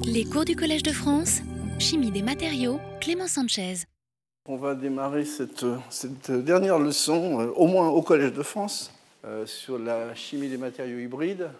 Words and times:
Les 0.00 0.24
cours 0.24 0.44
du 0.44 0.56
Collège 0.56 0.82
de 0.82 0.92
France, 0.92 1.40
Chimie 1.78 2.10
des 2.10 2.22
matériaux, 2.22 2.80
Clément 3.00 3.26
Sanchez. 3.26 3.84
On 4.46 4.56
va 4.56 4.74
démarrer 4.74 5.24
cette, 5.24 5.64
dernière 6.30 6.78
leçon, 6.78 7.40
euh, 7.40 7.52
au 7.56 7.66
moins 7.66 7.88
au 7.88 8.00
Collège 8.02 8.32
de 8.32 8.42
France, 8.42 8.90
euh, 9.24 9.44
sur 9.46 9.78
la 9.78 10.14
chimie 10.14 10.48
des 10.48 10.56
matériaux 10.56 10.98
hybrides. 10.98 11.50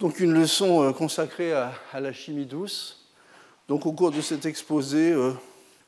Donc 0.00 0.20
une 0.20 0.34
leçon 0.34 0.82
euh, 0.82 0.92
consacrée 0.92 1.52
à, 1.52 1.72
la 1.94 2.12
chimie 2.12 2.46
douce. 2.46 3.08
Donc 3.68 3.86
au 3.86 3.92
cours 3.92 4.10
de 4.10 4.20
cet 4.20 4.44
exposé, 4.46 5.16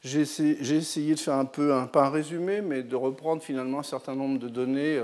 j'ai 0.02 0.20
essayé, 0.20 1.14
de 1.14 1.20
faire 1.20 1.34
un 1.34 1.45
peu, 1.45 1.74
un, 1.74 1.86
pas 1.86 2.06
un 2.06 2.11
résumé, 2.11 2.61
mais 2.61 2.82
de 2.82 2.96
reprendre 2.96 3.42
finalement 3.42 3.80
un 3.80 3.84
certain 3.84 4.14
nombre 4.14 4.38
de 4.38 4.48
données 4.48 5.00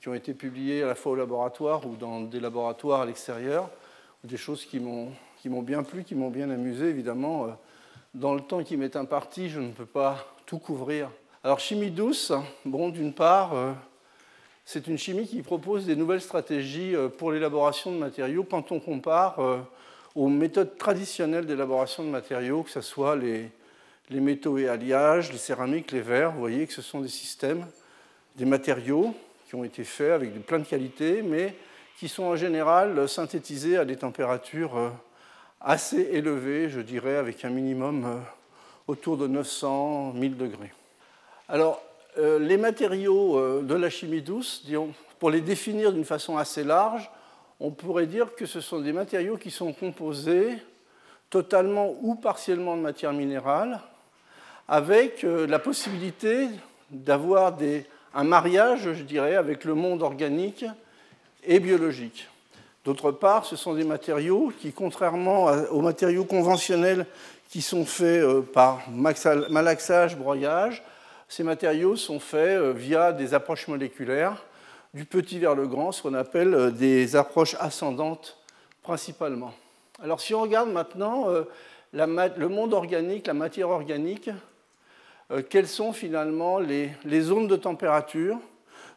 qui 0.00 0.08
ont 0.08 0.14
été 0.14 0.34
publiées 0.34 0.82
à 0.82 0.86
la 0.86 0.94
fois 0.94 1.12
au 1.12 1.16
laboratoire 1.16 1.86
ou 1.86 1.96
dans 1.96 2.20
des 2.20 2.40
laboratoires 2.40 3.02
à 3.02 3.06
l'extérieur, 3.06 3.70
des 4.24 4.36
choses 4.36 4.64
qui 4.64 4.78
m'ont 4.78 5.08
qui 5.42 5.48
m'ont 5.48 5.62
bien 5.62 5.82
plu, 5.82 6.04
qui 6.04 6.14
m'ont 6.14 6.30
bien 6.30 6.48
amusé, 6.50 6.88
évidemment. 6.88 7.46
euh, 7.46 7.48
Dans 8.14 8.32
le 8.32 8.40
temps 8.40 8.62
qui 8.62 8.76
m'est 8.76 8.94
imparti, 8.94 9.50
je 9.50 9.58
ne 9.58 9.72
peux 9.72 9.86
pas 9.86 10.24
tout 10.46 10.60
couvrir. 10.60 11.10
Alors, 11.42 11.58
chimie 11.58 11.90
douce, 11.90 12.32
bon, 12.64 12.90
d'une 12.90 13.12
part, 13.12 13.52
euh, 13.52 13.72
c'est 14.64 14.86
une 14.86 14.98
chimie 14.98 15.26
qui 15.26 15.42
propose 15.42 15.84
des 15.84 15.96
nouvelles 15.96 16.20
stratégies 16.20 16.94
euh, 16.94 17.08
pour 17.08 17.32
l'élaboration 17.32 17.90
de 17.90 17.96
matériaux 17.96 18.46
quand 18.48 18.70
on 18.70 18.78
compare 18.78 19.66
aux 20.14 20.28
méthodes 20.28 20.78
traditionnelles 20.78 21.46
d'élaboration 21.46 22.04
de 22.04 22.08
matériaux, 22.08 22.62
que 22.62 22.70
ce 22.70 22.80
soit 22.80 23.16
les, 23.16 23.50
les 24.10 24.20
métaux 24.20 24.58
et 24.58 24.68
alliages, 24.68 25.32
les 25.32 25.38
céramiques, 25.38 25.90
les 25.90 26.02
verres. 26.02 26.30
Vous 26.30 26.38
voyez 26.38 26.68
que 26.68 26.72
ce 26.72 26.82
sont 26.82 27.00
des 27.00 27.08
systèmes, 27.08 27.66
des 28.36 28.44
matériaux 28.44 29.12
qui 29.48 29.56
ont 29.56 29.64
été 29.64 29.82
faits 29.82 30.12
avec 30.12 30.46
plein 30.46 30.60
de 30.60 30.66
qualités, 30.66 31.20
mais 31.22 31.56
qui 31.98 32.06
sont 32.06 32.24
en 32.24 32.36
général 32.36 33.08
synthétisés 33.08 33.76
à 33.76 33.84
des 33.84 33.96
températures 33.96 34.92
assez 35.64 36.08
élevées, 36.12 36.68
je 36.68 36.80
dirais, 36.80 37.16
avec 37.16 37.44
un 37.44 37.50
minimum 37.50 38.04
euh, 38.04 38.18
autour 38.86 39.16
de 39.16 39.26
900, 39.26 40.12
1000 40.14 40.36
degrés. 40.36 40.72
Alors, 41.48 41.82
euh, 42.18 42.38
les 42.38 42.56
matériaux 42.56 43.38
euh, 43.38 43.62
de 43.62 43.74
la 43.74 43.90
chimie 43.90 44.22
douce, 44.22 44.66
pour 45.18 45.30
les 45.30 45.40
définir 45.40 45.92
d'une 45.92 46.04
façon 46.04 46.36
assez 46.36 46.64
large, 46.64 47.10
on 47.60 47.70
pourrait 47.70 48.06
dire 48.06 48.34
que 48.34 48.44
ce 48.44 48.60
sont 48.60 48.80
des 48.80 48.92
matériaux 48.92 49.36
qui 49.36 49.50
sont 49.50 49.72
composés 49.72 50.58
totalement 51.30 51.94
ou 52.02 52.16
partiellement 52.16 52.76
de 52.76 52.82
matière 52.82 53.12
minérale, 53.12 53.80
avec 54.68 55.22
la 55.22 55.58
possibilité 55.58 56.48
d'avoir 56.90 57.56
un 58.14 58.24
mariage, 58.24 58.92
je 58.92 59.02
dirais, 59.02 59.36
avec 59.36 59.64
le 59.64 59.74
monde 59.74 60.02
organique 60.02 60.64
et 61.44 61.60
biologique. 61.60 62.28
D'autre 62.84 63.12
part, 63.12 63.44
ce 63.44 63.54
sont 63.54 63.74
des 63.74 63.84
matériaux 63.84 64.52
qui, 64.58 64.72
contrairement 64.72 65.46
aux 65.70 65.82
matériaux 65.82 66.24
conventionnels 66.24 67.06
qui 67.48 67.62
sont 67.62 67.84
faits 67.84 68.22
euh, 68.22 68.40
par 68.40 68.80
malaxage, 68.90 70.16
broyage, 70.16 70.82
ces 71.28 71.44
matériaux 71.44 71.96
sont 71.96 72.18
faits 72.18 72.58
euh, 72.58 72.72
via 72.72 73.12
des 73.12 73.34
approches 73.34 73.68
moléculaires, 73.68 74.42
du 74.94 75.04
petit 75.04 75.38
vers 75.38 75.54
le 75.54 75.68
grand, 75.68 75.92
ce 75.92 76.02
qu'on 76.02 76.14
appelle 76.14 76.54
euh, 76.54 76.70
des 76.70 77.14
approches 77.14 77.54
ascendantes 77.60 78.38
principalement. 78.82 79.52
Alors 80.02 80.20
si 80.20 80.34
on 80.34 80.40
regarde 80.40 80.70
maintenant 80.70 81.26
le 81.92 82.48
monde 82.48 82.74
organique, 82.74 83.28
la 83.28 83.34
matière 83.34 83.68
organique, 83.68 84.28
quelles 85.48 85.68
sont 85.68 85.92
finalement 85.92 86.58
les 86.58 87.20
zones 87.20 87.46
de 87.46 87.54
température 87.54 88.38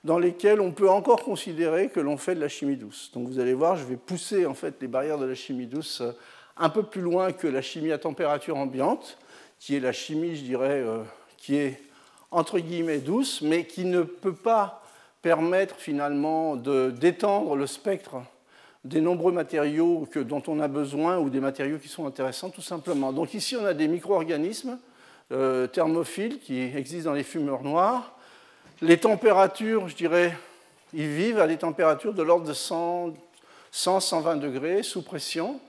dans 0.06 0.20
lesquelles 0.20 0.62
on 0.62 0.72
peut 0.72 0.90
encore 0.90 1.24
considérer 1.24 1.90
que 1.90 2.00
l'on 2.00 2.16
fait 2.16 2.36
de 2.36 2.40
la 2.40 2.48
chimie 2.48 2.78
douce. 2.78 3.12
Donc 3.14 3.28
vous 3.28 3.40
allez 3.40 3.56
voir, 3.56 3.76
je 3.76 3.84
vais 3.84 3.98
pousser 3.98 4.46
en 4.46 4.54
fait 4.54 4.76
les 4.80 4.88
barrières 4.88 5.18
de 5.18 5.26
la 5.26 5.34
chimie 5.34 5.66
douce 5.66 6.02
euh, 6.02 6.12
un 6.58 6.70
peu 6.70 6.84
plus 6.84 7.02
loin 7.02 7.32
que 7.34 7.48
la 7.48 7.64
chimie 7.64 7.92
à 7.92 7.98
température 7.98 8.56
ambiante, 8.56 9.18
qui 9.60 9.76
est 9.76 9.80
la 9.80 9.92
chimie, 9.92 10.36
je 10.36 10.44
dirais, 10.44 10.84
euh, 10.86 11.00
qui 11.38 11.56
est 11.56 11.82
entre 12.30 12.60
guillemets 12.60 13.00
douce, 13.00 13.42
mais 13.42 13.66
qui 13.66 13.84
ne 13.84 14.04
peut 14.04 14.36
pas 14.36 14.84
permettre 15.24 15.76
finalement 15.76 16.56
d'étendre 16.56 17.56
le 17.56 17.66
spectre 17.66 18.18
des 18.84 19.02
nombreux 19.02 19.32
matériaux 19.32 20.08
dont 20.16 20.44
on 20.46 20.60
a 20.60 20.68
besoin 20.68 21.18
ou 21.18 21.32
des 21.32 21.40
matériaux 21.40 21.80
qui 21.80 21.88
sont 21.88 22.06
intéressants 22.06 22.52
tout 22.52 22.62
simplement. 22.62 23.12
Donc 23.12 23.34
ici 23.34 23.56
on 23.56 23.66
a 23.66 23.74
des 23.74 23.88
micro-organismes 23.88 24.78
euh, 25.32 25.66
thermophiles 25.66 26.38
qui 26.40 26.62
existent 26.62 27.10
dans 27.10 27.16
les 27.16 27.24
fumeurs 27.24 27.64
noirs. 27.64 28.16
Les 28.82 28.98
températures, 28.98 29.88
je 29.88 29.96
dirais, 29.96 30.38
ils 30.94 31.08
vivent 31.08 31.40
à 31.40 31.48
des 31.48 31.56
températures 31.56 32.14
de 32.14 32.22
l'ordre 32.22 32.46
de 32.46 32.52
100, 32.52 33.14
100, 33.72 34.00
120 34.02 34.36
degrés 34.36 34.84
sous 34.84 35.02
pression. 35.02 35.62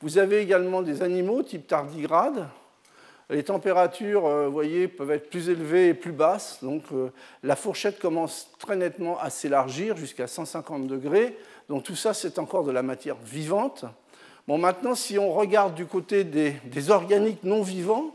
Vous 0.00 0.16
avez 0.16 0.38
également 0.38 0.80
des 0.80 1.02
animaux 1.02 1.42
type 1.42 1.66
tardigrade. 1.66 2.48
Les 3.28 3.42
températures, 3.42 4.24
euh, 4.26 4.46
vous 4.46 4.52
voyez, 4.52 4.88
peuvent 4.88 5.10
être 5.10 5.28
plus 5.28 5.50
élevées 5.50 5.88
et 5.88 5.94
plus 5.94 6.12
basses. 6.12 6.60
Donc 6.62 6.84
euh, 6.92 7.10
la 7.42 7.54
fourchette 7.54 7.98
commence 7.98 8.48
très 8.58 8.76
nettement 8.76 9.20
à 9.20 9.28
s'élargir 9.28 9.98
jusqu'à 9.98 10.26
150 10.26 10.86
degrés. 10.86 11.36
Donc 11.68 11.82
tout 11.82 11.96
ça, 11.96 12.14
c'est 12.14 12.38
encore 12.38 12.64
de 12.64 12.70
la 12.70 12.82
matière 12.82 13.16
vivante. 13.22 13.84
Bon, 14.48 14.56
maintenant, 14.56 14.94
si 14.94 15.18
on 15.18 15.32
regarde 15.32 15.74
du 15.74 15.84
côté 15.84 16.24
des, 16.24 16.52
des 16.64 16.90
organiques 16.90 17.44
non 17.44 17.62
vivants, 17.62 18.14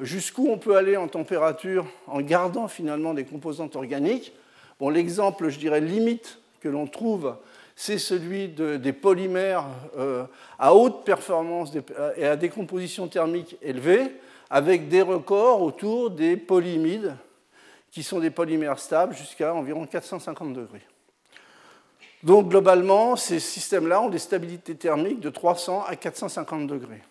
jusqu'où 0.00 0.48
on 0.48 0.58
peut 0.58 0.76
aller 0.76 0.96
en 0.96 1.08
température 1.08 1.86
en 2.06 2.20
gardant 2.20 2.68
finalement 2.68 3.14
des 3.14 3.24
composantes 3.24 3.76
organiques. 3.76 4.32
Bon, 4.78 4.88
L'exemple, 4.88 5.48
je 5.48 5.58
dirais, 5.58 5.80
limite 5.80 6.38
que 6.60 6.68
l'on 6.68 6.86
trouve, 6.86 7.36
c'est 7.76 7.98
celui 7.98 8.48
de- 8.48 8.76
des 8.76 8.92
polymères 8.92 9.64
euh, 9.96 10.24
à 10.58 10.74
haute 10.74 11.04
performance 11.04 11.72
et 12.16 12.26
à 12.26 12.36
décomposition 12.36 13.08
thermique 13.08 13.56
élevée, 13.62 14.12
avec 14.50 14.88
des 14.88 15.02
records 15.02 15.62
autour 15.62 16.10
des 16.10 16.36
polyimides, 16.36 17.14
qui 17.90 18.02
sont 18.02 18.20
des 18.20 18.30
polymères 18.30 18.78
stables 18.78 19.14
jusqu'à 19.16 19.54
environ 19.54 19.86
450 19.86 20.52
degrés. 20.52 20.82
Donc 22.22 22.48
globalement, 22.48 23.16
ces 23.16 23.40
systèmes-là 23.40 24.02
ont 24.02 24.10
des 24.10 24.18
stabilités 24.18 24.74
thermiques 24.74 25.20
de 25.20 25.30
300 25.30 25.84
à 25.86 25.96
450 25.96 26.66
degrés. 26.66 27.02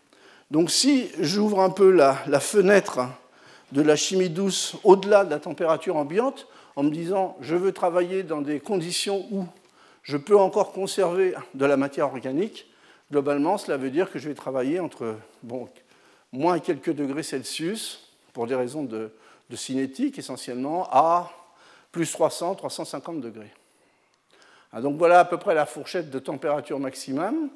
Donc 0.52 0.72
si 0.72 1.10
j'ouvre 1.20 1.62
un 1.62 1.70
peu 1.70 1.92
la, 1.92 2.16
fenêtre 2.40 3.02
de 3.72 3.82
la 3.82 3.96
chimie 3.96 4.30
douce 4.30 4.76
au-delà 4.84 5.24
de 5.24 5.30
la 5.30 5.40
température 5.40 5.96
ambiante, 5.96 6.48
en 6.76 6.84
me 6.84 6.90
disant 6.90 7.38
je 7.42 7.56
veux 7.56 7.72
travailler 7.72 8.24
dans 8.24 8.42
des 8.42 8.60
conditions 8.60 9.28
où 9.32 9.46
je 10.02 10.18
peux 10.18 10.38
encore 10.38 10.72
conserver 10.72 11.36
de 11.54 11.66
la 11.66 11.78
matière 11.78 12.08
organique, 12.08 12.68
globalement 13.12 13.58
cela 13.58 13.78
veut 13.78 13.92
dire 13.92 14.12
que 14.12 14.18
je 14.18 14.28
vais 14.28 14.36
travailler 14.36 14.80
entre 14.80 15.16
bon, 15.44 15.70
moins 16.32 16.60
quelques 16.60 16.94
degrés 16.94 17.24
Celsius, 17.24 18.10
pour 18.34 18.48
des 18.48 18.56
raisons 18.56 18.84
de, 18.84 19.12
de 19.50 19.56
cinétique 19.56 20.18
essentiellement, 20.18 20.88
à 20.92 21.32
plus 21.92 22.12
300, 22.12 22.56
350 22.56 23.22
degrés. 23.22 23.52
Ah, 24.72 24.82
donc 24.82 24.98
voilà 24.98 25.20
à 25.20 25.26
peu 25.26 25.38
près 25.38 25.56
la 25.56 25.66
fourchette 25.66 26.10
de 26.10 26.20
température 26.20 26.80
maximum, 26.80 27.50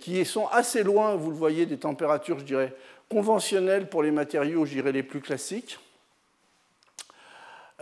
qui 0.00 0.24
sont 0.24 0.46
assez 0.48 0.82
loin, 0.82 1.14
vous 1.14 1.30
le 1.30 1.36
voyez, 1.36 1.66
des 1.66 1.78
températures, 1.78 2.38
je 2.38 2.44
dirais, 2.44 2.74
conventionnelles 3.08 3.88
pour 3.88 4.02
les 4.02 4.10
matériaux, 4.10 4.66
je 4.66 4.74
dirais, 4.74 4.92
les 4.92 5.02
plus 5.02 5.20
classiques, 5.20 5.78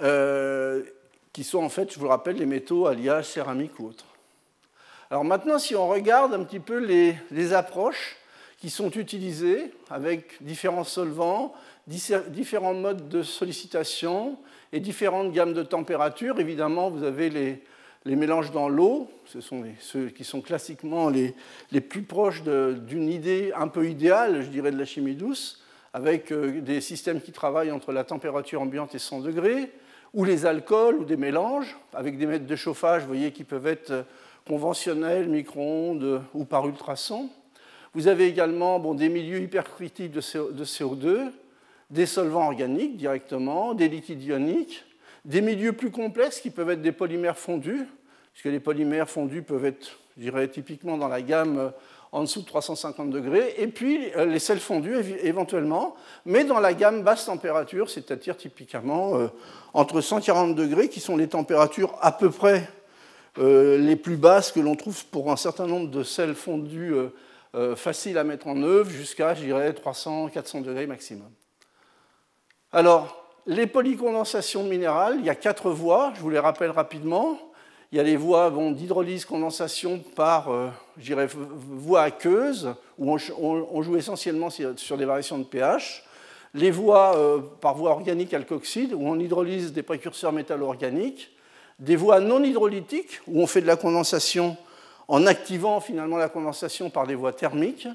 euh, 0.02 0.82
qui 1.32 1.44
sont 1.44 1.62
en 1.62 1.68
fait, 1.68 1.92
je 1.92 1.98
vous 1.98 2.04
le 2.04 2.10
rappelle, 2.10 2.36
les 2.36 2.46
métaux, 2.46 2.86
alliages, 2.86 3.26
céramiques 3.26 3.78
ou 3.80 3.88
autres. 3.88 4.06
Alors 5.10 5.24
maintenant, 5.24 5.58
si 5.58 5.74
on 5.74 5.88
regarde 5.88 6.34
un 6.34 6.44
petit 6.44 6.60
peu 6.60 6.78
les, 6.78 7.16
les 7.30 7.52
approches 7.52 8.16
qui 8.58 8.70
sont 8.70 8.90
utilisées 8.90 9.72
avec 9.90 10.42
différents 10.42 10.84
solvants, 10.84 11.54
différents 11.86 12.74
modes 12.74 13.08
de 13.08 13.22
sollicitation 13.22 14.38
et 14.72 14.80
différentes 14.80 15.32
gammes 15.32 15.54
de 15.54 15.62
température, 15.62 16.40
évidemment, 16.40 16.90
vous 16.90 17.04
avez 17.04 17.30
les, 17.30 17.62
les 18.06 18.16
mélanges 18.16 18.52
dans 18.52 18.68
l'eau, 18.68 19.10
ce 19.24 19.40
sont 19.40 19.64
ceux 19.80 20.08
qui 20.10 20.22
sont 20.22 20.40
classiquement 20.40 21.10
les, 21.10 21.34
plus 21.80 22.02
proches 22.02 22.42
d'une 22.44 23.08
idée 23.08 23.52
un 23.56 23.66
peu 23.66 23.88
idéale, 23.88 24.42
je 24.42 24.48
dirais, 24.48 24.70
de 24.70 24.78
la 24.78 24.84
chimie 24.84 25.16
douce, 25.16 25.62
avec 25.92 26.30
euh, 26.30 26.60
des 26.60 26.80
systèmes 26.80 27.20
qui 27.20 27.32
travaillent 27.32 27.72
entre 27.72 27.92
la 27.92 28.04
température 28.04 28.62
ambiante 28.62 28.94
et 28.94 28.98
100 28.98 29.20
degrés, 29.20 29.72
ou 30.14 30.24
les 30.24 30.46
alcools, 30.46 30.96
ou 30.96 31.04
des 31.04 31.16
mélanges, 31.16 31.76
avec 31.92 32.16
des 32.16 32.26
mètres 32.26 32.46
de 32.46 32.56
chauffage, 32.56 33.02
vous 33.02 33.08
voyez, 33.08 33.32
qui 33.32 33.42
peuvent 33.42 33.66
être 33.66 34.04
conventionnels, 34.46 35.28
micro-ondes 35.28 36.22
ou 36.32 36.44
par 36.44 36.68
ultrasons. 36.68 37.28
Vous 37.92 38.06
avez 38.06 38.26
également 38.26 38.78
bon, 38.78 38.94
des 38.94 39.08
milieux 39.08 39.40
hypercritiques 39.40 40.12
de 40.12 40.20
CO2, 40.20 41.32
des 41.90 42.06
solvants 42.06 42.46
organiques 42.46 42.96
directement, 42.96 43.74
des 43.74 43.88
liquides 43.88 44.22
ioniques, 44.22 44.84
des 45.26 45.40
milieux 45.40 45.72
plus 45.72 45.90
complexes 45.90 46.40
qui 46.40 46.50
peuvent 46.50 46.70
être 46.70 46.82
des 46.82 46.92
polymères 46.92 47.36
fondus, 47.36 47.86
puisque 48.32 48.46
les 48.46 48.60
polymères 48.60 49.10
fondus 49.10 49.42
peuvent 49.42 49.64
être, 49.64 49.98
je 50.16 50.22
dirais, 50.22 50.48
typiquement 50.48 50.96
dans 50.96 51.08
la 51.08 51.20
gamme 51.20 51.72
en 52.12 52.22
dessous 52.22 52.42
de 52.42 52.46
350 52.46 53.10
degrés, 53.10 53.54
et 53.58 53.66
puis 53.66 54.10
euh, 54.16 54.24
les 54.24 54.38
sels 54.38 54.60
fondus 54.60 54.96
éventuellement, 55.22 55.96
mais 56.24 56.44
dans 56.44 56.60
la 56.60 56.74
gamme 56.74 57.02
basse 57.02 57.26
température, 57.26 57.90
c'est-à-dire 57.90 58.36
typiquement 58.36 59.18
euh, 59.18 59.26
entre 59.74 60.00
140 60.00 60.54
degrés, 60.54 60.88
qui 60.88 61.00
sont 61.00 61.16
les 61.16 61.28
températures 61.28 61.94
à 62.00 62.12
peu 62.12 62.30
près 62.30 62.70
euh, 63.38 63.78
les 63.78 63.96
plus 63.96 64.16
basses 64.16 64.52
que 64.52 64.60
l'on 64.60 64.76
trouve 64.76 65.04
pour 65.06 65.32
un 65.32 65.36
certain 65.36 65.66
nombre 65.66 65.90
de 65.90 66.02
sels 66.02 66.34
fondus 66.34 66.94
faciles 67.74 68.18
à 68.18 68.24
mettre 68.24 68.48
en 68.48 68.62
œuvre 68.62 68.90
jusqu'à, 68.90 69.34
je 69.34 69.42
dirais, 69.42 69.72
300, 69.72 70.28
400 70.28 70.60
degrés 70.60 70.86
maximum. 70.86 71.30
Alors, 72.70 73.25
les 73.46 73.66
polycondensations 73.66 74.64
minérales, 74.64 75.16
il 75.18 75.24
y 75.24 75.30
a 75.30 75.34
quatre 75.34 75.70
voies, 75.70 76.12
je 76.16 76.20
vous 76.20 76.30
les 76.30 76.38
rappelle 76.38 76.70
rapidement. 76.70 77.38
Il 77.92 77.98
y 77.98 78.00
a 78.00 78.02
les 78.02 78.16
voies 78.16 78.50
d'hydrolyse-condensation 78.50 80.00
par, 80.16 80.50
euh, 80.50 80.68
voie 80.98 82.02
aqueuse, 82.02 82.74
où 82.98 83.12
on, 83.12 83.82
joue 83.82 83.96
essentiellement 83.96 84.50
sur 84.50 84.98
des 84.98 85.04
variations 85.04 85.38
de 85.38 85.44
pH. 85.44 86.04
Les 86.52 86.72
voies 86.72 87.16
euh, 87.16 87.38
par 87.60 87.76
voie 87.76 87.92
organique 87.92 88.34
alkoxyde, 88.34 88.92
où 88.92 89.06
on 89.06 89.18
hydrolyse 89.20 89.72
des 89.72 89.84
précurseurs 89.84 90.32
métallo-organiques. 90.32 91.30
Des 91.78 91.94
voies 91.94 92.18
non 92.18 92.42
hydrolytiques, 92.42 93.20
où 93.28 93.40
on 93.40 93.46
fait 93.46 93.60
de 93.60 93.66
la 93.66 93.76
condensation 93.76 94.56
en 95.06 95.24
activant 95.26 95.78
finalement 95.80 96.16
la 96.16 96.28
condensation 96.28 96.90
par 96.90 97.06
des 97.06 97.14
voies 97.14 97.32
thermiques. 97.32 97.86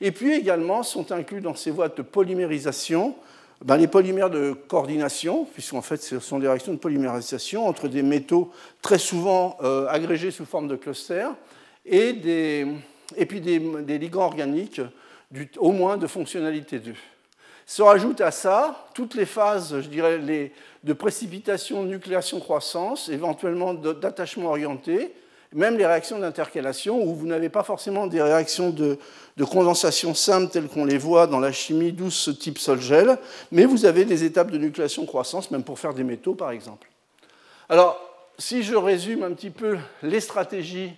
Et 0.00 0.12
puis 0.12 0.34
également 0.34 0.84
sont 0.84 1.10
inclus 1.10 1.40
dans 1.40 1.56
ces 1.56 1.72
voies 1.72 1.88
de 1.88 2.02
polymérisation 2.02 3.16
ben, 3.64 3.76
les 3.76 3.88
polymères 3.88 4.30
de 4.30 4.52
coordination, 4.52 5.44
puisqu'en 5.44 5.82
fait 5.82 6.02
ce 6.02 6.18
sont 6.18 6.38
des 6.38 6.48
réactions 6.48 6.72
de 6.72 6.78
polymérisation 6.78 7.66
entre 7.66 7.88
des 7.88 8.02
métaux 8.02 8.50
très 8.80 8.98
souvent 8.98 9.58
euh, 9.62 9.86
agrégés 9.88 10.30
sous 10.30 10.46
forme 10.46 10.66
de 10.66 10.76
clusters 10.76 11.34
et, 11.84 12.14
des, 12.14 12.66
puis 13.28 13.40
des, 13.40 13.98
ligands 13.98 14.24
organiques 14.24 14.80
au 15.58 15.72
moins 15.72 15.98
de 15.98 16.06
fonctionnalité 16.06 16.78
2. 16.78 16.94
Se 17.66 17.82
rajoute 17.82 18.20
à 18.20 18.30
ça 18.30 18.88
toutes 18.94 19.14
les 19.14 19.26
phases, 19.26 19.80
je 19.80 19.88
dirais, 19.88 20.18
de 20.82 20.92
précipitation, 20.92 21.84
nucléation, 21.84 22.40
croissance, 22.40 23.08
éventuellement 23.10 23.74
d'attachement 23.74 24.48
orienté, 24.48 25.12
même 25.52 25.76
les 25.76 25.86
réactions 25.86 26.18
d'intercalation, 26.18 27.02
où 27.02 27.14
vous 27.14 27.26
n'avez 27.26 27.48
pas 27.48 27.62
forcément 27.62 28.06
des 28.06 28.22
réactions 28.22 28.70
de, 28.70 28.98
condensation 29.44 30.14
simple 30.14 30.50
telles 30.52 30.68
qu'on 30.68 30.84
les 30.84 30.98
voit 30.98 31.26
dans 31.26 31.40
la 31.40 31.50
chimie 31.50 31.92
douce 31.92 32.30
type 32.38 32.58
sol-gel, 32.58 33.18
mais 33.50 33.64
vous 33.64 33.84
avez 33.84 34.04
des 34.04 34.24
étapes 34.24 34.50
de 34.50 34.58
nucléation-croissance, 34.58 35.50
même 35.50 35.64
pour 35.64 35.78
faire 35.78 35.94
des 35.94 36.04
métaux, 36.04 36.34
par 36.34 36.50
exemple. 36.50 36.88
Alors, 37.68 37.98
si 38.38 38.62
je 38.62 38.74
résume 38.74 39.22
un 39.22 39.32
petit 39.32 39.50
peu 39.50 39.78
les 40.02 40.20
stratégies 40.20 40.92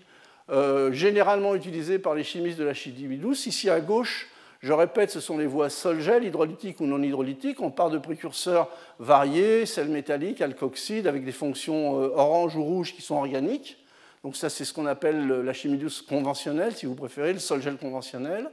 euh, 0.51 0.93
généralement 0.93 1.55
utilisées 1.55 1.99
par 1.99 2.15
les 2.15 2.25
chimistes 2.25 2.59
de 2.59 2.65
la 2.65 2.75
chimie 2.75 3.17
douce, 3.17 3.47
ici 3.47 3.71
à 3.71 3.81
gauche, 3.81 4.29
je 4.61 4.73
répète, 4.73 5.11
ce 5.11 5.19
sont 5.19 5.39
les 5.39 5.47
voies 5.47 5.71
sol-gel, 5.71 6.23
hydrolytiques 6.25 6.81
ou 6.81 6.87
non 6.87 7.03
hydrolytiques. 7.03 7.61
On 7.61 7.71
part 7.71 7.91
de 7.91 7.99
précurseurs 7.99 8.69
variés, 9.01 9.67
sel 9.67 9.89
métallique, 9.89 10.41
alkoxyde, 10.41 11.09
avec 11.09 11.25
des 11.25 11.33
fonctions 11.33 12.01
euh, 12.01 12.11
orange 12.15 12.55
ou 12.55 12.63
rouge 12.63 12.95
qui 12.95 13.03
sont 13.03 13.17
organiques. 13.17 13.82
Donc 14.23 14.37
ça, 14.37 14.49
c'est 14.49 14.65
ce 14.65 14.73
qu'on 14.73 14.87
appelle 14.87 15.27
la 15.27 15.53
chimie 15.53 15.79
douce 15.79 16.01
conventionnelle, 16.03 16.77
si 16.77 16.87
vous 16.87 16.95
préférez, 16.95 17.33
le 17.33 17.39
sol-gel 17.39 17.77
conventionnel. 17.77 18.51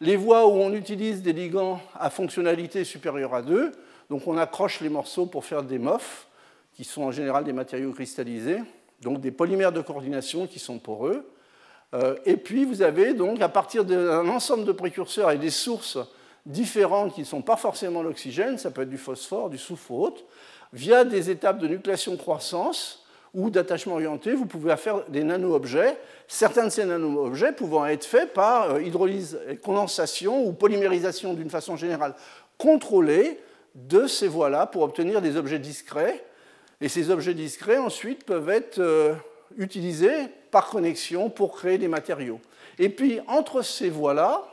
Les 0.00 0.16
voies 0.16 0.46
où 0.46 0.52
on 0.52 0.72
utilise 0.72 1.22
des 1.22 1.32
ligands 1.32 1.80
à 1.98 2.08
fonctionnalité 2.08 2.84
supérieure 2.84 3.34
à 3.34 3.42
2, 3.42 3.72
donc 4.10 4.26
on 4.26 4.38
accroche 4.38 4.80
les 4.80 4.88
morceaux 4.88 5.26
pour 5.26 5.44
faire 5.44 5.64
des 5.64 5.78
MOF, 5.78 6.28
qui 6.74 6.84
sont 6.84 7.02
en 7.02 7.10
général 7.10 7.42
des 7.42 7.52
matériaux 7.52 7.92
cristallisés, 7.92 8.60
donc 9.02 9.20
des 9.20 9.32
polymères 9.32 9.72
de 9.72 9.80
coordination 9.80 10.46
qui 10.46 10.60
sont 10.60 10.78
poreux. 10.78 11.28
Euh, 11.94 12.16
et 12.24 12.36
puis 12.36 12.64
vous 12.64 12.82
avez 12.82 13.14
donc 13.14 13.40
à 13.40 13.48
partir 13.48 13.84
d'un 13.84 14.28
ensemble 14.28 14.64
de 14.64 14.72
précurseurs 14.72 15.32
et 15.32 15.38
des 15.38 15.50
sources 15.50 15.98
différentes 16.46 17.14
qui 17.14 17.22
ne 17.22 17.26
sont 17.26 17.42
pas 17.42 17.56
forcément 17.56 18.02
l'oxygène, 18.02 18.58
ça 18.58 18.70
peut 18.70 18.82
être 18.82 18.88
du 18.88 18.98
phosphore, 18.98 19.50
du 19.50 19.58
soufre 19.58 19.90
ou 19.90 20.04
autre, 20.04 20.22
via 20.72 21.04
des 21.04 21.30
étapes 21.30 21.58
de 21.58 21.66
nucléation-croissance, 21.66 23.04
ou 23.34 23.50
d'attachement 23.50 23.94
orienté, 23.94 24.32
vous 24.32 24.46
pouvez 24.46 24.76
faire 24.76 25.04
des 25.08 25.22
nano-objets, 25.22 25.96
certains 26.26 26.64
de 26.64 26.70
ces 26.70 26.84
nano-objets 26.84 27.52
pouvant 27.52 27.86
être 27.86 28.04
faits 28.04 28.32
par 28.32 28.74
euh, 28.74 28.82
hydrolyse, 28.82 29.38
condensation 29.62 30.44
ou 30.44 30.52
polymérisation 30.52 31.34
d'une 31.34 31.50
façon 31.50 31.76
générale 31.76 32.14
contrôlée 32.56 33.38
de 33.74 34.06
ces 34.06 34.28
voies-là 34.28 34.66
pour 34.66 34.82
obtenir 34.82 35.20
des 35.20 35.36
objets 35.36 35.58
discrets. 35.58 36.24
Et 36.80 36.88
ces 36.88 37.10
objets 37.10 37.34
discrets, 37.34 37.78
ensuite, 37.78 38.24
peuvent 38.24 38.48
être 38.48 38.78
euh, 38.78 39.14
utilisés 39.56 40.28
par 40.50 40.68
connexion 40.68 41.30
pour 41.30 41.56
créer 41.56 41.78
des 41.78 41.88
matériaux. 41.88 42.40
Et 42.78 42.88
puis, 42.88 43.20
entre 43.26 43.62
ces 43.62 43.90
voies-là, 43.90 44.44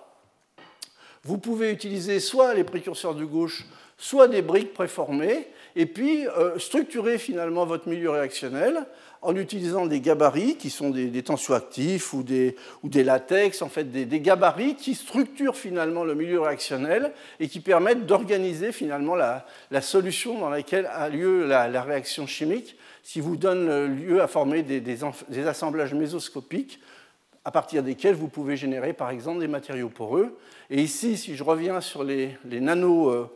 vous 1.24 1.38
pouvez 1.38 1.72
utiliser 1.72 2.20
soit 2.20 2.54
les 2.54 2.64
précurseurs 2.64 3.16
de 3.16 3.26
gauche, 3.26 3.66
soit 3.98 4.28
des 4.28 4.42
briques 4.42 4.74
préformées, 4.74 5.48
et 5.76 5.86
puis 5.86 6.28
euh, 6.28 6.58
structurer 6.58 7.18
finalement 7.18 7.66
votre 7.66 7.90
milieu 7.90 8.10
réactionnel 8.10 8.86
en 9.22 9.36
utilisant 9.36 9.88
des 9.88 10.00
gabarits 10.00 10.56
qui 10.56 10.70
sont 10.70 10.92
des, 10.92 11.24
tensioactifs 11.24 12.14
ou 12.14 12.24
des, 12.24 12.56
des, 12.84 13.04
latex, 13.04 13.62
en 13.62 13.70
fait 13.70 13.92
des, 13.92 14.20
gabarits 14.20 14.76
qui 14.76 14.94
structurent 14.94 15.56
finalement 15.58 16.04
le 16.04 16.14
milieu 16.14 16.42
réactionnel 16.42 17.12
et 17.40 17.48
qui 17.48 17.60
permettent 17.60 18.06
d'organiser 18.06 18.72
finalement 18.72 19.16
la, 19.16 19.46
solution 19.82 20.40
dans 20.40 20.50
laquelle 20.50 20.86
a 20.86 21.10
lieu 21.10 21.46
la, 21.48 21.82
réaction 21.82 22.28
chimique, 22.28 22.78
qui 23.04 23.20
vous 23.20 23.36
donne 23.36 23.88
lieu 23.96 24.22
à 24.22 24.28
former 24.28 24.62
des, 24.62 25.48
assemblages 25.48 25.94
mésoscopiques 25.94 26.80
à 27.44 27.52
partir 27.52 27.84
desquels 27.84 28.16
vous 28.16 28.28
pouvez 28.28 28.58
générer 28.58 28.94
par 28.94 29.10
exemple 29.10 29.40
des 29.40 29.48
matériaux 29.48 29.90
poreux. 29.90 30.38
Et 30.70 30.82
ici, 30.82 31.18
si 31.18 31.36
je 31.36 31.44
reviens 31.44 31.82
sur 31.82 32.04
les, 32.04 32.38
les 32.46 32.62
nano... 32.62 33.10
Euh, 33.10 33.30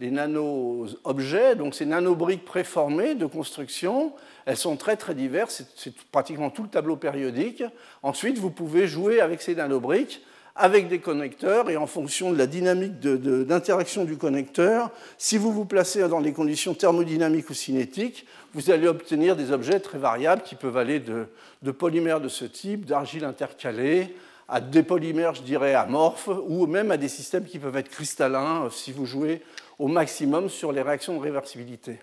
les 0.00 0.10
nano-objets, 0.10 1.54
donc 1.54 1.74
ces 1.74 1.84
nanobriques 1.84 2.44
préformées 2.44 3.14
de 3.14 3.26
construction. 3.26 4.12
Elles 4.46 4.56
sont 4.56 4.76
très 4.76 4.96
très 4.96 5.14
diverses, 5.14 5.62
c'est 5.76 5.94
pratiquement 6.10 6.50
tout 6.50 6.62
le 6.62 6.70
tableau 6.70 6.96
périodique. 6.96 7.62
Ensuite, 8.02 8.38
vous 8.38 8.50
pouvez 8.50 8.88
jouer 8.88 9.20
avec 9.20 9.42
ces 9.42 9.54
nanobriques 9.54 10.22
avec 10.56 10.88
des 10.88 10.98
connecteurs 10.98 11.70
et 11.70 11.76
en 11.76 11.86
fonction 11.86 12.32
de 12.32 12.36
la 12.36 12.46
dynamique 12.46 12.98
d'interaction 13.00 14.04
du 14.04 14.16
connecteur, 14.16 14.90
si 15.16 15.38
vous 15.38 15.52
vous 15.52 15.64
placez 15.64 16.06
dans 16.08 16.20
des 16.20 16.32
conditions 16.32 16.74
thermodynamiques 16.74 17.48
ou 17.50 17.54
cinétiques, 17.54 18.26
vous 18.52 18.70
allez 18.70 18.88
obtenir 18.88 19.36
des 19.36 19.52
objets 19.52 19.80
très 19.80 19.96
variables 19.96 20.42
qui 20.42 20.56
peuvent 20.56 20.76
aller 20.76 20.98
de, 20.98 21.26
de 21.62 21.70
polymères 21.70 22.20
de 22.20 22.28
ce 22.28 22.44
type, 22.44 22.84
d'argile 22.84 23.24
intercalée, 23.24 24.14
à 24.48 24.60
des 24.60 24.82
polymères, 24.82 25.34
je 25.34 25.42
dirais, 25.42 25.74
amorphes, 25.74 26.28
ou 26.48 26.66
même 26.66 26.90
à 26.90 26.96
des 26.96 27.08
systèmes 27.08 27.44
qui 27.44 27.60
peuvent 27.60 27.76
être 27.76 27.88
cristallins 27.88 28.68
si 28.70 28.90
vous 28.90 29.06
jouez 29.06 29.42
au 29.80 29.88
maximum 29.88 30.50
sur 30.50 30.72
les 30.72 30.82
réactions 30.82 31.16
de 31.16 31.22
réversibilité. 31.22 31.98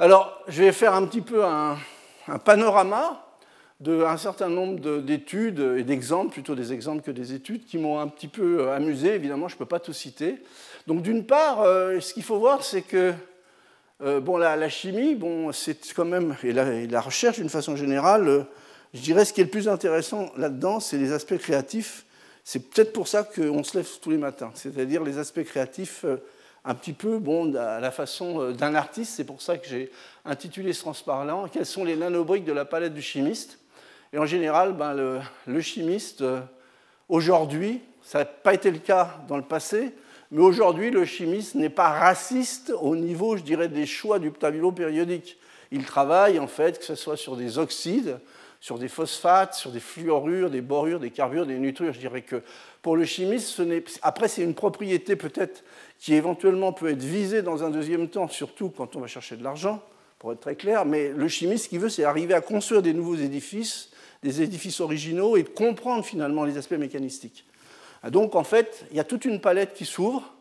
Alors, 0.00 0.42
je 0.48 0.64
vais 0.64 0.72
faire 0.72 0.94
un 0.94 1.06
petit 1.06 1.20
peu 1.20 1.44
un, 1.44 1.78
panorama 2.44 3.24
d'un 3.78 4.16
certain 4.16 4.48
nombre 4.48 5.00
d'études 5.00 5.60
et 5.78 5.84
d'exemples, 5.84 6.32
plutôt 6.32 6.56
des 6.56 6.72
exemples 6.72 7.02
que 7.02 7.12
des 7.12 7.34
études, 7.34 7.64
qui 7.64 7.78
m'ont 7.78 8.00
un 8.00 8.08
petit 8.08 8.26
peu 8.26 8.60
euh, 8.60 8.74
amusé. 8.74 9.14
Évidemment, 9.14 9.46
je 9.46 9.54
ne 9.54 9.58
peux 9.58 9.64
pas 9.64 9.78
tout 9.78 9.92
citer. 9.92 10.42
Donc, 10.88 11.02
d'une 11.02 11.24
part, 11.24 11.62
euh, 11.62 12.00
ce 12.00 12.12
qu'il 12.12 12.24
faut 12.24 12.38
voir, 12.38 12.64
c'est 12.64 12.82
que 12.82 13.14
euh, 14.02 14.18
bon, 14.18 14.36
la, 14.36 14.68
chimie, 14.68 15.14
bon, 15.14 15.52
c'est 15.52 15.78
quand 15.94 16.04
même, 16.04 16.34
et 16.42 16.52
la, 16.52 17.00
recherche 17.00 17.36
d'une 17.36 17.48
façon 17.48 17.76
générale, 17.76 18.44
je 18.92 19.00
dirais 19.00 19.24
ce 19.24 19.32
qui 19.32 19.40
est 19.40 19.44
le 19.44 19.50
plus 19.50 19.68
intéressant 19.68 20.32
là-dedans, 20.36 20.80
c'est 20.80 20.98
les 20.98 21.12
aspects 21.12 21.38
créatifs. 21.38 22.04
C'est 22.42 22.70
peut-être 22.70 22.92
pour 22.92 23.06
ça 23.06 23.22
qu'on 23.22 23.62
se 23.62 23.76
lève 23.76 23.88
tous 24.02 24.10
les 24.10 24.18
matins, 24.18 24.50
c'est-à-dire 24.54 25.04
les 25.04 25.18
aspects 25.18 25.44
créatifs 25.44 26.04
un 26.64 26.74
petit 26.74 26.92
peu 26.92 27.18
bon, 27.18 27.54
à 27.54 27.80
la 27.80 27.90
façon 27.90 28.40
euh, 28.40 28.52
d'un 28.52 28.74
artiste. 28.74 29.14
C'est 29.16 29.24
pour 29.24 29.42
ça 29.42 29.58
que 29.58 29.66
j'ai 29.66 29.90
intitulé 30.24 30.72
ce 30.72 30.80
transparent 30.80 31.48
Quelles 31.48 31.66
sont 31.66 31.84
les 31.84 31.96
nanobriques 31.96 32.44
de 32.44 32.52
la 32.52 32.64
palette 32.64 32.94
du 32.94 33.02
chimiste? 33.02 33.58
Et 34.12 34.18
en 34.18 34.26
général, 34.26 34.72
ben, 34.72 34.94
le, 35.46 35.60
chimiste, 35.60 36.22
euh, 36.22 36.40
aujourd'hui, 37.08 37.80
ça 38.02 38.20
n'a 38.20 38.24
pas 38.24 38.54
été 38.54 38.70
le 38.70 38.78
cas 38.78 39.18
dans 39.28 39.36
le 39.36 39.42
passé, 39.42 39.94
mais 40.32 40.42
aujourd'hui, 40.42 40.90
le 40.90 41.04
chimiste 41.04 41.54
n'est 41.54 41.70
pas 41.70 41.90
raciste 41.90 42.72
au 42.80 42.96
niveau, 42.96 43.36
je 43.36 43.42
dirais, 43.42 43.68
des 43.68 43.86
choix 43.86 44.18
du 44.18 44.32
tableau 44.32 44.72
périodique. 44.72 45.38
Il 45.72 45.84
travaille, 45.84 46.38
en 46.38 46.48
fait, 46.48 46.78
que 46.78 46.84
ce 46.84 46.96
soit 46.96 47.16
sur 47.16 47.36
des 47.36 47.58
oxydes, 47.58 48.18
sur 48.60 48.78
des 48.78 48.88
phosphates, 48.88 49.54
sur 49.54 49.70
des 49.70 49.80
fluorures, 49.80 50.50
des 50.50 50.60
borures, 50.60 51.00
des 51.00 51.10
carbures, 51.10 51.46
des 51.46 51.58
nitrures. 51.58 51.92
Je 51.92 51.98
dirais 51.98 52.22
que 52.22 52.42
pour 52.82 52.96
le 52.96 53.04
chimiste, 53.04 53.48
ce 53.48 53.62
n'est... 53.62 53.82
après, 54.02 54.28
c'est 54.28 54.42
une 54.42 54.54
propriété 54.54 55.16
peut-être 55.16 55.64
qui 56.00 56.14
éventuellement 56.14 56.72
peut 56.72 56.88
être 56.88 57.02
visée 57.02 57.42
dans 57.42 57.62
un 57.62 57.70
deuxième 57.70 58.08
temps, 58.08 58.26
surtout 58.26 58.70
quand 58.70 58.96
on 58.96 59.00
va 59.00 59.06
chercher 59.06 59.36
de 59.36 59.44
l'argent, 59.44 59.82
pour 60.18 60.32
être 60.32 60.40
très 60.40 60.56
clair, 60.56 60.84
mais 60.86 61.10
le 61.10 61.28
chimiste, 61.28 61.64
ce 61.64 61.68
qu'il 61.68 61.78
veut, 61.78 61.90
c'est 61.90 62.04
arriver 62.04 62.34
à 62.34 62.40
construire 62.40 62.82
des 62.82 62.94
nouveaux 62.94 63.16
édifices, 63.16 63.90
des 64.22 64.42
édifices 64.42 64.80
originaux, 64.80 65.36
et 65.36 65.44
comprendre 65.44 66.04
finalement 66.04 66.44
les 66.44 66.56
aspects 66.58 66.72
mécanistiques. 66.72 67.44
Donc, 68.08 68.34
en 68.34 68.44
fait, 68.44 68.86
il 68.90 68.96
y 68.96 69.00
a 69.00 69.04
toute 69.04 69.26
une 69.26 69.40
palette 69.40 69.74
qui 69.74 69.84
s'ouvre, 69.84 70.34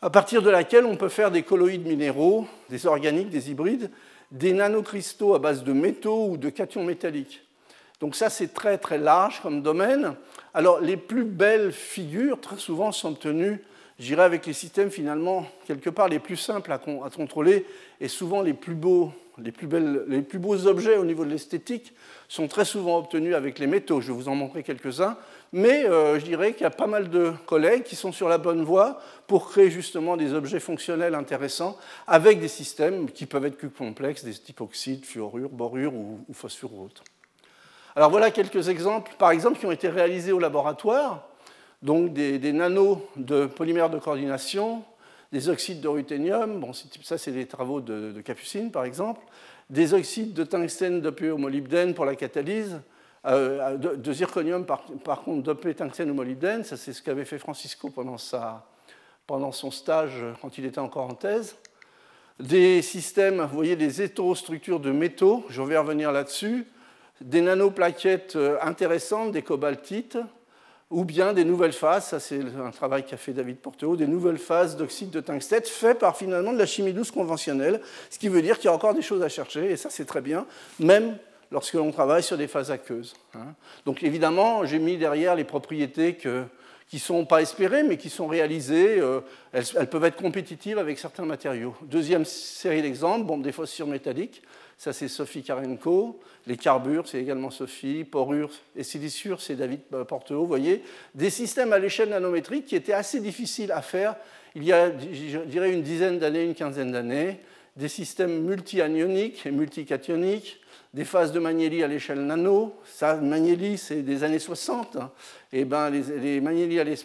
à 0.00 0.10
partir 0.10 0.42
de 0.42 0.50
laquelle 0.50 0.86
on 0.86 0.96
peut 0.96 1.08
faire 1.08 1.30
des 1.30 1.42
colloïdes 1.42 1.86
minéraux, 1.86 2.46
des 2.70 2.86
organiques, 2.86 3.28
des 3.28 3.50
hybrides, 3.50 3.90
des 4.30 4.52
nanocristaux 4.52 5.34
à 5.34 5.38
base 5.38 5.64
de 5.64 5.72
métaux 5.72 6.28
ou 6.30 6.36
de 6.36 6.48
cations 6.48 6.84
métalliques. 6.84 7.42
Donc 8.00 8.14
ça, 8.14 8.30
c'est 8.30 8.54
très 8.54 8.78
très 8.78 8.98
large 8.98 9.40
comme 9.42 9.62
domaine. 9.62 10.14
Alors 10.54 10.80
les 10.80 10.96
plus 10.96 11.24
belles 11.24 11.72
figures, 11.72 12.40
très 12.40 12.58
souvent, 12.58 12.92
sont 12.92 13.10
obtenues, 13.10 13.60
j'irais 13.98 14.22
avec 14.22 14.46
les 14.46 14.52
systèmes 14.52 14.90
finalement, 14.90 15.46
quelque 15.66 15.90
part, 15.90 16.08
les 16.08 16.18
plus 16.18 16.36
simples 16.36 16.72
à, 16.72 16.78
contrôler, 16.78 17.66
et 18.00 18.08
souvent 18.08 18.42
les 18.42 18.54
plus 18.54 18.74
beaux, 18.74 19.12
les 19.38 19.52
plus, 19.52 19.66
belles, 19.66 20.04
les 20.08 20.22
plus 20.22 20.38
beaux 20.38 20.66
objets 20.66 20.96
au 20.96 21.04
niveau 21.04 21.24
de 21.24 21.30
l'esthétique 21.30 21.92
sont 22.28 22.48
très 22.48 22.64
souvent 22.64 22.98
obtenus 22.98 23.34
avec 23.34 23.58
les 23.58 23.66
métaux. 23.66 24.00
Je 24.00 24.12
vous 24.12 24.28
en 24.28 24.34
montrer 24.34 24.62
quelques-uns. 24.62 25.16
mais 25.52 25.86
euh, 25.86 26.18
je 26.18 26.24
dirais 26.24 26.52
qu'il 26.52 26.62
y 26.62 26.66
a 26.66 26.70
pas 26.70 26.86
mal 26.86 27.08
de 27.08 27.32
collègues 27.46 27.84
qui 27.84 27.96
sont 27.96 28.12
sur 28.12 28.28
la 28.28 28.38
bonne 28.38 28.64
voie 28.64 29.00
pour 29.26 29.48
créer 29.48 29.70
justement 29.70 30.16
des 30.16 30.34
objets 30.34 30.60
fonctionnels 30.60 31.14
intéressants 31.14 31.76
avec 32.06 32.40
des 32.40 32.48
systèmes 32.48 33.10
qui 33.10 33.26
peuvent 33.26 33.46
être 33.46 33.56
plus 33.56 33.70
complexes, 33.70 34.24
des 34.24 34.34
types 34.34 34.60
oxydes, 34.60 35.04
fluorure, 35.04 35.50
borure 35.50 35.94
ou, 35.94 36.20
ou 36.28 36.32
phosphore 36.34 36.74
ou 36.74 36.84
autres. 36.84 37.04
Alors 37.96 38.10
voilà 38.10 38.30
quelques 38.30 38.68
exemples, 38.68 39.12
par 39.18 39.32
exemple, 39.32 39.58
qui 39.58 39.66
ont 39.66 39.72
été 39.72 39.88
réalisés 39.88 40.30
au 40.30 40.38
laboratoire. 40.38 41.28
Donc 41.82 42.12
des, 42.12 42.52
nanos 42.52 42.98
de 43.16 43.46
polymères 43.46 43.90
de 43.90 43.98
coordination, 43.98 44.82
des 45.30 45.48
oxydes 45.48 45.80
de 45.80 45.88
ruthénium, 45.88 46.58
bon, 46.60 46.72
ça 46.72 47.18
c'est 47.18 47.32
des 47.32 47.46
travaux 47.46 47.80
de, 47.80 48.20
Capucine 48.24 48.70
par 48.70 48.84
exemple, 48.84 49.20
des 49.70 49.94
oxydes 49.94 50.32
de 50.32 50.44
tungstène 50.44 51.00
dopés 51.00 51.30
au 51.30 51.38
molybdène 51.38 51.94
pour 51.94 52.04
la 52.04 52.16
catalyse, 52.16 52.80
euh, 53.26 53.76
de, 53.76 54.12
zirconium 54.12 54.64
par, 54.64 55.22
contre 55.22 55.42
dopé 55.42 55.74
tungstène 55.74 56.10
au 56.10 56.14
molybdène, 56.14 56.64
ça 56.64 56.76
c'est 56.76 56.92
ce 56.92 57.02
qu'avait 57.02 57.24
fait 57.24 57.38
Francisco 57.38 57.90
pendant, 57.90 58.16
pendant 59.26 59.52
son 59.52 59.70
stage 59.70 60.24
quand 60.42 60.58
il 60.58 60.64
était 60.64 60.80
encore 60.80 61.06
en 61.06 61.14
thèse. 61.14 61.56
Des 62.40 62.82
systèmes, 62.82 63.40
vous 63.40 63.56
voyez, 63.56 63.74
des 63.74 64.00
hétérostructures 64.00 64.78
de 64.78 64.92
métaux, 64.92 65.44
je 65.48 65.60
vais 65.60 65.76
revenir 65.76 66.12
là-dessus, 66.12 66.66
des 67.20 67.40
nanoplaquettes 67.40 68.36
euh, 68.36 68.58
intéressantes, 68.62 69.32
des 69.32 69.42
cobaltites, 69.42 70.18
ou 70.90 71.04
bien 71.04 71.34
des 71.34 71.44
nouvelles 71.44 71.72
phases, 71.72 72.06
ça 72.06 72.20
c'est 72.20 72.40
un 72.40 72.70
travail 72.70 73.04
qu'a 73.04 73.16
fait 73.16 73.32
David 73.32 73.58
Porteau, 73.58 73.96
des 73.96 74.06
nouvelles 74.06 74.38
phases 74.38 74.76
d'oxyde 74.76 75.10
de 75.10 75.20
tungstène 75.20 75.62
fait 75.64 75.94
par 75.94 76.16
finalement 76.16 76.52
de 76.52 76.58
la 76.58 76.66
chimie 76.66 76.92
douce 76.92 77.10
conventionnelle, 77.10 77.80
ce 78.10 78.18
qui 78.18 78.28
veut 78.28 78.42
dire 78.42 78.56
qu'il 78.56 78.66
y 78.66 78.68
a 78.68 78.74
encore 78.74 78.94
des 78.94 79.02
choses 79.02 79.22
à 79.22 79.28
chercher, 79.28 79.70
et 79.70 79.76
ça 79.76 79.90
c'est 79.90 80.06
très 80.06 80.22
bien, 80.22 80.46
même 80.78 81.16
lorsque 81.50 81.74
l'on 81.74 81.90
travaille 81.90 82.22
sur 82.22 82.36
des 82.36 82.48
phases 82.48 82.70
aqueuses. 82.70 83.14
Hein. 83.34 83.54
Donc 83.84 84.02
évidemment, 84.02 84.64
j'ai 84.64 84.78
mis 84.78 84.96
derrière 84.96 85.34
les 85.34 85.44
propriétés 85.44 86.16
qui 86.16 86.28
ne 86.28 86.98
sont 86.98 87.24
pas 87.24 87.42
espérées, 87.42 87.82
mais 87.82 87.96
qui 87.96 88.10
sont 88.10 88.26
réalisées. 88.26 88.98
Euh, 89.00 89.20
elles, 89.52 89.88
peuvent 89.88 90.04
être 90.04 90.16
compétitives 90.16 90.78
avec 90.78 90.98
certains 90.98 91.24
matériaux. 91.24 91.74
Deuxième 91.82 92.24
série 92.24 92.82
d'exemples, 92.82 93.26
bon, 93.26 93.38
des 93.38 93.52
fossures 93.52 93.86
métalliques. 93.86 94.42
Ça, 94.78 94.92
c'est 94.92 95.08
Sophie 95.08 95.42
Karenko. 95.42 96.20
Les 96.46 96.56
carbures, 96.56 97.08
c'est 97.08 97.20
également 97.20 97.50
Sophie. 97.50 98.04
Porures 98.04 98.52
et 98.76 98.84
siliciures, 98.84 99.40
c'est 99.40 99.56
David 99.56 99.80
Porteau. 100.06 100.40
Vous 100.40 100.46
voyez, 100.46 100.84
des 101.14 101.30
systèmes 101.30 101.72
à 101.72 101.80
l'échelle 101.80 102.10
nanométrique 102.10 102.66
qui 102.66 102.76
étaient 102.76 102.92
assez 102.92 103.20
difficiles 103.20 103.72
à 103.72 103.82
faire 103.82 104.14
il 104.54 104.64
y 104.64 104.72
a, 104.72 104.90
je 104.90 105.38
dirais, 105.40 105.72
une 105.72 105.82
dizaine 105.82 106.18
d'années, 106.18 106.44
une 106.44 106.54
quinzaine 106.54 106.92
d'années. 106.92 107.40
Des 107.76 107.88
systèmes 107.88 108.42
multi-anioniques 108.42 109.46
et 109.46 109.52
multicationiques, 109.52 110.60
des 110.92 111.04
phases 111.04 111.30
de 111.30 111.38
Magnelli 111.38 111.84
à 111.84 111.86
l'échelle 111.86 112.20
nano. 112.26 112.74
Ça, 112.84 113.14
Magnelli, 113.14 113.78
c'est 113.78 114.02
des 114.02 114.24
années 114.24 114.40
60. 114.40 114.96
Et 115.52 115.64
ben, 115.64 115.90
les, 115.90 116.40
les 116.40 116.96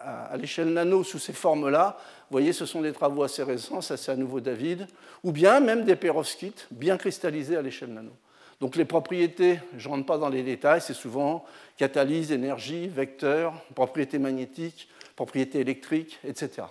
à 0.00 0.36
l'échelle 0.38 0.72
nano 0.72 1.04
sous 1.04 1.18
ces 1.18 1.34
formes-là, 1.34 1.98
vous 2.30 2.34
voyez, 2.34 2.52
ce 2.52 2.66
sont 2.66 2.82
des 2.82 2.92
travaux 2.92 3.22
assez 3.22 3.42
récents, 3.42 3.80
ça 3.80 3.96
c'est 3.96 4.12
à 4.12 4.16
nouveau 4.16 4.40
David, 4.40 4.86
ou 5.24 5.32
bien 5.32 5.60
même 5.60 5.84
des 5.84 5.96
perovskites 5.96 6.66
bien 6.70 6.98
cristallisés 6.98 7.56
à 7.56 7.62
l'échelle 7.62 7.92
nano. 7.94 8.12
Donc 8.60 8.76
les 8.76 8.84
propriétés, 8.84 9.60
je 9.78 9.88
ne 9.88 9.94
rentre 9.94 10.06
pas 10.06 10.18
dans 10.18 10.28
les 10.28 10.42
détails, 10.42 10.82
c'est 10.82 10.94
souvent 10.94 11.46
catalyse, 11.78 12.30
énergie, 12.30 12.88
vecteur, 12.88 13.54
propriétés 13.74 14.18
magnétiques, 14.18 14.88
propriétés 15.16 15.60
électriques, 15.60 16.18
etc. 16.22 16.66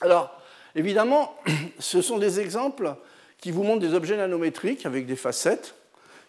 Alors, 0.00 0.40
évidemment, 0.76 1.34
ce 1.80 2.00
sont 2.00 2.18
des 2.18 2.38
exemples 2.38 2.94
qui 3.38 3.50
vous 3.50 3.64
montrent 3.64 3.80
des 3.80 3.94
objets 3.94 4.16
nanométriques 4.16 4.86
avec 4.86 5.06
des 5.06 5.16
facettes, 5.16 5.74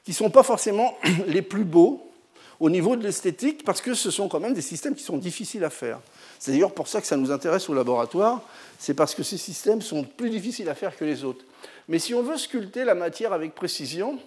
qui 0.03 0.11
ne 0.11 0.15
sont 0.15 0.31
pas 0.31 0.43
forcément 0.43 0.97
les 1.27 1.43
plus 1.43 1.63
beaux 1.63 2.11
au 2.59 2.69
niveau 2.69 2.95
de 2.95 3.03
l'esthétique, 3.03 3.63
parce 3.63 3.81
que 3.81 3.93
ce 3.93 4.11
sont 4.11 4.27
quand 4.27 4.39
même 4.39 4.53
des 4.53 4.61
systèmes 4.61 4.95
qui 4.95 5.03
sont 5.03 5.17
difficiles 5.17 5.63
à 5.63 5.69
faire. 5.69 5.99
C'est 6.39 6.51
d'ailleurs 6.51 6.73
pour 6.73 6.87
ça 6.87 7.01
que 7.01 7.07
ça 7.07 7.17
nous 7.17 7.31
intéresse 7.31 7.69
au 7.69 7.73
laboratoire, 7.73 8.41
c'est 8.79 8.93
parce 8.93 9.15
que 9.15 9.23
ces 9.23 9.37
systèmes 9.37 9.81
sont 9.81 10.03
plus 10.03 10.29
difficiles 10.29 10.69
à 10.69 10.75
faire 10.75 10.95
que 10.95 11.05
les 11.05 11.23
autres. 11.23 11.45
Mais 11.87 11.99
si 11.99 12.13
on 12.13 12.23
veut 12.23 12.37
sculpter 12.37 12.83
la 12.83 12.95
matière 12.95 13.33
avec 13.33 13.53
précision, 13.53 14.19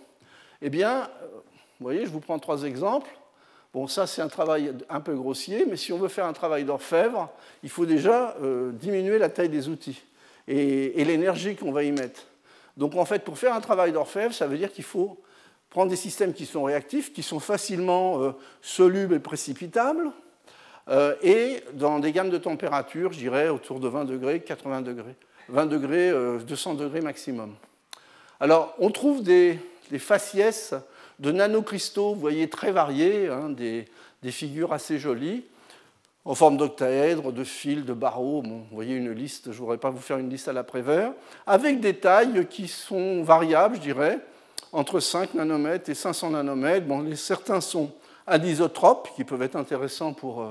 eh 0.62 0.70
bien, 0.70 1.08
vous 1.78 1.84
voyez, 1.84 2.04
je 2.04 2.10
vous 2.10 2.20
prends 2.20 2.38
trois 2.38 2.64
exemples. 2.64 3.10
Bon, 3.72 3.86
ça, 3.86 4.06
c'est 4.06 4.22
un 4.22 4.28
travail 4.28 4.72
un 4.88 5.00
peu 5.00 5.14
grossier, 5.14 5.66
mais 5.68 5.76
si 5.76 5.92
on 5.92 5.98
veut 5.98 6.08
faire 6.08 6.26
un 6.26 6.32
travail 6.32 6.64
d'orfèvre, 6.64 7.30
il 7.62 7.68
faut 7.68 7.86
déjà 7.86 8.36
euh, 8.42 8.72
diminuer 8.72 9.18
la 9.18 9.28
taille 9.28 9.50
des 9.50 9.68
outils 9.68 10.02
et, 10.48 11.04
l'énergie 11.04 11.54
qu'on 11.54 11.72
va 11.72 11.84
y 11.84 11.92
mettre. 11.92 12.22
Donc, 12.76 12.96
en 12.96 13.04
fait, 13.04 13.24
pour 13.24 13.38
faire 13.38 13.54
un 13.54 13.60
travail 13.60 13.92
d'orfèvre, 13.92 14.32
ça 14.32 14.46
veut 14.46 14.56
dire 14.56 14.72
qu'il 14.72 14.84
faut 14.84 15.20
prendre 15.70 15.90
des 15.90 15.96
systèmes 15.96 16.32
qui 16.32 16.46
sont 16.46 16.64
réactifs, 16.64 17.12
qui 17.12 17.22
sont 17.22 17.40
facilement 17.40 18.22
euh, 18.22 18.30
solubles 18.62 19.14
et 19.14 19.18
précipitables, 19.18 20.10
euh, 20.88 21.14
et 21.22 21.62
dans 21.74 21.98
des 21.98 22.12
gammes 22.12 22.30
de 22.30 22.38
température, 22.38 23.12
je 23.12 23.18
dirais 23.18 23.48
autour 23.48 23.78
de 23.78 23.88
20 23.88 24.06
degrés, 24.06 24.40
80 24.40 24.80
degrés, 24.82 25.14
20 25.48 25.66
degrés, 25.66 26.12
200 26.46 26.72
euh, 26.72 26.76
degrés 26.76 27.00
maximum. 27.00 27.54
Alors, 28.40 28.74
on 28.78 28.90
trouve 28.90 29.22
des, 29.22 29.58
faciès 29.98 30.74
de 31.18 31.32
nanocristaux, 31.32 32.14
vous 32.14 32.20
voyez, 32.20 32.48
très 32.48 32.72
variés, 32.72 33.28
hein, 33.28 33.50
des, 33.50 33.86
figures 34.30 34.72
assez 34.72 34.98
jolies, 34.98 35.44
en 36.24 36.34
forme 36.34 36.56
d'octaèdre, 36.56 37.32
de 37.32 37.44
fils, 37.44 37.84
de 37.84 37.92
barreaux. 37.92 38.42
vous 38.42 38.64
voyez 38.70 38.94
une 38.94 39.12
liste, 39.12 39.46
je 39.46 39.50
ne 39.50 39.56
voudrais 39.56 39.78
pas 39.78 39.90
vous 39.90 40.00
faire 40.00 40.18
une 40.18 40.30
liste 40.30 40.48
à 40.48 40.52
l'après-vert, 40.52 41.12
avec 41.46 41.80
des 41.80 41.94
tailles 41.94 42.46
qui 42.48 42.68
sont 42.68 43.22
variables, 43.22 43.76
je 43.76 43.80
dirais, 43.80 44.20
entre 44.72 45.00
5 45.00 45.34
nanomètres 45.34 45.88
et 45.90 45.94
500 45.94 46.30
nanomètres. 46.30 46.86
Bon, 46.86 47.04
certains 47.14 47.60
sont 47.60 47.90
anisotropes, 48.26 49.10
qui 49.16 49.24
peuvent 49.24 49.42
être 49.42 49.56
intéressants 49.56 50.12
pour, 50.12 50.42
euh, 50.42 50.50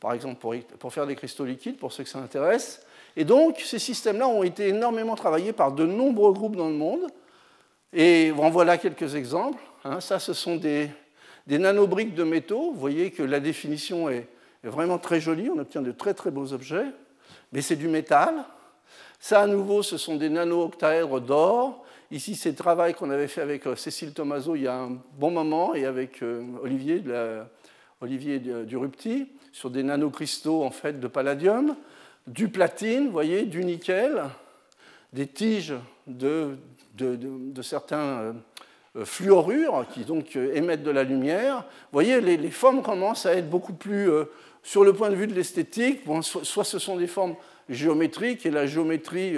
par 0.00 0.12
exemple 0.12 0.46
pour, 0.78 0.92
faire 0.92 1.06
des 1.06 1.16
cristaux 1.16 1.44
liquides, 1.44 1.78
pour 1.78 1.92
ceux 1.92 2.04
que 2.04 2.10
ça 2.10 2.18
intéresse. 2.18 2.82
Et 3.16 3.24
donc, 3.24 3.60
ces 3.60 3.78
systèmes-là 3.78 4.28
ont 4.28 4.42
été 4.42 4.68
énormément 4.68 5.14
travaillés 5.14 5.52
par 5.52 5.72
de 5.72 5.84
nombreux 5.84 6.32
groupes 6.32 6.56
dans 6.56 6.68
le 6.68 6.74
monde. 6.74 7.06
Et 7.92 8.32
en 8.38 8.50
voilà 8.50 8.78
quelques 8.78 9.14
exemples. 9.14 9.62
Hein. 9.84 10.00
ça, 10.00 10.18
ce 10.18 10.32
sont 10.32 10.56
des, 10.56 10.90
nanobriques 11.46 12.14
de 12.14 12.24
métaux. 12.24 12.70
Vous 12.72 12.80
voyez 12.80 13.10
que 13.10 13.22
la 13.22 13.40
définition 13.40 14.08
est, 14.08 14.28
vraiment 14.62 14.98
très 14.98 15.20
jolie. 15.20 15.50
On 15.50 15.58
obtient 15.58 15.82
de 15.82 15.90
très 15.90 16.14
très 16.14 16.30
beaux 16.30 16.52
objets. 16.52 16.86
Mais 17.52 17.62
c'est 17.62 17.76
du 17.76 17.88
métal. 17.88 18.44
Ça, 19.18 19.40
à 19.40 19.46
nouveau, 19.46 19.82
ce 19.82 19.96
sont 19.96 20.16
des 20.16 20.28
nano-octaèdres 20.28 21.20
d'or. 21.20 21.84
Ici, 22.12 22.34
c'est 22.34 22.48
le 22.48 22.56
travail 22.56 22.94
qu'on 22.94 23.10
avait 23.10 23.28
fait 23.28 23.40
avec 23.40 23.68
euh, 23.68 23.76
Cécile 23.76 24.12
Tomaso 24.12 24.56
il 24.56 24.62
y 24.62 24.66
a 24.66 24.74
un 24.74 24.98
bon 25.16 25.30
moment 25.30 25.76
et 25.76 25.84
avec 25.84 26.24
euh, 26.24 26.42
Olivier, 26.60 27.00
la, 27.06 27.46
Durupti 28.64 29.28
sur 29.52 29.70
des 29.70 29.84
nanocristaux 29.84 30.64
en 30.64 30.72
fait, 30.72 30.98
de 30.98 31.06
palladium, 31.06 31.76
du 32.26 32.48
platine, 32.48 33.10
voyez, 33.10 33.44
du 33.44 33.64
nickel, 33.64 34.24
des 35.12 35.28
tiges 35.28 35.74
de, 36.08 36.56
certains 37.62 38.34
euh, 38.96 39.04
fluorures 39.04 39.86
qui 39.92 40.04
donc 40.04 40.34
émettent 40.34 40.82
de 40.82 40.90
la 40.90 41.04
lumière. 41.04 41.58
Vous 41.58 41.92
voyez, 41.92 42.20
les, 42.20 42.50
formes 42.50 42.82
commencent 42.82 43.26
à 43.26 43.34
être 43.34 43.48
beaucoup 43.48 43.74
plus, 43.74 44.10
sur 44.64 44.82
le 44.82 44.92
point 44.92 45.10
de 45.10 45.14
vue 45.14 45.28
de 45.28 45.34
l'esthétique, 45.34 46.00
soit 46.22 46.64
ce 46.64 46.80
sont 46.80 46.96
des 46.96 47.06
formes 47.06 47.36
géométriques, 47.68 48.46
et 48.46 48.50
la 48.50 48.66
géométrie 48.66 49.36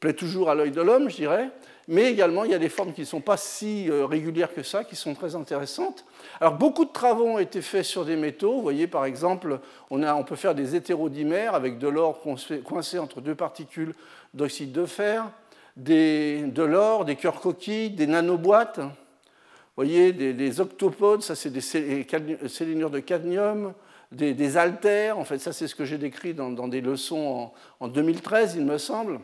plaît 0.00 0.14
toujours 0.14 0.50
à 0.50 0.54
l'œil 0.54 0.72
de 0.72 0.80
l'homme, 0.80 1.08
je 1.08 1.16
dirais, 1.16 1.50
mais 1.88 2.10
également 2.10 2.44
il 2.44 2.50
y 2.50 2.54
a 2.54 2.58
des 2.58 2.68
formes 2.68 2.92
qui 2.92 3.02
ne 3.02 3.06
sont 3.06 3.20
pas 3.20 3.36
si 3.36 3.90
régulières 3.90 4.54
que 4.54 4.62
ça, 4.62 4.84
qui 4.84 4.96
sont 4.96 5.14
très 5.14 5.34
intéressantes. 5.34 6.04
Alors 6.40 6.54
beaucoup 6.54 6.84
de 6.84 6.92
travaux 6.92 7.26
ont 7.26 7.38
été 7.38 7.62
faits 7.62 7.84
sur 7.84 8.04
des 8.04 8.16
métaux. 8.16 8.54
Vous 8.54 8.62
voyez 8.62 8.86
par 8.86 9.04
exemple, 9.04 9.60
on, 9.90 10.24
peut 10.24 10.36
faire 10.36 10.54
des 10.54 10.76
hétérodimères 10.76 11.54
avec 11.54 11.78
de 11.78 11.88
l'or 11.88 12.20
coincé 12.64 12.98
entre 12.98 13.20
deux 13.20 13.34
particules 13.34 13.94
d'oxyde 14.34 14.72
de 14.72 14.86
fer, 14.86 15.30
de 15.76 16.62
l'or, 16.62 17.04
des 17.04 17.16
cœurs 17.16 17.40
coquilles, 17.40 17.90
des 17.90 18.06
nanoboîtes. 18.06 18.80
Vous 19.76 19.86
voyez, 19.86 20.12
des, 20.12 20.60
octopodes, 20.60 21.22
ça 21.22 21.34
c'est 21.34 21.50
des 21.50 21.60
sélénures 21.60 22.90
de 22.90 23.00
cadmium, 23.00 23.72
des, 24.12 24.34
des 24.34 24.56
altères, 24.56 25.18
en 25.18 25.24
fait 25.24 25.38
ça 25.38 25.52
c'est 25.52 25.68
ce 25.68 25.74
que 25.74 25.84
j'ai 25.84 25.96
décrit 25.96 26.34
dans, 26.34 26.68
des 26.68 26.80
leçons 26.80 27.50
en 27.78 27.88
2013 27.88 28.56
il 28.56 28.66
me 28.66 28.78
semble. 28.78 29.20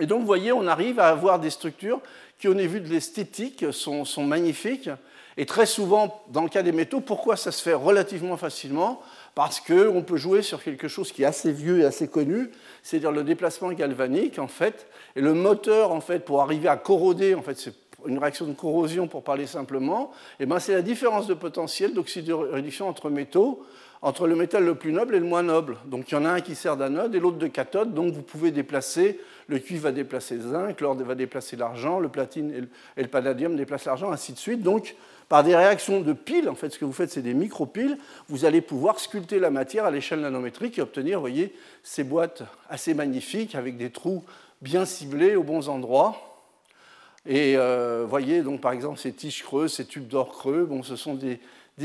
Et 0.00 0.06
donc, 0.06 0.20
vous 0.20 0.26
voyez, 0.26 0.52
on 0.52 0.66
arrive 0.66 1.00
à 1.00 1.08
avoir 1.08 1.38
des 1.38 1.50
structures 1.50 2.00
qui, 2.38 2.48
au 2.48 2.54
niveau 2.54 2.78
de 2.78 2.88
l'esthétique, 2.88 3.66
sont, 3.72 4.04
sont, 4.04 4.24
magnifiques. 4.24 4.90
Et 5.36 5.46
très 5.46 5.66
souvent, 5.66 6.22
dans 6.28 6.42
le 6.42 6.48
cas 6.48 6.62
des 6.62 6.72
métaux, 6.72 7.00
pourquoi 7.00 7.36
ça 7.36 7.52
se 7.52 7.62
fait 7.62 7.74
relativement 7.74 8.36
facilement? 8.36 9.02
Parce 9.34 9.60
qu'on 9.60 10.02
peut 10.02 10.16
jouer 10.16 10.42
sur 10.42 10.62
quelque 10.62 10.88
chose 10.88 11.12
qui 11.12 11.22
est 11.22 11.26
assez 11.26 11.52
vieux 11.52 11.80
et 11.80 11.84
assez 11.84 12.08
connu, 12.08 12.50
c'est-à-dire 12.82 13.12
le 13.12 13.24
déplacement 13.24 13.72
galvanique, 13.72 14.38
en 14.38 14.48
fait. 14.48 14.86
Et 15.16 15.20
le 15.20 15.34
moteur, 15.34 15.92
en 15.92 16.00
fait, 16.00 16.20
pour 16.20 16.42
arriver 16.42 16.68
à 16.68 16.76
corroder 16.76 17.34
en 17.34 17.42
fait, 17.42 17.72
une 18.06 18.18
réaction 18.18 18.46
de 18.46 18.52
corrosion 18.52 19.06
pour 19.06 19.22
parler 19.22 19.46
simplement, 19.46 20.12
eh 20.40 20.46
ben, 20.46 20.58
c'est 20.58 20.74
la 20.74 20.82
différence 20.82 21.26
de 21.26 21.34
potentiel 21.34 21.94
d'oxydoréduction 21.94 22.88
entre 22.88 23.10
métaux, 23.10 23.64
entre 24.02 24.26
le 24.26 24.34
métal 24.34 24.64
le 24.64 24.74
plus 24.74 24.92
noble 24.92 25.14
et 25.14 25.20
le 25.20 25.24
moins 25.24 25.44
noble. 25.44 25.78
Donc 25.86 26.10
il 26.10 26.14
y 26.14 26.18
en 26.18 26.24
a 26.24 26.30
un 26.30 26.40
qui 26.40 26.56
sert 26.56 26.76
d'anode 26.76 27.14
et 27.14 27.20
l'autre 27.20 27.38
de 27.38 27.46
cathode, 27.46 27.94
donc 27.94 28.12
vous 28.12 28.22
pouvez 28.22 28.50
déplacer, 28.50 29.20
le 29.46 29.60
cuivre 29.60 29.84
va 29.84 29.92
déplacer 29.92 30.34
le 30.34 30.42
zinc, 30.42 30.80
l'or 30.80 30.96
va 30.96 31.14
déplacer 31.14 31.56
l'argent, 31.56 32.00
le 32.00 32.08
platine 32.08 32.68
et 32.96 33.02
le 33.02 33.08
palladium 33.08 33.56
déplacent 33.56 33.84
l'argent, 33.86 34.10
ainsi 34.10 34.32
de 34.32 34.38
suite. 34.38 34.62
Donc 34.62 34.96
par 35.28 35.44
des 35.44 35.54
réactions 35.54 36.00
de 36.00 36.12
piles, 36.12 36.48
en 36.48 36.56
fait 36.56 36.70
ce 36.70 36.80
que 36.80 36.84
vous 36.84 36.92
faites 36.92 37.10
c'est 37.10 37.22
des 37.22 37.32
micro-piles, 37.32 37.96
vous 38.28 38.44
allez 38.44 38.60
pouvoir 38.60 38.98
sculpter 38.98 39.38
la 39.38 39.50
matière 39.50 39.84
à 39.84 39.92
l'échelle 39.92 40.20
nanométrique 40.20 40.78
et 40.78 40.82
obtenir, 40.82 41.18
vous 41.18 41.22
voyez, 41.22 41.54
ces 41.84 42.02
boîtes 42.02 42.42
assez 42.68 42.94
magnifiques 42.94 43.54
avec 43.54 43.76
des 43.76 43.90
trous 43.90 44.24
bien 44.62 44.84
ciblés 44.84 45.36
aux 45.36 45.44
bons 45.44 45.68
endroits. 45.68 46.16
Et 47.24 47.56
euh, 47.56 48.04
voyez 48.08 48.42
donc 48.42 48.60
par 48.60 48.72
exemple 48.72 48.98
ces 48.98 49.12
tiges 49.12 49.44
creuses, 49.44 49.74
ces 49.74 49.84
tubes 49.84 50.08
d'or 50.08 50.30
creux, 50.30 50.64
bon, 50.64 50.82
ce 50.82 50.96
sont 50.96 51.14
des, 51.14 51.38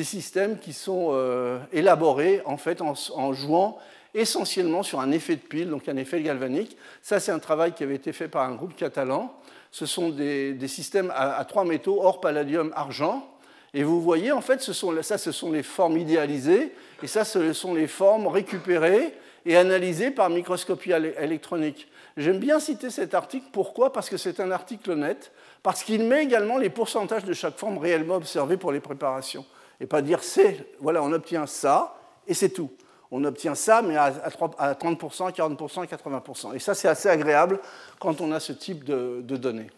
systèmes 0.03 0.59
qui 0.59 0.73
sont 0.73 1.09
euh, 1.11 1.59
élaborés 1.71 2.41
en 2.45 2.57
fait 2.57 2.81
en, 2.81 3.33
jouant 3.33 3.77
essentiellement 4.13 4.83
sur 4.83 4.99
un 4.99 5.11
effet 5.11 5.35
de 5.35 5.41
pile, 5.41 5.69
donc 5.69 5.87
un 5.87 5.97
effet 5.97 6.21
galvanique. 6.21 6.77
Ça 7.01 7.19
c'est 7.19 7.31
un 7.31 7.39
travail 7.39 7.73
qui 7.73 7.83
avait 7.83 7.95
été 7.95 8.13
fait 8.13 8.27
par 8.27 8.43
un 8.43 8.55
groupe 8.55 8.75
catalan. 8.75 9.33
Ce 9.71 9.85
sont 9.85 10.09
des, 10.09 10.67
systèmes 10.67 11.11
à, 11.15 11.43
trois 11.45 11.65
métaux, 11.65 11.99
or, 12.01 12.21
palladium, 12.21 12.71
argent. 12.75 13.27
Et 13.73 13.83
vous 13.83 14.01
voyez, 14.01 14.31
en 14.31 14.41
fait, 14.41 14.61
ça, 14.61 15.17
ce 15.17 15.31
sont 15.31 15.51
les 15.51 15.61
formes 15.61 15.97
idéalisées, 15.97 16.73
et 17.03 17.07
ça, 17.07 17.25
ce 17.25 17.51
sont 17.53 17.73
les 17.73 17.87
formes 17.87 18.27
récupérées 18.27 19.13
et 19.45 19.57
analysées 19.57 20.09
par 20.09 20.29
microscopie 20.29 20.91
électronique. 20.91 21.87
J'aime 22.15 22.39
bien 22.39 22.59
citer 22.59 22.89
cet 22.89 23.13
article. 23.13 23.45
Pourquoi? 23.51 23.93
Parce 23.93 24.09
que 24.09 24.17
c'est 24.17 24.39
un 24.39 24.51
article 24.51 24.95
net, 24.95 25.31
parce 25.61 25.83
qu'il 25.83 26.03
met 26.03 26.23
également 26.23 26.57
les 26.57 26.69
pourcentages 26.69 27.25
de 27.25 27.33
chaque 27.33 27.57
forme 27.57 27.77
réellement 27.77 28.15
observée 28.15 28.57
pour 28.57 28.71
les 28.71 28.79
préparations. 28.79 29.45
Et 29.79 29.85
pas 29.85 30.01
dire 30.01 30.23
c'est, 30.23 30.67
voilà, 30.79 31.03
on 31.03 31.11
obtient 31.11 31.45
ça, 31.45 31.97
et 32.27 32.33
c'est 32.33 32.49
tout. 32.49 32.71
On 33.09 33.23
obtient 33.23 33.55
ça, 33.55 33.81
mais 33.81 33.95
à 33.95 34.11
30%, 34.11 35.27
à 35.27 35.31
40%, 35.31 35.81
à 35.81 35.85
80%. 35.85 36.55
Et 36.55 36.59
ça, 36.59 36.73
c'est 36.73 36.89
assez 36.89 37.07
agréable 37.07 37.59
quand 37.99 38.19
on 38.19 38.31
a 38.33 38.39
ce 38.39 38.51
type 38.51 38.83
de, 38.83 39.21
données. 39.21 39.69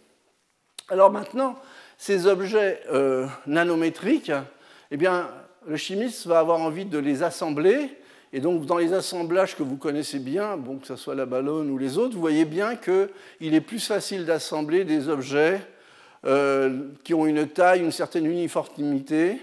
Alors 0.90 1.12
maintenant, 1.12 1.56
ces 1.98 2.26
objets 2.26 2.82
euh, 2.92 3.28
nanométriques, 3.46 4.32
eh 4.90 4.98
bien, 4.98 5.30
le 5.68 5.78
chimiste 5.78 6.26
va 6.26 6.40
avoir 6.40 6.60
envie 6.60 6.86
de 6.86 6.98
les 6.98 7.22
assembler 7.22 7.96
et 8.32 8.42
donc, 8.42 8.66
dans 8.66 8.78
les 8.78 8.94
assemblages 8.94 9.56
que 9.56 9.64
vous 9.64 9.78
connaissez 9.78 10.20
bien, 10.20 10.56
bon, 10.56 10.78
que 10.78 10.86
ce 10.86 10.96
soit 10.96 11.16
la 11.16 11.26
ballonne 11.26 11.72
ou 11.72 11.78
les 11.78 11.98
autres, 11.98 12.14
vous 12.14 12.22
voyez 12.22 12.46
bien 12.46 12.76
qu'il 12.76 13.56
est 13.56 13.62
plus 13.62 13.84
facile 13.86 14.26
d'assembler 14.26 14.86
des 14.86 15.10
objets 15.10 15.62
euh, 16.26 16.90
qui 17.04 17.16
ont 17.16 17.26
une 17.26 17.48
taille, 17.48 17.80
une 17.80 17.92
certaine 17.92 18.28
uniformité 18.28 19.42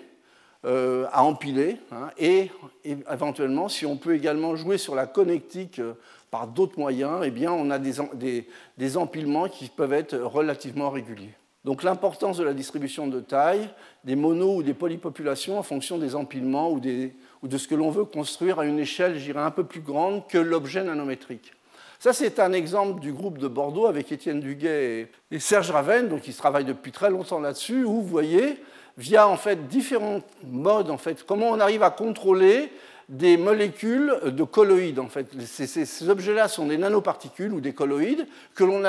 euh, 0.65 1.07
à 1.13 1.23
empiler. 1.25 1.77
Hein, 1.93 2.11
et, 2.19 2.51
éventuellement, 2.85 3.69
si 3.69 3.87
on 3.87 3.97
peut 3.97 4.15
également 4.15 4.57
jouer 4.57 4.79
sur 4.79 4.95
la 4.95 5.07
connectique 5.07 5.79
euh, 5.79 5.95
par 6.31 6.47
d'autres 6.47 6.79
moyens, 6.79 7.21
eh 7.25 7.31
bien, 7.31 7.53
on 7.53 7.71
a 7.71 7.79
des, 7.79 8.49
des 8.77 8.97
empilements 8.97 9.49
qui 9.49 9.69
peuvent 9.69 9.93
être 9.93 10.17
relativement 10.17 10.91
réguliers. 10.91 11.35
Donc 11.67 11.83
l'importance 11.83 12.39
de 12.39 12.45
la 12.45 12.55
distribution 12.55 13.09
de 13.09 13.19
taille, 13.19 13.69
des 14.05 14.15
monos 14.15 14.59
ou 14.59 14.63
des 14.63 14.73
polypopulations 14.73 15.59
en 15.59 15.65
fonction 15.65 15.99
des 15.99 16.15
empilements 16.15 16.71
ou, 16.71 16.79
de 16.79 17.59
ce 17.59 17.67
que 17.67 17.75
l'on 17.75 17.91
veut 17.91 18.05
construire 18.05 18.61
à 18.61 18.67
une 18.67 18.79
échelle, 18.79 19.19
j'irais, 19.19 19.41
un 19.41 19.51
peu 19.51 19.65
plus 19.65 19.81
grande 19.81 20.29
que 20.29 20.39
l'objet 20.39 20.85
nanométrique. 20.85 21.53
Ça, 21.99 22.13
c'est 22.13 22.39
un 22.39 22.53
exemple 22.53 23.01
du 23.01 23.13
groupe 23.13 23.39
de 23.39 23.49
Bordeaux 23.49 23.87
avec 23.87 24.13
Étienne 24.13 24.39
Duguet 24.39 25.09
et 25.33 25.41
Serge 25.41 25.73
Raven, 25.73 26.09
donc 26.09 26.29
ils 26.29 26.37
travaillent 26.37 26.65
depuis 26.65 26.93
très 26.93 27.11
longtemps 27.11 27.41
là-dessus, 27.41 27.83
où 27.83 27.95
vous 27.95 28.07
voyez, 28.07 28.63
via 28.99 29.29
en 29.29 29.37
fait 29.37 29.69
différents 29.69 30.23
modes, 30.45 30.91
en 30.91 30.99
fait, 30.99 31.25
comment 31.25 31.51
on 31.51 31.61
arrive 31.61 31.83
à 31.83 31.91
contrôler 31.91 32.71
des 33.09 33.37
molécules 33.37 34.13
de 34.25 34.43
colloïdes. 34.43 34.99
En 34.99 35.09
fait. 35.09 35.29
Ces, 35.45 36.09
objets-là 36.09 36.49
sont 36.49 36.67
des 36.67 36.79
nanoparticules 36.79 37.53
ou 37.53 37.61
des 37.61 37.73
colloïdes 37.73 38.27
que 38.55 38.65
l'on 38.65 38.85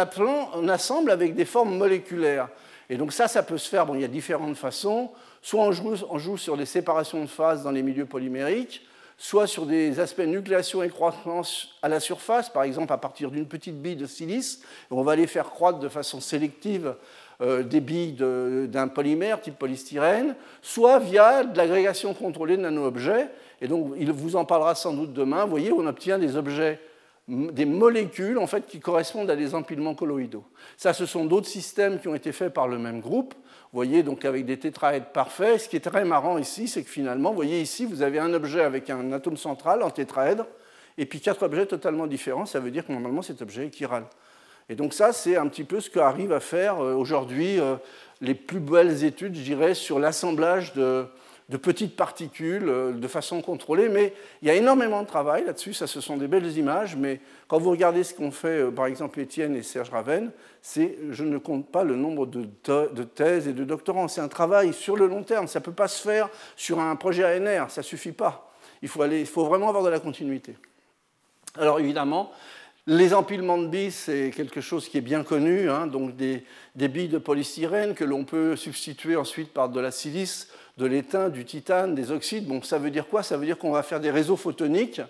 assemble 0.70 1.12
avec 1.12 1.36
des 1.36 1.46
formes 1.46 1.78
moléculaires. 1.78 2.50
Et 2.90 2.98
donc 2.98 3.12
ça, 3.14 3.28
ça 3.28 3.44
peut 3.44 3.58
se 3.58 3.70
faire, 3.70 3.86
bon, 3.86 3.96
il 3.96 4.02
y 4.02 4.06
a 4.06 4.10
différentes 4.10 4.56
façons. 4.56 5.12
Soit 5.42 5.62
on 5.62 5.72
joue, 5.72 5.96
on 6.10 6.18
joue 6.18 6.38
sur 6.38 6.58
des 6.58 6.66
séparations 6.66 7.22
de 7.22 7.28
phases 7.28 7.64
dans 7.64 7.72
les 7.72 7.84
milieux 7.84 8.06
polymériques, 8.06 8.86
soit 9.18 9.46
sur 9.46 9.66
des 9.66 10.00
aspects 10.00 10.20
nucléation 10.20 10.82
et 10.84 10.90
croissance 10.90 11.76
à 11.82 11.90
la 11.90 12.00
surface, 12.00 12.50
par 12.50 12.64
exemple 12.64 12.94
à 12.94 12.98
partir 12.98 13.30
d'une 13.30 13.48
petite 13.48 13.82
bille 13.82 13.98
de 13.98 14.06
silice. 14.06 14.62
On 14.90 15.04
va 15.04 15.16
les 15.16 15.28
faire 15.28 15.50
croître 15.50 15.80
de 15.80 15.90
façon 15.90 16.22
sélective 16.22 16.96
des 17.40 17.82
billes 17.82 18.14
d'un 18.14 18.88
polymère 18.88 19.42
type 19.42 19.60
polystyrène, 19.60 20.36
soit 20.62 21.00
via 21.00 21.44
de 21.44 21.58
l'agrégation 21.58 22.14
contrôlée 22.14 22.58
de 22.58 22.62
nano-objets. 22.64 23.30
Et 23.62 23.68
donc, 23.68 23.94
il 23.98 24.12
vous 24.12 24.36
en 24.36 24.46
parlera 24.46 24.76
sans 24.76 24.94
doute 24.94 25.14
demain. 25.14 25.44
Vous 25.44 25.52
voyez, 25.52 25.72
on 25.72 25.86
obtient 25.86 26.18
des 26.18 26.36
objets 26.36 26.80
des 27.28 27.66
molécules 27.66 28.38
en 28.38 28.48
fait, 28.48 28.66
qui 28.68 28.80
correspondent 28.80 29.30
à 29.30 29.36
des 29.36 29.54
empilements 29.54 29.94
colloïdaux. 29.96 30.46
Ça, 30.78 30.94
ce 30.94 31.06
sont 31.06 31.26
d'autres 31.26 31.48
systèmes 31.48 32.00
qui 32.00 32.08
ont 32.08 32.16
été 32.16 32.32
faits 32.32 32.54
par 32.54 32.70
le 32.70 32.78
même 32.78 33.02
groupe. 33.02 33.34
Vous 33.34 33.78
voyez, 33.80 34.02
donc 34.02 34.24
avec 34.24 34.46
des 34.46 34.58
tétraèdres 34.58 35.08
parfaits. 35.08 35.60
Ce 35.60 35.70
qui 35.70 35.76
est 35.76 35.82
très 35.82 36.06
marrant 36.06 36.38
ici, 36.38 36.70
c'est 36.70 36.84
que 36.84 36.90
finalement, 36.90 37.32
vous 37.32 37.36
voyez 37.36 37.60
ici, 37.60 37.86
vous 37.86 38.02
avez 38.02 38.20
un 38.20 38.34
objet 38.34 38.62
avec 38.62 38.90
un 38.90 39.12
atome 39.12 39.36
central 39.36 39.84
en 39.84 39.90
tétraèdre, 39.90 40.48
et 40.98 41.06
puis 41.06 41.20
quatre 41.20 41.44
objets 41.44 41.66
totalement 41.66 42.08
différents. 42.08 42.46
Ça 42.46 42.62
veut 42.62 42.72
dire 42.72 42.88
que 42.88 42.94
normalement, 42.94 43.22
cet 43.22 43.42
objet 43.42 43.66
est 43.66 43.72
chiral. 43.72 44.06
Et 44.70 44.76
donc 44.76 44.94
ça, 44.94 45.14
c'est 45.14 45.38
un 45.38 45.48
petit 45.48 45.64
peu 45.64 45.80
ce 45.80 45.90
qu'arrivent 45.90 46.34
à 46.34 46.40
faire 46.40 46.84
euh, 46.84 46.94
aujourd'hui 46.94 47.60
euh, 47.60 47.76
les 48.20 48.36
plus 48.36 48.60
belles 48.60 49.04
études, 49.04 49.36
je 49.36 49.42
dirais, 49.42 49.74
sur 49.74 49.98
l'assemblage 49.98 50.74
de, 50.74 51.06
petites 51.62 51.96
particules 51.96 52.68
euh, 52.68 52.92
de 52.92 53.08
façon 53.08 53.42
contrôlée, 53.42 53.88
mais 53.88 54.14
il 54.42 54.50
y 54.50 54.52
a 54.52 54.56
énormément 54.56 55.04
de 55.04 55.08
travail 55.08 55.46
là-dessus, 55.46 55.74
ça 55.74 55.88
ce 55.88 56.02
sont 56.02 56.18
des 56.18 56.28
belles 56.28 56.58
images, 56.58 56.98
mais 56.98 57.22
quand 57.48 57.60
vous 57.60 57.72
regardez 57.72 58.04
ce 58.04 58.14
qu'ont 58.14 58.32
fait 58.32 58.70
par 58.72 58.88
exemple 58.88 59.22
Étienne 59.22 59.56
et 59.56 59.64
Serge 59.64 59.90
Raven, 59.90 60.32
c'est, 60.62 60.98
je 61.12 61.24
ne 61.24 61.38
compte 61.38 61.72
pas 61.72 61.86
le 61.86 61.96
nombre 61.96 62.26
de, 62.26 62.46
de 62.68 63.04
thèses 63.04 63.48
et 63.48 63.54
de 63.54 63.64
doctorants, 63.64 64.10
c'est 64.10 64.20
un 64.20 64.28
travail 64.28 64.74
sur 64.74 64.98
le 64.98 65.08
long 65.08 65.24
terme, 65.24 65.48
ça 65.48 65.60
ne 65.60 65.64
peut 65.64 65.72
pas 65.72 65.88
se 65.88 66.02
faire 66.02 66.30
sur 66.58 66.82
un 66.82 66.94
projet 66.98 67.24
ANR, 67.24 67.72
ça 67.72 67.80
ne 67.80 67.86
suffit 67.86 68.12
pas, 68.12 68.54
il 68.82 68.90
faut, 68.90 69.02
aller, 69.02 69.22
il 69.22 69.28
faut 69.28 69.46
vraiment 69.46 69.70
avoir 69.70 69.86
de 69.86 69.90
la 69.90 70.02
continuité. 70.02 70.58
Alors 71.58 71.80
évidemment, 71.80 72.32
les 72.88 73.14
empilements 73.14 73.58
de 73.58 73.68
billes, 73.68 73.92
c'est 73.92 74.32
quelque 74.34 74.62
chose 74.62 74.88
qui 74.88 74.98
est 74.98 75.02
bien 75.02 75.24
connu, 75.24 75.70
hein, 75.70 75.88
donc 75.88 76.16
des, 76.16 76.46
billes 76.74 77.10
de 77.10 77.18
polystyrène 77.18 77.94
que 77.94 78.06
l'on 78.06 78.24
peut 78.24 78.56
substituer 78.56 79.18
ensuite 79.18 79.54
par 79.54 79.68
de 79.68 79.82
la 79.82 79.92
silice 79.92 80.48
de 80.78 80.86
l'étain, 80.86 81.28
du 81.28 81.44
titane, 81.44 81.96
des 81.96 82.12
oxydes. 82.12 82.48
Bon, 82.48 82.62
ça 82.62 82.78
veut 82.78 82.90
dire 82.90 83.10
quoi? 83.10 83.24
Ça 83.24 83.36
veut 83.36 83.46
dire 83.46 83.58
qu'on 83.58 83.72
va 83.72 83.84
faire 83.84 84.00
des 84.00 84.10
réseaux 84.10 84.38
photoniques 84.38 85.02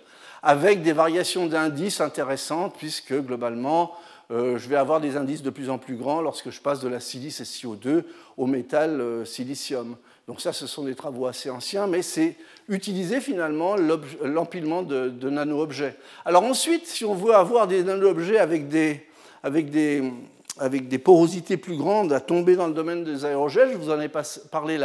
avec 0.41 0.81
des 0.81 0.93
variations 0.93 1.45
d'indices 1.45 2.01
intéressantes, 2.01 2.73
puisque 2.77 3.13
globalement, 3.13 3.93
euh, 4.31 4.57
je 4.57 4.67
vais 4.67 4.75
avoir 4.75 4.99
des 4.99 5.15
indices 5.15 5.43
de 5.43 5.51
plus 5.51 5.69
en 5.69 5.77
plus 5.77 5.97
grands 5.97 6.21
lorsque 6.21 6.49
je 6.49 6.59
passe 6.59 6.79
de 6.79 6.87
la 6.87 6.99
silice 6.99 7.43
SiO2 7.43 8.03
au 8.37 8.47
métal 8.47 9.01
euh, 9.01 9.23
silicium. 9.23 9.97
Donc 10.27 10.41
ça, 10.41 10.51
ce 10.51 10.67
sont 10.67 10.83
des 10.83 10.95
travaux 10.95 11.25
assez 11.25 11.49
anciens, 11.49 11.87
mais 11.87 12.01
c'est 12.01 12.35
utiliser 12.67 13.21
finalement 13.21 13.77
l'empilement 13.77 14.83
de, 14.83 15.29
nano-objets. 15.29 15.95
Alors 16.25 16.43
ensuite, 16.43 16.85
si 16.85 17.05
on 17.05 17.13
veut 17.13 17.33
avoir 17.33 17.65
des 17.65 17.81
nano-objets 17.81 18.37
avec 18.37 18.67
des, 18.67 19.05
avec 19.41 19.69
des, 19.69 20.03
avec 20.59 20.89
des 20.89 20.97
porosités 20.97 21.55
plus 21.55 21.77
grandes 21.77 22.11
à 22.11 22.19
tomber 22.19 22.57
dans 22.57 22.67
le 22.67 22.73
domaine 22.73 23.05
des 23.05 23.23
aérogels, 23.23 23.71
je 23.71 23.77
vous 23.77 23.89
en 23.89 24.01
ai 24.01 24.09
parlé 24.51 24.77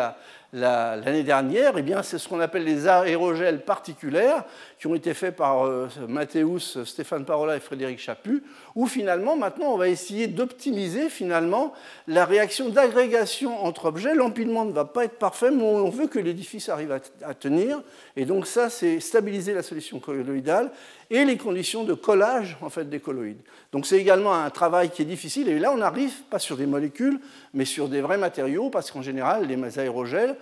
l'année 0.52 1.24
dernière, 1.24 1.74
eh 1.76 1.84
c'est 2.04 2.18
ce 2.18 2.28
qu'on 2.28 2.38
appelle 2.38 2.62
les 2.62 2.86
aérogels 2.86 3.64
particulaires 3.64 4.44
qui 4.82 4.88
ont 4.88 4.96
été 4.96 5.14
faits 5.14 5.36
par 5.36 5.64
euh, 5.64 5.86
Mathéus, 6.08 6.82
Stéphane 6.82 7.24
Parola 7.24 7.54
et 7.54 7.60
Frédéric 7.60 8.00
Chaput, 8.00 8.42
où 8.74 8.88
finalement, 8.88 9.36
maintenant, 9.36 9.66
on 9.66 9.76
va 9.76 9.88
essayer 9.88 10.26
d'optimiser 10.26 11.08
finalement 11.08 11.72
la 12.08 12.24
réaction 12.24 12.68
d'agrégation 12.68 13.64
entre 13.64 13.84
objets. 13.84 14.12
L'empilement 14.12 14.64
ne 14.64 14.72
va 14.72 14.84
pas 14.84 15.04
être 15.04 15.20
parfait, 15.20 15.52
mais 15.52 15.62
on 15.62 15.88
veut 15.88 16.08
que 16.08 16.18
l'édifice 16.18 16.68
arrive 16.68 16.98
à, 17.22 17.34
tenir. 17.34 17.80
Et 18.16 18.24
donc 18.24 18.48
ça, 18.48 18.70
c'est 18.70 18.98
stabiliser 18.98 19.54
la 19.54 19.62
solution 19.62 20.00
colloïdale 20.00 20.72
et 21.10 21.24
les 21.24 21.36
conditions 21.36 21.84
de 21.84 21.94
collage 21.94 22.56
en 22.60 22.68
fait, 22.68 22.90
des 22.90 22.98
colloïdes. 22.98 23.42
Donc 23.70 23.86
c'est 23.86 24.00
également 24.00 24.34
un 24.34 24.50
travail 24.50 24.90
qui 24.90 25.02
est 25.02 25.04
difficile. 25.04 25.48
Et 25.48 25.60
là, 25.60 25.70
on 25.72 25.76
n'arrive 25.76 26.22
pas 26.28 26.40
sur 26.40 26.56
des 26.56 26.66
molécules, 26.66 27.20
mais 27.54 27.66
sur 27.66 27.88
des 27.88 28.00
vrais 28.00 28.18
matériaux, 28.18 28.68
parce 28.68 28.90
qu'en 28.90 29.02
général, 29.02 29.46
les 29.46 29.78
aérogels 29.78 30.34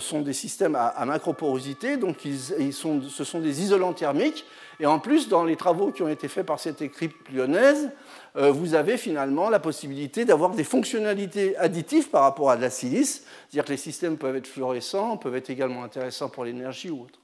sont 0.00 0.22
des 0.22 0.32
systèmes 0.32 0.74
à, 0.74 1.04
macroporosité, 1.04 1.96
donc 1.96 2.24
ils, 2.24 2.72
sont, 2.72 3.00
ce 3.02 3.24
sont 3.24 3.38
des 3.40 3.62
isolants 3.62 3.92
thermiques. 3.92 4.44
Et 4.80 4.86
en 4.86 4.98
plus, 4.98 5.28
dans 5.28 5.44
les 5.44 5.56
travaux 5.56 5.90
qui 5.90 6.02
ont 6.02 6.08
été 6.08 6.28
faits 6.28 6.46
par 6.46 6.60
cette 6.60 6.82
équipe 6.82 7.14
lyonnaise, 7.32 7.90
euh, 8.36 8.52
vous 8.52 8.74
avez 8.74 8.96
finalement 8.96 9.50
la 9.50 9.58
possibilité 9.58 10.24
d'avoir 10.24 10.50
des 10.50 10.62
fonctionnalités 10.62 11.56
additives 11.56 12.10
par 12.10 12.22
rapport 12.22 12.50
à 12.50 12.56
de 12.56 12.62
la 12.62 12.70
silice, 12.70 13.24
c'est-à-dire 13.24 13.64
que 13.64 13.72
les 13.72 13.76
systèmes 13.76 14.16
peuvent 14.16 14.36
être 14.36 14.46
fluorescents, 14.46 15.16
peuvent 15.16 15.34
être 15.34 15.50
également 15.50 15.82
intéressants 15.82 16.28
pour 16.28 16.44
l'énergie 16.44 16.90
ou 16.90 17.02
autre. 17.02 17.18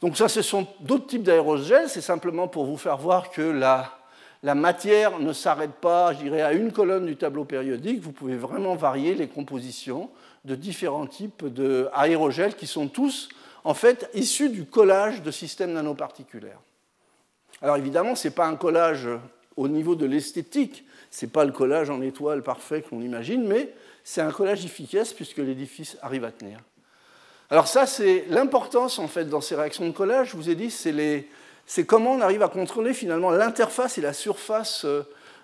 Donc 0.00 0.16
ça, 0.16 0.28
ce 0.28 0.40
sont 0.40 0.66
d'autres 0.80 1.06
types 1.06 1.22
d'aérogels, 1.22 1.88
c'est 1.88 2.00
simplement 2.00 2.48
pour 2.48 2.64
vous 2.64 2.78
faire 2.78 2.96
voir 2.96 3.30
que 3.30 3.42
la, 3.42 3.92
la 4.42 4.54
matière 4.54 5.18
ne 5.18 5.32
s'arrête 5.32 5.74
pas, 5.74 6.14
je 6.14 6.20
dirais, 6.20 6.42
à 6.42 6.52
une 6.54 6.72
colonne 6.72 7.06
du 7.06 7.16
tableau 7.16 7.44
périodique. 7.44 8.00
Vous 8.00 8.12
pouvez 8.12 8.36
vraiment 8.36 8.74
varier 8.74 9.14
les 9.14 9.28
compositions 9.28 10.08
de 10.44 10.54
différents 10.54 11.06
types 11.06 11.46
d'aérogels 11.46 12.56
qui 12.56 12.66
sont 12.66 12.88
tous, 12.88 13.28
en 13.64 13.74
fait, 13.74 14.10
issus 14.14 14.48
du 14.48 14.64
collage 14.64 15.22
de 15.22 15.30
systèmes 15.30 15.72
nanoparticulaires. 15.72 16.60
Alors 17.60 17.76
évidemment, 17.76 18.14
ce 18.16 18.28
n'est 18.28 18.34
pas 18.34 18.46
un 18.46 18.56
collage 18.56 19.08
au 19.56 19.68
niveau 19.68 19.94
de 19.94 20.06
l'esthétique, 20.06 20.84
ce 21.10 21.24
n'est 21.24 21.30
pas 21.30 21.44
le 21.44 21.52
collage 21.52 21.90
en 21.90 22.00
étoile 22.00 22.42
parfait 22.42 22.82
qu'on 22.82 23.00
imagine, 23.00 23.46
mais 23.46 23.72
c'est 24.02 24.20
un 24.20 24.32
collage 24.32 24.64
efficace 24.64 25.12
puisque 25.12 25.38
l'édifice 25.38 25.96
arrive 26.02 26.24
à 26.24 26.32
tenir. 26.32 26.58
Alors 27.50 27.68
ça, 27.68 27.86
c'est 27.86 28.24
l'importance 28.30 28.98
en 28.98 29.08
fait 29.08 29.26
dans 29.26 29.42
ces 29.42 29.54
réactions 29.54 29.86
de 29.86 29.92
collage. 29.92 30.30
Je 30.30 30.36
vous 30.36 30.48
ai 30.48 30.54
dit, 30.54 30.70
c'est 30.70 31.86
comment 31.86 32.14
on 32.14 32.20
arrive 32.20 32.42
à 32.42 32.48
contrôler 32.48 32.94
finalement 32.94 33.30
l'interface 33.30 33.98
et 33.98 34.00
la 34.00 34.14
surface 34.14 34.86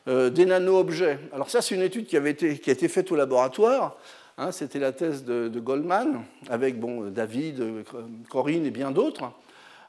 euh, 0.08 0.30
des 0.30 0.46
nano-objets. 0.46 1.18
Alors 1.34 1.50
ça, 1.50 1.60
c'est 1.60 1.74
une 1.74 1.82
étude 1.82 2.06
qui, 2.06 2.16
avait 2.16 2.30
été, 2.30 2.58
qui 2.58 2.70
a 2.70 2.72
été 2.72 2.88
faite 2.88 3.12
au 3.12 3.16
laboratoire. 3.16 3.98
Hein, 4.40 4.52
c'était 4.52 4.78
la 4.78 4.92
thèse 4.92 5.24
de, 5.24 5.58
Goldman 5.58 6.22
avec 6.48 6.78
David, 7.12 7.84
Corinne 8.30 8.66
et 8.66 8.70
bien 8.70 8.92
d'autres, 8.92 9.32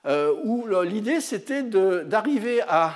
euh, 0.08 0.34
où 0.44 0.66
l'idée 0.82 1.22
c'était 1.22 1.62
d'arriver 1.62 2.62
à, 2.68 2.96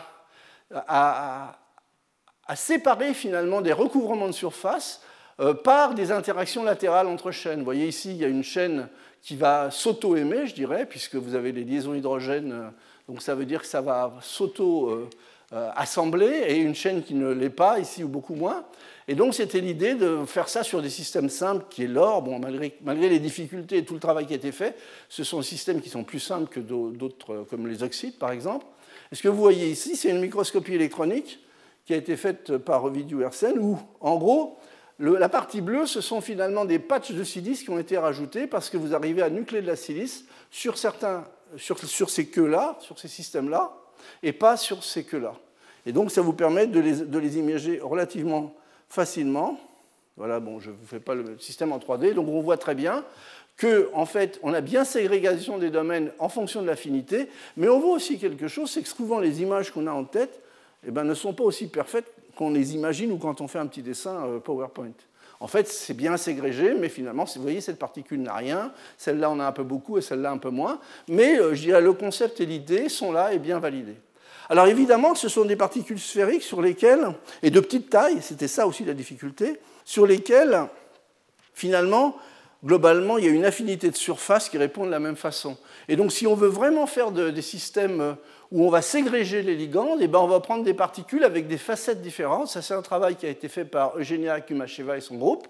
séparer 2.56 3.14
finalement 3.14 3.62
des 3.62 3.72
recouvrements 3.72 4.26
de 4.26 4.34
surface 4.34 5.04
euh, 5.40 5.54
par 5.54 5.94
des 5.94 6.12
interactions 6.12 6.64
latérales 6.64 7.06
entre 7.06 7.30
chaînes. 7.30 7.60
Vous 7.60 7.66
voyez 7.66 7.88
ici, 7.88 8.10
il 8.12 8.18
y 8.18 8.26
a 8.26 8.30
une 8.30 8.44
chaîne 8.44 8.90
qui 9.22 9.36
va 9.36 9.70
s'auto-aimer, 9.70 10.48
je 10.48 10.56
dirais, 10.56 10.88
puisque 10.88 11.14
vous 11.16 11.36
avez 11.36 11.52
des 11.52 11.64
liaisons 11.64 11.94
hydrogènes, 11.94 12.52
euh, 12.52 12.70
donc 13.08 13.22
ça 13.22 13.36
veut 13.36 13.46
dire 13.46 13.62
que 13.62 13.68
ça 13.68 13.82
va 13.82 14.12
s'auto-assembler, 14.22 16.46
et 16.48 16.58
une 16.58 16.74
chaîne 16.74 17.04
qui 17.04 17.14
ne 17.14 17.32
l'est 17.32 17.52
pas, 17.52 17.78
ici 17.78 18.04
ou 18.04 18.08
beaucoup 18.08 18.34
moins. 18.34 18.66
Et 19.08 19.16
donc 19.16 19.34
c'était 19.34 19.60
l'idée 19.60 19.96
de 19.96 20.26
faire 20.26 20.48
ça 20.48 20.64
sur 20.64 20.82
des 20.82 20.90
systèmes 20.90 21.30
simples, 21.30 21.66
qui 21.70 21.84
est 21.84 21.88
l'or. 21.88 22.24
Malgré, 22.40 22.78
malgré, 22.82 23.10
les 23.10 23.20
difficultés 23.20 23.78
et 23.78 23.86
tout 23.86 23.94
le 23.94 24.00
travail 24.00 24.26
qui 24.26 24.34
a 24.34 24.38
été 24.38 24.52
fait, 24.52 24.76
ce 25.10 25.24
sont 25.24 25.40
des 25.40 25.46
systèmes 25.46 25.82
qui 25.82 25.90
sont 25.90 26.04
plus 26.04 26.20
simples 26.20 26.48
que 26.48 26.60
d'autres, 26.60 27.46
comme 27.50 27.68
les 27.68 27.84
oxydes 27.84 28.18
par 28.18 28.32
exemple. 28.32 28.66
Et 29.12 29.16
ce 29.16 29.22
que 29.22 29.28
vous 29.28 29.42
voyez 29.42 29.70
ici, 29.70 29.96
c'est 29.96 30.10
une 30.10 30.22
microscopie 30.22 30.74
électronique 30.74 31.40
qui 31.86 31.94
a 31.94 31.98
été 31.98 32.16
faite 32.16 32.58
par 32.58 32.86
Ovidiu 32.86 33.22
Hersen, 33.22 33.60
où 33.60 33.78
en 34.00 34.18
gros, 34.18 34.58
la 35.00 35.30
partie 35.30 35.62
bleue, 35.62 35.86
ce 35.86 36.02
sont 36.02 36.22
finalement 36.22 36.66
des 36.66 36.80
patchs 36.80 37.12
de 37.12 37.24
silice 37.24 37.64
qui 37.64 37.70
ont 37.70 37.80
été 37.80 37.98
rajoutés 37.98 38.48
parce 38.48 38.70
que 38.70 38.78
vous 38.78 38.96
arrivez 38.96 39.22
à 39.22 39.30
nucléer 39.30 39.62
de 39.62 39.68
la 39.68 39.76
silice 39.76 40.26
sur, 40.50 40.78
certains, 40.78 41.26
sur, 41.58 41.78
ces 42.10 42.28
queues-là, 42.28 42.78
sur 42.80 42.98
ces 42.98 43.08
systèmes-là, 43.10 43.74
et 44.22 44.32
pas 44.32 44.56
sur 44.56 44.84
ces 44.84 45.04
queues-là. 45.04 45.36
Et 45.86 45.92
donc, 45.92 46.12
ça 46.12 46.22
vous 46.22 46.34
permet 46.34 46.68
de 46.68 46.80
les, 46.80 46.96
de 47.02 47.20
les 47.20 47.38
imager 47.38 47.80
relativement 47.80 48.56
facilement. 48.94 49.60
Voilà, 50.18 50.40
bon, 50.40 50.60
je 50.60 50.70
ne 50.70 50.76
vous 50.76 50.86
fais 50.86 51.00
pas 51.00 51.16
le 51.16 51.38
système 51.40 51.72
en 51.72 51.80
3D, 51.80 52.14
donc 52.14 52.28
on 52.28 52.42
voit 52.42 52.58
très 52.58 52.76
bien 52.76 53.04
que, 53.58 53.90
en 53.94 54.06
fait, 54.06 54.40
on 54.44 54.54
a 54.54 54.62
bien 54.62 54.84
ségrégation 54.84 55.58
des 55.58 55.72
domaines 55.72 56.12
en 56.20 56.30
fonction 56.30 56.62
de 56.62 56.68
l'affinité, 56.68 57.28
mais 57.58 57.68
on 57.68 57.80
voit 57.80 57.96
aussi 57.96 58.20
quelque 58.20 58.48
chose, 58.48 58.70
c'est 58.70 58.84
que 58.84 58.88
souvent 58.88 59.20
les 59.20 59.42
images 59.42 59.72
qu'on 59.72 59.88
a 59.88 59.92
en 59.92 60.04
tête 60.04 60.42
eh 60.88 60.92
ben, 60.92 61.04
ne 61.04 61.14
sont 61.14 61.34
pas 61.34 61.44
aussi 61.44 61.68
parfaites 61.68 62.06
qu'on 62.36 62.52
les 62.52 62.76
imagine 62.76 63.12
ou 63.12 63.18
quand 63.18 63.42
on 63.42 63.48
fait 63.48 63.60
un 63.60 63.68
petit 63.68 63.82
dessin 63.82 64.26
euh, 64.28 64.40
PowerPoint. 64.40 64.94
En 65.40 65.48
fait, 65.48 65.68
c'est 65.68 65.94
bien 65.96 66.16
ségrégé, 66.18 66.74
mais 66.74 66.90
finalement, 66.90 67.26
vous 67.36 67.42
voyez, 67.42 67.62
cette 67.62 67.80
particule 67.80 68.22
n'a 68.22 68.36
rien, 68.36 68.72
celle-là 68.98 69.30
on 69.32 69.40
a 69.40 69.46
un 69.46 69.52
peu 69.52 69.64
beaucoup 69.64 69.98
et 69.98 70.02
celle-là 70.02 70.32
un 70.32 70.38
peu 70.38 70.50
moins, 70.50 70.80
mais 71.08 71.40
euh, 71.40 71.56
je 71.56 71.62
dirais 71.62 71.82
le 71.82 71.94
concept 71.94 72.40
et 72.42 72.46
l'idée 72.46 72.90
sont 72.90 73.12
là 73.12 73.34
et 73.34 73.40
bien 73.40 73.60
validés. 73.60 73.98
Alors 74.54 74.68
évidemment, 74.68 75.16
ce 75.16 75.30
sont 75.30 75.46
des 75.46 75.56
particules 75.56 76.00
sphériques 76.00 76.44
sur 76.44 76.62
lesquelles, 76.62 77.08
et 77.42 77.50
de 77.50 77.60
petite 77.60 77.90
taille, 77.90 78.20
c'était 78.22 78.48
ça 78.48 78.68
aussi 78.68 78.86
la 78.86 78.94
difficulté, 78.94 79.60
sur 79.84 80.06
lesquelles, 80.06 80.68
finalement, 81.56 82.16
globalement, 82.64 83.18
il 83.18 83.26
y 83.26 83.28
a 83.28 83.32
une 83.32 83.46
affinité 83.46 83.90
de 83.90 83.96
surface 83.96 84.50
qui 84.50 84.60
répond 84.60 84.86
de 84.86 84.92
la 84.92 85.00
même 85.00 85.16
façon. 85.16 85.58
Et 85.88 85.96
donc, 85.96 86.12
si 86.12 86.28
on 86.28 86.36
veut 86.36 86.50
vraiment 86.50 86.86
faire 86.86 87.10
des 87.10 87.42
systèmes 87.42 88.16
où 88.52 88.64
on 88.64 88.70
va 88.70 88.84
ségréger 88.84 89.42
les 89.42 89.56
ligands, 89.56 89.98
et 90.00 90.04
eh 90.04 90.08
ben 90.08 90.20
on 90.20 90.28
va 90.28 90.40
prendre 90.40 90.64
des 90.64 90.76
particules 90.76 91.24
avec 91.24 91.48
des 91.48 91.58
facettes 91.58 92.04
différentes. 92.04 92.50
Ça, 92.50 92.62
c'est 92.62 92.76
un 92.76 92.84
travail 92.84 93.16
qui 93.16 93.26
a 93.26 93.30
été 93.30 93.48
fait 93.48 93.66
par 93.66 93.98
Eugenia 93.98 94.40
Kumasheva 94.40 94.98
et 94.98 95.02
son 95.02 95.16
groupe, 95.16 95.48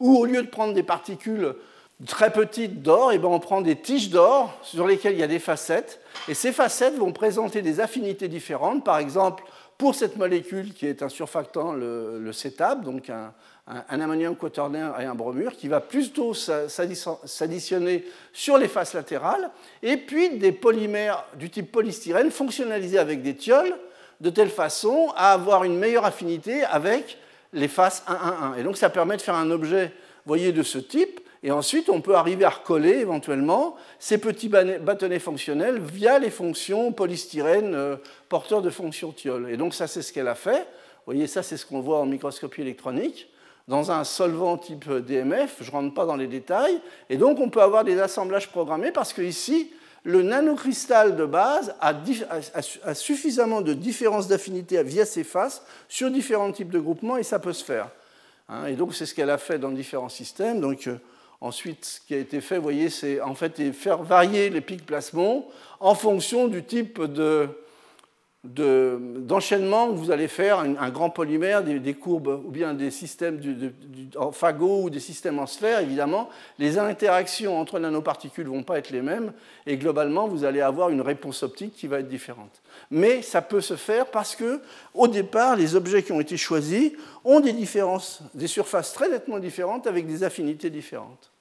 où 0.00 0.16
au 0.16 0.24
lieu 0.24 0.42
de 0.42 0.48
prendre 0.48 0.72
des 0.72 0.82
particules 0.82 1.56
très 2.04 2.30
petites 2.30 2.82
d'or, 2.82 3.12
et 3.12 3.14
eh 3.14 3.18
ben 3.18 3.28
on 3.28 3.40
prend 3.40 3.62
des 3.62 3.76
tiges 3.76 4.10
d'or 4.10 4.52
sur 4.62 4.86
lesquelles 4.86 5.14
il 5.14 5.20
y 5.20 5.22
a 5.22 5.28
des 5.28 5.38
facettes, 5.38 6.00
et 6.28 6.34
ces 6.34 6.52
facettes 6.52 6.96
vont 6.96 7.12
présenter 7.12 7.62
des 7.62 7.80
affinités 7.80 8.28
différentes. 8.28 8.84
Par 8.84 8.98
exemple, 8.98 9.44
pour 9.78 9.94
cette 9.94 10.16
molécule 10.16 10.74
qui 10.74 10.86
est 10.86 11.02
un 11.02 11.08
surfactant, 11.08 11.72
le, 11.72 12.18
le 12.20 12.32
CETAB, 12.32 12.84
donc 12.84 13.08
un, 13.08 13.32
un, 13.66 14.00
ammonium 14.00 14.36
quaternaire 14.36 14.98
et 15.00 15.04
un 15.04 15.14
bromure 15.14 15.56
qui 15.56 15.68
va 15.68 15.80
plutôt 15.80 16.34
s'additionner 16.34 18.04
sur 18.32 18.58
les 18.58 18.68
faces 18.68 18.94
latérales, 18.94 19.50
et 19.82 19.96
puis 19.96 20.38
des 20.38 20.52
polymères 20.52 21.24
du 21.38 21.50
type 21.50 21.72
polystyrène 21.72 22.30
fonctionnalisés 22.30 22.98
avec 22.98 23.22
des 23.22 23.34
thiols, 23.34 23.74
de 24.20 24.30
telle 24.30 24.50
façon 24.50 25.12
à 25.16 25.32
avoir 25.32 25.64
une 25.64 25.78
meilleure 25.78 26.06
affinité 26.06 26.64
avec 26.64 27.18
les 27.52 27.68
faces 27.68 28.02
1-1-1. 28.08 28.58
Et 28.60 28.62
donc 28.62 28.76
ça 28.76 28.88
permet 28.88 29.16
de 29.16 29.22
faire 29.22 29.34
un 29.34 29.50
objet, 29.50 29.92
voyez, 30.24 30.52
de 30.52 30.62
ce 30.62 30.78
type, 30.78 31.20
et 31.42 31.50
ensuite 31.50 31.88
on 31.88 32.00
peut 32.00 32.14
arriver 32.14 32.44
à 32.44 32.50
recoller 32.50 32.98
éventuellement 32.98 33.76
ces 33.98 34.18
petits 34.18 34.48
bâtonnets 34.48 35.18
fonctionnels 35.18 35.78
via 35.80 36.18
les 36.18 36.30
fonctions 36.30 36.92
polystyrène 36.92 37.74
euh, 37.74 37.96
porteurs 38.28 38.62
de 38.62 38.70
fonctions 38.70 39.12
thiol. 39.12 39.48
Et 39.50 39.56
donc 39.56 39.74
ça 39.74 39.86
c'est 39.86 40.02
ce 40.02 40.12
qu'elle 40.12 40.28
a 40.28 40.34
fait. 40.34 40.60
Vous 40.60 41.12
voyez, 41.12 41.26
ça 41.26 41.42
c'est 41.42 41.56
ce 41.56 41.66
qu'on 41.66 41.80
voit 41.80 41.98
en 41.98 42.06
microscopie 42.06 42.62
électronique 42.62 43.28
dans 43.68 43.90
un 43.90 44.04
solvant 44.04 44.56
type 44.58 44.88
DMF, 44.88 45.56
je 45.60 45.66
ne 45.66 45.70
rentre 45.72 45.94
pas 45.94 46.06
dans 46.06 46.16
les 46.16 46.28
détails, 46.28 46.80
et 47.10 47.16
donc 47.16 47.40
on 47.40 47.48
peut 47.48 47.62
avoir 47.62 47.82
des 47.82 47.98
assemblages 47.98 48.48
programmés 48.48 48.92
parce 48.92 49.12
que 49.12 49.22
ici, 49.22 49.72
le 50.04 50.22
nanocristal 50.22 51.16
de 51.16 51.26
base 51.26 51.74
a, 51.80 52.94
suffisamment 52.94 53.60
de 53.60 53.74
différences 53.74 54.28
d'affinité 54.28 54.80
via 54.84 55.04
ses 55.04 55.24
faces 55.24 55.62
sur 55.88 56.12
différents 56.12 56.52
types 56.52 56.70
de 56.70 56.78
groupements 56.78 57.16
et 57.16 57.24
ça 57.24 57.40
peut 57.40 57.52
se 57.52 57.64
faire. 57.64 57.88
Hein. 58.48 58.66
et 58.66 58.74
donc 58.74 58.94
c'est 58.94 59.06
ce 59.06 59.14
qu'elle 59.16 59.30
a 59.30 59.38
fait 59.38 59.58
dans 59.58 59.72
différents 59.72 60.08
systèmes. 60.08 60.60
Donc, 60.60 60.86
euh, 60.86 61.00
ensuite, 61.40 61.84
ce 61.84 62.00
qui 62.00 62.14
a 62.14 62.18
été 62.18 62.40
fait, 62.40 62.56
vous 62.56 62.62
voyez, 62.62 62.90
c'est 62.90 63.20
en 63.20 63.34
fait 63.34 63.72
faire 63.72 64.02
varier 64.02 64.50
les 64.50 64.60
pics 64.60 64.86
plasmons 64.86 65.46
en 65.80 65.94
fonction 65.94 66.48
du 66.48 66.64
type 66.64 67.02
de, 67.02 67.48
d'enchaînement 68.54 69.88
où 69.88 69.96
vous 69.96 70.10
allez 70.10 70.28
faire 70.28 70.60
un, 70.60 70.90
grand 70.90 71.10
polymère, 71.10 71.62
des, 71.62 71.94
courbes 71.94 72.42
ou 72.44 72.50
bien 72.50 72.74
des 72.74 72.90
systèmes 72.90 73.40
en 74.16 74.32
fagot 74.32 74.82
ou 74.84 74.90
des 74.90 75.00
systèmes 75.00 75.38
en 75.38 75.46
sphère, 75.46 75.80
évidemment, 75.80 76.28
les 76.58 76.78
interactions 76.78 77.58
entre 77.58 77.78
nanoparticules 77.78 78.44
ne 78.44 78.50
vont 78.50 78.62
pas 78.62 78.78
être 78.78 78.90
les 78.90 79.02
mêmes 79.02 79.32
et 79.66 79.76
globalement, 79.76 80.28
vous 80.28 80.44
allez 80.44 80.60
avoir 80.60 80.90
une 80.90 81.00
réponse 81.00 81.42
optique 81.42 81.74
qui 81.74 81.86
va 81.86 82.00
être 82.00 82.08
différente. 82.08 82.62
Mais 82.90 83.22
ça 83.22 83.42
peut 83.42 83.60
se 83.60 83.76
faire 83.76 84.06
parce 84.06 84.36
que, 84.36 84.60
au 84.94 85.08
départ, 85.08 85.56
les 85.56 85.74
objets 85.74 86.02
qui 86.02 86.12
ont 86.12 86.20
été 86.20 86.36
choisis 86.36 86.92
ont 87.24 87.40
des 87.40 87.52
différences, 87.52 88.20
des 88.34 88.46
surfaces 88.46 88.92
très 88.92 89.08
nettement 89.08 89.38
différentes 89.38 89.86
avec 89.86 90.06
des 90.06 90.22
affinités 90.24 90.70
différentes. 90.70 91.32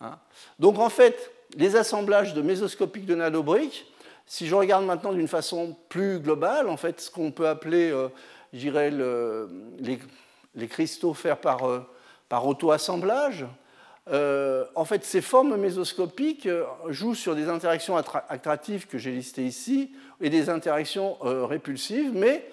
Hein. 0.00 0.18
Donc, 0.58 0.78
en 0.78 0.88
fait, 0.88 1.30
les 1.56 1.76
assemblages 1.76 2.34
de 2.34 2.42
mésoscopiques 2.42 3.06
de 3.06 3.14
nanobriques 3.14 3.86
si 4.26 4.46
je 4.46 4.54
regarde 4.54 4.84
maintenant 4.84 5.12
d'une 5.12 5.28
façon 5.28 5.76
plus 5.88 6.18
globale, 6.18 6.68
en 6.68 6.76
fait, 6.76 7.00
ce 7.00 7.10
qu'on 7.10 7.30
peut 7.30 7.48
appeler, 7.48 7.90
euh, 7.92 9.46
les, 10.54 10.68
cristaux 10.68 11.14
faits 11.14 11.40
par, 11.40 11.68
euh, 11.68 11.80
auto-assemblage, 12.30 13.46
euh, 14.10 14.64
en 14.74 14.84
fait, 14.84 15.04
ces 15.04 15.20
formes 15.20 15.56
mésoscopiques 15.56 16.48
jouent 16.88 17.14
sur 17.14 17.36
des 17.36 17.48
interactions 17.48 17.96
attractives 17.96 18.86
que 18.86 18.98
j'ai 18.98 19.12
listées 19.12 19.44
ici 19.44 19.92
et 20.20 20.30
des 20.30 20.48
interactions 20.48 21.18
répulsives, 21.20 22.12
mais 22.14 22.50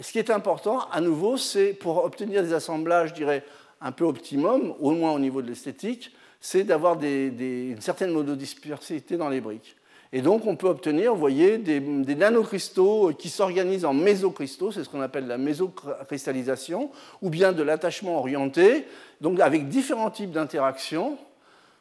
ce 0.00 0.12
qui 0.12 0.18
est 0.18 0.30
important, 0.30 0.88
à 0.90 1.00
nouveau, 1.00 1.36
c'est 1.36 1.72
pour 1.72 2.04
obtenir 2.04 2.42
des 2.42 2.52
assemblages, 2.52 3.12
dirais, 3.12 3.44
un 3.80 3.92
peu 3.92 4.04
optimum, 4.04 4.74
au 4.80 4.92
moins 4.92 5.12
au 5.12 5.18
niveau 5.18 5.42
de 5.42 5.48
l'esthétique, 5.48 6.14
c'est 6.40 6.64
d'avoir 6.64 7.00
une 7.00 7.80
certaine 7.80 8.10
monodispersité 8.10 9.16
dans 9.16 9.28
les 9.28 9.40
briques. 9.40 9.76
Et 10.14 10.20
donc, 10.20 10.46
on 10.46 10.56
peut 10.56 10.68
obtenir, 10.68 11.14
voyez, 11.14 11.56
des, 11.56 11.80
nanocristaux 11.80 13.12
qui 13.18 13.30
s'organisent 13.30 13.86
en 13.86 13.94
mésocristaux, 13.94 14.70
c'est 14.70 14.84
ce 14.84 14.88
qu'on 14.90 15.00
appelle 15.00 15.26
la 15.26 15.38
mésocristallisation, 15.38 16.90
ou 17.22 17.30
bien 17.30 17.52
de 17.52 17.62
l'attachement 17.62 18.18
orienté, 18.18 18.86
donc 19.22 19.40
avec 19.40 19.68
différents 19.68 20.10
types 20.10 20.30
d'interactions, 20.30 21.16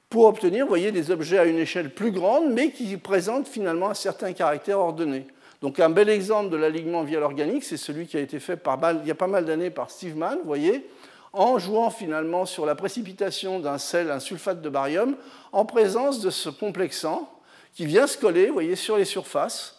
pour 0.09 0.25
obtenir, 0.25 0.65
voyez, 0.65 0.91
des 0.91 1.11
objets 1.11 1.39
à 1.39 1.45
une 1.45 1.57
échelle 1.57 1.93
plus 1.93 2.11
grande, 2.11 2.51
mais 2.51 2.71
qui 2.71 2.95
présentent 2.95 3.47
finalement 3.47 3.89
un 3.89 3.93
certain 3.93 4.31
caractère 4.31 4.79
ordonné. 4.79 5.27
Donc, 5.61 5.81
un 5.81 5.89
bel 5.89 6.07
exemple 6.07 6.49
de 6.49 6.57
l'alignement 6.57 7.03
via 7.03 7.19
l'organique, 7.19 7.65
c'est 7.65 7.77
celui 7.77 8.07
qui 8.07 8.15
a 8.15 8.21
été 8.21 8.39
fait 8.39 8.55
par, 8.55 8.79
il 9.03 9.07
y 9.07 9.11
a 9.11 9.15
pas 9.15 9.27
mal 9.27 9.45
d'années 9.45 9.69
par 9.69 9.91
Steve 9.91 10.15
Mann, 10.15 10.39
voyez, 10.45 10.87
en 11.33 11.59
jouant 11.59 11.89
finalement 11.89 12.45
sur 12.45 12.65
la 12.65 12.75
précipitation 12.75 13.59
d'un 13.59 13.77
sel, 13.77 14.09
un 14.09 14.19
sulfate 14.19 14.61
de 14.61 14.69
barium, 14.69 15.15
en 15.51 15.65
présence 15.65 16.21
de 16.21 16.29
ce 16.29 16.49
complexant 16.49 17.29
qui 17.73 17.85
vient 17.85 18.07
se 18.07 18.17
coller, 18.17 18.49
voyez, 18.49 18.75
sur 18.75 18.97
les 18.97 19.05
surfaces. 19.05 19.77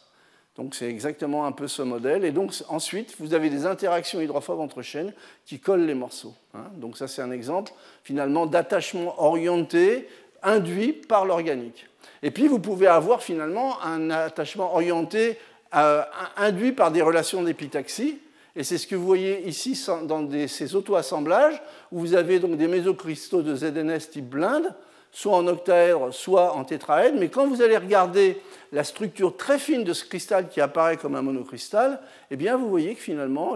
Donc 0.56 0.74
c'est 0.74 0.88
exactement 0.88 1.46
un 1.46 1.52
peu 1.52 1.66
ce 1.66 1.82
modèle. 1.82 2.24
Et 2.24 2.30
donc 2.30 2.52
ensuite, 2.68 3.14
vous 3.18 3.34
avez 3.34 3.48
des 3.48 3.64
interactions 3.64 4.20
hydrophobes 4.20 4.60
entre 4.60 4.82
chaînes 4.82 5.12
qui 5.46 5.58
collent 5.58 5.86
les 5.86 5.94
morceaux. 5.94 6.34
Hein. 6.54 6.66
Donc 6.74 6.98
ça, 6.98 7.08
c'est 7.08 7.22
un 7.22 7.30
exemple 7.30 7.72
finalement 8.04 8.46
d'attachement 8.46 9.22
orienté 9.22 10.08
induit 10.42 10.92
par 10.92 11.24
l'organique. 11.24 11.86
Et 12.22 12.30
puis 12.30 12.48
vous 12.48 12.58
pouvez 12.58 12.86
avoir 12.86 13.22
finalement 13.22 13.80
un 13.82 14.10
attachement 14.10 14.74
orienté 14.74 15.38
euh, 15.74 16.02
induit 16.36 16.72
par 16.72 16.90
des 16.92 17.00
relations 17.00 17.42
d'épitaxie. 17.42 18.18
Et 18.54 18.64
c'est 18.64 18.76
ce 18.76 18.86
que 18.86 18.94
vous 18.94 19.06
voyez 19.06 19.48
ici 19.48 19.82
dans 20.04 20.28
ces 20.46 20.74
auto-assemblages, 20.74 21.62
où 21.90 22.00
vous 22.00 22.14
avez 22.14 22.38
donc 22.38 22.58
des 22.58 22.68
mésocristaux 22.68 23.40
de 23.40 23.56
ZNS 23.56 24.10
type 24.10 24.28
blinde, 24.28 24.74
soit 25.12 25.36
en 25.36 25.46
octaèdre, 25.46 26.12
soit 26.12 26.54
en 26.54 26.64
tétraèdre. 26.64 27.18
Mais 27.20 27.28
quand 27.28 27.46
vous 27.46 27.60
allez 27.60 27.76
regarder 27.76 28.40
la 28.72 28.82
structure 28.82 29.36
très 29.36 29.58
fine 29.58 29.84
de 29.84 29.92
ce 29.92 30.04
cristal 30.04 30.48
qui 30.48 30.60
apparaît 30.60 30.96
comme 30.96 31.14
un 31.14 31.22
monocristal, 31.22 32.00
eh 32.30 32.36
bien 32.36 32.56
vous 32.56 32.68
voyez 32.68 32.94
que 32.94 33.02
finalement, 33.02 33.54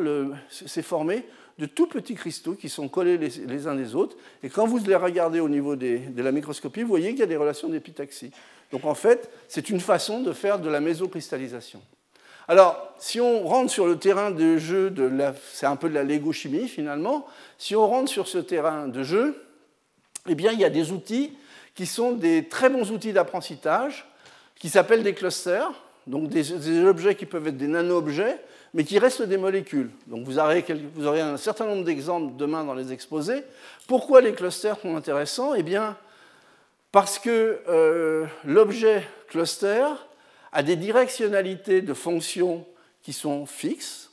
c'est 0.51 0.83
formé 0.83 1.25
de 1.59 1.65
tout 1.65 1.87
petits 1.87 2.15
cristaux 2.15 2.53
qui 2.53 2.69
sont 2.69 2.89
collés 2.89 3.17
les, 3.17 3.67
uns 3.67 3.75
des 3.75 3.95
autres. 3.95 4.17
Et 4.43 4.51
quand 4.51 4.67
vous 4.67 4.79
les 4.79 4.95
regardez 4.95 5.41
au 5.41 5.49
niveau 5.49 5.75
de 5.75 6.23
la 6.23 6.31
microscopie, 6.31 6.83
vous 6.83 6.89
voyez 6.89 7.11
qu'il 7.11 7.21
y 7.21 7.23
a 7.23 7.27
des 7.27 7.37
relations 7.37 7.71
d'épitaxie. 7.71 8.31
Donc 8.71 8.85
en 8.85 8.95
fait, 8.95 9.31
c'est 9.49 9.71
une 9.71 9.81
façon 9.81 10.21
de 10.21 10.33
faire 10.33 10.59
de 10.59 10.69
la 10.69 10.81
mésocristallisation. 10.81 11.81
Alors, 12.49 12.95
si 12.99 13.21
on 13.21 13.45
rentre 13.45 13.73
sur 13.73 13.87
le 13.87 13.97
terrain 13.97 14.31
de 14.31 14.59
jeu, 14.59 14.91
de 14.91 15.11
c'est 15.53 15.67
un 15.67 15.75
peu 15.77 15.89
de 15.89 15.95
la 15.95 16.05
Lego-chimie 16.05 16.69
finalement, 16.69 17.27
si 17.59 17.75
on 17.75 17.87
rentre 17.89 18.11
sur 18.11 18.29
ce 18.29 18.39
terrain 18.39 18.87
de 18.87 19.03
jeu, 19.03 19.43
eh 20.29 20.35
bien, 20.35 20.53
il 20.53 20.61
y 20.61 20.65
a 20.65 20.71
des 20.71 20.93
outils 20.93 21.33
qui 21.77 21.87
sont 21.87 22.13
des 22.13 22.49
très 22.49 22.71
bons 22.71 22.91
outils 22.91 23.13
d'apprentissage, 23.13 24.07
qui 24.57 24.69
s'appellent 24.69 25.03
des 25.03 25.15
clusters, 25.15 25.71
donc 26.07 26.29
des, 26.29 26.85
objets 26.85 27.15
qui 27.15 27.27
peuvent 27.27 27.47
être 27.47 27.57
des 27.57 27.69
nano-objets, 27.69 28.41
mais 28.73 28.83
qui 28.83 28.99
restent 28.99 29.23
des 29.23 29.37
molécules. 29.37 29.91
Donc 30.07 30.25
vous 30.25 30.39
aurez, 30.39 30.65
un 31.21 31.37
certain 31.37 31.67
nombre 31.67 31.85
d'exemples 31.85 32.37
demain 32.37 32.65
dans 32.65 32.75
les 32.75 32.93
exposés. 32.93 33.45
Pourquoi 33.87 34.23
les 34.23 34.33
clusters 34.33 34.81
sont 34.81 34.97
intéressants? 34.97 35.55
Eh 35.55 35.63
bien, 35.63 35.97
parce 36.93 37.19
que 37.19 37.61
euh, 37.69 38.27
l'objet 38.45 39.07
cluster 39.29 39.87
a 40.53 40.63
des 40.63 40.77
directionnalités 40.77 41.83
de 41.83 41.93
fonctions 41.93 42.65
qui 43.03 43.13
sont 43.13 43.45
fixes 43.45 44.11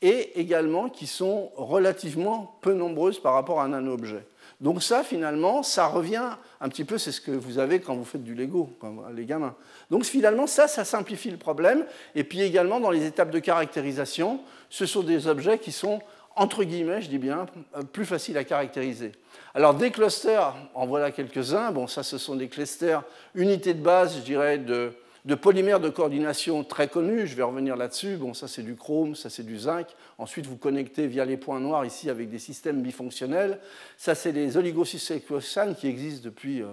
et 0.00 0.40
également 0.40 0.88
qui 0.88 1.06
sont 1.06 1.50
relativement 1.56 2.56
peu 2.60 2.74
nombreuses 2.74 3.18
par 3.18 3.34
rapport 3.34 3.60
à 3.60 3.64
un 3.64 3.68
nano-objet. 3.68 4.24
Donc 4.62 4.80
ça, 4.80 5.02
finalement, 5.02 5.64
ça 5.64 5.88
revient 5.88 6.30
un 6.60 6.68
petit 6.68 6.84
peu, 6.84 6.96
c'est 6.96 7.10
ce 7.10 7.20
que 7.20 7.32
vous 7.32 7.58
avez 7.58 7.80
quand 7.80 7.96
vous 7.96 8.04
faites 8.04 8.22
du 8.22 8.36
Lego, 8.36 8.70
les 9.12 9.24
gamins. 9.24 9.56
Donc 9.90 10.04
finalement, 10.04 10.46
ça, 10.46 10.68
ça 10.68 10.84
simplifie 10.84 11.32
le 11.32 11.36
problème. 11.36 11.84
Et 12.14 12.22
puis 12.22 12.40
également, 12.42 12.78
dans 12.78 12.92
les 12.92 13.04
étapes 13.04 13.32
de 13.32 13.40
caractérisation, 13.40 14.40
ce 14.70 14.86
sont 14.86 15.02
des 15.02 15.26
objets 15.26 15.58
qui 15.58 15.72
sont, 15.72 16.00
entre 16.36 16.62
guillemets, 16.62 17.02
je 17.02 17.08
dis 17.08 17.18
bien, 17.18 17.46
plus 17.92 18.06
faciles 18.06 18.38
à 18.38 18.44
caractériser. 18.44 19.10
Alors 19.52 19.74
des 19.74 19.90
clusters, 19.90 20.54
en 20.74 20.86
voilà 20.86 21.10
quelques-uns. 21.10 21.72
Bon, 21.72 21.88
ça, 21.88 22.04
ce 22.04 22.16
sont 22.16 22.36
des 22.36 22.46
clusters, 22.46 23.02
unités 23.34 23.74
de 23.74 23.82
base, 23.82 24.16
je 24.16 24.22
dirais, 24.22 24.58
de 24.58 24.92
de 25.24 25.34
polymères 25.36 25.78
de 25.78 25.88
coordination 25.88 26.64
très 26.64 26.88
connus, 26.88 27.28
je 27.28 27.36
vais 27.36 27.44
revenir 27.44 27.76
là-dessus. 27.76 28.16
Bon, 28.16 28.34
ça 28.34 28.48
c'est 28.48 28.62
du 28.62 28.74
chrome, 28.74 29.14
ça 29.14 29.30
c'est 29.30 29.44
du 29.44 29.56
zinc. 29.56 29.86
Ensuite, 30.18 30.46
vous 30.46 30.56
connectez 30.56 31.06
via 31.06 31.24
les 31.24 31.36
points 31.36 31.60
noirs 31.60 31.84
ici 31.84 32.10
avec 32.10 32.28
des 32.28 32.40
systèmes 32.40 32.82
bifonctionnels. 32.82 33.60
Ça 33.96 34.14
c'est 34.16 34.32
les 34.32 34.56
oligocyclosanes 34.56 35.76
qui 35.76 35.86
existent 35.86 36.24
depuis, 36.24 36.62
euh, 36.62 36.66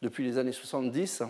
depuis 0.00 0.24
les 0.24 0.38
années 0.38 0.52
70. 0.52 1.24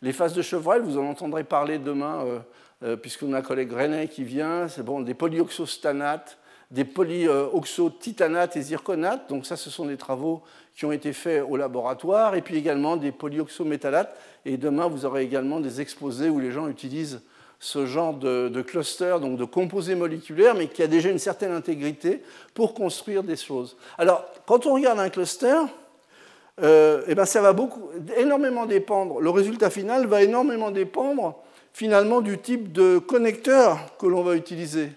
Les 0.00 0.12
phases 0.12 0.34
de 0.34 0.42
Chevrel, 0.42 0.82
vous 0.82 0.98
en 0.98 1.06
entendrez 1.06 1.44
parler 1.44 1.78
demain, 1.78 2.24
euh, 2.24 2.38
euh, 2.82 2.96
puisqu'on 2.96 3.32
a 3.34 3.38
un 3.38 3.42
collègue 3.42 3.72
René 3.72 4.08
qui 4.08 4.24
vient. 4.24 4.68
C'est 4.68 4.82
bon, 4.82 5.00
des 5.00 5.14
polyoxostanates, 5.14 6.38
des 6.74 6.84
polyoxotitanates 6.84 8.56
et 8.56 8.62
zirconates. 8.62 9.28
Donc 9.28 9.46
ça, 9.46 9.56
ce 9.56 9.70
sont 9.70 9.86
des 9.86 9.96
travaux 9.96 10.42
qui 10.76 10.84
ont 10.84 10.92
été 10.92 11.12
faits 11.12 11.44
au 11.48 11.56
laboratoire, 11.56 12.34
et 12.34 12.42
puis 12.42 12.56
également 12.56 12.96
des 12.96 13.12
polyoxométallates. 13.12 14.18
Et 14.44 14.56
demain, 14.56 14.88
vous 14.88 15.06
aurez 15.06 15.22
également 15.22 15.60
des 15.60 15.80
exposés 15.80 16.28
où 16.28 16.40
les 16.40 16.50
gens 16.50 16.66
utilisent 16.66 17.22
ce 17.60 17.86
genre 17.86 18.12
de, 18.12 18.48
de 18.48 18.60
cluster, 18.60 19.16
donc 19.20 19.38
de 19.38 19.44
composés 19.44 19.94
moléculaires, 19.94 20.56
mais 20.56 20.66
qui 20.66 20.82
a 20.82 20.88
déjà 20.88 21.10
une 21.10 21.20
certaine 21.20 21.52
intégrité 21.52 22.22
pour 22.54 22.74
construire 22.74 23.22
des 23.22 23.36
choses. 23.36 23.76
Alors, 23.96 24.24
quand 24.44 24.66
on 24.66 24.74
regarde 24.74 24.98
un 24.98 25.08
cluster, 25.08 25.56
euh, 26.60 27.02
eh 27.06 27.14
ben 27.14 27.24
ça 27.24 27.40
va 27.40 27.52
beaucoup, 27.52 27.88
énormément 28.16 28.66
dépendre, 28.66 29.20
le 29.20 29.30
résultat 29.30 29.70
final 29.70 30.06
va 30.06 30.22
énormément 30.22 30.72
dépendre 30.72 31.40
finalement 31.72 32.20
du 32.20 32.38
type 32.38 32.72
de 32.72 32.98
connecteur 32.98 33.96
que 33.96 34.06
l'on 34.06 34.22
va 34.22 34.34
utiliser. 34.34 34.90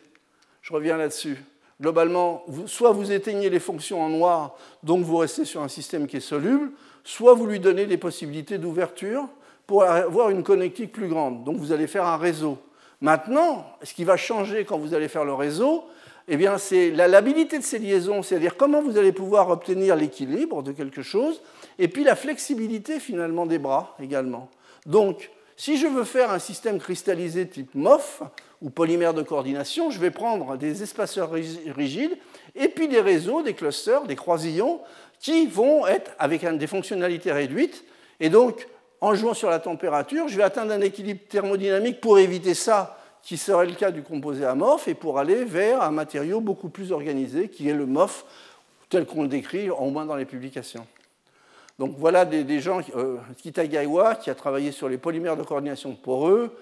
Je 0.61 0.73
reviens 0.73 0.97
là-dessus. 0.97 1.37
Globalement, 1.79 2.43
soit 2.65 2.91
vous 2.91 3.11
éteignez 3.11 3.49
les 3.49 3.59
fonctions 3.59 4.01
en 4.01 4.09
noir, 4.09 4.55
donc 4.81 5.05
vous 5.05 5.17
restez 5.17 5.45
sur 5.45 5.61
un 5.61 5.67
système 5.67 6.07
qui 6.07 6.17
est 6.17 6.21
soluble, 6.21 6.71
soit 7.03 7.35
vous 7.35 7.45
lui 7.45 7.59
donnez 7.59 7.85
des 7.85 7.97
possibilités 7.97 8.57
d'ouverture 8.57 9.27
pour 9.67 9.83
avoir 9.83 10.31
une 10.31 10.43
connectique 10.43 10.91
plus 10.91 11.07
grande. 11.07 11.43
Donc 11.43 11.57
vous 11.57 11.71
allez 11.71 11.87
faire 11.87 12.05
un 12.05 12.17
réseau. 12.17 12.57
Maintenant, 12.99 13.65
ce 13.83 13.93
qui 13.93 14.05
va 14.05 14.17
changer 14.17 14.65
quand 14.65 14.79
vous 14.79 14.95
allez 14.95 15.07
faire 15.07 15.23
le 15.23 15.33
réseau, 15.33 15.83
eh 16.27 16.37
c'est 16.57 16.91
la 16.91 17.07
labilité 17.07 17.59
de 17.59 17.63
ces 17.63 17.79
liaisons, 17.79 18.23
c'est-à-dire 18.23 18.57
comment 18.57 18.81
vous 18.81 18.97
allez 18.97 19.11
pouvoir 19.11 19.49
obtenir 19.49 19.95
l'équilibre 19.95 20.63
de 20.63 20.71
quelque 20.71 21.01
chose, 21.01 21.41
et 21.79 21.87
puis 21.87 22.03
la 22.03 22.15
flexibilité 22.15 22.99
finalement 22.99 23.45
des 23.45 23.59
bras 23.59 23.95
également. 24.01 24.49
Donc, 24.85 25.29
si 25.55 25.77
je 25.77 25.87
veux 25.87 26.03
faire 26.03 26.31
un 26.31 26.39
système 26.39 26.79
cristallisé 26.79 27.47
type 27.47 27.73
MOF, 27.75 28.23
ou 28.61 28.69
polymères 28.69 29.13
de 29.13 29.21
coordination, 29.21 29.91
je 29.91 29.99
vais 29.99 30.11
prendre 30.11 30.57
des 30.57 30.83
espaceurs 30.83 31.31
rigides 31.31 32.17
et 32.55 32.67
puis 32.69 32.87
des 32.87 33.01
réseaux, 33.01 33.43
des 33.43 33.53
clusters, 33.53 34.05
des 34.05 34.15
croisillons 34.15 34.81
qui 35.19 35.47
vont 35.47 35.85
être 35.87 36.11
avec 36.19 36.45
des 36.57 36.67
fonctionnalités 36.67 37.31
réduites. 37.31 37.83
Et 38.19 38.29
donc, 38.29 38.67
en 39.01 39.13
jouant 39.13 39.33
sur 39.33 39.49
la 39.49 39.59
température, 39.59 40.27
je 40.27 40.37
vais 40.37 40.43
atteindre 40.43 40.73
un 40.73 40.81
équilibre 40.81 41.21
thermodynamique 41.29 42.01
pour 42.01 42.17
éviter 42.19 42.53
ça, 42.53 42.97
qui 43.21 43.37
serait 43.37 43.65
le 43.65 43.73
cas 43.73 43.91
du 43.91 44.03
composé 44.03 44.45
amorphe, 44.45 44.87
et 44.87 44.93
pour 44.93 45.19
aller 45.19 45.43
vers 45.43 45.81
un 45.81 45.91
matériau 45.91 46.39
beaucoup 46.39 46.69
plus 46.69 46.91
organisé, 46.91 47.49
qui 47.49 47.69
est 47.69 47.73
le 47.73 47.85
MOF, 47.85 48.25
tel 48.89 49.05
qu'on 49.05 49.23
le 49.23 49.27
décrit, 49.27 49.69
au 49.69 49.89
moins 49.89 50.05
dans 50.05 50.15
les 50.15 50.25
publications. 50.25 50.87
Donc 51.77 51.95
voilà 51.97 52.25
des, 52.25 52.59
gens, 52.59 52.81
euh, 52.95 53.17
Kitagaiwa, 53.37 54.15
qui 54.15 54.31
a 54.31 54.35
travaillé 54.35 54.71
sur 54.71 54.89
les 54.89 54.97
polymères 54.97 55.37
de 55.37 55.43
coordination 55.43 55.93
poreux, 55.93 56.57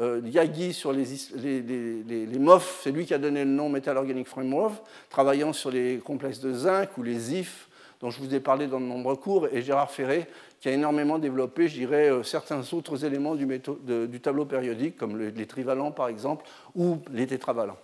euh, 0.00 0.20
Yagi 0.24 0.72
sur 0.72 0.92
les, 0.92 1.04
les, 1.36 2.38
MOF, 2.38 2.80
c'est 2.82 2.90
lui 2.90 3.06
qui 3.06 3.14
a 3.14 3.18
donné 3.18 3.44
le 3.44 3.50
nom 3.50 3.68
Metal 3.68 3.96
Organic 3.96 4.26
Framework, 4.26 4.74
travaillant 5.08 5.52
sur 5.52 5.70
les 5.70 5.98
complexes 5.98 6.40
de 6.40 6.52
zinc 6.52 6.96
ou 6.98 7.02
les 7.02 7.34
IF, 7.34 7.68
dont 8.00 8.10
je 8.10 8.18
vous 8.20 8.34
ai 8.34 8.40
parlé 8.40 8.66
dans 8.66 8.80
de 8.80 8.86
nombreux 8.86 9.16
cours, 9.16 9.46
et 9.52 9.62
Gérard 9.62 9.90
Ferré, 9.90 10.26
qui 10.60 10.68
a 10.68 10.72
énormément 10.72 11.18
développé, 11.18 11.68
je 11.68 11.74
dirais, 11.74 12.10
euh, 12.10 12.22
certains 12.22 12.62
autres 12.72 13.04
éléments 13.04 13.34
du, 13.34 13.46
du 13.46 14.20
tableau 14.20 14.44
périodique, 14.44 14.96
comme 14.96 15.18
les 15.18 15.46
trivalents 15.46 15.92
par 15.92 16.08
exemple, 16.08 16.44
ou 16.74 16.98
les 17.12 17.26
tétravalents. 17.26 17.78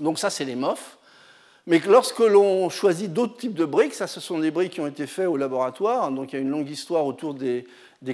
Donc 0.00 0.18
ça, 0.18 0.30
c'est 0.30 0.44
les 0.44 0.56
MOF. 0.56 0.98
Mais 1.66 1.80
lorsque 1.86 2.18
l'on 2.18 2.68
choisit 2.68 3.10
d'autres 3.10 3.38
types 3.38 3.54
de 3.54 3.64
briques, 3.64 3.94
ça 3.94 4.06
ce 4.06 4.20
sont 4.20 4.38
des 4.38 4.50
briques 4.50 4.74
qui 4.74 4.80
ont 4.82 4.86
été 4.86 5.06
faites 5.06 5.28
au 5.28 5.38
laboratoire, 5.38 6.10
donc 6.10 6.32
il 6.32 6.36
y 6.36 6.38
a 6.38 6.42
une 6.42 6.50
longue 6.50 6.68
histoire 6.68 7.06
autour 7.06 7.32
des, 7.32 7.64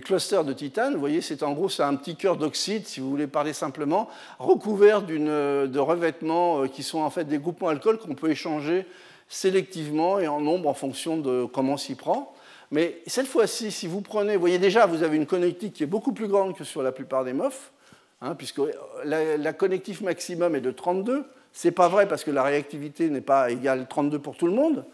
clusters 0.01 0.45
de 0.45 0.53
titane. 0.53 0.95
Vous 0.95 1.01
voyez, 1.01 1.21
c'est 1.21 1.43
en 1.43 1.53
gros 1.53 1.69
c'est 1.69 1.83
un 1.83 1.97
petit 1.97 2.15
cœur 2.15 2.37
d'oxyde, 2.37 2.87
si 2.87 3.01
vous 3.01 3.11
voulez 3.11 3.27
parler 3.27 3.53
simplement, 3.53 4.09
recouvert 4.39 5.03
de 5.03 5.79
revêtements 5.79 6.63
euh, 6.63 6.67
qui 6.69 6.85
sont 6.85 7.01
en 7.01 7.11
fait 7.11 7.25
des 7.25 7.39
groupements 7.39 7.69
alcool 7.69 7.99
qu'on 7.99 8.15
peut 8.15 8.31
échanger 8.31 8.87
sélectivement 9.29 10.21
et 10.21 10.29
en 10.29 10.41
nombre 10.41 10.69
en 10.69 10.75
fonction 10.75 11.17
de 11.17 11.45
comment 11.45 11.73
on 11.73 11.77
s'y 11.77 11.97
prend. 11.97 12.33
Mais 12.71 13.03
cette 13.09 13.27
fois-ci, 13.27 13.73
si 13.73 13.89
vous 13.89 14.01
prenez, 14.01 14.35
vous 14.35 14.41
voyez 14.41 14.61
déjà, 14.61 14.87
vous 14.87 15.03
avez 15.03 15.17
une 15.17 15.27
connectique 15.27 15.73
qui 15.73 15.83
est 15.83 15.87
beaucoup 15.87 16.13
plus 16.13 16.29
grande 16.29 16.57
que 16.57 16.63
sur 16.63 16.85
la 16.85 16.93
plupart 16.93 17.25
des 17.25 17.33
MOF, 17.33 17.73
hein, 18.21 18.37
puisque 18.37 18.61
la, 19.05 19.37
la 19.37 19.55
maximum 20.03 20.55
est 20.55 20.61
de 20.61 20.71
32. 20.71 21.25
C'est 21.53 21.73
pas 21.73 21.89
vrai 21.89 22.07
parce 22.07 22.25
que 22.25 22.31
la 22.31 22.43
réactivité 22.43 23.11
n'est 23.11 23.21
pas 23.21 23.51
égale 23.51 23.87
32 23.89 24.19
pour 24.19 24.37
tout 24.37 24.47
le 24.47 24.53
monde. 24.53 24.85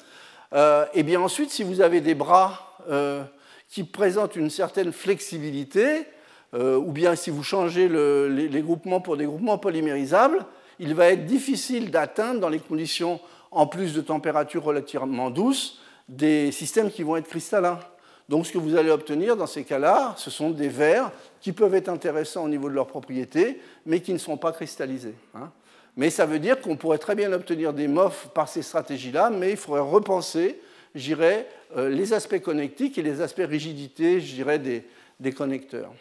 Euh, 0.53 0.87
et 0.95 1.03
bien 1.03 1.21
ensuite, 1.21 1.51
si 1.51 1.62
vous 1.62 1.81
avez 1.81 2.01
des 2.01 2.14
bras 2.14 2.79
euh, 2.88 3.23
qui 3.69 3.85
présentent 3.85 4.37
une 4.37 4.51
certaine 4.51 4.92
flexibilité, 4.92 6.07
euh, 6.55 6.77
ou 6.77 6.92
bien 6.92 7.16
si 7.16 7.31
vous 7.31 7.42
changez 7.42 7.88
les, 7.88 8.62
groupements 8.62 9.01
pour 9.01 9.16
des 9.16 9.27
groupements 9.27 9.59
polymérisables, 9.59 10.45
il 10.79 10.95
va 10.95 11.09
être 11.09 11.27
difficile 11.27 11.90
d'atteindre 11.90 12.40
dans 12.40 12.49
les 12.49 12.61
conditions, 12.61 13.21
en 13.51 13.66
plus 13.66 13.95
de 13.95 14.01
température 14.01 14.62
relativement 14.62 15.31
douce, 15.31 15.81
des 16.09 16.53
systèmes 16.53 16.90
qui 16.90 17.03
vont 17.03 17.16
être 17.16 17.29
cristallins. 17.29 17.81
Donc 18.29 18.47
ce 18.47 18.53
que 18.53 18.59
vous 18.59 18.77
allez 18.77 18.90
obtenir 18.90 19.37
dans 19.37 19.47
ces 19.47 19.64
cas-là, 19.64 20.14
ce 20.16 20.31
sont 20.31 20.51
des 20.51 20.69
verres 20.69 21.11
qui 21.40 21.53
peuvent 21.53 21.75
être 21.75 21.88
intéressants 21.88 22.45
au 22.45 22.49
niveau 22.49 22.69
de 22.69 22.75
leurs 22.75 22.87
propriétés, 22.87 23.61
mais 23.85 24.01
qui 24.01 24.12
ne 24.12 24.19
sont 24.19 24.37
pas 24.37 24.53
cristallisés. 24.53 25.14
Hein. 25.35 25.51
Mais 25.97 26.11
ça 26.11 26.27
veut 26.27 26.39
dire 26.39 26.61
qu'on 26.61 26.77
pourrait 26.77 26.99
très 26.99 27.15
bien 27.15 27.33
obtenir 27.33 27.73
des 27.73 27.89
MOF 27.89 28.29
par 28.35 28.49
ces 28.49 28.63
stratégies-là, 28.63 29.31
mais 29.31 29.53
il 29.53 29.57
faudrait 29.57 29.81
repenser 29.81 30.61
j'irais, 30.97 31.47
euh, 31.77 31.89
les 31.89 32.13
aspects 32.13 32.41
connectiques 32.41 32.99
et 32.99 33.03
les 33.03 33.21
aspects 33.21 33.43
rigidité, 33.47 34.21
je 34.21 34.35
dirais, 34.35 34.59
des, 34.59 35.33
connecteurs. 35.33 35.93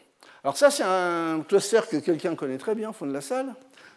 Alors 0.43 0.57
ça, 0.57 0.71
c'est 0.71 0.83
un 0.83 1.41
cluster 1.47 1.81
que 1.89 1.97
quelqu'un 1.97 2.35
connaît 2.35 2.57
très 2.57 2.75
bien 2.75 2.89
au 2.89 2.93
fond 2.93 3.05
de 3.05 3.13
la 3.13 3.21
salle. 3.21 3.53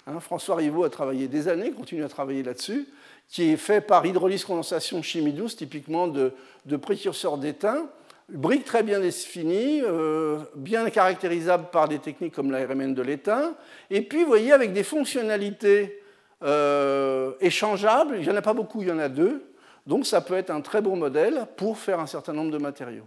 Hein. 0.07 0.21
François 0.21 0.57
Rivaud 0.57 0.85
a 0.85 0.91
travaillé 0.91 1.29
des 1.29 1.49
années, 1.49 1.71
continue 1.71 2.05
à 2.05 2.09
travailler 2.09 2.43
là-dessus, 2.43 2.89
qui 3.29 3.51
est 3.51 3.57
fait 3.57 3.81
par 3.81 4.07
hydrolyse 4.07 4.45
condensation 4.45 5.03
chimie 5.03 5.33
douce, 5.33 5.57
typiquement 5.57 6.09
de, 6.09 6.33
précurseurs 6.81 7.39
d'étain, 7.39 7.87
briques 8.29 8.65
très 8.65 8.83
bien 8.83 9.01
définies, 9.01 9.81
euh, 9.83 10.39
bien 10.55 10.89
caractérisables 10.91 11.71
par 11.71 11.89
des 11.89 11.99
techniques 11.99 12.35
comme 12.35 12.51
la 12.51 12.67
RMN 12.67 12.95
de 12.95 13.03
l'étain, 13.03 13.55
et 13.91 14.03
puis, 14.03 14.23
vous 14.23 14.29
voyez, 14.29 14.53
avec 14.53 14.73
des 14.73 14.83
fonctionnalités 14.83 16.03
euh, 16.43 17.33
échangeables, 17.41 18.17
il 18.19 18.23
n'y 18.23 18.31
en 18.31 18.37
a 18.37 18.43
pas 18.43 18.55
beaucoup, 18.55 18.83
il 18.83 18.89
y 18.89 18.93
en 18.93 18.99
a 18.99 19.09
deux, 19.09 19.51
donc 19.87 20.07
ça 20.07 20.21
peut 20.21 20.35
être 20.35 20.51
un 20.51 20.61
très 20.61 20.83
bon 20.83 20.97
modèle 20.97 21.47
pour 21.57 21.79
faire 21.79 22.01
un 22.01 22.07
certain 22.07 22.33
nombre 22.33 22.51
de 22.51 22.59
matériaux. 22.59 23.07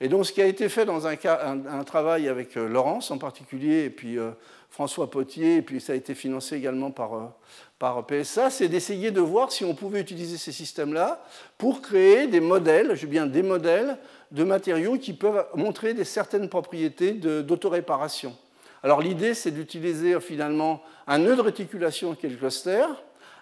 Et 0.00 0.08
donc 0.08 0.26
ce 0.26 0.32
qui 0.32 0.42
a 0.42 0.46
été 0.46 0.68
fait 0.68 0.84
dans 0.84 1.06
un, 1.06 1.84
travail 1.84 2.28
avec 2.28 2.56
euh, 2.56 2.68
Laurence 2.68 3.10
en 3.10 3.18
particulier, 3.18 3.84
et 3.84 3.90
puis 3.90 4.18
François 4.68 5.10
Potier, 5.10 5.56
et 5.56 5.62
puis 5.62 5.80
ça 5.80 5.92
a 5.92 5.96
été 5.96 6.14
financé 6.14 6.56
également 6.56 6.90
par, 6.90 7.34
par 7.78 8.04
PSA, 8.06 8.50
c'est 8.50 8.68
d'essayer 8.68 9.10
de 9.10 9.20
voir 9.20 9.52
si 9.52 9.64
on 9.64 9.74
pouvait 9.74 10.00
utiliser 10.00 10.36
ces 10.36 10.52
systèmes-là 10.52 11.24
pour 11.56 11.82
créer 11.82 12.26
des 12.26 12.40
modèles, 12.40 12.94
je 12.94 13.06
bien 13.06 13.26
des 13.26 13.42
modèles 13.42 13.96
de 14.32 14.44
matériaux 14.44 14.98
qui 14.98 15.12
peuvent 15.12 15.46
montrer 15.54 15.94
des 15.94 16.04
certaines 16.04 16.48
propriétés 16.48 17.12
d'autoréparation. 17.12 18.36
Alors 18.82 19.00
l'idée, 19.00 19.34
c'est 19.34 19.50
d'utiliser 19.50 20.18
finalement 20.20 20.82
un 21.06 21.18
nœud 21.18 21.36
de 21.36 21.42
réticulation 21.42 22.14
qui 22.14 22.26
est 22.26 22.30
le 22.30 22.36
cluster, 22.36 22.84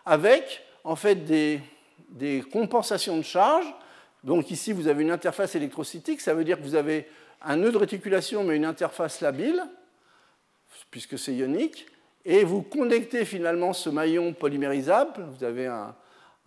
avec 0.05 0.63
en 0.85 0.97
fait 0.97 1.15
des, 1.15 1.61
des 2.11 2.43
compensations 2.53 3.17
de 3.17 3.23
charge. 3.23 3.67
Donc 4.25 4.51
ici, 4.51 4.73
vous 4.73 4.89
avez 4.89 5.03
une 5.03 5.13
interface 5.13 5.55
électrocytique, 5.55 6.21
ça 6.21 6.35
veut 6.35 6.45
dire 6.45 6.59
que 6.59 6.65
vous 6.65 6.75
avez 6.75 7.09
un 7.41 7.57
nœud 7.57 7.73
de 7.73 7.79
réticulation, 7.79 8.45
mais 8.45 8.57
une 8.57 8.67
interface 8.67 9.21
labile, 9.21 9.65
puisque 10.91 11.19
c'est 11.19 11.33
ionique, 11.33 11.87
et 12.25 12.45
vous 12.45 12.63
connectez 12.63 13.25
finalement 13.25 13.73
ce 13.73 13.89
maillon 13.89 14.35
polymérisable, 14.35 15.25
vous 15.31 15.45
avez 15.45 15.67
un, 15.67 15.95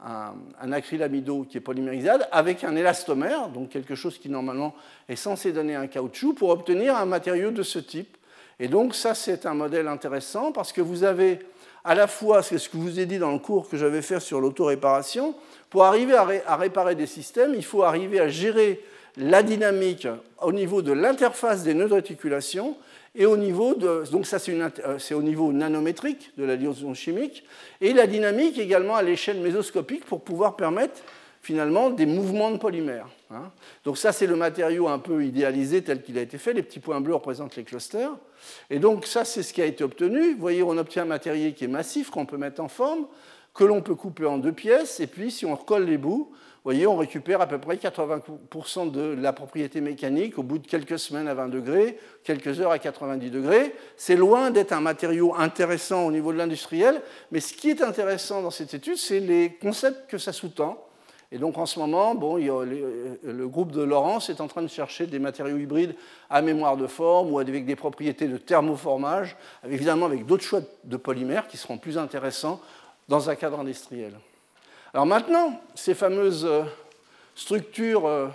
un, 0.03 0.71
acrylamido 0.71 1.43
qui 1.43 1.57
est 1.57 1.61
polymérisable, 1.61 2.27
avec 2.31 2.63
un 2.63 2.75
élastomère, 2.75 3.49
donc 3.49 3.69
quelque 3.69 3.95
chose 3.95 4.17
qui 4.17 4.29
normalement 4.29 4.73
est 5.07 5.15
censé 5.15 5.51
donner 5.51 5.75
un 5.75 5.87
caoutchouc, 5.87 6.33
pour 6.33 6.49
obtenir 6.49 6.95
un 6.95 7.05
matériau 7.05 7.51
de 7.51 7.63
ce 7.63 7.79
type. 7.79 8.17
Et 8.59 8.67
donc 8.67 8.95
ça, 8.95 9.15
c'est 9.15 9.45
un 9.45 9.53
modèle 9.53 9.87
intéressant, 9.87 10.51
parce 10.51 10.73
que 10.73 10.81
vous 10.81 11.03
avez 11.03 11.39
à 11.85 11.95
la 11.95 12.07
fois, 12.07 12.41
c'est 12.43 12.57
ce 12.57 12.69
que 12.69 12.77
je 12.77 12.81
vous 12.83 12.99
ai 12.99 13.05
dit 13.05 13.19
dans 13.19 13.31
le 13.31 13.39
cours 13.39 13.67
que 13.67 13.75
j'avais 13.75 14.01
fait 14.01 14.19
sur 14.19 14.39
l'autoréparation, 14.39 15.35
pour 15.69 15.83
arriver 15.83 16.13
à, 16.13 16.55
réparer 16.55 16.95
des 16.95 17.07
systèmes, 17.07 17.53
il 17.55 17.65
faut 17.65 17.83
arriver 17.83 18.19
à 18.19 18.29
gérer 18.29 18.81
la 19.17 19.43
dynamique 19.43 20.07
au 20.41 20.53
niveau 20.53 20.81
de 20.81 20.91
l'interface 20.91 21.63
des 21.63 21.73
nœuds 21.73 21.89
de 21.89 21.95
réticulation 21.95 22.77
et 23.15 23.25
au 23.25 23.37
niveau 23.37 23.75
de. 23.75 24.03
Donc, 24.11 24.25
ça, 24.25 24.39
c'est 24.39 24.53
euh, 24.53 25.15
au 25.15 25.21
niveau 25.21 25.51
nanométrique 25.51 26.31
de 26.37 26.43
la 26.43 26.55
liaison 26.55 26.93
chimique, 26.93 27.43
et 27.81 27.93
la 27.93 28.07
dynamique 28.07 28.57
également 28.57 28.95
à 28.95 29.03
l'échelle 29.03 29.39
mésoscopique 29.39 30.05
pour 30.05 30.21
pouvoir 30.21 30.55
permettre 30.55 31.01
finalement 31.41 31.89
des 31.89 32.05
mouvements 32.05 32.51
de 32.51 32.57
polymères. 32.57 33.09
Hein. 33.29 33.51
Donc 33.83 33.97
ça, 33.97 34.13
c'est 34.13 34.27
le 34.27 34.37
matériau 34.37 34.87
un 34.87 34.97
peu 34.97 35.25
idéalisé 35.25 35.81
tel 35.81 36.01
qu'il 36.01 36.17
a 36.17 36.21
été 36.21 36.37
fait. 36.37 36.53
Les 36.53 36.63
petits 36.63 36.79
points 36.79 37.01
bleus 37.01 37.15
représentent 37.15 37.57
les 37.57 37.65
clusters. 37.65 38.11
Et 38.69 38.79
donc 38.79 39.05
ça, 39.05 39.25
c'est 39.25 39.43
ce 39.43 39.53
qui 39.53 39.61
a 39.61 39.65
été 39.65 39.83
obtenu. 39.83 40.35
Vous 40.35 40.39
voyez, 40.39 40.63
on 40.63 40.77
obtient 40.77 41.03
un 41.03 41.07
matériau 41.07 41.51
qui 41.51 41.65
est 41.65 41.67
massif, 41.67 42.09
qu'on 42.09 42.25
peut 42.25 42.37
mettre 42.37 42.61
en 42.61 42.69
forme 42.69 43.07
que 43.53 43.63
l'on 43.63 43.81
peut 43.81 43.95
couper 43.95 44.25
en 44.25 44.37
deux 44.37 44.51
pièces, 44.51 44.99
et 44.99 45.07
puis 45.07 45.31
si 45.31 45.45
on 45.45 45.55
recolle 45.55 45.85
les 45.85 45.97
bouts, 45.97 46.31
voyez, 46.63 46.87
on 46.87 46.95
récupère 46.95 47.41
à 47.41 47.47
peu 47.47 47.57
près 47.57 47.75
80% 47.75 48.89
de 48.91 49.15
la 49.19 49.33
propriété 49.33 49.81
mécanique 49.81 50.37
au 50.37 50.43
bout 50.43 50.59
de 50.59 50.67
quelques 50.67 50.97
semaines 50.97 51.27
à 51.27 51.33
20 51.33 51.49
degrés, 51.49 51.97
quelques 52.23 52.61
heures 52.61 52.71
à 52.71 52.79
90 52.79 53.29
degrés. 53.31 53.75
C'est 53.97 54.15
loin 54.15 54.49
d'être 54.49 54.71
un 54.71 54.79
matériau 54.79 55.35
intéressant 55.35 56.05
au 56.05 56.11
niveau 56.11 56.31
de 56.31 56.37
l'industriel, 56.37 57.01
mais 57.31 57.41
ce 57.41 57.53
qui 57.53 57.69
est 57.69 57.81
intéressant 57.81 58.41
dans 58.41 58.51
cette 58.51 58.73
étude, 58.73 58.97
c'est 58.97 59.19
les 59.19 59.53
concepts 59.61 60.09
que 60.09 60.17
ça 60.17 60.31
sous-tend. 60.31 60.87
Et 61.33 61.37
donc 61.37 61.57
en 61.57 61.65
ce 61.65 61.79
moment, 61.79 62.13
bon, 62.13 62.37
le 62.37 63.47
groupe 63.47 63.71
de 63.71 63.81
Laurence 63.81 64.29
est 64.29 64.39
en 64.39 64.47
train 64.47 64.61
de 64.61 64.67
chercher 64.67 65.07
des 65.07 65.19
matériaux 65.19 65.57
hybrides 65.57 65.95
à 66.29 66.41
mémoire 66.43 66.77
de 66.77 66.87
forme 66.87 67.33
ou 67.33 67.39
avec 67.39 67.65
des 67.65 67.75
propriétés 67.75 68.27
de 68.27 68.37
thermoformage, 68.37 69.35
évidemment 69.67 70.05
avec 70.05 70.25
d'autres 70.27 70.43
choix 70.43 70.61
de 70.83 70.97
polymères 70.97 71.47
qui 71.47 71.57
seront 71.57 71.79
plus 71.79 71.97
intéressants 71.97 72.61
dans 73.09 73.29
un 73.31 73.35
cadre 73.35 73.59
industriel. 73.59 74.13
Alors 74.95 75.07
maintenant, 75.07 75.59
ces 75.73 75.95
fameuses 75.95 76.45
euh, 76.45 76.61
structures 77.33 78.05
euh, 78.05 78.27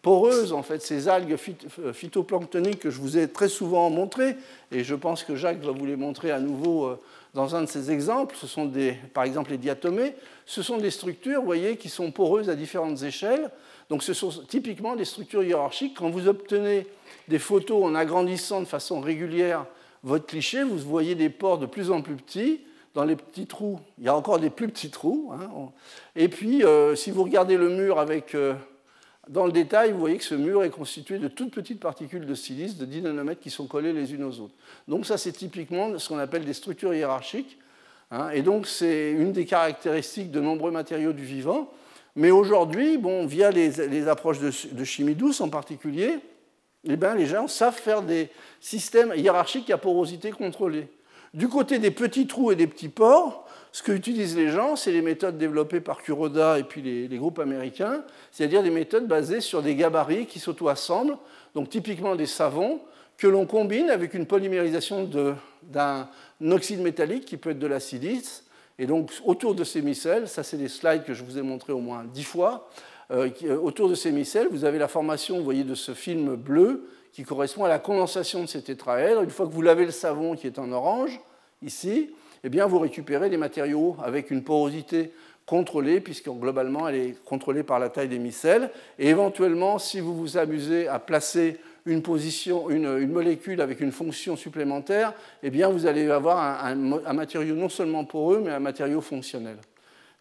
poreuses, 0.00 0.52
en 0.52 0.62
fait, 0.62 0.80
ces 0.80 1.08
algues 1.08 1.36
euh, 1.80 1.92
phytoplanctoniques 1.92 2.78
que 2.78 2.90
je 2.90 3.00
vous 3.00 3.18
ai 3.18 3.26
très 3.26 3.48
souvent 3.48 3.90
montrées, 3.90 4.36
et 4.70 4.84
je 4.84 4.94
pense 4.94 5.24
que 5.24 5.34
Jacques 5.34 5.60
va 5.64 5.72
vous 5.72 5.86
les 5.86 5.96
montrer 5.96 6.30
à 6.30 6.38
nouveau 6.38 6.96
dans 7.34 7.56
un 7.56 7.62
de 7.62 7.66
ces 7.66 7.90
exemples, 7.90 8.36
ce 8.36 8.46
sont 8.46 8.66
des, 8.66 8.94
par 9.12 9.24
exemple 9.24 9.50
les 9.50 9.58
diatomées, 9.58 10.14
ce 10.46 10.62
sont 10.62 10.78
des 10.78 10.92
structures, 10.92 11.42
voyez, 11.42 11.76
qui 11.78 11.88
sont 11.88 12.12
poreuses 12.12 12.48
à 12.48 12.54
différentes 12.54 13.02
échelles. 13.02 13.50
Donc 13.90 14.04
ce 14.04 14.14
sont 14.14 14.30
typiquement 14.46 14.94
des 14.94 15.04
structures 15.04 15.42
hiérarchiques. 15.42 15.96
Quand 15.98 16.10
vous 16.10 16.28
obtenez 16.28 16.86
des 17.26 17.40
photos 17.40 17.84
en 17.84 17.96
agrandissant 17.96 18.60
de 18.60 18.66
façon 18.66 19.00
régulière 19.00 19.66
votre 20.04 20.26
cliché, 20.26 20.62
vous 20.62 20.78
voyez 20.78 21.16
des 21.16 21.28
pores 21.28 21.58
de 21.58 21.66
plus 21.66 21.90
en 21.90 22.02
plus 22.02 22.14
petits 22.14 22.60
dans 22.94 23.04
les 23.04 23.16
petits 23.16 23.46
trous, 23.46 23.80
il 23.98 24.04
y 24.04 24.08
a 24.08 24.16
encore 24.16 24.38
des 24.38 24.50
plus 24.50 24.68
petits 24.68 24.90
trous. 24.90 25.32
Hein. 25.34 25.50
Et 26.14 26.28
puis, 26.28 26.64
euh, 26.64 26.94
si 26.94 27.10
vous 27.10 27.24
regardez 27.24 27.56
le 27.56 27.68
mur 27.68 27.98
avec, 27.98 28.34
euh, 28.36 28.54
dans 29.28 29.46
le 29.46 29.52
détail, 29.52 29.92
vous 29.92 29.98
voyez 29.98 30.16
que 30.16 30.24
ce 30.24 30.36
mur 30.36 30.62
est 30.62 30.70
constitué 30.70 31.18
de 31.18 31.26
toutes 31.26 31.52
petites 31.52 31.80
particules 31.80 32.24
de 32.24 32.34
silice 32.34 32.76
de 32.76 32.84
10 32.84 33.02
nanomètres 33.02 33.40
qui 33.40 33.50
sont 33.50 33.66
collées 33.66 33.92
les 33.92 34.14
unes 34.14 34.22
aux 34.22 34.40
autres. 34.40 34.54
Donc 34.86 35.06
ça, 35.06 35.18
c'est 35.18 35.32
typiquement 35.32 35.98
ce 35.98 36.08
qu'on 36.08 36.18
appelle 36.18 36.44
des 36.44 36.52
structures 36.52 36.94
hiérarchiques. 36.94 37.58
Hein. 38.12 38.30
Et 38.30 38.42
donc, 38.42 38.66
c'est 38.68 39.10
une 39.10 39.32
des 39.32 39.44
caractéristiques 39.44 40.30
de 40.30 40.40
nombreux 40.40 40.70
matériaux 40.70 41.12
du 41.12 41.24
vivant. 41.24 41.70
Mais 42.14 42.30
aujourd'hui, 42.30 42.96
bon, 42.96 43.26
via 43.26 43.50
les, 43.50 44.06
approches 44.06 44.38
de, 44.38 44.84
chimie 44.84 45.16
douce 45.16 45.40
en 45.40 45.48
particulier, 45.48 46.20
eh 46.84 46.96
ben, 46.96 47.16
les 47.16 47.26
gens 47.26 47.48
savent 47.48 47.74
faire 47.74 48.02
des 48.02 48.28
systèmes 48.60 49.12
hiérarchiques 49.16 49.70
à 49.70 49.78
porosité 49.78 50.30
contrôlée. 50.30 50.86
Du 51.34 51.48
côté 51.48 51.80
des 51.80 51.90
petits 51.90 52.28
trous 52.28 52.52
et 52.52 52.56
des 52.56 52.68
petits 52.68 52.88
pores, 52.88 53.44
ce 53.72 53.82
que 53.82 53.90
utilisent 53.90 54.36
les 54.36 54.50
gens, 54.50 54.76
c'est 54.76 54.92
les 54.92 55.02
méthodes 55.02 55.36
développées 55.36 55.80
par 55.80 56.00
Kuroda 56.00 56.60
et 56.60 56.62
puis 56.62 56.80
les, 56.80 57.18
groupes 57.18 57.40
américains, 57.40 58.04
c'est-à-dire 58.30 58.62
des 58.62 58.70
méthodes 58.70 59.08
basées 59.08 59.40
sur 59.40 59.60
des 59.60 59.74
gabarits 59.74 60.26
qui 60.26 60.38
s'auto-assemblent, 60.38 61.16
donc 61.56 61.70
typiquement 61.70 62.14
des 62.14 62.26
savons, 62.26 62.80
que 63.18 63.26
l'on 63.26 63.46
combine 63.46 63.90
avec 63.90 64.14
une 64.14 64.26
polymérisation 64.26 65.10
d'un 65.64 66.08
oxyde 66.40 66.80
métallique 66.80 67.24
qui 67.24 67.36
peut 67.36 67.50
être 67.50 67.58
de 67.58 67.66
la 67.66 67.80
silice. 67.80 68.44
Et 68.78 68.86
donc 68.86 69.10
autour 69.24 69.56
de 69.56 69.64
ces 69.64 69.82
micelles, 69.82 70.28
ça 70.28 70.44
c'est 70.44 70.56
des 70.56 70.68
slides 70.68 71.02
que 71.02 71.14
je 71.14 71.24
vous 71.24 71.36
ai 71.36 71.42
montrés 71.42 71.72
au 71.72 71.80
moins 71.80 72.04
dix 72.04 72.24
fois, 72.24 72.70
euh, 73.10 73.28
euh, 73.42 73.56
autour 73.58 73.88
de 73.88 73.96
ces 73.96 74.12
micelles, 74.12 74.46
vous 74.52 74.64
avez 74.64 74.78
la 74.78 74.88
formation, 74.88 75.38
vous 75.38 75.44
voyez, 75.44 75.64
de 75.64 75.74
ce 75.74 75.94
film 75.94 76.36
bleu 76.36 76.88
qui 77.14 77.22
correspond 77.22 77.64
à 77.64 77.68
la 77.68 77.78
condensation 77.78 78.42
de 78.42 78.46
ces 78.46 78.60
tétraèdres. 78.60 79.22
Une 79.22 79.30
fois 79.30 79.46
que 79.46 79.52
vous 79.52 79.62
lavez 79.62 79.86
le 79.86 79.92
savon 79.92 80.34
qui 80.34 80.48
est 80.48 80.58
en 80.58 80.72
orange, 80.72 81.20
ici, 81.62 82.10
eh 82.42 82.48
bien, 82.48 82.66
vous 82.66 82.80
récupérez 82.80 83.30
des 83.30 83.36
matériaux 83.36 83.96
avec 84.02 84.32
une 84.32 84.42
porosité 84.42 85.12
contrôlée, 85.46 86.00
puisque 86.00 86.28
globalement, 86.28 86.88
elle 86.88 86.96
est 86.96 87.24
contrôlée 87.24 87.62
par 87.62 87.78
la 87.78 87.88
taille 87.88 88.08
des 88.08 88.18
micelles. 88.18 88.68
Et 88.98 89.10
éventuellement, 89.10 89.78
si 89.78 90.00
vous 90.00 90.14
vous 90.14 90.36
amusez 90.36 90.88
à 90.88 90.98
placer 90.98 91.58
une, 91.86 92.02
position, 92.02 92.68
une, 92.68 93.06
molécule 93.06 93.60
avec 93.60 93.80
une 93.80 93.92
fonction 93.92 94.34
supplémentaire, 94.34 95.12
eh 95.44 95.50
bien, 95.50 95.68
vous 95.68 95.86
allez 95.86 96.10
avoir 96.10 96.64
un, 96.64 96.92
un, 97.04 97.12
matériau 97.12 97.54
non 97.54 97.68
seulement 97.68 98.04
poreux, 98.04 98.42
mais 98.44 98.50
un 98.50 98.60
matériau 98.60 99.00
fonctionnel. 99.00 99.58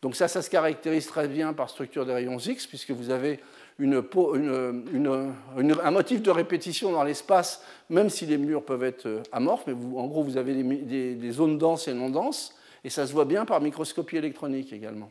Donc 0.03 0.15
ça, 0.15 0.27
ça 0.27 0.43
se 0.43 0.49
caractérise 0.49 1.07
très 1.07 1.27
bien 1.27 1.53
par 1.53 1.71
structure 1.71 2.05
des 2.05 2.13
rayons 2.13 2.37
X, 2.37 2.67
puisque 2.67 2.91
vous 2.91 3.09
avez 3.09 3.39
un 3.79 3.91
motif 5.91 6.21
de 6.21 6.31
répétition 6.31 6.91
dans 6.91 7.03
l'espace, 7.03 7.63
même 7.89 8.09
si 8.09 8.25
les 8.25 8.37
murs 8.37 8.63
peuvent 8.63 8.83
être 8.83 9.07
euh, 9.07 9.23
amorphes, 9.31 9.63
mais 9.67 9.73
en 9.73 10.07
gros, 10.07 10.23
vous 10.23 10.37
avez 10.37 10.63
des, 10.63 11.31
zones 11.31 11.57
denses 11.57 11.87
et 11.87 11.93
non 11.93 12.09
denses, 12.09 12.55
et 12.83 12.89
ça 12.89 13.07
se 13.07 13.13
voit 13.13 13.25
bien 13.25 13.45
par 13.45 13.61
microscopie 13.61 14.17
électronique 14.17 14.73
également. 14.73 15.09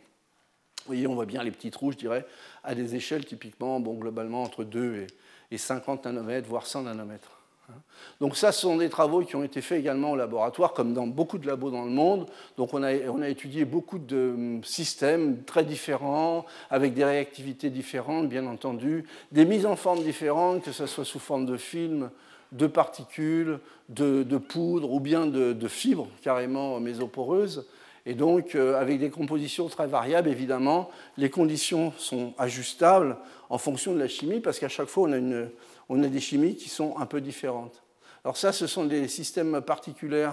Vous 0.85 0.87
voyez, 0.87 1.07
on 1.07 1.15
voit 1.15 1.27
bien 1.27 1.43
les 1.43 1.51
petits 1.51 1.71
trous, 1.71 1.93
je 1.93 1.97
dirais, 1.97 2.27
à 2.65 2.75
des 2.75 2.95
échelles 2.95 3.25
typiquement, 3.25 3.81
bon, 3.81 3.95
globalement, 3.95 4.43
entre 4.43 4.65
2 4.65 4.97
et, 4.97 5.55
et 5.55 5.59
50 5.59 6.07
nanomètres, 6.07 6.49
voire 6.49 6.67
100 6.67 6.83
nanomètres. 6.83 7.42
Hein. 7.69 7.75
Donc 8.21 8.37
ça, 8.37 8.53
ce 8.53 8.63
sont 8.63 8.77
des 8.77 8.89
travaux 8.89 9.23
qui 9.23 9.37
ont 9.37 9.45
été 9.45 9.61
faits 9.61 9.81
également 9.81 10.13
au 10.13 10.17
laboratoire, 10.17 10.73
comme 10.73 10.95
dans 10.95 11.07
beaucoup 11.07 11.39
de 11.39 11.47
labos 11.47 11.71
dans 11.71 11.85
le 11.85 11.91
monde. 11.91 12.27
Donc 12.57 12.75
on 12.75 12.83
a, 12.83 12.95
on 13.09 13.23
a 13.23 13.29
étudié 13.29 13.65
beaucoup 13.65 13.99
de 13.99 14.33
hum, 14.35 14.65
systèmes 14.65 15.43
très 15.45 15.65
différents, 15.65 16.45
avec 16.71 16.95
des 16.95 17.05
réactivités 17.05 17.71
différentes, 17.71 18.29
bien 18.29 18.47
entendu, 18.47 19.05
des 19.33 19.45
mises 19.45 19.67
en 19.67 19.77
forme 19.77 20.03
différentes, 20.03 20.63
que 20.63 20.73
ce 20.73 20.87
soit 20.87 21.05
sous 21.05 21.19
forme 21.19 21.47
de 21.47 21.57
film, 21.57 22.11
de 22.53 22.67
particules, 22.67 23.59
de, 23.89 24.23
poudre 24.37 24.93
ou 24.93 25.01
bien 25.01 25.27
de, 25.27 25.53
de, 25.53 25.69
fibres 25.69 26.09
carrément 26.23 26.79
mésoporeuses. 26.81 27.67
Et 28.05 28.15
donc, 28.15 28.55
euh, 28.55 28.81
avec 28.81 28.99
des 28.99 29.11
compositions 29.11 29.69
très 29.69 29.87
variables, 29.87 30.29
évidemment, 30.29 30.91
les 31.17 31.31
conditions 31.31 31.93
sont 31.99 32.35
ajustables 32.37 33.17
en 33.49 33.59
fonction 33.59 33.95
de 33.95 33.99
la 33.99 34.09
chimie, 34.09 34.41
parce 34.41 34.59
qu'à 34.59 34.69
chaque 34.69 34.89
fois, 34.89 35.09
on 35.09 35.13
a 35.13 35.19
une, 35.19 35.51
on 35.89 36.03
a 36.03 36.09
des 36.09 36.21
chimies 36.21 36.57
qui 36.57 36.69
sont 36.69 36.97
un 36.99 37.07
peu 37.07 37.21
différentes. 37.21 37.83
Alors 38.25 38.37
ça, 38.37 38.53
ce 38.53 38.67
sont 38.67 38.85
des 38.85 39.09
systèmes 39.09 39.61
particuliers 39.61 40.31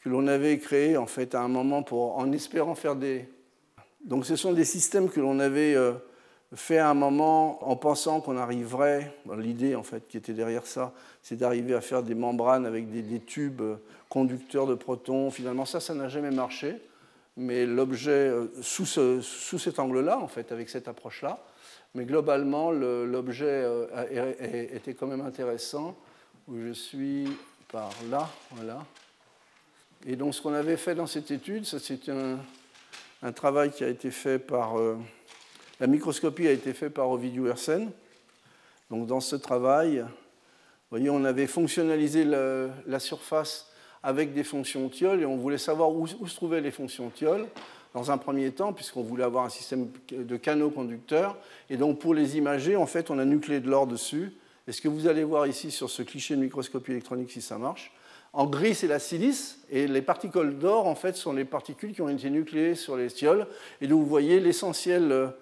que 0.00 0.08
l'on 0.08 0.26
avait 0.26 0.58
créés 0.58 0.96
en 0.96 1.06
fait 1.06 1.34
à 1.34 1.40
un 1.40 1.48
moment 1.48 1.82
pour, 1.82 2.18
en 2.18 2.30
espérant 2.32 2.74
faire 2.74 2.96
des... 2.96 3.28
Donc 4.04 4.26
ce 4.26 4.36
sont 4.36 4.52
des 4.52 4.64
systèmes 4.64 5.08
que 5.08 5.20
l'on 5.20 5.38
avait 5.38 5.74
euh, 5.74 5.94
fait 6.54 6.78
à 6.78 6.90
un 6.90 6.94
moment 6.94 7.66
en 7.68 7.76
pensant 7.76 8.20
qu'on 8.20 8.36
arriverait, 8.36 9.14
l'idée 9.38 9.74
en 9.74 9.82
fait 9.82 10.06
qui 10.08 10.16
était 10.16 10.34
derrière 10.34 10.66
ça, 10.66 10.92
c'est 11.22 11.36
d'arriver 11.36 11.74
à 11.74 11.80
faire 11.80 12.02
des 12.02 12.14
membranes 12.14 12.66
avec 12.66 12.90
des, 12.90 13.20
tubes 13.20 13.60
euh, 13.62 13.76
conducteurs 14.08 14.66
de 14.66 14.74
protons. 14.74 15.30
Finalement, 15.30 15.64
ça, 15.64 15.80
ça 15.80 15.94
n'a 15.94 16.08
jamais 16.08 16.30
marché, 16.30 16.76
mais 17.36 17.64
l'objet, 17.64 18.10
euh, 18.10 18.46
sous, 18.60 18.86
sous 18.86 19.58
cet 19.58 19.78
angle-là, 19.78 20.18
en 20.18 20.28
fait, 20.28 20.52
avec 20.52 20.68
cette 20.68 20.88
approche-là, 20.88 21.38
mais 21.94 22.04
globalement, 22.04 22.70
l'objet 22.70 23.64
euh, 23.64 24.66
était 24.74 24.94
quand 24.94 25.06
même 25.06 25.20
intéressant, 25.20 25.96
où 26.48 26.58
je 26.58 26.72
suis 26.72 27.28
par 27.68 27.90
là, 28.10 28.28
voilà. 28.52 28.84
Et 30.06 30.16
donc, 30.16 30.34
ce 30.34 30.42
qu'on 30.42 30.52
avait 30.52 30.76
fait 30.76 30.94
dans 30.94 31.06
cette 31.06 31.30
étude, 31.30 31.64
c'est 31.64 32.08
un, 32.08 32.38
un, 33.22 33.32
travail 33.32 33.70
qui 33.70 33.84
a 33.84 33.88
été 33.88 34.10
fait 34.10 34.38
par 34.38 34.76
la 35.80 35.88
microscopie 35.88 36.46
a 36.46 36.52
été 36.52 36.72
faite 36.72 36.94
par 36.94 37.10
Ovidiu 37.10 37.48
Hersen. 37.48 37.90
Donc 38.90 39.06
dans 39.06 39.20
ce 39.20 39.34
travail, 39.34 39.98
vous 39.98 40.08
voyez, 40.90 41.10
on 41.10 41.24
avait 41.24 41.48
fonctionnalisé 41.48 42.24
la 42.24 42.98
surface 43.00 43.70
avec 44.02 44.34
des 44.34 44.44
fonctions 44.44 44.88
Thiol 44.88 45.20
et 45.20 45.26
on 45.26 45.36
voulait 45.36 45.58
savoir 45.58 45.90
où, 45.90 46.06
se 46.06 46.34
trouvaient 46.34 46.60
les 46.60 46.70
fonctions 46.70 47.10
Thiol 47.10 47.46
dans 47.94 48.10
un 48.10 48.18
premier 48.18 48.50
temps, 48.50 48.72
puisqu'on 48.72 49.02
voulait 49.02 49.24
avoir 49.24 49.44
un 49.44 49.48
système 49.48 49.88
de 50.10 50.36
canaux 50.36 50.70
conducteurs. 50.70 51.36
Et 51.70 51.76
donc 51.76 52.00
pour 52.00 52.12
les 52.12 52.36
imager, 52.36 52.76
en 52.76 52.86
fait, 52.86 53.10
on 53.10 53.18
a 53.18 53.24
nucléé 53.24 53.60
de 53.60 53.70
l'or 53.70 53.86
dessus. 53.86 54.32
Et 54.66 54.72
ce 54.72 54.80
que 54.80 54.88
vous 54.88 55.06
allez 55.06 55.24
voir 55.24 55.46
ici 55.46 55.70
sur 55.70 55.90
ce 55.90 56.02
cliché 56.02 56.36
de 56.36 56.40
microscopie 56.40 56.90
électronique, 56.90 57.30
si 57.30 57.40
ça 57.40 57.58
marche, 57.58 57.92
en 58.32 58.46
gris, 58.46 58.74
c'est 58.74 58.88
la 58.88 58.98
silice, 58.98 59.60
et 59.70 59.86
les 59.86 60.02
particules 60.02 60.58
d'or, 60.58 60.88
en 60.88 60.96
fait, 60.96 61.14
sont 61.14 61.32
les 61.32 61.44
particules 61.44 61.92
qui 61.92 62.02
ont 62.02 62.08
été 62.08 62.30
nucléées 62.30 62.74
sur 62.74 62.96
les 62.96 63.06
thiols. 63.06 63.46
Et 63.80 63.86
donc, 63.86 64.00
vous 64.00 64.08
voyez 64.08 64.40
l'essentiel 64.40 65.32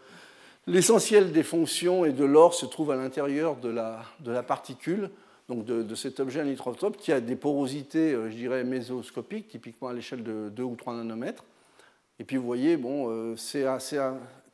L'essentiel 0.68 1.32
des 1.32 1.42
fonctions 1.42 2.04
et 2.04 2.12
de 2.12 2.24
l'or 2.24 2.54
se 2.54 2.66
trouve 2.66 2.92
à 2.92 2.96
l'intérieur 2.96 3.56
de 3.56 3.68
la, 3.68 4.04
de 4.20 4.30
la, 4.30 4.44
particule, 4.44 5.10
donc 5.48 5.64
de, 5.64 5.94
cet 5.96 6.20
objet 6.20 6.38
anisotrope, 6.38 6.96
qui 6.96 7.10
a 7.10 7.20
des 7.20 7.34
porosités, 7.34 8.12
euh, 8.12 8.30
je 8.30 8.36
dirais, 8.36 8.62
mésoscopiques, 8.62 9.48
typiquement 9.48 9.88
à 9.88 9.92
l'échelle 9.92 10.22
de 10.22 10.50
2 10.50 10.62
ou 10.62 10.76
3 10.76 10.94
nanomètres. 10.94 11.42
Et 12.22 12.24
puis 12.24 12.36
vous 12.36 12.46
voyez, 12.46 12.76
bon, 12.76 13.10
euh, 13.10 13.34
c'est 13.36 13.66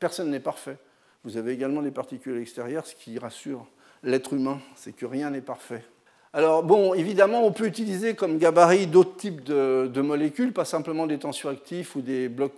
personne 0.01 0.31
n'est 0.31 0.41
parfait. 0.41 0.79
Vous 1.23 1.37
avez 1.37 1.53
également 1.53 1.83
des 1.83 1.91
particules 1.91 2.41
extérieures, 2.41 2.87
ce 2.87 2.95
qui 2.95 3.19
rassure 3.19 3.66
l'être 4.03 4.33
humain, 4.33 4.59
c'est 4.75 4.97
que 4.97 5.05
rien 5.05 5.29
n'est 5.29 5.43
parfait. 5.43 5.85
Alors, 6.33 6.62
bon, 6.62 6.95
évidemment, 6.95 7.45
on 7.45 7.53
peut 7.53 7.66
utiliser 7.66 8.14
comme 8.14 8.39
gabarit 8.39 8.87
d'autres 8.87 9.16
types 9.16 9.45
de, 9.45 10.01
molécules, 10.01 10.55
pas 10.55 10.64
simplement 10.64 11.07
des 11.07 11.19
tensioactifs 11.19 11.95
ou 11.95 12.01
des 12.01 12.31
blocs 12.31 12.55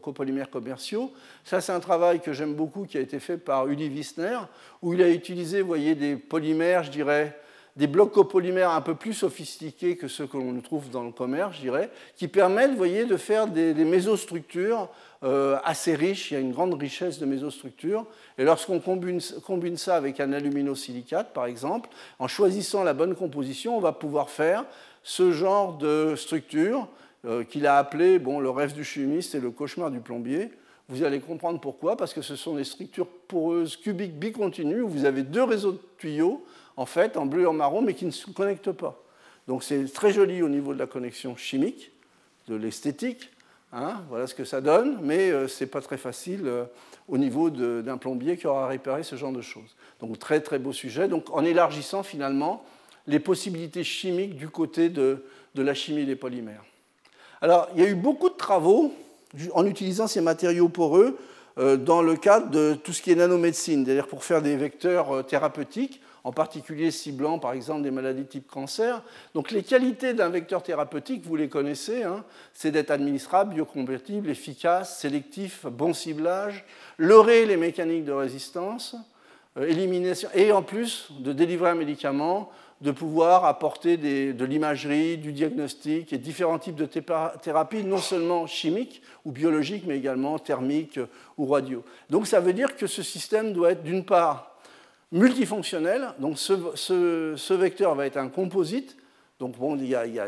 copolymères 0.00 0.50
commerciaux. 0.50 1.10
Ça, 1.42 1.60
c'est 1.60 1.72
un 1.72 1.80
travail 1.80 2.20
que 2.20 2.32
j'aime 2.32 2.54
beaucoup 2.54 2.84
qui 2.84 2.96
a 2.96 3.00
été 3.00 3.18
fait 3.18 3.38
par 3.38 3.66
Uli 3.66 3.88
Wissner, 3.88 4.38
où 4.82 4.94
il 4.94 5.02
a 5.02 5.10
utilisé, 5.10 5.62
vous 5.62 5.66
voyez, 5.66 5.96
des 5.96 6.14
polymères, 6.14 6.84
je 6.84 6.92
dirais, 6.92 7.36
des 7.76 7.88
blocs 7.88 8.12
copolymères 8.12 8.70
un 8.70 8.80
peu 8.80 8.94
plus 8.94 9.14
sophistiqués 9.14 9.96
que 9.96 10.06
ceux 10.06 10.26
que 10.26 10.36
l'on 10.36 10.60
trouve 10.60 10.90
dans 10.90 11.02
le 11.02 11.10
commerce, 11.10 11.56
je 11.56 11.62
dirais, 11.62 11.90
qui 12.16 12.28
permettent, 12.28 12.76
voyez, 12.76 13.04
de 13.04 13.16
faire 13.16 13.48
des, 13.48 13.74
mésostructures 13.74 14.88
euh, 15.24 15.58
assez 15.64 15.96
riches. 15.96 16.30
Il 16.30 16.34
y 16.34 16.36
a 16.36 16.40
une 16.40 16.52
grande 16.52 16.74
richesse 16.74 17.18
de 17.18 17.26
mésostructures. 17.26 18.06
Et 18.38 18.44
lorsqu'on 18.44 18.78
combine, 18.78 19.20
combine, 19.44 19.76
ça 19.76 19.96
avec 19.96 20.20
un 20.20 20.32
aluminosilicate, 20.32 21.32
par 21.32 21.46
exemple, 21.46 21.88
en 22.20 22.28
choisissant 22.28 22.84
la 22.84 22.94
bonne 22.94 23.16
composition, 23.16 23.76
on 23.76 23.80
va 23.80 23.92
pouvoir 23.92 24.30
faire 24.30 24.64
ce 25.02 25.32
genre 25.32 25.76
de 25.76 26.14
structure 26.16 26.86
euh, 27.24 27.42
qu'il 27.42 27.66
a 27.66 27.76
appelé 27.76 28.20
bon, 28.20 28.38
le 28.38 28.50
rêve 28.50 28.72
du 28.72 28.84
chimiste 28.84 29.34
et 29.34 29.40
le 29.40 29.50
cauchemar 29.50 29.90
du 29.90 29.98
plombier. 29.98 30.50
Vous 30.88 31.02
allez 31.02 31.18
comprendre 31.18 31.58
pourquoi, 31.60 31.96
parce 31.96 32.14
que 32.14 32.22
ce 32.22 32.36
sont 32.36 32.54
des 32.54 32.64
structures 32.64 33.08
poreuses 33.26 33.76
cubiques 33.76 34.16
bicontinues 34.16 34.82
où 34.82 34.88
vous 34.88 35.06
avez 35.06 35.22
deux 35.22 35.42
réseaux 35.42 35.72
de 35.72 35.80
tuyaux 35.98 36.44
en 36.76 36.86
fait, 36.86 37.16
en 37.16 37.26
bleu 37.26 37.42
et 37.42 37.46
en 37.46 37.52
marron, 37.52 37.82
mais 37.82 37.94
qui 37.94 38.04
ne 38.04 38.10
se 38.10 38.30
connectent 38.30 38.72
pas. 38.72 39.00
Donc 39.48 39.62
c'est 39.62 39.92
très 39.92 40.12
joli 40.12 40.42
au 40.42 40.48
niveau 40.48 40.72
de 40.74 40.78
la 40.78 40.86
connexion 40.86 41.36
chimique, 41.36 41.92
de 42.48 42.56
l'esthétique. 42.56 43.30
Hein, 43.72 44.02
voilà 44.08 44.26
ce 44.26 44.34
que 44.34 44.44
ça 44.44 44.60
donne, 44.60 44.98
mais 45.02 45.30
euh, 45.30 45.48
ce 45.48 45.64
n'est 45.64 45.70
pas 45.70 45.80
très 45.80 45.96
facile 45.96 46.42
euh, 46.44 46.64
au 47.08 47.18
niveau 47.18 47.50
d'un 47.50 47.96
plombier 47.98 48.36
qui 48.36 48.46
aura 48.46 48.68
réparé 48.68 49.02
ce 49.02 49.16
genre 49.16 49.32
de 49.32 49.42
choses. 49.42 49.74
Donc 50.00 50.18
très 50.18 50.40
très 50.40 50.58
beau 50.58 50.72
sujet. 50.72 51.08
Donc 51.08 51.30
en 51.30 51.44
élargissant 51.44 52.02
finalement 52.02 52.64
les 53.06 53.18
possibilités 53.18 53.84
chimiques 53.84 54.36
du 54.36 54.48
côté 54.48 54.88
de, 54.88 55.24
de 55.54 55.62
la 55.62 55.74
chimie 55.74 56.06
des 56.06 56.16
polymères. 56.16 56.64
Alors 57.40 57.68
il 57.74 57.82
y 57.82 57.84
a 57.84 57.88
eu 57.88 57.96
beaucoup 57.96 58.30
de 58.30 58.36
travaux 58.36 58.94
en 59.52 59.66
utilisant 59.66 60.06
ces 60.06 60.20
matériaux 60.20 60.68
poreux 60.68 61.18
euh, 61.58 61.76
dans 61.76 62.00
le 62.00 62.14
cadre 62.14 62.50
de 62.50 62.74
tout 62.74 62.92
ce 62.92 63.02
qui 63.02 63.10
est 63.10 63.16
nanomédecine, 63.16 63.84
c'est-à-dire 63.84 64.06
pour 64.06 64.24
faire 64.24 64.40
des 64.40 64.56
vecteurs 64.56 65.26
thérapeutiques 65.26 66.00
en 66.24 66.32
particulier 66.32 66.90
ciblant 66.90 67.38
par 67.38 67.52
exemple 67.52 67.82
des 67.82 67.90
maladies 67.90 68.24
type 68.24 68.50
cancer. 68.50 69.02
Donc 69.34 69.50
les 69.50 69.62
qualités 69.62 70.14
d'un 70.14 70.30
vecteur 70.30 70.62
thérapeutique, 70.62 71.24
vous 71.26 71.36
les 71.36 71.48
connaissez, 71.48 72.02
hein, 72.02 72.24
c'est 72.54 72.70
d'être 72.70 72.90
administrable, 72.90 73.54
biocompatible, 73.54 74.30
efficace, 74.30 74.98
sélectif, 74.98 75.66
bon 75.66 75.92
ciblage, 75.92 76.64
leurrer 76.96 77.44
les 77.44 77.58
mécaniques 77.58 78.06
de 78.06 78.12
résistance, 78.12 78.96
euh, 79.58 79.68
élimination, 79.68 80.30
et 80.34 80.50
en 80.50 80.62
plus 80.62 81.08
de 81.20 81.32
délivrer 81.32 81.70
un 81.70 81.74
médicament, 81.74 82.50
de 82.80 82.90
pouvoir 82.90 83.44
apporter 83.44 83.96
de 83.96 84.44
l'imagerie, 84.44 85.16
du 85.16 85.32
diagnostic 85.32 86.12
et 86.12 86.18
différents 86.18 86.58
types 86.58 86.74
de 86.74 86.86
thérapies, 86.86 87.82
non 87.82 87.98
seulement 87.98 88.46
chimiques 88.46 89.00
ou 89.24 89.32
biologiques, 89.32 89.84
mais 89.86 89.96
également 89.96 90.38
thermiques 90.38 91.00
ou 91.38 91.46
radio. 91.46 91.82
Donc 92.10 92.26
ça 92.26 92.40
veut 92.40 92.52
dire 92.52 92.76
que 92.76 92.86
ce 92.86 93.02
système 93.02 93.54
doit 93.54 93.70
être 93.70 93.84
d'une 93.84 94.04
part 94.04 94.53
multifonctionnel. 95.12 96.08
Donc 96.18 96.38
ce, 96.38 97.52
vecteur 97.54 97.94
va 97.94 98.06
être 98.06 98.16
un 98.16 98.28
composite. 98.28 98.96
Donc 99.38 99.56
bon, 99.58 99.76
il 99.76 99.86
y, 99.86 99.94
a, 99.94 100.26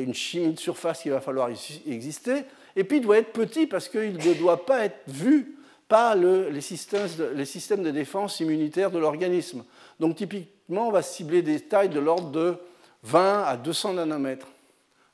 une 0.00 0.14
chimie 0.14 0.52
de 0.52 0.58
surface 0.58 1.02
qui 1.02 1.10
va 1.10 1.20
falloir 1.20 1.48
exister. 1.86 2.44
Et 2.76 2.84
puis 2.84 2.98
il 2.98 3.02
doit 3.02 3.18
être 3.18 3.32
petit 3.32 3.66
parce 3.66 3.88
qu'il 3.88 4.16
ne 4.16 4.34
doit 4.34 4.64
pas 4.64 4.84
être 4.84 5.00
vu 5.06 5.56
par 5.88 6.16
les, 6.16 6.60
systèmes 6.60 7.82
de, 7.82 7.90
défense 7.90 8.40
immunitaire 8.40 8.90
de 8.90 8.98
l'organisme. 8.98 9.64
Donc 10.00 10.16
typiquement, 10.16 10.88
on 10.88 10.90
va 10.90 11.02
cibler 11.02 11.42
des 11.42 11.60
tailles 11.60 11.90
de 11.90 12.00
l'ordre 12.00 12.30
de 12.30 12.56
20 13.02 13.42
à 13.42 13.56
200 13.56 13.94
nanomètres. 13.94 14.46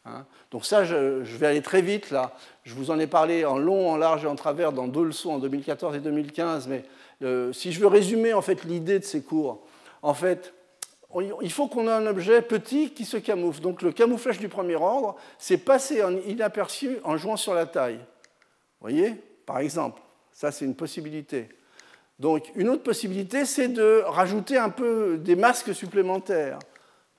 Hein. 0.04 0.24
Donc 0.50 0.64
ça, 0.64 0.84
je, 0.84 1.24
je, 1.24 1.36
vais 1.36 1.48
aller 1.48 1.62
très 1.62 1.82
vite 1.82 2.10
là. 2.10 2.32
Je 2.62 2.74
vous 2.74 2.90
en 2.90 2.98
ai 2.98 3.06
parlé 3.06 3.44
en 3.44 3.58
long, 3.58 3.90
en 3.90 3.96
large 3.96 4.24
et 4.24 4.28
en 4.28 4.36
travers 4.36 4.72
dans 4.72 4.86
deux 4.86 5.04
leçons 5.04 5.30
en 5.30 5.38
2014 5.38 5.96
et 5.96 6.00
2015, 6.00 6.68
mais 6.68 6.84
euh, 7.22 7.52
si 7.52 7.72
je 7.72 7.80
veux 7.80 7.86
résumer 7.86 8.32
en 8.32 8.42
fait 8.42 8.64
l'idée 8.64 8.98
de 8.98 9.04
ces 9.04 9.22
cours, 9.22 9.66
en 10.02 10.14
fait, 10.14 10.52
il 11.42 11.50
faut 11.50 11.68
qu'on 11.68 11.88
ait 11.88 11.92
un 11.92 12.06
objet 12.06 12.42
petit 12.42 12.90
qui 12.90 13.04
se 13.04 13.16
camoufle. 13.16 13.60
Donc 13.60 13.82
le 13.82 13.92
camouflage 13.92 14.38
du 14.38 14.48
premier 14.48 14.76
ordre, 14.76 15.16
c'est 15.38 15.58
passer 15.58 16.02
inaperçu 16.26 16.98
en 17.04 17.16
jouant 17.16 17.36
sur 17.36 17.54
la 17.54 17.66
taille. 17.66 17.96
Vous 17.96 18.88
voyez? 18.88 19.14
Par 19.46 19.58
exemple, 19.58 20.00
ça 20.32 20.52
c'est 20.52 20.64
une 20.64 20.74
possibilité. 20.74 21.48
Donc 22.18 22.50
une 22.54 22.68
autre 22.68 22.82
possibilité, 22.82 23.44
c'est 23.44 23.68
de 23.68 24.02
rajouter 24.06 24.58
un 24.58 24.70
peu 24.70 25.18
des 25.18 25.36
masques 25.36 25.74
supplémentaires. 25.74 26.58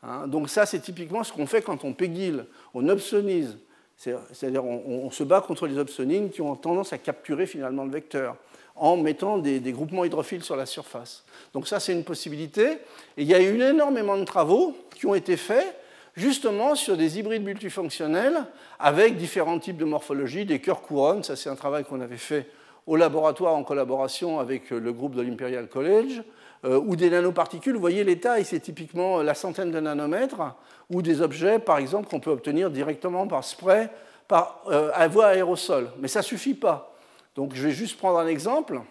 Hein? 0.03 0.27
donc 0.27 0.49
ça, 0.49 0.65
c'est 0.65 0.79
typiquement 0.79 1.23
ce 1.23 1.33
qu'on 1.33 1.47
fait 1.47 1.61
quand 1.61 1.83
on 1.83 1.93
pégile, 1.93 2.45
on 2.73 2.87
opsonise. 2.87 3.57
C'est-à-dire 3.97 4.63
on, 4.63 5.05
on, 5.05 5.11
se 5.11 5.23
bat 5.23 5.41
contre 5.41 5.67
les 5.67 5.77
opsonines 5.77 6.29
qui 6.29 6.41
ont 6.41 6.55
tendance 6.55 6.93
à 6.93 6.97
capturer 6.97 7.45
finalement 7.45 7.83
le 7.83 7.91
vecteur 7.91 8.37
en 8.79 8.97
mettant 8.97 9.37
des, 9.37 9.59
groupements 9.71 10.05
hydrophiles 10.05 10.43
sur 10.43 10.55
la 10.55 10.65
surface. 10.65 11.23
Donc 11.53 11.67
ça, 11.67 11.79
c'est 11.79 11.93
une 11.93 12.03
possibilité. 12.03 12.71
Et 13.17 13.23
il 13.23 13.25
y 13.25 13.33
a 13.33 13.41
eu 13.41 13.61
énormément 13.61 14.17
de 14.17 14.23
travaux 14.23 14.75
qui 14.95 15.05
ont 15.05 15.15
été 15.15 15.37
faits 15.37 15.75
justement 16.15 16.75
sur 16.75 16.97
des 16.97 17.19
hybrides 17.19 17.43
multifonctionnels 17.43 18.45
avec 18.79 19.17
différents 19.17 19.59
types 19.59 19.77
de 19.77 19.85
morphologie, 19.85 20.45
des 20.45 20.59
cœurs 20.59 20.81
couronnes. 20.81 21.23
Ça, 21.23 21.35
c'est 21.35 21.49
un 21.49 21.55
travail 21.55 21.83
qu'on 21.83 22.01
avait 22.01 22.17
fait 22.17 22.47
au 22.87 22.95
laboratoire 22.95 23.55
en 23.55 23.63
collaboration 23.63 24.39
avec 24.39 24.71
le 24.71 24.91
groupe 24.93 25.15
de 25.15 25.21
l'Imperial 25.21 25.67
College, 25.67 26.23
euh, 26.65 26.79
ou 26.79 26.95
des 26.95 27.09
nanoparticules. 27.09 27.75
Vous 27.75 27.79
voyez 27.79 28.03
les 28.03 28.19
tailles, 28.19 28.43
c'est 28.43 28.59
typiquement 28.59 29.21
la 29.21 29.33
centaine 29.33 29.71
de 29.71 29.79
nanomètres, 29.79 30.41
ou 30.89 31.01
des 31.01 31.21
objets, 31.21 31.59
par 31.59 31.77
exemple, 31.77 32.09
qu'on 32.09 32.19
peut 32.19 32.31
obtenir 32.31 32.71
directement 32.71 33.27
par 33.27 33.43
spray, 33.43 33.89
par, 34.27 34.63
euh, 34.67 34.91
à 34.93 35.07
voie 35.07 35.27
aérosol. 35.27 35.89
Mais 35.99 36.07
ça 36.07 36.19
ne 36.19 36.25
suffit 36.25 36.55
pas. 36.55 36.88
Donc 37.35 37.53
je 37.53 37.67
vais 37.67 37.73
juste 37.73 37.97
prendre 37.97 38.19
un 38.19 38.27
exemple, 38.27 38.81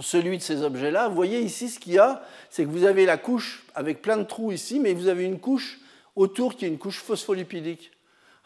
celui 0.00 0.38
de 0.38 0.42
ces 0.42 0.62
objets-là. 0.62 1.08
Vous 1.08 1.14
voyez 1.14 1.40
ici 1.40 1.68
ce 1.68 1.78
qu'il 1.78 1.94
y 1.94 1.98
a, 1.98 2.22
c'est 2.50 2.64
que 2.64 2.70
vous 2.70 2.84
avez 2.84 3.06
la 3.06 3.16
couche 3.16 3.64
avec 3.74 4.02
plein 4.02 4.16
de 4.16 4.24
trous 4.24 4.52
ici, 4.52 4.80
mais 4.80 4.94
vous 4.94 5.08
avez 5.08 5.24
une 5.24 5.40
couche 5.40 5.80
autour 6.16 6.56
qui 6.56 6.64
est 6.64 6.68
une 6.68 6.78
couche 6.78 7.00
phospholipidique. 7.00 7.92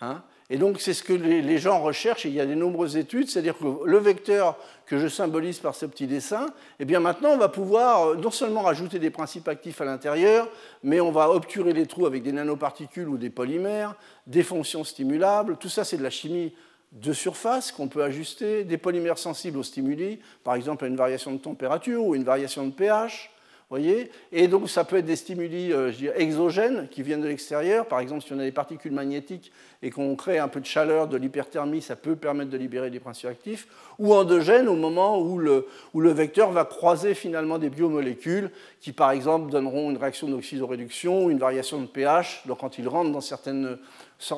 Hein. 0.05 0.21
et 0.51 0.59
donc 0.59 0.81
c'est 0.81 0.95
ce 0.95 1.05
que 1.05 1.13
les, 1.13 1.59
gens 1.59 1.81
recherchent, 1.81 2.27
et 2.27 2.29
il 2.29 2.35
y 2.35 2.41
a 2.41 2.47
de 2.47 2.55
nombreuses 2.55 2.97
études, 2.97 3.31
c'est-à-dire 3.31 3.57
que 3.57 3.85
le 3.85 3.99
vecteur 3.99 4.59
que 4.85 4.99
je 4.99 5.07
symbolise 5.07 5.61
par 5.61 5.77
ce 5.77 5.87
petit 5.87 6.09
dessin, 6.09 6.47
eh 6.81 6.85
bien 6.85 6.99
maintenant 6.99 7.31
on 7.31 7.39
va 7.39 7.49
pouvoir 7.49 8.09
euh, 8.09 8.17
non 8.17 8.33
seulement 8.33 8.63
rajouter 8.63 8.99
des 8.99 9.11
principes 9.11 9.47
actifs 9.47 9.81
à 9.81 9.85
l'intérieur, 9.85 10.49
mais 10.83 11.01
on 11.01 11.13
va 11.13 11.31
obturer 11.31 11.73
les 11.73 11.87
trous 11.87 12.05
avec 12.05 12.25
des 12.25 12.33
nanoparticules 12.33 13.09
ou 13.09 13.17
des 13.17 13.31
polymères, 13.31 13.95
des 14.27 14.43
fonctions 14.43 14.83
stimulables, 14.83 15.57
tout 15.57 15.69
ça 15.69 15.85
c'est 15.85 15.99
de 15.99 16.03
la 16.03 16.11
chimie 16.11 16.53
de 16.93 17.13
surface 17.13 17.73
qu'on 17.73 17.89
peut 17.89 18.03
ajuster, 18.03 18.65
des 18.65 18.77
polymères 18.77 19.19
sensibles 19.19 19.59
aux 19.59 19.63
stimuli, 19.63 20.19
par 20.45 20.55
exemple 20.55 20.85
à 20.85 20.89
une 20.89 20.97
variation 20.97 21.33
de 21.33 21.39
température 21.39 22.05
ou 22.05 22.15
une 22.15 22.25
variation 22.25 22.67
de 22.67 22.73
pH. 22.73 23.31
Voyez 23.71 24.11
et 24.33 24.49
donc 24.49 24.69
ça 24.69 24.85
peut 24.85 24.97
être 24.99 25.07
des 25.07 25.17
stimuli 25.17 25.73
euh, 25.73 25.91
exogènes 26.17 26.89
qui 26.91 27.03
viennent 27.03 27.23
de 27.23 27.29
l'extérieur. 27.29 27.87
Par 27.87 28.01
exemple, 28.01 28.23
si 28.23 28.31
on 28.35 28.39
a 28.39 28.43
des 28.43 28.53
particules 28.53 28.93
magnétiques 28.93 29.51
et 29.83 29.89
qu'on 29.89 30.15
crée 30.15 30.39
un 30.39 30.49
peu 30.49 30.61
de 30.61 30.67
chaleur, 30.67 31.09
de 31.09 31.17
l'hyperthermie, 31.17 31.81
ça 31.81 31.97
peut 31.97 32.15
permettre 32.15 32.51
de 32.51 32.59
libérer 32.59 32.91
des 32.91 33.01
principes 33.01 33.31
actifs. 33.31 33.67
Ou 33.99 34.13
endogènes 34.13 34.69
au 34.69 34.77
moment 34.77 35.19
où 35.19 35.39
le, 35.39 35.65
vecteur 35.95 36.51
va 36.51 36.67
croiser 36.67 37.15
finalement 37.15 37.59
des 37.59 37.71
biomolécules 37.71 38.51
qui, 38.83 38.93
par 38.93 39.11
exemple, 39.11 39.51
donneront 39.51 39.91
une 39.91 39.97
réaction 39.97 40.29
d'oxydoréduction 40.29 41.25
ou 41.25 41.31
une 41.31 41.39
variation 41.39 41.81
de 41.81 41.87
pH. 41.87 42.43
Donc 42.45 42.59
quand 42.59 42.77
ils 42.77 42.87
rentrent 42.87 43.13
dans 43.13 43.23
certaines, 43.23 43.79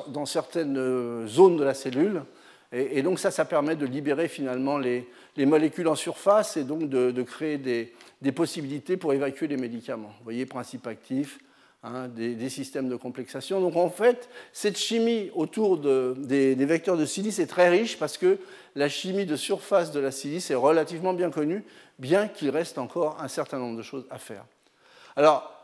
dans 0.07 0.25
certaines 0.25 1.27
zones 1.27 1.57
de 1.57 1.63
la 1.65 1.73
cellule, 1.73 2.21
et, 2.75 3.01
donc 3.03 3.19
ça, 3.19 3.31
ça 3.31 3.45
permet 3.45 3.77
de 3.77 3.85
libérer 3.85 4.27
finalement 4.27 4.77
les, 4.77 5.07
molécules 5.37 5.87
en 5.87 5.95
surface 5.95 6.57
et 6.57 6.65
donc 6.65 6.89
de, 6.89 7.21
créer 7.21 7.57
des, 7.57 8.31
possibilités 8.33 8.97
pour 8.97 9.13
évacuer 9.13 9.47
les 9.47 9.55
médicaments. 9.55 10.13
Vous 10.17 10.23
voyez, 10.25 10.45
principe 10.45 10.85
actif, 10.85 11.39
hein, 11.83 12.09
des, 12.09 12.49
systèmes 12.49 12.89
de 12.89 12.97
complexation. 12.97 13.61
Donc 13.61 13.77
en 13.77 13.89
fait, 13.89 14.27
cette 14.51 14.77
chimie 14.77 15.31
autour 15.35 15.77
des, 15.77 16.55
vecteurs 16.55 16.97
de 16.97 17.05
silice 17.05 17.39
est 17.39 17.47
très 17.47 17.69
riche 17.69 17.97
parce 17.97 18.17
que 18.17 18.37
la 18.75 18.89
chimie 18.89 19.25
de 19.25 19.37
surface 19.37 19.93
de 19.93 20.01
la 20.01 20.11
silice 20.11 20.51
est 20.51 20.55
relativement 20.55 21.13
bien 21.13 21.31
connue, 21.31 21.63
bien 21.97 22.27
qu'il 22.27 22.49
reste 22.49 22.77
encore 22.77 23.21
un 23.21 23.29
certain 23.29 23.57
nombre 23.57 23.77
de 23.77 23.83
choses 23.83 24.05
à 24.09 24.17
faire. 24.17 24.43
Alors, 25.15 25.54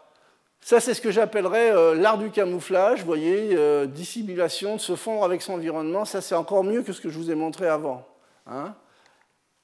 ça, 0.64 0.80
c'est 0.80 0.94
ce 0.94 1.02
que 1.02 1.12
j'appellerais 1.12 1.72
euh, 1.72 1.96
l'art 1.96 2.20
du 2.20 2.30
camouflage, 2.30 3.00
vous 3.00 3.06
voyez, 3.06 3.50
euh, 3.54 3.88
dissimulation, 3.88 4.76
de 4.76 4.82
se 4.82 4.96
fondre 4.96 5.24
avec 5.24 5.42
son 5.42 5.54
environnement. 5.54 6.06
Ça, 6.06 6.22
c'est 6.22 6.36
encore 6.36 6.64
mieux 6.64 6.84
que 6.84 6.94
ce 6.94 7.02
que 7.02 7.10
je 7.10 7.18
vous 7.18 7.32
ai 7.32 7.36
montré 7.36 7.68
avant. 7.68 8.08
Hein. 8.46 8.76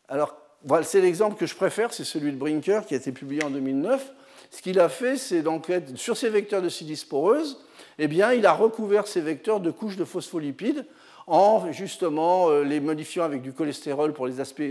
Alors, 0.10 0.36
voilà, 0.66 0.84
c'est 0.84 1.00
l'exemple 1.00 1.38
que 1.38 1.46
je 1.46 1.56
préfère, 1.56 1.94
c'est 1.94 2.04
celui 2.04 2.32
de 2.32 2.38
Brinker, 2.38 2.86
qui 2.86 2.96
a 2.96 2.98
été 2.98 3.12
publié 3.12 3.44
en 3.44 3.52
2009. 3.52 4.12
Ce 4.50 4.62
qu'il 4.62 4.80
a 4.80 4.90
fait, 4.90 5.18
c'est 5.18 5.44
d'enquête 5.44 5.96
sur 5.98 6.18
ces 6.18 6.30
vecteurs 6.30 6.64
de 6.64 6.70
silice 6.70 7.06
poreuse, 7.06 7.64
eh 8.00 8.08
bien, 8.08 8.34
il 8.34 8.46
a 8.46 8.54
recouvert 8.54 9.08
ces 9.08 9.22
vecteurs 9.22 9.60
de 9.60 9.70
couches 9.70 9.98
de 9.98 10.06
phospholipides 10.06 10.86
en 11.28 11.72
justement 11.74 12.50
euh, 12.50 12.64
les 12.64 12.80
modifiant 12.80 13.24
avec 13.24 13.42
du 13.44 13.54
cholestérol 13.54 14.14
pour 14.14 14.26
les 14.26 14.40
aspects 14.40 14.64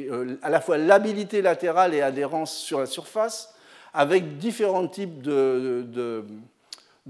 à 0.43 0.51
la 0.51 0.61
fois 0.61 0.77
labilité 0.79 1.41
latérale 1.43 1.95
et 1.95 2.01
adhérence 2.01 2.57
sur 2.57 2.81
la 2.81 2.87
surface, 2.87 3.55
avec 3.97 4.36
différents 4.36 4.86
types 4.86 5.22
de, 5.22 6.22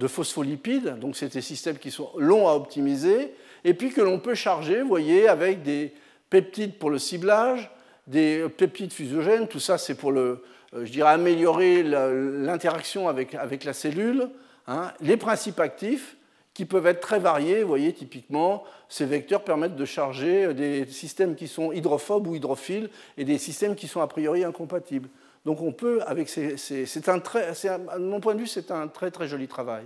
phospholipides, 0.06 0.98
donc 1.00 1.16
c'est 1.16 1.32
des 1.32 1.40
systèmes 1.40 1.78
qui 1.78 1.90
sont 1.90 2.10
longs 2.16 2.46
à 2.48 2.52
optimiser, 2.52 3.34
et 3.64 3.74
puis 3.74 3.90
que 3.90 4.00
l'on 4.00 4.20
peut 4.20 4.36
charger, 4.36 4.82
vous 4.82 4.88
voyez, 4.88 5.26
avec 5.26 5.62
des 5.62 5.92
peptides 6.30 6.78
pour 6.78 6.90
le 6.90 6.98
ciblage, 6.98 7.70
des 8.06 8.48
peptides 8.56 8.92
fusiogènes, 8.92 9.48
tout 9.48 9.58
ça 9.58 9.78
c'est 9.78 9.96
pour 9.96 10.12
le, 10.12 10.44
euh, 10.74 10.84
je 10.84 10.92
dirais, 10.92 11.10
améliorer 11.10 11.82
l'interaction 11.82 13.08
avec, 13.08 13.34
avec, 13.34 13.64
la 13.64 13.72
cellule, 13.72 14.28
hein. 14.68 14.92
les 15.00 15.16
principes 15.16 15.58
actifs, 15.58 16.16
qui 16.54 16.64
peuvent 16.64 16.86
être 16.86 17.00
très 17.00 17.18
variés. 17.18 17.60
Vous 17.62 17.68
voyez, 17.68 17.92
typiquement, 17.92 18.64
ces 18.88 19.04
vecteurs 19.04 19.44
permettent 19.44 19.76
de 19.76 19.84
charger 19.84 20.54
des 20.54 20.86
systèmes 20.86 21.34
qui 21.34 21.48
sont 21.48 21.70
hydrophobes 21.70 22.26
ou 22.28 22.34
hydrophiles 22.34 22.88
et 23.18 23.26
des 23.26 23.36
systèmes 23.36 23.74
qui 23.74 23.88
sont 23.88 24.00
a 24.00 24.06
priori 24.06 24.42
incompatibles. 24.42 25.10
Donc 25.46 25.62
on 25.62 25.70
peut, 25.70 26.00
avec 26.08 26.28
c'est 26.28 27.08
un 27.08 27.20
très, 27.20 27.68
à 27.68 27.98
mon 27.98 28.18
point 28.18 28.34
de 28.34 28.40
vue, 28.40 28.48
c'est 28.48 28.72
un 28.72 28.88
très 28.88 29.12
très 29.12 29.28
joli 29.28 29.46
travail. 29.46 29.84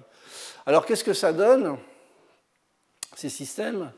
Alors 0.64 0.86
qu'est-ce 0.86 1.04
que 1.04 1.12
ça 1.12 1.34
donne 1.34 1.76
ces 3.14 3.28
systèmes? 3.28 3.92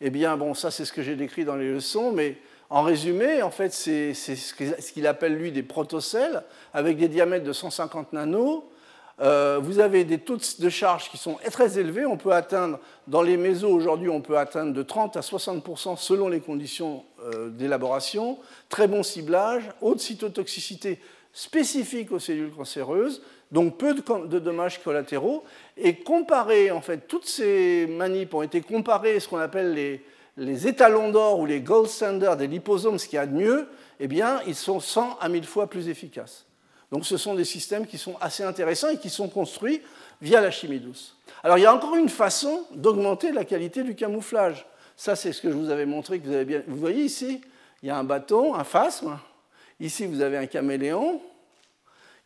Eh 0.00 0.10
bien, 0.10 0.36
bon, 0.36 0.52
ça 0.52 0.72
c'est 0.72 0.84
ce 0.84 0.92
que 0.92 1.02
j'ai 1.02 1.14
décrit 1.14 1.44
dans 1.44 1.54
les 1.54 1.70
leçons, 1.72 2.10
mais 2.10 2.38
en 2.70 2.82
résumé, 2.82 3.40
en 3.42 3.52
fait, 3.52 3.72
c'est 3.72 4.14
ce 4.14 4.92
qu'il 4.92 5.06
appelle 5.06 5.36
lui 5.36 5.52
des 5.52 5.62
protocelles 5.62 6.42
avec 6.74 6.96
des 6.96 7.06
diamètres 7.06 7.44
de 7.44 7.52
150 7.52 8.12
nanos 8.12 8.64
euh, 9.18 9.58
vous 9.62 9.78
avez 9.78 10.04
des 10.04 10.18
taux 10.18 10.36
de 10.58 10.68
charge 10.68 11.10
qui 11.10 11.16
sont 11.16 11.38
très 11.50 11.78
élevés. 11.78 12.04
On 12.04 12.18
peut 12.18 12.32
atteindre, 12.32 12.78
dans 13.06 13.22
les 13.22 13.36
mésos 13.36 13.70
aujourd'hui, 13.70 14.10
on 14.10 14.20
peut 14.20 14.36
atteindre 14.36 14.74
de 14.74 14.82
30 14.82 15.16
à 15.16 15.20
60% 15.20 15.96
selon 15.96 16.28
les 16.28 16.40
conditions 16.40 17.04
euh, 17.24 17.48
d'élaboration. 17.48 18.38
Très 18.68 18.88
bon 18.88 19.02
ciblage, 19.02 19.70
haute 19.80 20.00
cytotoxicité 20.00 20.98
spécifique 21.32 22.12
aux 22.12 22.18
cellules 22.18 22.50
cancéreuses, 22.50 23.22
donc 23.52 23.78
peu 23.78 23.94
de, 23.94 24.38
dommages 24.38 24.82
collatéraux. 24.82 25.44
Et 25.76 25.96
comparé, 25.96 26.70
en 26.70 26.80
fait, 26.80 27.08
toutes 27.08 27.26
ces 27.26 27.86
manips 27.86 28.34
ont 28.34 28.42
été 28.42 28.60
comparées 28.60 29.16
à 29.16 29.20
ce 29.20 29.28
qu'on 29.28 29.38
appelle 29.38 29.72
les, 29.72 30.02
les 30.36 30.66
étalons 30.66 31.10
d'or 31.10 31.40
ou 31.40 31.46
les 31.46 31.60
gold 31.60 31.88
standards 31.88 32.36
des 32.36 32.46
liposomes, 32.46 32.98
ce 32.98 33.06
qu'il 33.06 33.16
y 33.16 33.20
a 33.20 33.26
de 33.26 33.34
mieux, 33.34 33.66
eh 34.00 34.08
bien, 34.08 34.40
ils 34.46 34.54
sont 34.54 34.80
100 34.80 35.18
à 35.20 35.28
1000 35.28 35.44
fois 35.44 35.68
plus 35.68 35.88
efficaces. 35.88 36.45
Donc 36.92 37.04
ce 37.04 37.16
sont 37.16 37.34
des 37.34 37.44
systèmes 37.44 37.86
qui 37.86 37.98
sont 37.98 38.16
assez 38.20 38.42
intéressants 38.42 38.90
et 38.90 38.98
qui 38.98 39.10
sont 39.10 39.28
construits 39.28 39.82
via 40.20 40.40
la 40.40 40.50
chimie 40.50 40.78
douce. 40.78 41.16
Alors 41.42 41.58
il 41.58 41.62
y 41.62 41.66
a 41.66 41.74
encore 41.74 41.96
une 41.96 42.08
façon 42.08 42.64
d'augmenter 42.72 43.32
la 43.32 43.44
qualité 43.44 43.82
du 43.82 43.94
camouflage. 43.94 44.66
Ça, 44.96 45.14
c'est 45.14 45.32
ce 45.32 45.42
que 45.42 45.50
je 45.50 45.56
vous 45.56 45.68
avais 45.68 45.84
montré, 45.84 46.18
que 46.18 46.26
vous 46.26 46.32
avez 46.32 46.46
bien... 46.46 46.62
Vous 46.66 46.76
voyez 46.76 47.04
ici, 47.04 47.42
il 47.82 47.88
y 47.88 47.90
a 47.90 47.98
un 47.98 48.04
bâton, 48.04 48.54
un 48.54 48.64
phasme. 48.64 49.18
Ici, 49.78 50.06
vous 50.06 50.22
avez 50.22 50.38
un 50.38 50.46
caméléon. 50.46 51.20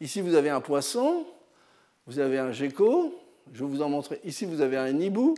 Ici, 0.01 0.21
vous 0.21 0.37
avez 0.37 0.51
un 0.51 0.61
poisson. 0.61 1.27
Vous 2.07 2.21
avez 2.21 2.39
un 2.39 2.53
gecko. 2.53 3.13
Je 3.53 3.65
vais 3.65 3.69
vous 3.69 3.83
en 3.83 3.89
montrer. 3.89 4.21
Ici, 4.23 4.45
vous 4.45 4.61
avez 4.61 4.77
un 4.77 4.97
hibou. 4.97 5.35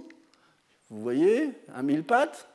Vous 0.91 1.01
voyez, 1.01 1.51
un 1.75 1.83
mille 1.83 2.05
pattes, 2.05 2.47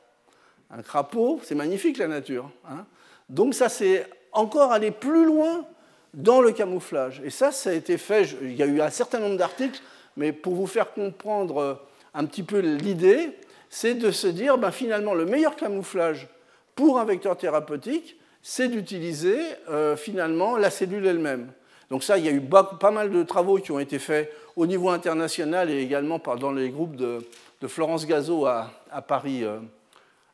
un 0.69 0.83
crapaud. 0.83 1.39
C'est 1.43 1.55
magnifique, 1.55 1.97
la 1.97 2.07
nature. 2.07 2.51
Hein. 2.69 2.85
Donc 3.29 3.55
ça, 3.55 3.67
c'est 3.67 4.07
encore 4.31 4.71
aller 4.71 4.91
plus 4.91 5.25
loin 5.25 5.65
dans 6.13 6.41
le 6.41 6.51
camouflage. 6.51 7.21
Et 7.23 7.29
ça, 7.29 7.51
ça 7.51 7.71
a 7.71 7.73
été 7.73 7.97
fait, 7.97 8.29
il 8.41 8.55
y 8.55 8.63
a 8.63 8.65
eu 8.65 8.81
un 8.81 8.89
certain 8.89 9.19
nombre 9.19 9.37
d'articles, 9.37 9.81
mais 10.15 10.31
pour 10.31 10.55
vous 10.55 10.67
faire 10.67 10.93
comprendre 10.93 11.57
euh, 11.57 11.73
un 12.13 12.25
petit 12.25 12.43
peu 12.43 12.59
l'idée, 12.59 13.31
c'est 13.69 13.93
de 13.93 14.11
se 14.11 14.27
dire, 14.27 14.57
ben, 14.57 14.71
finalement, 14.71 15.13
le 15.13 15.25
meilleur 15.25 15.55
camouflage 15.55 16.27
pour 16.75 16.99
un 16.99 17.05
vecteur 17.05 17.37
thérapeutique, 17.37 18.17
c'est 18.41 18.69
d'utiliser 18.69 19.39
euh, 19.69 19.95
finalement 19.95 20.57
la 20.57 20.69
cellule 20.69 21.05
elle-même. 21.05 21.51
Donc 21.89 22.03
ça, 22.03 22.17
il 22.17 22.25
y 22.25 22.29
a 22.29 22.31
eu 22.31 22.41
pas 22.41 22.91
mal 22.91 23.11
de 23.11 23.23
travaux 23.23 23.57
qui 23.57 23.71
ont 23.71 23.79
été 23.79 23.97
faits 23.99 24.31
au 24.55 24.65
niveau 24.65 24.89
international 24.89 25.69
et 25.69 25.81
également 25.81 26.19
dans 26.39 26.51
les 26.51 26.69
groupes 26.69 26.95
de, 26.95 27.19
Florence 27.65 28.05
Gazo 28.05 28.45
à, 28.45 28.71
Paris, 29.07 29.43
euh, 29.43 29.59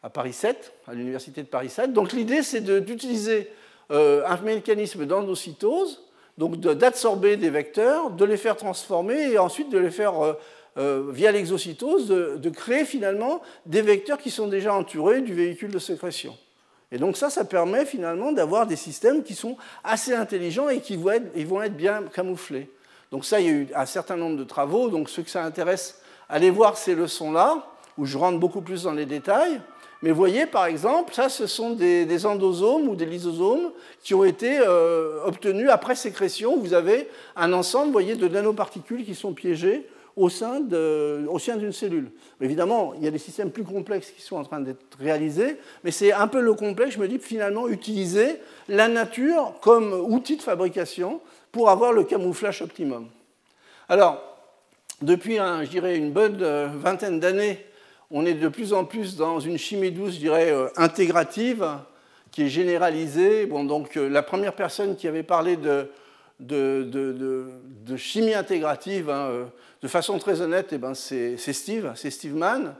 à 0.01 0.09
Paris 0.09 0.33
7, 0.33 0.73
à 0.87 0.93
l'université 0.93 1.43
de 1.43 1.47
Paris 1.47 1.69
7. 1.69 1.93
Donc 1.93 2.13
l'idée, 2.13 2.41
c'est 2.41 2.61
d'utiliser 2.61 3.49
euh, 3.49 3.62
un 3.89 4.37
mécanisme 4.37 5.05
d'endocytose, 5.05 6.03
donc 6.37 6.59
d'absorber 6.59 7.37
des 7.37 7.49
vecteurs, 7.49 8.11
de 8.11 8.25
les 8.25 8.37
faire 8.37 8.55
transformer 8.55 9.31
et 9.31 9.37
ensuite 9.37 9.69
de 9.69 9.77
les 9.77 9.91
faire, 9.91 10.23
euh, 10.23 10.33
euh, 10.77 11.09
via 11.11 11.31
l'exocytose, 11.31 12.07
de, 12.07 12.49
créer 12.49 12.85
finalement 12.85 13.41
des 13.65 13.81
vecteurs 13.81 14.17
qui 14.17 14.31
sont 14.31 14.47
déjà 14.47 14.73
entourés 14.73 15.21
du 15.21 15.33
véhicule 15.33 15.71
de 15.71 15.79
sécrétion. 15.79 16.35
Et 16.91 16.97
donc 16.97 17.17
ça, 17.17 17.29
ça 17.29 17.45
permet 17.45 17.85
finalement 17.85 18.31
d'avoir 18.31 18.67
des 18.67 18.75
systèmes 18.75 19.23
qui 19.23 19.35
sont 19.35 19.57
assez 19.83 20.13
intelligents 20.13 20.69
et 20.69 20.79
qui 20.79 20.95
vont 20.95 21.11
être, 21.11 21.37
vont 21.45 21.61
être 21.61 21.75
bien 21.75 22.03
camouflés. 22.13 22.69
Donc 23.11 23.25
ça, 23.25 23.39
il 23.39 23.45
y 23.45 23.49
a 23.49 23.51
eu 23.51 23.67
un 23.75 23.85
certain 23.85 24.15
nombre 24.15 24.37
de 24.37 24.43
travaux. 24.43 24.89
Donc 24.89 25.09
ceux 25.09 25.23
que 25.23 25.29
ça 25.29 25.43
intéresse, 25.43 26.01
allez 26.29 26.49
voir 26.49 26.77
ces 26.77 26.95
leçons-là, 26.95 27.67
où 27.97 28.05
je 28.05 28.17
rentre 28.17 28.39
beaucoup 28.39 28.61
plus 28.61 28.83
dans 28.83 28.93
les 28.93 29.05
détails. 29.05 29.61
Mais 30.03 30.11
voyez, 30.11 30.45
par 30.45 30.65
exemple, 30.65 31.13
ça, 31.13 31.29
ce 31.29 31.47
sont 31.47 31.71
des, 31.71 32.25
endosomes 32.25 32.89
ou 32.89 32.95
des 32.95 33.05
lysosomes 33.05 33.71
qui 34.03 34.13
ont 34.13 34.25
été 34.25 34.59
euh, 34.59 35.23
obtenus 35.25 35.69
après 35.69 35.95
sécrétion. 35.95 36.57
Vous 36.57 36.73
avez 36.73 37.07
un 37.37 37.53
ensemble, 37.53 37.93
voyez, 37.93 38.15
de 38.15 38.27
nanoparticules 38.27 39.05
qui 39.05 39.15
sont 39.15 39.31
piégées 39.31 39.87
au 40.17 40.27
sein 40.27 40.59
d'une 40.59 41.71
cellule. 41.71 42.11
évidemment, 42.41 42.93
il 42.97 43.03
y 43.05 43.07
a 43.07 43.11
des 43.11 43.17
systèmes 43.17 43.49
plus 43.49 43.63
complexes 43.63 44.11
qui 44.11 44.21
sont 44.21 44.35
en 44.35 44.43
train 44.43 44.59
d'être 44.59 44.97
réalisés, 44.99 45.57
mais 45.85 45.89
c'est 45.89 46.11
un 46.11 46.27
peu 46.27 46.41
le 46.41 46.53
complexe, 46.53 46.95
je 46.95 46.99
me 46.99 47.07
dis, 47.07 47.17
finalement, 47.17 47.69
utiliser 47.69 48.39
la 48.67 48.89
nature 48.89 49.53
comme 49.61 49.93
outil 49.93 50.35
de 50.35 50.41
fabrication 50.41 51.21
pour 51.53 51.69
avoir 51.69 51.93
le 51.93 52.03
camouflage 52.03 52.61
optimum. 52.61 53.07
Alors, 53.87 54.21
depuis, 55.01 55.37
je 55.37 55.69
dirais, 55.69 55.97
une 55.97 56.11
bonne 56.11 56.37
euh, 56.41 56.67
vingtaine 56.75 57.21
d'années, 57.21 57.65
on 58.11 58.25
est 58.25 58.33
de 58.33 58.47
plus 58.47 58.73
en 58.73 58.85
plus 58.85 59.15
dans 59.15 59.39
une 59.39 59.57
chimie 59.57 59.91
douce, 59.91 60.13
je 60.13 60.19
dirais, 60.19 60.51
euh, 60.51 60.67
intégrative, 60.77 61.65
qui 62.31 62.43
est 62.43 62.49
généralisée. 62.49 63.45
Bon, 63.45 63.63
donc, 63.63 63.97
euh, 63.97 64.07
la 64.07 64.23
première 64.23 64.53
personne 64.53 64.95
qui 64.95 65.07
avait 65.07 65.23
parlé 65.23 65.57
de, 65.57 65.89
chimie 67.97 68.33
intégrative, 68.33 69.09
hein, 69.09 69.27
euh, 69.29 69.45
de 69.81 69.87
façon 69.87 70.17
très 70.17 70.41
honnête, 70.41 70.69
eh 70.71 70.77
ben, 70.77 70.93
c'est 70.93 71.37
Steve, 71.37 71.91
c'est 71.95 72.11
Steve 72.11 72.35
Mann. 72.35 72.75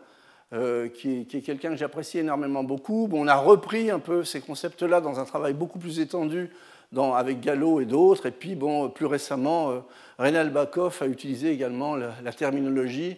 qui 0.94 1.28
est, 1.32 1.42
quelqu'un 1.42 1.72
que 1.72 1.78
j'apprécie 1.78 2.20
énormément 2.20 2.64
beaucoup. 2.64 3.10
on 3.12 3.28
a 3.28 3.36
repris 3.36 3.90
un 3.90 4.00
peu 4.00 4.24
ces 4.24 4.40
concepts-là 4.40 5.02
dans 5.02 5.20
un 5.20 5.26
travail 5.26 5.54
beaucoup 5.54 5.80
plus 5.80 6.00
étendu 6.00 6.52
avec 6.96 7.40
Gallo 7.40 7.82
et 7.82 7.86
d'autres. 7.86 8.28
Et 8.28 8.32
puis, 8.32 8.54
bon, 8.54 8.88
plus 8.90 9.08
récemment, 9.08 9.84
Reynald 10.20 10.54
Bakoff 10.54 11.02
a 11.02 11.08
utilisé 11.08 11.50
également 11.50 11.96
la, 11.96 12.34
terminologie 12.34 13.18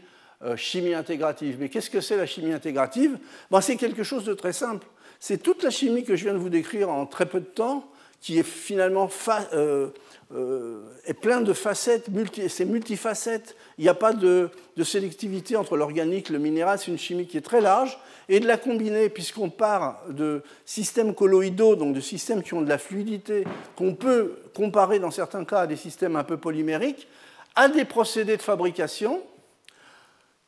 chimie 0.55 0.93
intégrative. 0.93 1.57
Mais 1.59 1.69
qu'est-ce 1.69 1.89
que 1.89 2.01
c'est 2.01 2.17
la 2.17 2.25
chimie 2.25 2.53
intégrative 2.53 3.17
C'est 3.61 3.77
quelque 3.77 4.03
chose 4.03 4.25
de 4.25 4.33
très 4.33 4.53
simple. 4.53 4.86
C'est 5.19 5.41
toute 5.41 5.63
la 5.63 5.69
chimie 5.69 6.03
que 6.03 6.15
je 6.15 6.25
viens 6.25 6.33
de 6.33 6.39
vous 6.39 6.49
décrire 6.49 6.89
en 6.89 7.05
très 7.05 7.25
peu 7.25 7.39
de 7.39 7.45
temps, 7.45 7.89
qui 8.21 8.39
est 8.39 8.43
finalement 8.43 9.09
euh, 9.53 9.89
euh, 10.33 10.81
est 11.05 11.13
plein 11.13 11.41
de 11.41 11.53
facettes, 11.53 12.07
c'est 12.47 12.65
multifacette. 12.65 13.55
Il 13.77 13.83
n'y 13.83 13.89
a 13.89 13.93
pas 13.93 14.13
de, 14.13 14.49
sélectivité 14.83 15.55
entre 15.55 15.77
l'organique 15.77 16.29
le 16.29 16.39
minéral, 16.39 16.79
c'est 16.79 16.91
une 16.91 16.97
chimie 16.97 17.27
qui 17.27 17.38
est 17.38 17.41
très 17.41 17.61
large. 17.61 17.99
Et 18.27 18.39
de 18.39 18.47
la 18.47 18.57
combiner, 18.57 19.09
puisqu'on 19.09 19.51
part 19.51 20.01
de 20.09 20.41
systèmes 20.65 21.13
colloïdaux, 21.13 21.75
donc 21.75 21.93
de 21.93 22.01
systèmes 22.01 22.41
qui 22.41 22.55
ont 22.55 22.63
de 22.63 22.69
la 22.69 22.79
fluidité, 22.79 23.43
qu'on 23.75 23.93
peut 23.93 24.38
comparer 24.55 24.97
dans 24.97 25.11
certains 25.11 25.45
cas 25.45 25.59
à 25.59 25.67
des 25.67 25.75
systèmes 25.75 26.15
un 26.15 26.23
peu 26.23 26.38
polymériques, 26.38 27.07
à 27.55 27.67
des 27.67 27.86
procédés 27.86 28.38
de 28.38 28.41
fabrication 28.41 29.21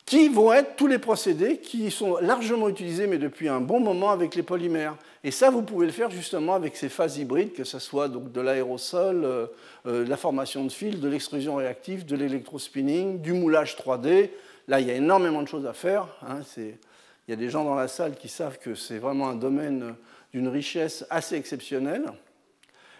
qui 0.08 0.30
vont 0.30 0.54
être 0.54 0.74
tous 0.74 0.86
les 0.86 0.98
procédés 0.98 1.58
qui 1.58 1.90
sont 1.90 2.16
largement 2.16 2.70
utilisés, 2.70 3.06
mais 3.06 3.18
depuis 3.18 3.46
un 3.46 3.60
bon 3.60 3.78
moment, 3.78 4.08
avec 4.08 4.34
les 4.34 4.42
polymères. 4.42 4.96
Et 5.22 5.30
ça, 5.30 5.50
vous 5.50 5.60
pouvez 5.60 5.84
le 5.84 5.92
faire 5.92 6.10
justement 6.10 6.54
avec 6.54 6.76
ces 6.76 6.88
phases 6.88 7.18
hybrides, 7.18 7.52
que 7.52 7.62
ce 7.62 7.78
soit 7.78 8.08
donc 8.08 8.32
de 8.32 8.40
l'aérosol, 8.40 9.22
euh, 9.22 9.46
euh, 9.86 10.04
de 10.04 10.08
la 10.08 10.16
formation 10.16 10.64
de 10.64 10.72
fils, 10.72 10.98
de 10.98 11.08
l'extrusion 11.10 11.56
réactive, 11.56 12.06
de 12.06 12.16
l'électrospinning, 12.16 13.20
du 13.20 13.34
moulage 13.34 13.76
3D. 13.76 14.30
Là, 14.66 14.80
il 14.80 14.86
y 14.86 14.90
a 14.90 14.94
énormément 14.94 15.42
de 15.42 15.48
choses 15.48 15.66
à 15.66 15.74
faire. 15.74 16.06
Hein. 16.26 16.40
il 16.56 16.74
y 17.28 17.32
a 17.34 17.36
des 17.36 17.50
gens 17.50 17.64
dans 17.64 17.74
la 17.74 17.88
salle 17.88 18.16
qui 18.16 18.28
savent 18.28 18.58
que 18.58 18.74
c'est 18.74 18.98
vraiment 18.98 19.28
un 19.28 19.36
domaine 19.36 19.94
d'une 20.32 20.48
richesse 20.48 21.04
assez 21.10 21.36
exceptionnelle. 21.36 22.06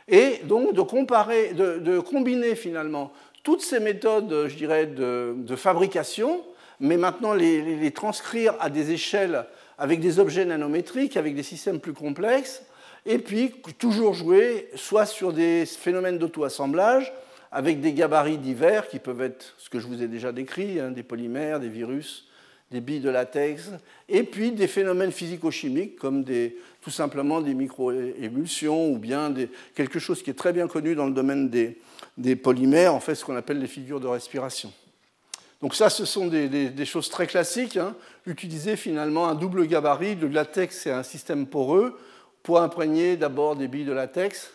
Et 0.08 0.40
donc 0.44 0.74
de, 0.74 0.82
comparer, 0.82 1.54
de, 1.54 2.00
combiner 2.00 2.54
finalement 2.54 3.12
toutes 3.42 3.62
ces 3.62 3.80
méthodes, 3.80 4.48
je 4.48 4.56
dirais, 4.56 4.86
de, 4.86 5.34
de 5.38 5.56
fabrication 5.56 6.42
mais 6.80 6.96
maintenant 6.96 7.34
les, 7.34 7.90
transcrire 7.90 8.54
à 8.60 8.70
des 8.70 8.92
échelles 8.92 9.44
avec 9.78 10.00
des 10.00 10.18
objets 10.18 10.44
nanométriques, 10.44 11.16
avec 11.16 11.34
des 11.34 11.42
systèmes 11.42 11.80
plus 11.80 11.92
complexes, 11.92 12.62
et 13.06 13.18
puis 13.18 13.52
toujours 13.78 14.14
jouer 14.14 14.68
soit 14.74 15.06
sur 15.06 15.32
des 15.32 15.64
phénomènes 15.66 16.18
d'auto-assemblage, 16.18 17.12
avec 17.50 17.80
des 17.80 17.92
gabarits 17.92 18.38
divers 18.38 18.88
qui 18.88 18.98
peuvent 18.98 19.22
être 19.22 19.54
ce 19.56 19.70
que 19.70 19.78
je 19.78 19.86
vous 19.86 20.02
ai 20.02 20.08
déjà 20.08 20.32
décrit, 20.32 20.80
hein, 20.80 20.90
des 20.90 21.02
polymères, 21.02 21.60
des 21.60 21.68
virus, 21.68 22.28
des 22.70 22.82
billes 22.82 23.00
de 23.00 23.08
latex, 23.08 23.70
et 24.08 24.24
puis 24.24 24.52
des 24.52 24.66
phénomènes 24.66 25.12
physico-chimiques 25.12 25.96
comme 25.96 26.24
tout 26.82 26.90
simplement 26.90 27.40
des 27.40 27.54
micro-émulsions 27.54 28.90
ou 28.90 28.98
bien 28.98 29.32
quelque 29.74 29.98
chose 29.98 30.22
qui 30.22 30.30
est 30.30 30.34
très 30.34 30.52
bien 30.52 30.68
connu 30.68 30.94
dans 30.94 31.06
le 31.06 31.12
domaine 31.12 31.48
des, 31.48 31.78
des 32.18 32.36
polymères, 32.36 32.94
en 32.94 33.00
fait 33.00 33.14
ce 33.14 33.24
qu'on 33.24 33.36
appelle 33.36 33.58
les 33.58 33.66
figures 33.66 34.00
de 34.00 34.06
respiration. 34.06 34.70
Donc 35.60 35.74
ça, 35.74 35.90
ce 35.90 36.04
sont 36.04 36.26
des, 36.28 36.84
choses 36.84 37.08
très 37.08 37.26
classiques. 37.26 37.76
Hein. 37.76 37.96
Utiliser 38.26 38.76
finalement 38.76 39.28
un 39.28 39.34
double 39.34 39.66
gabarit 39.66 40.16
de 40.16 40.26
latex 40.26 40.86
et 40.86 40.90
un 40.90 41.02
système 41.02 41.46
poreux 41.46 41.98
pour 42.42 42.60
imprégner 42.60 43.16
d'abord 43.16 43.56
des 43.56 43.68
billes 43.68 43.84
de 43.84 43.92
latex 43.92 44.52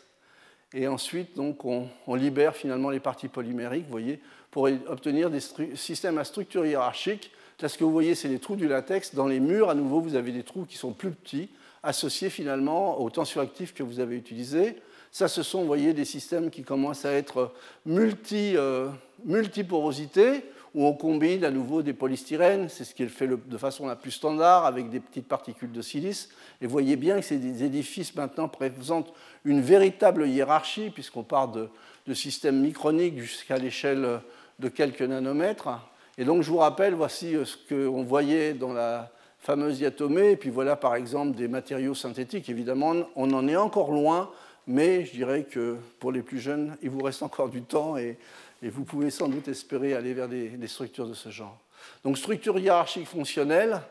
et 0.74 0.88
ensuite 0.88 1.36
donc, 1.36 1.66
on, 1.66 1.88
libère 2.16 2.56
finalement 2.56 2.90
les 2.90 3.00
parties 3.00 3.28
polymériques, 3.28 3.86
vous 3.86 3.92
voyez, 3.92 4.20
pour 4.50 4.64
obtenir 4.64 5.30
des 5.30 5.40
systèmes 5.76 6.18
à 6.18 6.24
structure 6.24 6.66
hiérarchique. 6.66 7.32
Là, 7.62 7.70
ce 7.70 7.78
que 7.78 7.84
vous 7.84 7.92
voyez, 7.92 8.16
c'est 8.16 8.28
les 8.28 8.40
trous 8.40 8.56
du 8.56 8.68
latex. 8.68 9.14
Dans 9.14 9.28
les 9.28 9.40
murs, 9.40 9.70
à 9.70 9.76
nouveau, 9.76 10.02
vous 10.02 10.16
avez 10.16 10.32
des 10.32 10.44
trous 10.44 10.66
qui 10.66 10.76
sont 10.76 10.92
plus 10.92 11.12
petits, 11.12 11.50
associés 11.84 12.30
finalement 12.30 13.00
aux 13.00 13.10
tensioactifs 13.10 13.74
que 13.74 13.84
vous 13.84 14.00
avez 14.00 14.18
utilisés. 14.18 14.76
Ça, 15.12 15.28
ce 15.28 15.44
sont, 15.44 15.62
vous 15.62 15.68
voyez, 15.68 15.94
des 15.94 16.06
systèmes 16.06 16.50
qui 16.50 16.64
commencent 16.64 17.06
à 17.06 17.14
être 17.14 17.54
multi, 17.86 18.58
euh, 18.58 18.90
multiporosité 19.26 20.44
où 20.76 20.86
on 20.86 20.94
combine 20.94 21.44
à 21.46 21.52
nouveau 21.52 21.84
des 21.84 21.94
polystyrènes, 21.94 22.68
c'est 22.68 22.84
ce 22.84 22.96
qui 22.96 23.04
est 23.04 23.08
fait 23.08 23.28
de 23.28 23.58
façon 23.58 23.88
la 23.88 23.96
plus 23.96 24.12
standard, 24.12 24.66
avec 24.66 24.90
des 24.90 25.00
petites 25.00 25.28
particules 25.28 25.72
de 25.72 25.82
silice. 25.82 26.30
Et 26.62 26.68
voyez 26.68 26.96
bien 26.96 27.20
que 27.20 27.26
ces 27.26 27.64
édifices 27.64 28.16
maintenant 28.16 28.48
présentent 28.48 29.14
une 29.46 29.62
véritable 29.62 30.28
hiérarchie, 30.28 30.90
puisqu'on 30.90 31.24
part 31.24 31.50
de, 31.50 31.70
systèmes 32.14 32.60
microniques 32.60 33.20
jusqu'à 33.20 33.58
l'échelle 33.58 34.20
de 34.60 34.70
quelques 34.70 35.02
nanomètres. 35.02 35.70
Et 36.18 36.26
donc 36.26 36.42
je 36.42 36.50
vous 36.50 36.58
rappelle, 36.58 36.94
voici 36.94 37.36
euh, 37.36 37.46
ce 37.46 37.58
qu'on 37.58 38.04
voyait 38.04 38.54
dans 38.54 38.74
la 38.74 39.12
fameuse 39.40 39.78
diatomée, 39.78 40.32
et 40.32 40.38
puis 40.38 40.50
voilà 40.50 40.76
par 40.76 40.96
exemple 40.96 41.36
des 41.36 41.48
matériaux 41.48 41.96
synthétiques. 41.96 42.50
Évidemment, 42.50 42.94
on 43.16 43.34
en 43.34 43.48
est 43.48 43.56
encore 43.56 43.92
loin, 43.92 44.30
mais 44.68 45.06
je 45.06 45.12
dirais 45.12 45.44
que 45.44 45.78
pour 46.00 46.12
les 46.12 46.22
plus 46.22 46.40
jeunes, 46.40 46.78
il 46.82 46.90
vous 46.90 47.04
reste 47.04 47.24
encore 47.24 47.50
du 47.50 47.62
temps 47.62 47.98
et 47.98 48.18
et 48.64 48.70
vous 48.70 48.86
pouvez 48.86 49.10
sans 49.10 49.28
doute 49.28 49.50
espérer 49.50 49.94
aller 49.94 50.14
vers 50.14 50.30
des, 50.30 50.68
structures 50.68 51.08
de 51.08 51.14
ce 51.14 51.30
genre. 51.30 51.60
Donc 52.06 52.18
structure 52.18 52.58
hiérarchique 52.58 53.08
fonctionnelle, 53.08 53.82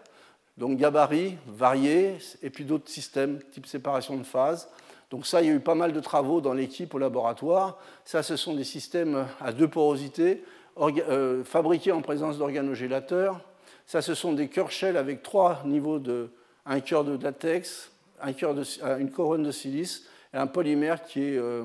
donc 0.57 0.79
gabarit, 0.79 1.37
varié, 1.47 2.17
et 2.43 2.49
puis 2.49 2.65
d'autres 2.65 2.89
systèmes, 2.89 3.39
type 3.53 3.67
séparation 3.67 4.17
de 4.17 4.23
phase. 4.23 4.69
Donc 5.11 5.27
ça, 5.27 5.43
il 5.43 5.49
y 5.49 5.51
a 5.51 5.55
eu 5.55 5.61
pas 5.61 5.75
mal 5.75 5.93
de 5.93 6.01
travaux 6.01 6.41
dans 6.41 6.55
l'équipe 6.55 6.95
au 6.95 6.99
laboratoire. 6.99 7.79
Ça, 8.07 8.23
ce 8.23 8.37
sont 8.37 8.55
des 8.55 8.65
systèmes 8.65 9.27
à 9.41 9.53
deux 9.53 9.69
porosités, 9.69 10.43
euh, 10.81 11.45
fabriqués 11.45 11.93
en 11.93 12.01
présence 12.01 12.39
d'organogélateurs. 12.39 13.41
Ça, 13.87 14.01
ce 14.01 14.15
sont 14.15 14.33
des 14.33 14.49
cœurs 14.49 14.71
shell 14.71 14.97
avec 14.97 15.23
trois 15.23 15.63
niveaux 15.67 15.99
de... 15.99 16.31
un 16.65 16.81
cœur 16.81 17.05
de 17.05 17.23
latex, 17.23 17.93
un 18.23 18.33
cœur 18.33 18.55
de, 18.55 18.65
une 18.99 19.11
couronne 19.11 19.43
de 19.43 19.51
silice 19.51 20.07
et 20.33 20.39
un 20.39 20.47
polymère 20.47 21.05
qui 21.05 21.21
est... 21.21 21.37
Euh, 21.37 21.65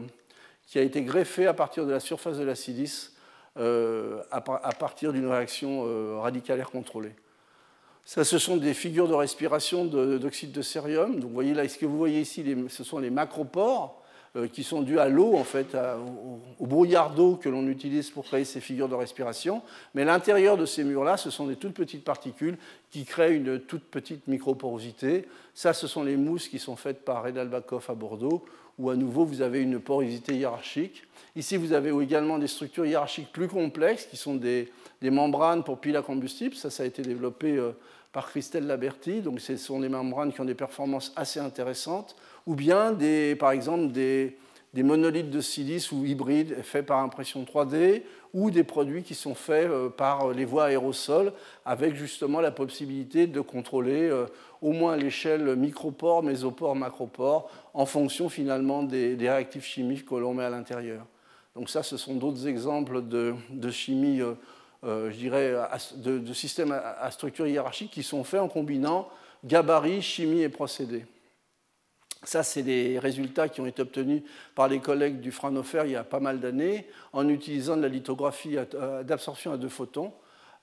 qui 0.67 0.77
a 0.77 0.81
été 0.81 1.01
greffé 1.01 1.47
à 1.47 1.53
partir 1.53 1.85
de 1.85 1.91
la 1.91 1.99
surface 1.99 2.37
de 2.37 2.43
la 2.43 2.55
silice 2.55 3.13
euh, 3.57 4.21
à, 4.29 4.41
partir 4.41 5.13
d'une 5.13 5.25
réaction 5.25 5.85
euh, 5.87 6.19
radicalaire 6.19 6.69
contrôlée. 6.69 7.15
Ça, 8.05 8.23
ce 8.23 8.37
sont 8.37 8.57
des 8.57 8.75
figures 8.75 9.07
de 9.07 9.15
respiration 9.15 9.85
d'oxyde 9.85 10.51
de, 10.51 10.61
cérium. 10.61 11.15
Donc, 11.15 11.29
vous 11.29 11.33
voyez 11.33 11.53
là, 11.53 11.67
ce 11.67 11.77
que 11.77 11.85
vous 11.85 11.97
voyez 11.97 12.21
ici, 12.21 12.45
ce 12.69 12.83
sont 12.83 12.99
les 12.99 13.09
macropores 13.09 14.01
euh, 14.35 14.47
qui 14.47 14.63
sont 14.63 14.81
dus 14.81 14.99
à 14.99 15.09
l'eau, 15.09 15.35
en 15.35 15.43
fait, 15.43 15.75
au, 16.59 16.67
brouillard 16.67 17.15
d'eau 17.15 17.35
que 17.35 17.49
l'on 17.49 17.67
utilise 17.67 18.11
pour 18.11 18.25
créer 18.25 18.45
ces 18.45 18.61
figures 18.61 18.89
de 18.89 18.95
respiration. 18.95 19.63
Mais 19.95 20.05
l'intérieur 20.05 20.55
de 20.55 20.65
ces 20.65 20.83
murs-là, 20.83 21.17
ce 21.17 21.31
sont 21.31 21.47
des 21.47 21.55
toutes 21.55 21.73
petites 21.73 22.03
particules 22.03 22.57
qui 22.91 23.05
créent 23.05 23.35
une 23.35 23.59
toute 23.59 23.85
petite 23.85 24.27
microporosité. 24.27 25.27
Ça, 25.55 25.73
ce 25.73 25.87
sont 25.87 26.03
les 26.03 26.15
mousses 26.15 26.47
qui 26.47 26.59
sont 26.59 26.75
faites 26.75 27.03
par 27.03 27.23
Redal 27.23 27.49
Bakov 27.49 27.85
à 27.89 27.95
Bordeaux, 27.95 28.45
où 28.77 28.89
à 28.89 28.95
nouveau 28.95 29.25
vous 29.25 29.41
avez 29.41 29.61
une 29.61 29.79
porosité 29.79 30.35
hiérarchique. 30.35 31.03
Ici, 31.35 31.57
vous 31.57 31.73
avez 31.73 31.91
également 32.01 32.37
des 32.39 32.47
structures 32.47 32.85
hiérarchiques 32.85 33.31
plus 33.31 33.47
complexes 33.47 34.05
qui 34.05 34.17
sont 34.17 34.35
des, 34.35 34.71
membranes 35.01 35.63
pour 35.63 35.79
piles 35.79 35.97
à 35.97 36.01
combustible. 36.01 36.55
Ça, 36.55 36.69
ça 36.69 36.83
a 36.83 36.85
été 36.85 37.01
développé 37.01 37.57
euh, 37.57 37.71
par 38.11 38.29
Christelle 38.29 38.65
Laberti. 38.65 39.21
Donc, 39.21 39.39
ce 39.39 39.57
sont 39.57 39.79
des 39.79 39.89
membranes 39.89 40.33
qui 40.33 40.41
ont 40.41 40.45
des 40.45 40.55
performances 40.55 41.13
assez 41.15 41.39
intéressantes. 41.39 42.15
Ou 42.45 42.55
bien, 42.55 42.97
par 43.39 43.51
exemple, 43.51 43.91
des, 43.91 44.37
des 44.73 44.83
monolithes 44.83 45.29
de 45.29 45.41
silice 45.41 45.91
ou 45.91 46.05
hybrides 46.05 46.61
faits 46.61 46.85
par 46.85 46.99
impression 46.99 47.43
3D 47.43 48.03
ou 48.33 48.51
des 48.51 48.63
produits 48.63 49.03
qui 49.03 49.15
sont 49.15 49.33
faits 49.33 49.69
euh, 49.69 49.89
par 49.89 50.31
les 50.33 50.45
voies 50.45 50.65
aérosols 50.65 51.33
avec 51.65 51.95
justement 51.95 52.41
la 52.41 52.51
possibilité 52.51 53.25
de 53.25 53.41
contrôler 53.41 54.09
euh, 54.09 54.25
au 54.61 54.71
moins 54.71 54.95
l'échelle 54.95 55.55
micropore, 55.55 56.23
mésopore, 56.23 56.75
macropore 56.75 57.49
en 57.73 57.85
fonction 57.85 58.29
finalement 58.29 58.83
des, 58.83 59.15
réactifs 59.15 59.65
chimiques 59.65 60.05
que 60.05 60.15
l'on 60.15 60.33
met 60.33 60.43
à 60.43 60.49
l'intérieur. 60.49 61.05
Donc 61.55 61.69
ça, 61.69 61.83
ce 61.83 61.97
sont 61.97 62.15
d'autres 62.15 62.47
exemples 62.47 63.01
de, 63.01 63.35
chimie, 63.71 64.21
euh, 64.21 65.11
je 65.11 65.15
dirais, 65.15 65.53
de, 65.95 66.19
de 66.19 66.33
systèmes 66.33 66.71
à 66.71 67.09
structure 67.11 67.47
hiérarchique 67.47 67.91
qui 67.91 68.03
sont 68.03 68.23
faits 68.23 68.41
en 68.41 68.47
combinant 68.47 69.07
gabarit, 69.45 70.01
chimie 70.01 70.41
et 70.41 70.49
procédés. 70.49 71.05
Ça, 72.23 72.43
c'est 72.43 72.63
des 72.63 72.99
résultats 72.99 73.47
qui 73.47 73.61
ont 73.61 73.65
été 73.65 73.81
obtenus 73.81 74.23
par 74.55 74.67
les 74.67 74.79
collègues 74.79 75.21
du 75.21 75.31
Fraunhofer 75.31 75.83
il 75.85 75.91
y 75.91 75.95
a 75.95 76.03
pas 76.03 76.19
mal 76.19 76.39
d'années 76.39 76.87
en 77.13 77.29
utilisant 77.29 77.77
de 77.77 77.83
la 77.83 77.87
lithographie 77.87 78.57
d'absorption 79.03 79.53
à 79.53 79.57
deux 79.57 79.69
photons. 79.69 80.11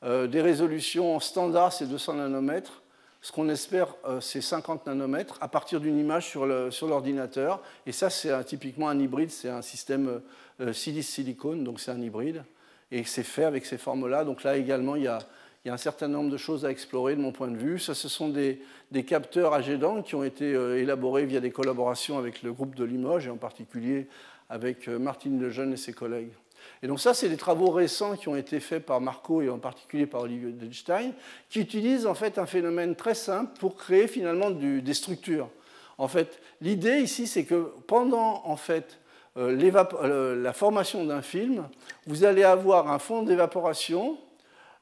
Euh, 0.02 0.26
des 0.26 0.42
résolutions 0.42 1.18
standards, 1.20 1.72
c'est 1.72 1.86
200 1.86 2.14
nanomètres. 2.14 2.82
Ce 3.24 3.32
qu'on 3.32 3.48
espère, 3.48 3.88
euh, 4.04 4.20
c'est 4.20 4.42
50 4.42 4.84
nanomètres 4.84 5.38
à 5.40 5.48
partir 5.48 5.80
d'une 5.80 5.98
image 5.98 6.28
sur 6.28 6.86
l'ordinateur. 6.86 7.62
Et 7.86 7.92
ça, 7.92 8.10
c'est 8.10 8.44
typiquement 8.44 8.90
un 8.90 8.98
hybride, 8.98 9.30
c'est 9.30 9.48
un 9.48 9.62
système 9.62 10.20
euh, 10.60 10.74
silice-silicone, 10.74 11.64
donc 11.64 11.80
c'est 11.80 11.90
un 11.90 12.02
hybride. 12.02 12.44
Et 12.92 13.02
c'est 13.04 13.22
fait 13.22 13.44
avec 13.44 13.64
ces 13.64 13.78
formes-là. 13.78 14.24
Donc 14.24 14.42
là 14.42 14.58
également, 14.58 14.94
il 14.94 15.04
y 15.04 15.08
a 15.08 15.22
un 15.64 15.78
certain 15.78 16.06
nombre 16.06 16.28
de 16.28 16.36
choses 16.36 16.66
à 16.66 16.70
explorer 16.70 17.16
de 17.16 17.22
mon 17.22 17.32
point 17.32 17.48
de 17.48 17.56
vue. 17.56 17.78
Ça, 17.78 17.94
ce 17.94 18.10
sont 18.10 18.28
des, 18.28 18.60
capteurs 19.06 19.54
AGEDAN 19.54 20.02
qui 20.02 20.14
ont 20.14 20.22
été 20.22 20.52
euh, 20.52 20.78
élaborés 20.78 21.24
via 21.24 21.40
des 21.40 21.50
collaborations 21.50 22.18
avec 22.18 22.42
le 22.42 22.52
groupe 22.52 22.74
de 22.74 22.84
Limoges 22.84 23.26
et 23.26 23.30
en 23.30 23.38
particulier 23.38 24.06
avec 24.50 24.86
Martine 24.86 25.40
Lejeune 25.40 25.72
et 25.72 25.78
ses 25.78 25.94
collègues. 25.94 26.28
Et 26.82 26.86
donc 26.86 27.00
ça, 27.00 27.14
c'est 27.14 27.28
des 27.28 27.36
travaux 27.36 27.70
récents 27.70 28.16
qui 28.16 28.28
ont 28.28 28.36
été 28.36 28.60
faits 28.60 28.84
par 28.84 29.00
Marco 29.00 29.42
et 29.42 29.48
en 29.48 29.58
particulier 29.58 30.06
par 30.06 30.22
Olivier 30.22 30.52
Dudstein, 30.52 31.12
qui 31.48 31.60
utilisent 31.60 32.06
en 32.06 32.14
fait 32.14 32.38
un 32.38 32.46
phénomène 32.46 32.94
très 32.96 33.14
simple 33.14 33.52
pour 33.58 33.76
créer 33.76 34.06
finalement 34.06 34.50
des 34.50 34.94
structures. 34.94 35.48
En 35.98 36.08
fait, 36.08 36.40
l'idée 36.60 36.98
ici, 36.98 37.26
c'est 37.26 37.44
que 37.44 37.72
pendant 37.86 38.42
en 38.44 38.56
fait 38.56 38.98
euh, 39.36 39.58
euh, 40.02 40.42
la 40.42 40.52
formation 40.52 41.04
d'un 41.04 41.22
film, 41.22 41.68
vous 42.06 42.24
allez 42.24 42.44
avoir 42.44 42.90
un 42.90 42.98
fond 42.98 43.22
d'évaporation 43.22 44.18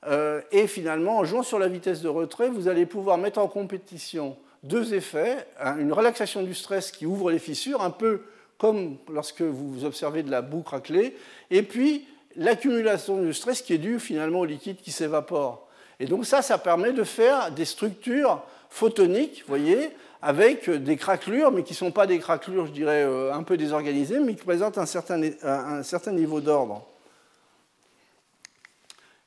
euh, 0.07 0.41
et 0.51 0.67
finalement, 0.67 1.19
en 1.19 1.25
jouant 1.25 1.43
sur 1.43 1.59
la 1.59 1.69
vitesse 1.69 2.03
de 2.03 2.09
retrait, 2.09 2.49
vous 2.49 2.69
allez 2.69 2.87
pouvoir 2.87 3.19
mettre 3.19 3.39
en 3.39 3.49
compétition 3.49 4.37
deux 4.63 4.95
effets, 4.95 5.47
une 5.79 5.93
relaxation 5.93 6.43
du 6.43 6.55
stress 6.55 6.93
qui 6.93 7.07
ouvre 7.07 7.31
les 7.31 7.39
fissures, 7.39 7.83
un 7.83 7.91
peu 7.91 8.23
comme 8.63 8.97
lorsque 9.13 9.43
vous 9.43 9.85
observez 9.85 10.23
de 10.23 10.31
la 10.31 10.41
boue 10.41 10.63
craquelée, 10.63 11.17
et 11.51 11.65
puis 11.65 12.07
l'accumulation 12.37 13.21
du 13.21 13.35
stress 13.35 13.61
qui 13.61 13.73
est 13.75 13.79
due 13.79 13.99
finalement 13.99 14.39
au 14.39 14.45
liquide 14.45 14.77
qui 14.77 14.93
s'évapore. 14.93 15.67
Et 15.99 16.07
donc 16.07 16.27
ça, 16.27 16.43
ça 16.43 16.59
permet 16.59 16.93
de 16.93 17.03
faire 17.03 17.51
des 17.51 17.65
structures 17.65 18.41
photoniques, 18.71 19.41
vous 19.41 19.49
voyez, 19.49 19.91
avec 20.23 20.71
des 20.71 20.97
craquelures, 20.97 21.51
mais 21.51 21.65
qui 21.65 21.73
ne 21.73 21.77
sont 21.77 21.91
pas 21.91 22.07
des 22.07 22.21
craquelures, 22.21 22.67
je 22.67 22.71
dirais, 22.71 23.03
euh, 23.03 23.35
un 23.35 23.43
peu 23.43 23.57
désorganisées, 23.57 24.21
mais 24.21 24.37
qui 24.37 24.45
présentent 24.45 24.79
un 24.79 24.87
certain, 24.87 25.21
un 25.43 25.83
certain 25.83 26.13
niveau 26.13 26.41
d'ordre. 26.41 26.87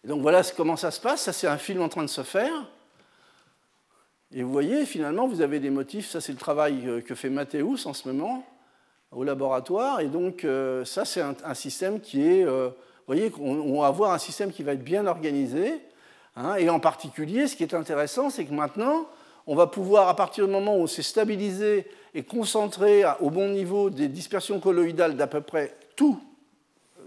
Donc 0.06 0.22
voilà 0.22 0.44
comment 0.56 0.78
ça 0.78 0.92
se 0.92 1.02
passe. 1.02 1.24
Ça, 1.24 1.34
c'est 1.34 1.48
un 1.48 1.58
film 1.58 1.82
en 1.82 1.90
train 1.90 2.04
de 2.04 2.08
se 2.08 2.24
faire. 2.24 2.72
Et 4.34 4.44
vous 4.44 4.52
voyez, 4.52 4.86
finalement, 4.86 5.28
vous 5.28 5.42
avez 5.42 5.60
des 5.60 5.72
motifs. 5.72 6.10
Ça, 6.10 6.22
c'est 6.22 6.32
le 6.32 6.38
travail 6.38 6.88
euh, 6.88 7.02
que 7.02 7.16
fait 7.16 7.30
Mathéus 7.30 7.86
en 7.86 7.94
ce 7.94 8.08
moment 8.08 8.46
au 9.16 9.24
laboratoire. 9.24 10.01
Et 10.01 10.07
donc, 10.07 10.43
euh, 10.43 10.86
ça, 10.86 11.05
c'est 11.05 11.22
un, 11.22 11.53
système 11.53 11.99
qui 11.99 12.22
est. 12.22 12.43
Euh, 12.43 12.68
vous 12.68 13.13
voyez, 13.13 13.32
on, 13.39 13.82
va 13.82 13.88
avoir 13.88 14.11
un 14.11 14.18
système 14.18 14.51
qui 14.51 14.63
va 14.63 14.74
être 14.74 14.84
bien 14.84 15.07
organisé. 15.07 15.82
Hein. 16.36 16.55
et 16.55 16.70
en 16.70 16.82
particulier, 16.82 17.47
ce 17.47 17.55
qui 17.55 17.63
est 17.63 17.74
intéressant, 17.74 18.30
c'est 18.30 18.43
que 18.43 18.53
maintenant, 18.53 19.07
on 19.47 19.55
va 19.55 19.68
pouvoir, 19.68 20.09
à 20.09 20.16
partir 20.16 20.45
du 20.45 20.51
moment 20.51 20.76
où 20.76 20.82
on 20.82 20.88
s'est 20.88 21.01
stabilisé 21.01 21.88
et 22.13 22.24
concentré 22.24 23.03
au 23.22 23.30
bon 23.30 23.49
niveau 23.49 23.89
des 23.89 24.09
dispersions 24.09 24.59
colloïdales 24.59 25.16
d'à 25.16 25.28
peu 25.28 25.41
près 25.41 25.76
tout, 25.95 26.20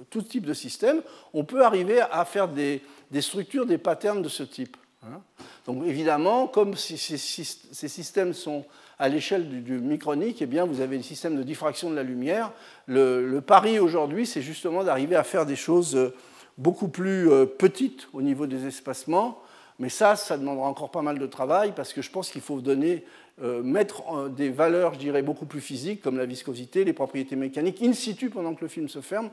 tout 0.09 0.22
type 0.22 0.46
de 0.46 0.54
système, 0.54 1.02
on 1.34 1.44
peut 1.44 1.62
arriver 1.62 2.00
à 2.00 2.24
faire 2.24 2.48
des, 2.48 2.82
des 3.11 3.20
structures, 3.20 3.66
des 3.66 3.76
patterns 3.76 4.22
de 4.22 4.28
ce 4.28 4.44
type. 4.44 4.76
Hein. 5.04 5.20
Donc 5.66 5.84
évidemment, 5.84 6.46
comme 6.46 6.76
ces, 6.76 6.96
systèmes 6.96 8.32
sont 8.32 8.64
à 8.99 9.09
l'échelle 9.09 9.62
du, 9.62 9.78
micronique, 9.78 10.42
eh 10.42 10.46
bien, 10.46 10.64
vous 10.64 10.80
avez 10.80 10.96
des 10.96 11.03
systèmes 11.05 11.36
de 11.36 11.42
diffraction 11.42 11.90
de 11.90 11.94
la 11.94 12.03
lumière. 12.03 12.53
Le, 12.86 13.40
pari 13.40 13.78
aujourd'hui, 13.78 14.26
c'est 14.26 14.42
justement 14.42 14.82
d'arriver 14.82 15.14
à 15.14 15.22
faire 15.22 15.46
des 15.46 15.57
choses 15.57 15.94
euh, 15.94 16.14
beaucoup 16.57 16.88
plus 16.88 17.30
euh, 17.30 17.46
petites 17.46 18.09
au 18.12 18.22
niveau 18.22 18.46
des 18.46 18.66
espacements. 18.66 19.40
Mais 19.78 19.88
ça, 19.88 20.16
ça 20.16 20.36
demandera 20.36 20.66
encore 20.66 20.90
pas 20.90 21.03
mal 21.03 21.20
de 21.20 21.26
travail 21.26 21.72
parce 21.76 21.92
que 21.92 22.03
je 22.03 22.11
pense 22.11 22.30
qu'il 22.30 22.40
faut 22.40 22.61
donner, 22.61 23.05
euh, 23.40 23.62
mettre 23.62 24.28
des 24.30 24.51
valeurs, 24.51 24.94
je 24.94 24.99
dirais, 24.99 25.22
beaucoup 25.22 25.46
plus 25.46 25.61
physiques, 25.61 26.03
comme 26.03 26.18
la 26.18 26.26
viscosité, 26.26 26.82
les 26.82 26.92
propriétés 26.92 27.36
mécaniques, 27.36 27.80
in 27.80 27.92
situ 27.92 28.30
pendant 28.30 28.55
que 28.55 28.62
le 28.62 28.68
film 28.68 28.88
se 28.88 29.01
ferme, 29.01 29.30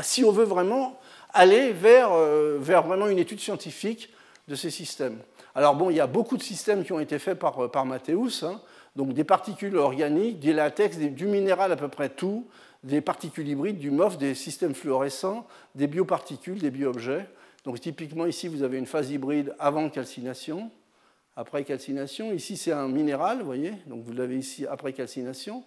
si 0.00 0.22
on 0.22 0.30
veut 0.30 0.44
vraiment 0.44 1.00
aller 1.34 1.72
vers, 1.72 2.10
vers 2.60 2.84
vraiment 2.84 3.08
une 3.08 3.18
étude 3.18 3.40
scientifique 3.40 4.10
de 4.46 4.54
ces 4.54 4.70
systèmes. 4.70 5.18
Alors 5.56 5.74
bon, 5.74 5.88
il 5.88 5.96
y 5.96 6.00
a 6.00 6.06
beaucoup 6.06 6.36
de 6.36 6.42
systèmes 6.42 6.84
qui 6.84 6.92
ont 6.92 7.00
été 7.00 7.18
faits 7.18 7.38
par, 7.38 7.58
euh, 7.64 7.68
par 7.68 7.86
Mathéus, 7.86 8.42
hein. 8.42 8.60
donc 8.94 9.14
des 9.14 9.24
particules 9.24 9.78
organiques, 9.78 10.38
des 10.38 10.52
latex, 10.52 10.98
du 10.98 11.24
minéral 11.24 11.72
à 11.72 11.76
peu 11.76 11.88
près 11.88 12.10
tout, 12.10 12.46
des 12.84 13.00
particules 13.00 13.48
hybrides, 13.48 13.78
du 13.78 13.90
MOF, 13.90 14.18
des 14.18 14.34
systèmes 14.34 14.74
fluorescents, 14.74 15.46
des 15.74 15.86
bioparticules, 15.86 16.58
des 16.58 16.70
bioobjets. 16.70 17.26
Donc 17.64 17.80
typiquement 17.80 18.26
ici, 18.26 18.48
vous 18.48 18.62
avez 18.62 18.76
une 18.76 18.84
phase 18.84 19.10
hybride 19.10 19.54
avant 19.58 19.88
calcination, 19.88 20.70
après 21.36 21.64
calcination. 21.64 22.34
Ici, 22.34 22.58
c'est 22.58 22.72
un 22.72 22.88
minéral, 22.88 23.38
vous 23.38 23.46
voyez, 23.46 23.72
donc 23.86 24.04
vous 24.04 24.12
l'avez 24.12 24.36
ici 24.36 24.66
après 24.66 24.92
calcination. 24.92 25.64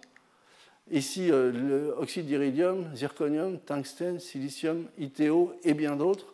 Ici, 0.92 1.32
euh, 1.32 1.50
l'oxyde 1.98 2.26
d'iridium, 2.26 2.94
zirconium, 2.94 3.58
tungstène, 3.58 4.20
silicium, 4.20 4.86
ITO 4.98 5.52
et 5.64 5.74
bien 5.74 5.96
d'autres. 5.96 6.32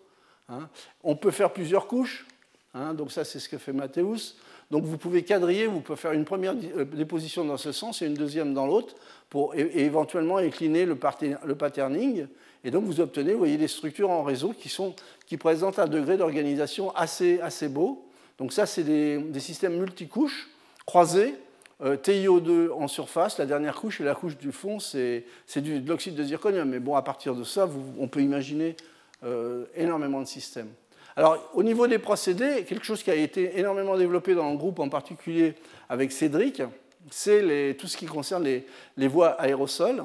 Hein. 0.51 0.69
On 1.03 1.17
peut 1.17 1.31
faire 1.31 1.55
plusieurs 1.55 1.87
couches. 1.87 2.27
Hein, 2.77 2.95
donc 2.95 3.11
ça, 3.11 3.25
c'est 3.25 3.39
ce 3.39 3.49
que 3.49 3.59
fait 3.59 3.73
Mathéus. 3.73 4.37
Donc 4.71 4.85
vous 4.85 4.99
pouvez 4.99 5.23
quadriller, 5.23 5.67
vous 5.67 5.81
pouvez 5.81 5.97
faire 5.97 6.13
une 6.13 6.25
première 6.25 6.55
euh, 6.77 6.85
déposition 6.85 7.45
dans 7.45 7.57
ce 7.57 7.73
sens 7.73 8.03
et 8.03 8.07
une 8.07 8.15
deuxième 8.15 8.53
dans 8.53 8.67
l'autre, 8.67 8.95
pour 9.31 9.55
éventuellement 9.55 10.37
incliner 10.37 10.85
le, 10.85 10.95
patterning. 10.97 12.27
Et 12.65 12.71
donc 12.71 12.85
vous 12.85 13.01
obtenez, 13.01 13.33
vous 13.33 13.39
voyez, 13.39 13.57
des 13.57 13.69
structures 13.69 14.11
en 14.11 14.23
réseau 14.23 14.53
qui, 14.53 14.69
sont, 14.69 14.95
qui 15.27 15.37
présentent 15.37 15.79
un 15.79 15.87
degré 15.87 16.17
d'organisation 16.17 16.95
assez, 16.95 17.41
assez 17.41 17.69
beau. 17.69 18.07
Donc 18.39 18.53
ça, 18.53 18.67
c'est 18.67 18.85
des, 18.85 19.41
systèmes 19.41 19.79
multicouches 19.79 20.51
croisés, 20.85 21.35
euh, 21.83 21.97
TiO2 21.97 22.71
en 22.73 22.89
surface, 22.89 23.39
la 23.39 23.47
dernière 23.47 23.75
couche 23.75 24.01
et 24.01 24.05
la 24.05 24.15
couche 24.15 24.37
du 24.37 24.53
fond, 24.53 24.79
c'est 24.79 25.25
de 25.57 25.89
l'oxyde 25.89 26.15
de 26.15 26.23
zirconium. 26.23 26.69
Mais 26.69 26.81
bon, 26.81 26.95
à 26.95 27.03
partir 27.03 27.35
de 27.35 27.45
ça, 27.45 27.69
on 27.99 28.09
peut 28.09 28.21
imaginer 28.21 28.77
euh, 29.25 29.65
énormément 29.75 30.21
de 30.21 30.27
systèmes. 30.27 30.71
Alors, 31.19 31.51
au 31.55 31.63
niveau 31.63 31.87
des 31.87 31.99
procédés, 31.99 32.65
quelque 32.65 32.85
chose 32.85 33.03
qui 33.03 33.11
a 33.11 33.15
été 33.15 33.59
énormément 33.59 33.97
développé 33.97 34.35
dans 34.35 34.51
le 34.51 34.59
groupe, 34.59 34.79
en 34.81 34.91
particulier 34.91 35.55
avec 35.89 36.13
Cédric, 36.13 36.63
c'est 37.11 37.75
tout 37.79 37.87
ce 37.87 37.97
qui 37.97 38.05
concerne 38.05 38.45
les, 38.45 39.09
voies 39.09 39.31
aérosols. 39.41 40.05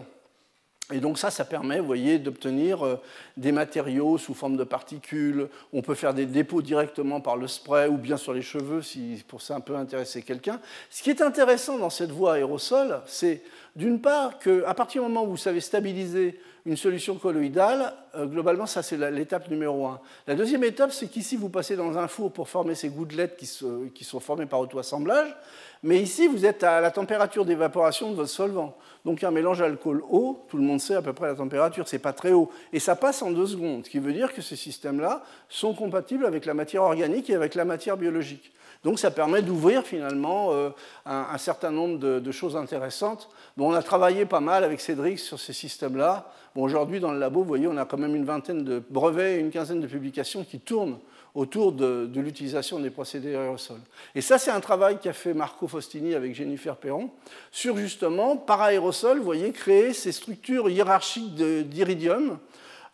Et 0.93 0.99
donc 0.99 1.17
ça, 1.17 1.29
ça 1.29 1.45
permet, 1.45 1.79
vous 1.79 1.85
voyez, 1.85 2.19
d'obtenir 2.19 2.85
euh, 2.85 2.99
des 3.37 3.53
matériaux 3.53 4.17
sous 4.17 4.33
forme 4.33 4.57
de 4.57 4.65
particules. 4.65 5.47
On 5.71 5.81
peut 5.81 5.95
faire 5.95 6.13
des 6.13 6.25
dépôts 6.25 6.61
directement 6.61 7.21
par 7.21 7.37
le 7.37 7.47
spray 7.47 7.87
ou 7.87 7.95
bien 7.95 8.17
sur 8.17 8.33
les 8.33 8.41
cheveux, 8.41 8.81
si 8.81 9.23
pour 9.25 9.41
ça 9.41 9.55
un 9.55 9.61
peu 9.61 9.75
intéresser 9.75 10.21
quelqu'un. 10.21 10.59
Ce 10.89 11.01
qui 11.01 11.09
est 11.09 11.21
intéressant 11.21 11.77
dans 11.77 11.89
cette 11.89 12.11
voie 12.11 12.33
aérosol, 12.33 13.01
c'est 13.05 13.41
d'une 13.75 14.01
part 14.01 14.37
qu'à 14.39 14.73
partir 14.73 15.01
du 15.01 15.07
moment 15.07 15.23
où 15.23 15.31
vous 15.31 15.37
savez 15.37 15.61
stabiliser 15.61 16.37
une 16.65 16.77
solution 16.77 17.15
colloïdale, 17.15 17.93
euh, 18.15 18.25
globalement, 18.25 18.65
ça 18.65 18.83
c'est 18.83 18.97
l'étape 19.11 19.49
numéro 19.49 19.87
un. 19.87 19.99
La 20.27 20.35
deuxième 20.35 20.63
étape, 20.63 20.91
c'est 20.91 21.07
qu'ici, 21.07 21.35
vous 21.35 21.49
passez 21.49 21.75
dans 21.75 21.97
un 21.97 22.07
four 22.07 22.31
pour 22.31 22.49
former 22.49 22.75
ces 22.75 22.89
gouttelettes 22.89 23.37
qui, 23.37 23.49
qui 23.95 24.03
sont 24.03 24.19
formées 24.19 24.45
par 24.45 24.59
auto-assemblage. 24.59 25.35
Mais 25.83 25.99
ici, 25.99 26.27
vous 26.27 26.45
êtes 26.45 26.63
à 26.63 26.79
la 26.79 26.91
température 26.91 27.43
d'évaporation 27.43 28.11
de 28.11 28.15
votre 28.15 28.29
solvant. 28.29 28.77
Donc 29.03 29.23
un 29.23 29.31
mélange 29.31 29.61
alcool-eau, 29.61 30.45
tout 30.47 30.57
le 30.57 30.63
monde 30.63 30.79
sait 30.79 30.95
à 30.95 31.01
peu 31.01 31.13
près 31.13 31.27
la 31.27 31.35
température, 31.35 31.87
c'est 31.87 31.99
pas 31.99 32.13
très 32.13 32.31
haut. 32.31 32.51
Et 32.71 32.79
ça 32.79 32.95
passe 32.95 33.23
en 33.23 33.31
deux 33.31 33.47
secondes, 33.47 33.85
ce 33.85 33.89
qui 33.89 33.97
veut 33.97 34.13
dire 34.13 34.31
que 34.31 34.43
ces 34.43 34.55
systèmes-là 34.55 35.23
sont 35.49 35.73
compatibles 35.73 36.25
avec 36.25 36.45
la 36.45 36.53
matière 36.53 36.83
organique 36.83 37.29
et 37.31 37.35
avec 37.35 37.55
la 37.55 37.65
matière 37.65 37.97
biologique. 37.97 38.51
Donc 38.83 38.99
ça 38.99 39.11
permet 39.11 39.41
d'ouvrir 39.41 39.83
finalement 39.83 40.51
euh, 40.51 40.69
un, 41.05 41.37
certain 41.37 41.71
nombre 41.71 41.99
de, 41.99 42.31
choses 42.31 42.55
intéressantes. 42.55 43.29
on 43.57 43.73
a 43.73 43.83
travaillé 43.83 44.25
pas 44.25 44.39
mal 44.39 44.63
avec 44.63 44.81
Cédric 44.81 45.19
sur 45.19 45.39
ces 45.39 45.53
systèmes-là. 45.53 46.31
Aujourd'hui, 46.55 46.99
dans 46.99 47.11
le 47.11 47.19
labo, 47.19 47.41
vous 47.41 47.47
voyez, 47.47 47.67
on 47.67 47.77
a 47.77 47.85
quand 47.85 47.97
même 47.97 48.15
une 48.15 48.25
vingtaine 48.25 48.63
de 48.63 48.83
brevets 48.89 49.37
et 49.37 49.39
une 49.39 49.51
quinzaine 49.51 49.79
de 49.79 49.87
publications 49.87 50.43
qui 50.43 50.59
tournent 50.59 50.97
autour 51.33 51.71
de, 51.71 52.09
l'utilisation 52.13 52.79
des 52.79 52.89
procédés 52.89 53.35
aérosols. 53.35 53.79
Et 54.15 54.21
ça, 54.21 54.37
c'est 54.37 54.51
un 54.51 54.59
travail 54.59 54.99
qu'a 54.99 55.13
fait 55.13 55.33
Marco 55.33 55.67
Faustini 55.67 56.13
avec 56.13 56.35
Jennifer 56.35 56.75
Perron 56.75 57.09
sur 57.51 57.77
justement, 57.77 58.35
par 58.35 58.61
aérosol, 58.61 59.19
vous 59.19 59.23
voyez, 59.23 59.51
créer 59.51 59.93
ces 59.93 60.11
structures 60.11 60.69
hiérarchiques 60.69 61.33
d'iridium 61.33 62.37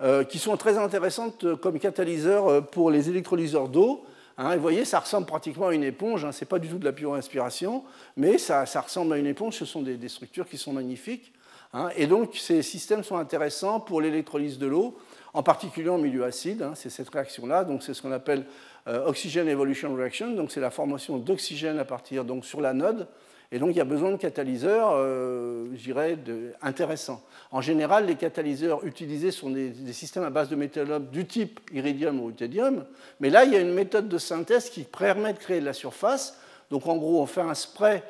euh, 0.02 0.24
qui 0.24 0.38
sont 0.38 0.56
très 0.58 0.78
intéressantes 0.78 1.56
comme 1.56 1.80
catalyseurs 1.80 2.48
euh, 2.48 2.62
pour 2.62 2.92
les 2.92 3.10
électrolyseurs 3.10 3.70
d'eau. 3.70 4.06
Hein, 4.38 4.56
vous 4.56 4.62
voyez, 4.62 4.86
ça 4.86 5.00
ressemble 5.00 5.26
pratiquement 5.26 5.70
à 5.70 5.74
une 5.74 5.84
éponge. 5.84 6.24
Hein, 6.24 6.32
Ce 6.32 6.42
n'est 6.42 6.48
pas 6.48 6.60
du 6.60 6.68
tout 6.68 6.78
de 6.78 6.86
la 6.86 6.94
pure 6.94 7.16
inspiration, 7.16 7.84
mais 8.16 8.38
ça, 8.38 8.64
ressemble 8.64 9.14
à 9.14 9.18
une 9.18 9.26
éponge. 9.26 9.56
Ce 9.56 9.66
sont 9.66 9.82
des, 9.82 10.10
structures 10.10 10.48
qui 10.48 10.60
sont 10.60 10.74
magnifiques. 10.74 11.34
Hein. 11.78 11.90
et 11.96 12.08
donc, 12.08 12.36
ces 12.36 12.64
systèmes 12.64 13.04
sont 13.04 13.18
intéressants 13.18 13.80
pour 13.80 14.02
l'électrolyse 14.02 14.58
de 14.58 14.66
l'eau 14.66 14.98
en 15.36 15.44
particulier 15.44 15.90
en 15.90 16.00
milieu 16.00 16.24
acide. 16.24 16.64
Hein, 16.64 16.72
c'est 16.74 16.90
cette 16.90 17.10
réaction-là, 17.10 17.64
donc 17.66 17.84
c'est 17.84 17.94
ce 17.94 18.02
qu'on 18.02 18.12
appelle 18.12 18.46
euh, 18.88 19.06
oxygen 19.06 19.48
evolution 19.48 19.94
reaction, 19.94 20.32
donc 20.32 20.52
c'est 20.52 20.60
la 20.60 20.72
formation 20.72 21.20
d'oxygène 21.20 21.78
à 21.78 21.86
partir 21.86 22.26
donc 22.26 22.46
sur 22.46 22.62
l'anode. 22.62 23.08
Et 23.52 23.60
donc 23.60 23.70
il 23.70 23.78
y 23.78 23.82
a 23.82 23.86
besoin 23.86 24.10
de 24.10 24.18
catalyseurs, 24.18 24.90
euh, 24.94 25.68
je 25.76 25.84
dirais, 25.84 26.18
intéressants. 26.64 27.22
En 27.52 27.62
général, 27.62 28.08
les 28.08 28.16
catalyseurs 28.16 28.84
utilisés 28.84 29.30
sont 29.30 29.52
des, 29.52 29.72
systèmes 29.94 30.24
à 30.24 30.32
base 30.32 30.50
de 30.50 30.56
métal 30.56 31.08
du 31.12 31.28
type 31.28 31.60
iridium 31.72 32.20
ou 32.20 32.26
rutédium, 32.26 32.86
mais 33.20 33.30
là 33.30 33.46
il 33.46 33.54
y 33.54 33.56
a 33.56 33.60
une 33.60 33.74
méthode 33.74 34.10
de 34.10 34.18
synthèse 34.18 34.72
qui 34.72 34.84
permet 34.84 35.34
de 35.34 35.38
créer 35.38 35.60
de 35.60 35.66
la 35.66 35.74
surface. 35.74 36.40
Donc 36.72 36.88
en 36.88 36.98
gros, 36.98 37.22
on 37.22 37.28
fait 37.28 37.42
un 37.42 37.54
spray 37.54 38.02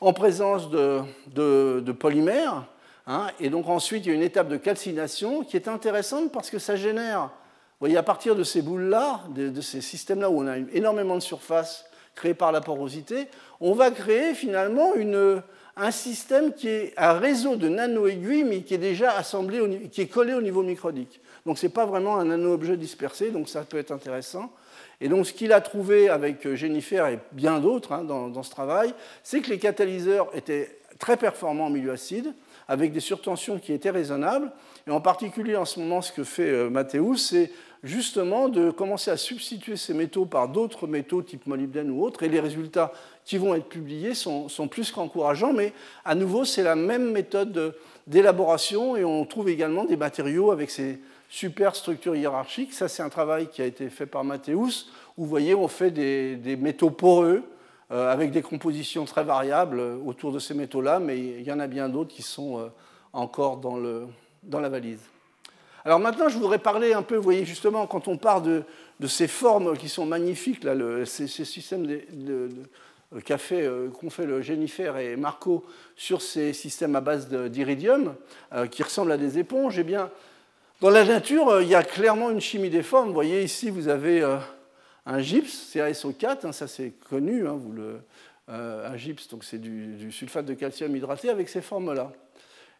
en 0.00 0.12
présence 0.12 0.70
de 0.70 1.92
polymères 1.98 2.64
Hein, 3.10 3.28
et 3.40 3.48
donc 3.48 3.68
ensuite, 3.68 4.04
il 4.04 4.10
y 4.10 4.12
a 4.12 4.14
une 4.14 4.22
étape 4.22 4.48
de 4.48 4.58
calcination 4.58 5.42
qui 5.42 5.56
est 5.56 5.66
intéressante 5.66 6.30
parce 6.30 6.50
que 6.50 6.58
ça 6.58 6.76
génère, 6.76 7.22
vous 7.22 7.86
voyez, 7.86 7.96
à 7.96 8.02
partir 8.02 8.36
de 8.36 8.44
ces 8.44 8.60
boules-là, 8.60 9.22
de, 9.30 9.60
ces 9.62 9.80
systèmes-là 9.80 10.28
où 10.28 10.42
on 10.42 10.46
a 10.46 10.58
énormément 10.74 11.14
de 11.14 11.20
surface 11.20 11.86
créé 12.14 12.34
par 12.34 12.52
la 12.52 12.60
porosité, 12.60 13.28
on 13.60 13.72
va 13.72 13.90
créer 13.90 14.34
finalement 14.34 14.94
une, 14.94 15.42
un 15.78 15.90
système 15.90 16.52
qui 16.52 16.68
est 16.68 16.92
un 16.98 17.14
réseau 17.14 17.56
de 17.56 17.70
nano-aiguilles, 17.70 18.44
mais 18.44 18.60
qui 18.60 18.74
est 18.74 18.78
déjà 18.78 19.16
assemblé, 19.16 19.88
qui 19.90 20.02
est 20.02 20.08
collé 20.08 20.34
au 20.34 20.42
niveau 20.42 20.62
micronique. 20.62 21.22
Donc 21.46 21.56
ce 21.56 21.64
n'est 21.64 21.72
pas 21.72 21.86
vraiment 21.86 22.18
un 22.18 22.26
nano-objet 22.26 22.76
dispersé, 22.76 23.30
donc 23.30 23.48
ça 23.48 23.62
peut 23.62 23.78
être 23.78 23.92
intéressant. 23.92 24.52
Et 25.00 25.08
donc 25.08 25.26
ce 25.26 25.32
qu'il 25.32 25.54
a 25.54 25.62
trouvé 25.62 26.10
avec 26.10 26.52
Jennifer 26.56 27.06
et 27.06 27.20
bien 27.32 27.58
d'autres 27.58 27.92
hein, 27.92 28.04
dans, 28.04 28.42
ce 28.42 28.50
travail, 28.50 28.92
c'est 29.22 29.40
que 29.40 29.48
les 29.48 29.58
catalyseurs 29.58 30.28
étaient 30.34 30.78
très 30.98 31.16
performants 31.16 31.66
en 31.66 31.70
milieu 31.70 31.92
acide, 31.92 32.34
avec 32.68 32.92
des 32.92 33.00
surtensions 33.00 33.58
qui 33.58 33.72
étaient 33.72 33.90
raisonnables. 33.90 34.52
Et 34.86 34.90
en 34.90 35.00
particulier 35.00 35.56
en 35.56 35.64
ce 35.64 35.80
moment, 35.80 36.02
ce 36.02 36.12
que 36.12 36.22
fait 36.22 36.50
euh, 36.50 36.70
Mathéus, 36.70 37.28
c'est 37.30 37.50
justement 37.82 38.48
de 38.48 38.70
commencer 38.70 39.10
à 39.10 39.16
substituer 39.16 39.76
ces 39.76 39.94
métaux 39.94 40.26
par 40.26 40.48
d'autres 40.48 40.86
métaux 40.86 41.22
type 41.22 41.46
molybdène 41.46 41.90
ou 41.90 42.02
autres, 42.02 42.22
et 42.22 42.28
les 42.28 42.40
résultats 42.40 42.92
qui 43.24 43.38
vont 43.38 43.54
être 43.54 43.68
publiés 43.68 44.14
sont, 44.14 44.48
plus 44.68 44.90
qu'encourageants, 44.90 45.52
mais 45.52 45.72
à 46.04 46.14
nouveau, 46.14 46.44
c'est 46.44 46.62
la 46.62 46.74
même 46.74 47.12
méthode 47.12 47.74
d'élaboration, 48.06 48.96
et 48.96 49.04
on 49.04 49.24
trouve 49.24 49.48
également 49.48 49.84
des 49.84 49.96
matériaux 49.96 50.50
avec 50.50 50.70
ces 50.70 50.98
super 51.28 51.76
structures 51.76 52.16
hiérarchiques. 52.16 52.72
Ça, 52.72 52.88
c'est 52.88 53.02
un 53.02 53.10
travail 53.10 53.48
qui 53.48 53.62
a 53.62 53.66
été 53.66 53.90
fait 53.90 54.06
par 54.06 54.24
Mathéus, 54.24 54.90
vous 55.16 55.26
voyez, 55.26 55.54
on 55.54 55.68
fait 55.68 55.90
des, 55.90 56.56
métaux 56.56 56.90
poreux, 56.90 57.42
avec 57.90 58.30
des 58.32 58.42
compositions 58.42 59.06
très 59.06 59.24
variables 59.24 59.80
autour 59.80 60.30
de 60.32 60.38
ces 60.38 60.52
métaux-là, 60.52 61.00
mais 61.00 61.18
il 61.18 61.42
y 61.42 61.52
en 61.52 61.58
a 61.58 61.66
bien 61.66 61.88
d'autres 61.88 62.14
qui 62.14 62.22
sont 62.22 62.58
euh, 62.58 62.68
encore 63.14 63.56
dans, 63.56 63.78
le, 63.78 64.06
dans, 64.42 64.60
la 64.60 64.68
valise. 64.68 65.00
Alors 65.86 65.98
maintenant, 65.98 66.28
je 66.28 66.36
voudrais 66.36 66.58
parler 66.58 66.92
un 66.92 67.02
peu, 67.02 67.16
vous 67.16 67.22
voyez, 67.22 67.46
justement, 67.46 67.86
quand 67.86 68.06
on 68.06 68.18
parle 68.18 68.42
de, 68.42 68.62
de 69.00 69.06
ces 69.06 69.26
formes 69.26 69.74
qui 69.76 69.88
sont 69.88 70.04
magnifiques, 70.04 70.64
là, 70.64 70.74
ces, 71.06 71.26
systèmes 71.28 71.86
qu'a 73.24 73.38
euh, 73.52 73.88
qu'ont 73.88 74.10
fait 74.10 74.26
le 74.26 74.42
Jennifer 74.42 74.98
et 74.98 75.16
Marco 75.16 75.64
sur 75.96 76.20
ces 76.20 76.52
systèmes 76.52 76.94
à 76.94 77.00
base 77.00 77.30
d'iridium, 77.30 78.14
qui 78.70 78.82
ressemblent 78.82 79.12
à 79.12 79.16
des 79.16 79.38
éponges, 79.38 79.78
eh 79.78 79.84
bien, 79.84 80.10
dans 80.82 80.90
la 80.90 81.04
nature, 81.04 81.62
il 81.62 81.68
y 81.68 81.74
a 81.74 81.82
clairement 81.82 82.30
une 82.30 82.40
chimie 82.40 82.70
des 82.70 82.82
formes. 82.82 83.08
Vous 83.08 83.14
voyez, 83.14 83.42
ici, 83.42 83.70
vous 83.70 83.88
avez 83.88 84.22
un 85.08 85.20
gypse, 85.20 85.74
CaSO4, 85.74 86.46
hein, 86.46 86.52
ça 86.52 86.68
c'est 86.68 86.90
connu, 87.08 87.48
hein, 87.48 87.58
euh, 88.50 88.92
un 88.92 88.96
gypse, 88.96 89.26
donc 89.28 89.42
c'est 89.42 89.58
du, 89.58 90.12
sulfate 90.12 90.44
de 90.44 90.52
calcium 90.52 90.94
hydraté 90.94 91.30
avec 91.30 91.48
ces 91.48 91.62
formes-là. 91.62 92.12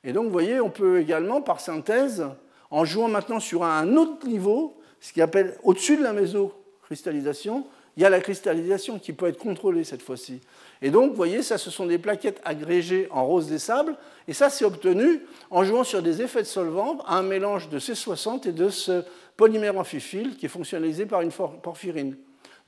Et 0.05 0.13
donc, 0.13 0.27
vous 0.27 0.33
voyez, 0.33 0.61
on 0.61 0.69
peut 0.69 1.01
également, 1.01 1.41
par 1.41 1.61
synthèse, 1.61 2.27
en 2.71 2.85
jouant 2.85 3.09
maintenant 3.09 3.41
sur 3.41 3.65
un 3.65 3.97
autre 3.97 4.27
niveau, 4.27 4.79
ce 5.01 5.15
qui 5.15 5.23
appelle 5.23 5.57
au-dessus 5.63 5.97
de 5.97 6.03
la 6.03 6.13
mésocristallisation, 6.13 7.67
il 7.99 8.03
y 8.03 8.05
a 8.05 8.11
la 8.11 8.21
cristallisation 8.21 9.01
qui 9.01 9.13
peut 9.13 9.27
être 9.27 9.39
contrôlée 9.39 9.83
cette 9.83 10.03
fois-ci. 10.03 10.41
Et 10.83 10.91
donc, 10.91 11.11
vous 11.11 11.17
voyez, 11.17 11.43
ça, 11.43 11.59
ce 11.59 11.69
sont 11.69 11.85
des 11.85 11.99
plaquettes 11.99 12.41
agrégées 12.45 13.09
en 13.11 13.27
rose 13.27 13.49
des 13.49 13.59
sables, 13.59 13.97
et 14.29 14.33
ça, 14.33 14.51
c'est 14.51 14.65
obtenu 14.65 15.23
en 15.51 15.65
jouant 15.65 15.83
sur 15.83 16.01
des 16.01 16.23
effets 16.23 16.43
de 16.43 16.47
solvant 16.47 17.01
à 17.09 17.17
un 17.17 17.25
mélange 17.25 17.69
de 17.71 17.81
C60 17.81 18.49
et 18.49 18.53
de 18.53 18.69
ce 18.69 19.03
polymère 19.37 19.77
amphiphiles 19.77 20.37
qui 20.37 20.47
est 20.47 20.49
fonctionnalisé 20.49 21.07
par 21.07 21.23
une 21.23 21.33
porphyrine. 21.33 22.17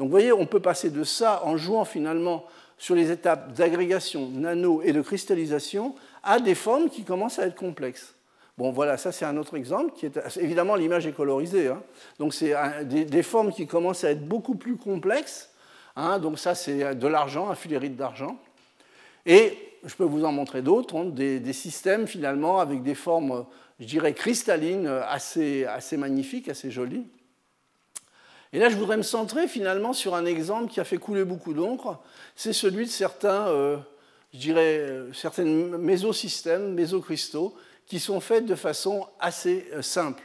Donc 0.00 0.06
vous 0.06 0.10
voyez, 0.10 0.32
on 0.32 0.46
peut 0.46 0.58
passer 0.58 0.90
de 0.90 1.04
ça 1.04 1.42
en 1.44 1.56
jouant 1.56 1.84
finalement 1.84 2.44
sur 2.76 2.96
les 2.96 3.12
étapes 3.12 3.52
d'agrégation, 3.52 4.30
nano 4.30 4.82
et 4.82 4.92
de 4.92 5.00
cristallisation 5.00 5.94
à 6.24 6.40
des 6.40 6.56
formes 6.56 6.90
qui 6.90 7.04
commencent 7.04 7.38
à 7.38 7.46
être 7.46 7.54
complexes. 7.54 8.16
Bon, 8.60 8.72
voilà, 8.72 8.98
ça 8.98 9.10
c'est 9.10 9.24
un 9.24 9.38
autre 9.38 9.56
exemple. 9.56 9.94
Qui 9.96 10.04
est, 10.04 10.20
évidemment, 10.36 10.74
l'image 10.74 11.06
est 11.06 11.12
colorisée. 11.12 11.68
Hein. 11.68 11.82
Donc 12.18 12.34
c'est 12.34 12.54
des, 12.84 13.22
formes 13.22 13.52
qui 13.52 13.66
commencent 13.66 14.04
à 14.04 14.10
être 14.10 14.28
beaucoup 14.28 14.54
plus 14.54 14.76
complexes. 14.76 15.48
Hein. 15.96 16.18
Donc 16.18 16.38
ça 16.38 16.54
c'est 16.54 16.94
de 16.94 17.06
l'argent, 17.06 17.48
un 17.48 17.54
fulérite 17.54 17.96
d'argent. 17.96 18.36
Et 19.24 19.56
je 19.82 19.94
peux 19.94 20.04
vous 20.04 20.26
en 20.26 20.32
montrer 20.32 20.60
d'autres, 20.60 20.94
hein, 20.94 21.06
des, 21.06 21.52
systèmes 21.54 22.06
finalement 22.06 22.60
avec 22.60 22.82
des 22.82 22.94
formes 22.94 23.46
je 23.78 23.86
dirais, 23.86 24.12
cristalline, 24.12 24.86
euh, 24.86 25.00
assez, 25.08 25.64
assez 25.64 25.96
magnifique, 25.96 26.50
assez 26.50 26.70
jolie. 26.70 27.06
Et 28.52 28.58
là, 28.58 28.68
je 28.68 28.76
voudrais 28.76 28.98
me 28.98 29.02
centrer 29.02 29.48
finalement 29.48 29.94
sur 29.94 30.14
un 30.14 30.26
exemple 30.26 30.70
qui 30.70 30.80
a 30.80 30.84
fait 30.84 30.98
couler 30.98 31.24
beaucoup 31.24 31.54
d'encre. 31.54 31.98
C'est 32.36 32.52
celui 32.52 32.84
de 32.84 32.90
certains, 32.90 33.48
euh, 33.48 33.78
je 34.34 34.38
dirais, 34.38 34.80
euh, 34.80 35.12
certains 35.14 35.44
mésosystèmes, 35.44 36.74
mésocristaux, 36.74 37.54
qui 37.90 38.00
sont 38.00 38.20
faits 38.20 38.46
de 38.46 38.54
façon 38.54 39.06
assez 39.18 39.66
simple. 39.82 40.22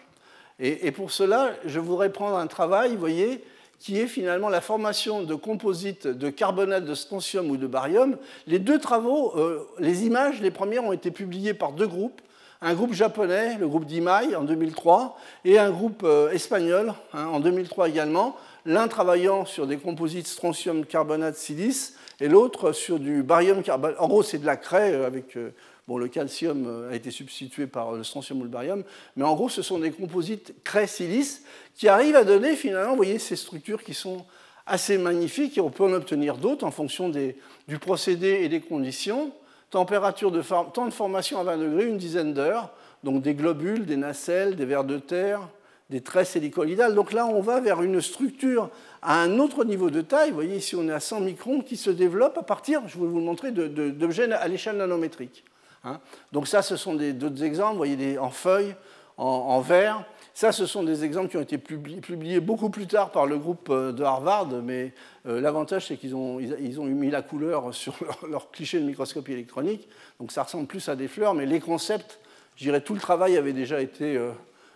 Et, 0.59 0.91
pour 0.91 1.11
cela, 1.11 1.51
je 1.65 1.81
voudrais 1.81 2.11
prendre 2.13 2.37
un 2.37 2.47
travail, 2.47 2.91
vous 2.91 2.99
voyez, 2.99 3.43
qui 3.79 3.99
est 3.99 4.07
finalement 4.07 4.47
la 4.47 4.61
formation 4.61 5.23
de 5.23 5.35
composites 5.35 6.07
de 6.07 6.29
carbonate 6.29 6.85
de 6.85 6.93
strontium 6.95 7.49
ou 7.49 7.57
de 7.57 7.67
barium. 7.67 8.15
Les 8.47 8.59
deux 8.59 8.79
travaux, 8.79 9.33
les 9.79 10.05
images, 10.05 10.39
les 10.39 10.51
premières 10.51 10.85
ont 10.85 10.93
été 10.93 11.11
publiées 11.11 11.53
par 11.53 11.73
deux 11.73 11.87
groupes 11.87 12.21
un 12.61 12.73
groupe 12.73 12.93
japonais, 12.93 13.57
le 13.59 13.67
groupe 13.67 13.85
d'Imai 13.85 14.35
en 14.35 14.43
2003, 14.43 15.17
et 15.43 15.59
un 15.59 15.69
groupe 15.69 16.01
euh, 16.03 16.31
espagnol 16.31 16.93
hein, 17.13 17.25
en 17.27 17.39
2003 17.39 17.89
également, 17.89 18.35
l'un 18.65 18.87
travaillant 18.87 19.45
sur 19.45 19.67
des 19.67 19.77
composites 19.77 20.27
strontium 20.27 20.85
carbonate 20.85 21.35
silice 21.35 21.95
et 22.19 22.27
l'autre 22.27 22.71
sur 22.71 22.97
du 22.97 23.23
barium 23.23 23.61
carbonate. 23.61 23.99
En 23.99 24.07
gros, 24.07 24.23
c'est 24.23 24.39
de 24.39 24.45
la 24.45 24.57
craie 24.57 24.93
euh, 24.93 25.05
avec. 25.05 25.37
Euh, 25.85 25.91
bon, 25.93 25.97
le 25.97 26.07
calcium 26.07 26.87
a 26.89 26.95
été 26.95 27.11
substitué 27.11 27.67
par 27.67 27.93
le 27.93 28.03
strontium 28.03 28.41
ou 28.41 28.43
le 28.43 28.49
barium, 28.49 28.83
mais 29.15 29.23
en 29.23 29.35
gros, 29.35 29.49
ce 29.49 29.61
sont 29.61 29.79
des 29.79 29.91
composites 29.91 30.53
craie-silice 30.63 31.43
qui 31.75 31.87
arrivent 31.87 32.15
à 32.15 32.23
donner 32.23 32.55
finalement, 32.55 32.91
vous 32.91 32.97
voyez, 32.97 33.19
ces 33.19 33.35
structures 33.35 33.83
qui 33.83 33.93
sont 33.93 34.25
assez 34.65 34.97
magnifiques 34.97 35.57
et 35.57 35.61
on 35.61 35.69
peut 35.69 35.83
en 35.83 35.93
obtenir 35.93 36.37
d'autres 36.37 36.65
en 36.65 36.71
fonction 36.71 37.09
des, 37.09 37.37
du 37.67 37.77
procédé 37.77 38.39
et 38.43 38.49
des 38.49 38.61
conditions 38.61 39.31
température 39.75 40.31
de 40.31 40.41
temps 40.41 40.85
de 40.85 40.93
formation 40.93 41.39
à 41.39 41.43
20 41.43 41.57
degrés, 41.57 41.87
une 41.87 41.97
dizaine 41.97 42.33
d'heures, 42.33 42.71
donc 43.03 43.21
des 43.21 43.33
globules, 43.33 43.85
des 43.85 43.97
nacelles, 43.97 44.55
des 44.55 44.63
vers 44.63 44.85
de 44.85 44.97
terre, 44.97 45.49
des 45.89 45.99
tresses 45.99 46.37
hélicoïdales. 46.37 46.95
Donc 46.95 47.11
là, 47.11 47.25
on 47.25 47.41
va 47.41 47.59
vers 47.59 47.83
une 47.83 47.99
structure 47.99 48.69
à 49.01 49.21
un 49.21 49.37
autre 49.37 49.65
niveau 49.65 49.89
de 49.89 49.99
taille. 49.99 50.29
Vous 50.29 50.35
voyez, 50.35 50.55
ici, 50.55 50.77
on 50.77 50.87
est 50.87 50.93
à 50.93 51.01
100 51.01 51.19
microns 51.21 51.59
qui 51.59 51.75
se 51.75 51.89
développe 51.89 52.37
à 52.37 52.43
partir, 52.43 52.81
je 52.87 52.97
vais 52.97 53.05
vous 53.05 53.17
le 53.17 53.25
montrer, 53.25 53.51
d'objets 53.51 54.31
à 54.31 54.47
l'échelle 54.47 54.77
nanométrique. 54.77 55.43
Hein. 55.85 55.99
Donc 56.31 56.47
ça, 56.47 56.61
ce 56.61 56.75
sont 56.75 56.95
d'autres 56.95 57.43
exemples. 57.43 57.73
Vous 57.73 57.77
voyez, 57.77 57.95
des, 57.95 58.17
en 58.17 58.31
feuilles, 58.31 58.75
en, 59.17 59.25
en 59.25 59.61
verre. 59.61 60.03
Ça, 60.35 60.51
ce 60.51 60.65
sont 60.65 60.83
des 60.83 61.05
exemples 61.05 61.29
qui 61.29 61.37
ont 61.37 61.41
été 61.41 61.57
publiés 61.57 62.41
beaucoup 62.41 62.69
plus 62.69 62.87
tard 62.87 63.11
par 63.11 63.25
le 63.25 63.37
groupe 63.37 63.69
euh, 63.69 63.93
de 63.93 64.03
Harvard, 64.03 64.47
mais 64.47 64.93
euh, 65.25 65.39
l'avantage, 65.39 65.87
c'est 65.87 65.95
qu'ils 65.95 66.13
ont, 66.13 66.41
ils 66.41 66.77
ont 66.77 66.83
mis 66.83 67.09
la 67.09 67.21
couleur 67.21 67.73
sur 67.73 67.95
leur, 68.29 68.51
cliché 68.51 68.77
de 68.81 68.85
microscopie 68.85 69.31
électronique, 69.31 69.87
donc 70.19 70.33
ça 70.33 70.43
ressemble 70.43 70.67
plus 70.67 70.89
à 70.89 70.97
des 70.97 71.07
fleurs, 71.07 71.33
mais 71.33 71.45
les 71.45 71.61
concepts, 71.61 72.19
je 72.57 72.65
dirais, 72.65 72.81
tout 72.81 72.93
le 72.93 72.99
travail 72.99 73.37
avait 73.37 73.53
déjà 73.53 73.79
été 73.79 74.17
euh, 74.17 74.31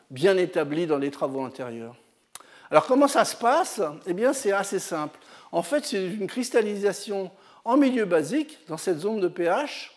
bien 0.10 0.38
établi 0.38 0.88
dans 0.88 0.98
les 0.98 1.12
travaux 1.12 1.42
antérieurs. 1.42 1.98
Alors 2.72 2.86
comment 2.86 3.10
ça 3.10 3.26
se 3.26 3.36
passe? 3.36 3.82
Eh 4.08 4.14
bien, 4.14 4.32
c'est 4.32 4.54
assez 4.54 4.80
simple. 4.80 5.20
En 5.52 5.62
fait, 5.62 5.84
c'est 5.84 6.06
une 6.06 6.28
cristallisation 6.28 7.32
en 7.66 7.76
milieu 7.76 8.06
basique, 8.06 8.60
dans 8.70 8.78
cette 8.78 9.00
zone 9.00 9.20
de 9.20 9.28
pH, 9.28 9.92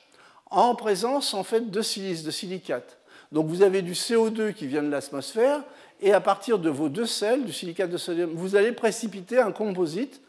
en 0.53 0.75
présence 0.75 1.35
en 1.35 1.45
fait 1.45 1.71
de 1.71 1.83
silice, 1.83 2.23
de 2.23 2.31
silicate. 2.31 2.99
Donc 3.33 3.47
vous 3.47 3.63
avez 3.63 3.83
du 3.83 3.93
CO2 3.93 4.53
qui 4.53 4.67
vient 4.67 4.83
de 4.83 4.91
l'atmosphère, 4.91 5.63
et 6.01 6.13
à 6.13 6.21
partir 6.21 6.59
de 6.59 6.69
vos 6.69 6.89
deux 6.89 7.07
sels, 7.07 7.45
du 7.45 7.53
silicate 7.53 7.91
de 7.91 7.97
sodium, 7.97 8.31
vous 8.35 8.57
allez 8.57 8.73
précipiter 8.73 9.39
un 9.39 9.53
composite, 9.53 10.21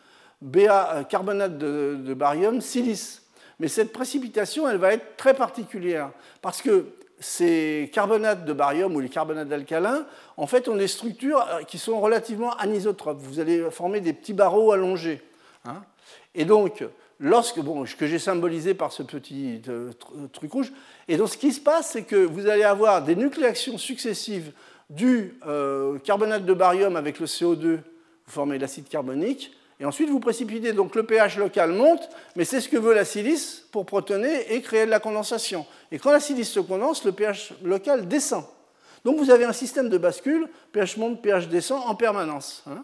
Ba, 0.42 0.96
euh, 0.96 1.04
carbonate 1.04 1.58
de, 1.58 2.14
barium, 2.14 2.60
silice. 2.60 3.24
Mais 3.60 3.68
cette 3.70 3.94
précipitation, 3.94 4.70
elle 4.70 4.78
va 4.78 4.94
être 4.94 5.16
très 5.16 5.34
particulière, 5.34 6.12
parce 6.42 6.62
que 6.62 6.88
ces 7.20 7.90
carbonates 7.94 8.44
de 8.44 8.52
barium 8.52 8.94
ou 8.94 9.00
les 9.00 9.10
carbonates 9.10 9.48
d'alcalin, 9.48 10.06
en 10.36 10.46
fait, 10.46 10.68
ont 10.68 10.76
des 10.76 10.90
structures 10.90 11.46
euh, 11.50 11.64
qui 11.64 11.78
sont 11.78 12.00
relativement 12.00 12.54
anisotropes. 12.58 13.20
Vous 13.22 13.40
allez 13.40 13.72
former 13.72 14.02
des 14.02 14.14
petits 14.14 14.34
barreaux 14.34 14.74
allongés. 14.74 15.22
Hein. 15.66 15.84
Et 16.36 16.46
donc, 16.46 16.84
lorsque, 17.20 17.60
bon, 17.60 17.84
que 17.84 18.08
j'ai 18.08 18.20
symbolisé 18.20 18.74
par 18.74 18.92
ce 18.92 19.04
petit 19.04 19.62
euh, 19.70 19.92
truc 20.32 20.52
rouge. 20.52 20.72
Et 21.08 21.18
donc 21.18 21.30
ce 21.30 21.38
qui 21.38 21.54
se 21.54 21.62
passe, 21.62 21.92
c'est 21.92 22.04
que 22.04 22.16
vous 22.16 22.48
allez 22.48 22.64
avoir 22.64 23.04
des 23.04 23.16
nucléations 23.16 23.78
successives 23.78 24.52
du 24.90 25.38
euh, 25.48 25.98
carbonate 26.00 26.46
de 26.46 26.54
barium 26.54 26.96
avec 26.96 27.20
le 27.20 27.26
CO2, 27.26 27.78
vous 27.78 27.82
formez 28.28 28.60
l'acide 28.60 28.88
carbonique, 28.88 29.52
et 29.80 29.86
ensuite 29.86 30.10
vous 30.10 30.20
précipitez, 30.20 30.72
donc 30.74 30.96
le 30.96 31.04
pH 31.04 31.38
local 31.38 31.72
monte, 31.72 32.08
mais 32.36 32.46
c'est 32.46 32.62
ce 32.62 32.70
que 32.70 32.78
veut 32.78 32.94
la 32.94 33.06
silice 33.06 33.66
pour 33.72 33.86
protoner 33.86 34.54
et 34.54 34.62
créer 34.62 34.86
de 34.86 34.92
la 34.92 35.00
condensation. 35.00 35.66
Et 35.92 36.00
quand 36.00 36.12
la 36.12 36.20
silice 36.20 36.52
se 36.52 36.60
condense, 36.60 37.04
le 37.04 37.12
pH 37.12 37.54
local 37.64 38.08
descend. 38.08 38.46
Donc 39.04 39.18
vous 39.18 39.32
avez 39.32 39.44
un 39.46 39.54
système 39.54 39.90
de 39.90 39.98
bascule, 39.98 40.48
pH 40.72 40.98
monte, 40.98 41.22
pH 41.22 41.48
descend 41.50 41.82
en 41.86 41.96
permanence. 41.96 42.64
Hein. 42.68 42.84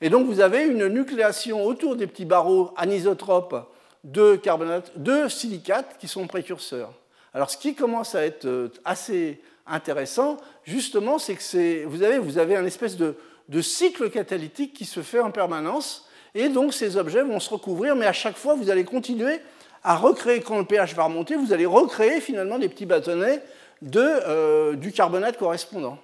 Et 0.00 0.10
donc 0.10 0.26
vous 0.26 0.40
avez 0.40 0.64
une 0.64 0.86
nucléation 0.86 1.64
autour 1.64 1.96
des 1.96 2.06
petits 2.06 2.24
barreaux 2.24 2.72
anisotropes 2.76 3.68
de, 4.04 4.36
carbonate, 4.36 4.92
de 4.96 5.28
silicate 5.28 5.96
qui 5.98 6.06
sont 6.06 6.26
précurseurs. 6.26 6.92
Alors 7.34 7.50
ce 7.50 7.58
qui 7.58 7.74
commence 7.74 8.14
à 8.14 8.24
être 8.24 8.46
euh, 8.46 8.68
assez 8.84 9.40
intéressant, 9.66 10.38
justement, 10.64 11.18
c'est 11.18 11.34
que 11.34 11.84
vous 11.84 12.02
avez, 12.02 12.18
vous 12.18 12.38
avez 12.38 12.56
un 12.56 12.64
espèce 12.64 12.96
de, 12.96 13.14
cycle 13.60 14.10
catalytique 14.10 14.72
qui 14.72 14.84
se 14.84 15.00
fait 15.00 15.20
en 15.20 15.30
permanence 15.30 16.06
Et 16.34 16.48
donc 16.48 16.74
ces 16.74 16.96
objets 16.96 17.22
vont 17.22 17.40
se 17.40 17.50
recouvrir, 17.50 17.96
mais 17.96 18.06
à 18.06 18.12
chaque 18.12 18.36
fois, 18.36 18.54
vous 18.54 18.70
allez 18.70 18.84
continuer 18.84 19.40
à 19.82 19.96
recréer, 19.96 20.40
quand 20.40 20.58
le 20.58 20.64
pH 20.64 20.94
va 20.94 21.04
remonter, 21.04 21.36
vous 21.36 21.52
allez 21.52 21.66
recréer 21.66 22.20
finalement 22.20 22.58
des 22.58 22.68
petits 22.68 22.86
bâtonnets 22.86 23.42
de, 23.80 24.00
euh, 24.00 24.74
du 24.74 24.92
carbonate 24.92 25.38
correspondant. 25.38 25.98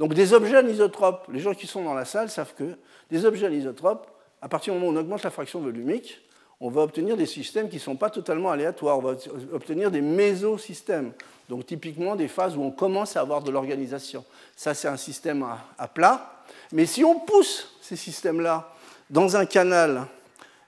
Donc 0.00 0.14
des 0.14 0.32
objets 0.32 0.56
anisotropes, 0.56 1.28
les 1.30 1.40
gens 1.40 1.52
qui 1.52 1.66
sont 1.66 1.84
dans 1.84 1.92
la 1.92 2.06
salle 2.06 2.30
savent 2.30 2.54
que 2.54 2.74
des 3.10 3.26
objets 3.26 3.44
anisotropes, 3.44 4.06
à 4.40 4.48
partir 4.48 4.72
du 4.72 4.80
moment 4.80 4.90
où 4.90 4.96
on 4.96 4.98
augmente 4.98 5.22
la 5.22 5.30
fraction 5.30 5.60
volumique, 5.60 6.22
on 6.58 6.70
va 6.70 6.80
obtenir 6.80 7.18
des 7.18 7.26
systèmes 7.26 7.68
qui 7.68 7.76
ne 7.76 7.80
sont 7.80 7.96
pas 7.96 8.08
totalement 8.08 8.50
aléatoires, 8.50 8.96
on 8.96 9.02
va 9.02 9.16
obtenir 9.52 9.90
des 9.90 10.00
mésosystèmes, 10.00 11.12
donc 11.50 11.66
typiquement 11.66 12.16
des 12.16 12.28
phases 12.28 12.56
où 12.56 12.62
on 12.62 12.70
commence 12.70 13.14
à 13.14 13.20
avoir 13.20 13.42
de 13.42 13.50
l'organisation. 13.50 14.24
Ça, 14.56 14.72
c'est 14.72 14.88
un 14.88 14.96
système 14.96 15.46
à, 15.76 15.86
plat. 15.88 16.44
Mais 16.72 16.86
si 16.86 17.04
on 17.04 17.20
pousse 17.20 17.76
ces 17.82 17.96
systèmes-là 17.96 18.72
dans 19.10 19.36
un 19.36 19.44
canal, 19.44 20.06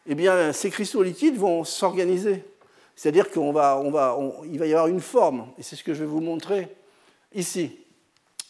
eh 0.07 0.15
bien, 0.15 0.53
ces 0.53 0.69
cristaux 0.69 1.03
liquides 1.03 1.39
vont 1.39 1.65
s'organiser. 1.65 2.45
C'est-à-dire 2.95 3.31
qu'il 3.31 3.51
va, 3.51 3.81
va 3.83 4.19
y 4.47 4.73
avoir 4.75 4.89
une 4.89 5.01
forme, 5.01 5.47
et 5.57 5.63
c'est 5.63 5.77
ce 5.77 5.83
que 5.83 5.95
je 5.95 6.01
vais 6.01 6.11
vous 6.11 6.21
montrer 6.21 6.69
ici. 7.35 7.79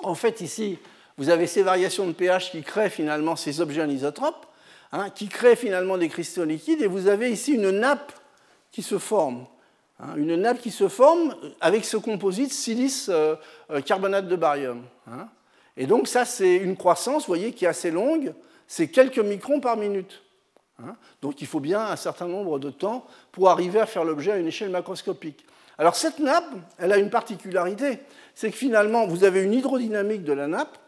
En 0.03 0.15
fait, 0.15 0.41
ici, 0.41 0.79
vous 1.19 1.29
avez 1.29 1.47
ces 1.47 1.63
variations 1.63 2.07
de 2.07 2.13
pH 2.13 2.51
qui 2.51 2.63
créent 2.63 2.91
finalement 2.91 3.37
ces 3.37 3.61
objets 3.61 3.83
anisotropes, 3.83 4.47
hein, 4.93 5.11
qui 5.11 5.29
créent 5.29 5.57
finalement 5.57 5.99
des 5.99 6.09
cristaux 6.09 6.45
liquides, 6.45 6.83
et 6.83 6.87
vous 6.87 7.09
avez 7.09 7.31
ici 7.31 7.53
une 7.53 7.71
nappe 7.71 8.13
qui 8.71 8.83
se 8.83 8.99
forme. 8.99 9.47
Hein, 10.01 10.15
une 10.17 10.37
nappe 10.37 10.61
qui 10.61 10.71
se 10.71 10.89
forme 10.89 11.35
avec 11.61 11.85
ce 11.85 11.97
composite 11.97 12.53
silice-carbonate 12.53 14.25
euh, 14.25 14.27
euh, 14.27 14.31
de 14.31 14.37
barium. 14.37 14.83
Hein. 15.07 15.29
Et 15.77 15.87
donc 15.87 16.09
ça, 16.09 16.25
c'est 16.25 16.57
une 16.57 16.77
croissance, 16.77 17.23
vous 17.23 17.35
voyez, 17.35 17.53
qui 17.53 17.65
est 17.65 17.69
assez 17.69 17.91
longue, 17.91 18.35
c'est 18.67 18.89
quelques 18.89 19.19
microns 19.19 19.61
par 19.61 19.77
minute. 19.77 20.23
Donc 21.21 21.41
il 21.41 21.47
faut 21.47 21.61
bien 21.61 21.81
un 21.81 21.97
certain 21.97 22.27
nombre 22.27 22.59
de 22.59 22.71
temps 22.71 23.07
pour 23.31 23.51
arriver 23.51 23.79
à 23.79 23.87
faire 23.87 24.05
l'objet 24.05 24.33
à 24.33 24.37
une 24.37 24.49
échelle 24.49 24.71
macroscopique. 24.71 25.45
Alors 25.79 25.97
cette 25.97 26.19
nappe, 26.19 26.51
elle 26.79 26.93
a 26.93 26.99
une 26.99 27.11
particularité, 27.11 27.99
c'est 28.35 28.51
que 28.51 28.57
finalement, 28.57 29.07
vous 29.07 29.25
avez 29.25 29.43
une 29.43 29.55
hydrodynamique 29.55 30.25
de 30.25 30.33
la 30.33 30.47
nappe, 30.47 30.79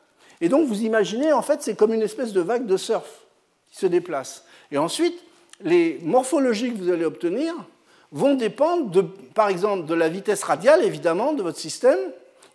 et 0.41 0.49
donc 0.49 0.67
vous 0.67 0.83
imaginez, 0.83 1.33
en 1.33 1.43
fait, 1.43 1.63
c'est 1.63 1.77
comme 1.77 1.95
une 1.95 2.03
espèce 2.03 2.33
de 2.33 2.41
vague 2.41 2.67
de 2.67 2.77
surf 2.77 3.25
qui 3.71 3.79
se 3.79 3.87
déplace. 3.87 4.45
Et 4.71 4.79
ensuite, 4.79 5.19
les 5.63 5.99
morphologies 6.03 6.73
que 6.73 6.79
vous 6.79 6.91
allez 6.91 7.05
obtenir 7.05 7.55
vont 8.13 8.35
dépendre, 8.35 8.91
de, 8.91 9.03
par 9.03 9.49
exemple, 9.49 9.87
de 9.87 9.95
la 9.95 10.09
vitesse 10.09 10.43
radiale, 10.43 10.85
évidemment, 10.85 11.33
de 11.33 11.43
votre 11.43 11.59
système, 11.59 11.99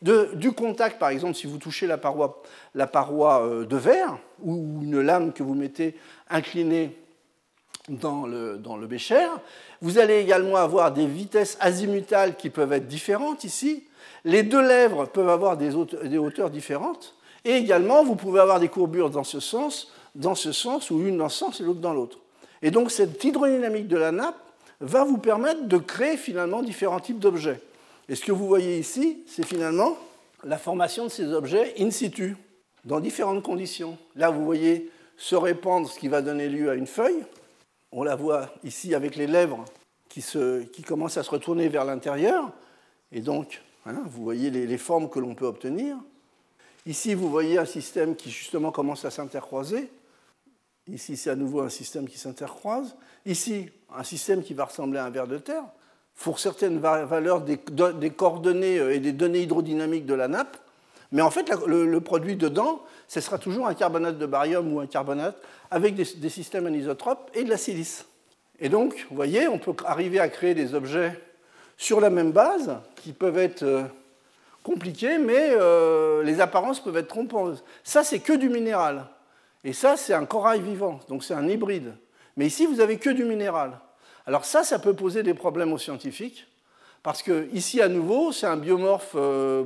de, 0.01 0.29
du 0.35 0.53
contact, 0.53 0.99
par 0.99 1.09
exemple, 1.09 1.35
si 1.35 1.47
vous 1.47 1.57
touchez 1.57 1.87
la 1.87 1.97
paroi, 1.97 2.41
la 2.75 2.87
paroi 2.87 3.45
euh, 3.45 3.65
de 3.65 3.75
verre, 3.75 4.17
ou 4.41 4.79
une 4.81 5.01
lame 5.01 5.33
que 5.33 5.43
vous 5.43 5.55
mettez 5.55 5.95
inclinée 6.29 6.97
dans 7.89 8.25
le, 8.25 8.57
dans 8.57 8.77
le 8.77 8.87
bécher. 8.87 9.27
Vous 9.81 9.97
allez 9.97 10.19
également 10.19 10.55
avoir 10.55 10.93
des 10.93 11.05
vitesses 11.05 11.57
azimutales 11.59 12.35
qui 12.37 12.49
peuvent 12.49 12.73
être 12.73 12.87
différentes 12.87 13.43
ici. 13.43 13.83
Les 14.25 14.43
deux 14.43 14.65
lèvres 14.65 15.05
peuvent 15.05 15.29
avoir 15.29 15.57
des, 15.57 15.75
hauteurs 15.75 16.49
différentes. 16.49 17.15
Et 17.45 17.55
également, 17.55 18.03
vous 18.03 18.15
pouvez 18.15 18.39
avoir 18.39 18.59
des 18.59 18.67
courbures 18.67 19.09
dans 19.09 19.23
ce 19.23 19.39
sens, 19.39 19.91
dans 20.15 20.35
ce 20.35 20.51
sens, 20.51 20.91
ou 20.91 20.99
une 21.01 21.17
dans 21.17 21.29
ce 21.29 21.37
sens 21.37 21.61
et 21.61 21.63
l'autre 21.63 21.79
dans 21.79 21.93
l'autre. 21.93 22.17
Et 22.61 22.71
donc, 22.71 22.91
cette 22.91 23.23
hydrodynamique 23.23 23.87
de 23.87 23.97
la 23.97 24.11
nappe 24.11 24.37
va 24.81 25.03
vous 25.03 25.17
permettre 25.17 25.67
de 25.67 25.77
créer 25.77 26.17
finalement 26.17 26.61
différents 26.61 26.99
types 26.99 27.19
d'objets. 27.19 27.61
Et 28.09 28.15
ce 28.15 28.23
que 28.23 28.31
vous 28.31 28.47
voyez 28.47 28.77
ici, 28.77 29.23
c'est 29.27 29.45
finalement 29.45 29.97
la 30.43 30.57
formation 30.57 31.05
de 31.05 31.09
ces 31.09 31.31
objets 31.33 31.73
in 31.79 31.91
situ, 31.91 32.35
dans 32.85 32.99
différentes 32.99 33.43
conditions. 33.43 33.97
Là, 34.15 34.29
vous 34.29 34.43
voyez 34.43 34.89
se 35.17 35.35
répandre 35.35 35.89
ce 35.89 35.99
qui 35.99 36.07
va 36.07 36.21
donner 36.21 36.47
lieu 36.47 36.69
à 36.69 36.75
une 36.75 36.87
feuille. 36.87 37.23
On 37.91 38.03
la 38.03 38.15
voit 38.15 38.49
ici 38.63 38.93
avec 38.93 39.15
les 39.15 39.27
lèvres 39.27 39.65
qui, 40.09 40.23
commencent 40.85 41.17
à 41.17 41.23
se 41.23 41.29
retourner 41.29 41.69
vers 41.69 41.85
l'intérieur. 41.85 42.51
Et 43.11 43.21
donc, 43.21 43.61
Hein, 43.85 44.03
vous 44.05 44.23
voyez 44.23 44.49
les, 44.49 44.77
formes 44.77 45.09
que 45.09 45.19
l'on 45.19 45.35
peut 45.35 45.45
obtenir. 45.45 45.97
Ici, 46.85 47.13
vous 47.13 47.29
voyez 47.29 47.57
un 47.57 47.65
système 47.65 48.15
qui 48.15 48.29
justement 48.29 48.71
commence 48.71 49.05
à 49.05 49.11
s'intercroiser. 49.11 49.89
Ici, 50.87 51.17
c'est 51.17 51.29
à 51.29 51.35
nouveau 51.35 51.61
un 51.61 51.69
système 51.69 52.07
qui 52.07 52.17
s'intercroise. 52.17 52.95
Ici, 53.25 53.69
un 53.95 54.03
système 54.03 54.43
qui 54.43 54.53
va 54.53 54.65
ressembler 54.65 54.99
à 54.99 55.05
un 55.05 55.09
ver 55.09 55.27
de 55.27 55.37
terre. 55.37 55.63
Pour 56.15 56.39
certaines 56.39 56.79
valeurs 56.79 57.41
des, 57.41 57.57
coordonnées 58.09 58.75
et 58.75 58.99
des 58.99 59.13
données 59.13 59.43
hydrodynamiques 59.43 60.05
de 60.05 60.13
la 60.13 60.27
nappe. 60.27 60.57
Mais 61.11 61.21
en 61.21 61.31
fait, 61.31 61.51
le, 61.65 61.99
produit 62.01 62.35
dedans, 62.35 62.81
ce 63.07 63.19
sera 63.19 63.39
toujours 63.39 63.67
un 63.67 63.73
carbonate 63.73 64.17
de 64.17 64.25
barium 64.25 64.71
ou 64.73 64.79
un 64.79 64.87
carbonate 64.87 65.41
avec 65.71 65.95
des, 65.95 66.29
systèmes 66.29 66.67
anisotropes 66.67 67.31
et 67.33 67.43
de 67.43 67.49
la 67.49 67.57
silice. 67.57 68.05
Et 68.59 68.69
donc, 68.69 69.07
vous 69.09 69.15
voyez, 69.15 69.47
on 69.47 69.57
peut 69.57 69.73
arriver 69.85 70.19
à 70.19 70.29
créer 70.29 70.53
des 70.53 70.75
objets 70.75 71.19
sur 71.77 71.99
la 71.99 72.09
même 72.09 72.31
base, 72.31 72.77
qui 72.97 73.13
peuvent 73.13 73.37
être 73.37 73.63
euh, 73.63 73.83
compliquées, 74.63 75.17
mais 75.17 75.51
euh, 75.51 76.23
les 76.23 76.41
apparences 76.41 76.81
peuvent 76.81 76.97
être 76.97 77.07
trompeuses. 77.07 77.63
Ça, 77.83 78.03
c'est 78.03 78.19
que 78.19 78.33
du 78.33 78.49
minéral. 78.49 79.07
Et 79.63 79.73
ça, 79.73 79.95
c'est 79.95 80.13
un 80.13 80.25
corail 80.25 80.61
vivant, 80.61 80.99
donc 81.07 81.23
c'est 81.23 81.33
un 81.33 81.47
hybride. 81.47 81.93
Mais 82.35 82.47
ici, 82.47 82.65
vous 82.65 82.81
avez 82.81 82.97
que 82.97 83.09
du 83.09 83.23
minéral. 83.23 83.79
Alors 84.25 84.45
ça, 84.45 84.63
ça 84.63 84.77
peut 84.77 84.93
poser 84.93 85.23
des 85.23 85.33
problèmes 85.33 85.73
aux 85.73 85.77
scientifiques, 85.77 86.47
parce 87.01 87.23
que 87.23 87.47
ici, 87.53 87.81
à 87.81 87.87
nouveau, 87.87 88.31
c'est 88.31 88.45
un 88.45 88.57
biomorphe 88.57 89.13
euh, 89.15 89.63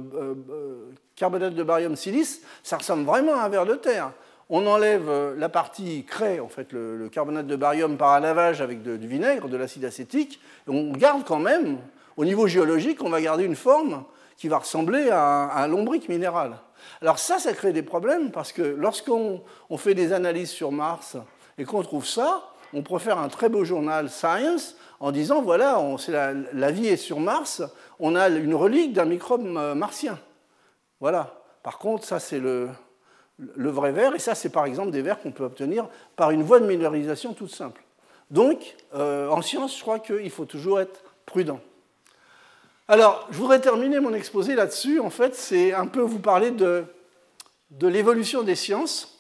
carbonate 1.16 1.54
de 1.54 1.64
barium 1.64 1.96
silice, 1.96 2.42
ça 2.64 2.78
ressemble 2.78 3.04
vraiment 3.04 3.36
à 3.36 3.44
un 3.44 3.50
ver 3.50 3.66
de 3.66 3.76
terre. 3.76 4.12
On 4.50 4.68
enlève 4.68 5.10
la 5.38 5.50
partie 5.50 6.06
craie, 6.06 6.40
en 6.40 6.50
fait, 6.50 6.74
le, 6.74 7.10
carbonate 7.10 7.48
de 7.48 7.56
barium 7.56 7.98
par 7.98 8.14
un 8.14 8.20
lavage 8.20 8.62
avec 8.62 8.84
du 8.84 9.08
vinaigre, 9.08 9.48
de 9.48 9.58
l'acide 9.58 9.86
acétique, 9.86 10.40
et 10.68 10.72
on 10.72 10.92
garde 10.92 11.24
quand 11.24 11.40
même 11.40 11.78
au 12.18 12.26
niveau 12.26 12.48
géologique, 12.48 13.04
on 13.04 13.10
va 13.10 13.22
garder 13.22 13.44
une 13.44 13.56
forme 13.56 14.04
qui 14.38 14.48
va 14.48 14.60
ressembler 14.60 15.10
à 15.10 15.58
un, 15.58 15.68
lombric 15.68 16.10
minéral. 16.10 16.58
Alors 17.02 17.20
ça, 17.20 17.40
ça 17.40 17.54
crée 17.54 17.74
des 17.74 17.84
problèmes 17.84 18.32
parce 18.32 18.52
que 18.52 18.62
lorsqu'on 18.62 19.42
fait 19.78 19.94
des 19.94 20.14
analyses 20.14 20.50
sur 20.50 20.72
Mars 20.72 21.18
et 21.58 21.66
qu'on 21.66 21.82
trouve 21.82 22.06
ça, 22.06 22.52
on 22.74 22.82
préfère 22.82 23.20
un 23.20 23.30
très 23.30 23.50
beau 23.50 23.64
journal 23.64 24.10
Science 24.10 24.76
en 25.00 25.12
disant 25.12 25.42
voilà, 25.42 25.82
la, 26.54 26.72
vie 26.72 26.88
est 26.88 26.98
sur 26.98 27.20
Mars, 27.20 27.62
on 28.00 28.16
a 28.16 28.30
une 28.30 28.56
relique 28.56 28.94
d'un 28.94 29.06
microbe 29.06 29.46
euh, 29.46 29.76
martien. 29.76 30.20
Voilà. 31.04 31.34
Par 31.64 31.80
contre, 31.80 32.06
ça 32.06 32.22
c'est 32.22 32.40
le, 32.40 32.70
vrai 33.58 33.92
verre, 33.92 34.16
et 34.16 34.20
ça 34.20 34.36
c'est 34.36 34.48
par 34.48 34.64
exemple 34.64 34.92
des 34.92 35.02
verres 35.02 35.20
qu'on 35.20 35.34
peut 35.34 35.44
obtenir 35.44 35.90
par 36.16 36.32
une 36.32 36.44
voie 36.44 36.62
de 36.62 36.66
minéralisation 36.66 37.34
toute 37.34 37.54
simple. 37.54 37.84
Donc, 38.32 38.78
euh, 38.96 39.28
en 39.28 39.42
science, 39.42 39.76
je 39.78 39.82
crois 39.82 40.00
qu'il 40.00 40.30
faut 40.30 40.46
toujours 40.46 40.80
être 40.80 41.04
prudent. 41.26 41.60
Alors, 42.88 43.28
je 43.32 43.38
voudrais 43.38 43.60
terminer 43.60 44.00
mon 44.00 44.14
exposé 44.14 44.56
là-dessus. 44.56 45.02
En 45.02 45.10
fait, 45.10 45.36
c'est 45.36 45.74
un 45.74 45.88
peu 45.88 46.00
vous 46.00 46.20
parler 46.20 46.52
de, 46.52 46.86
l'évolution 47.82 48.44
des 48.44 48.56
sciences. 48.56 49.20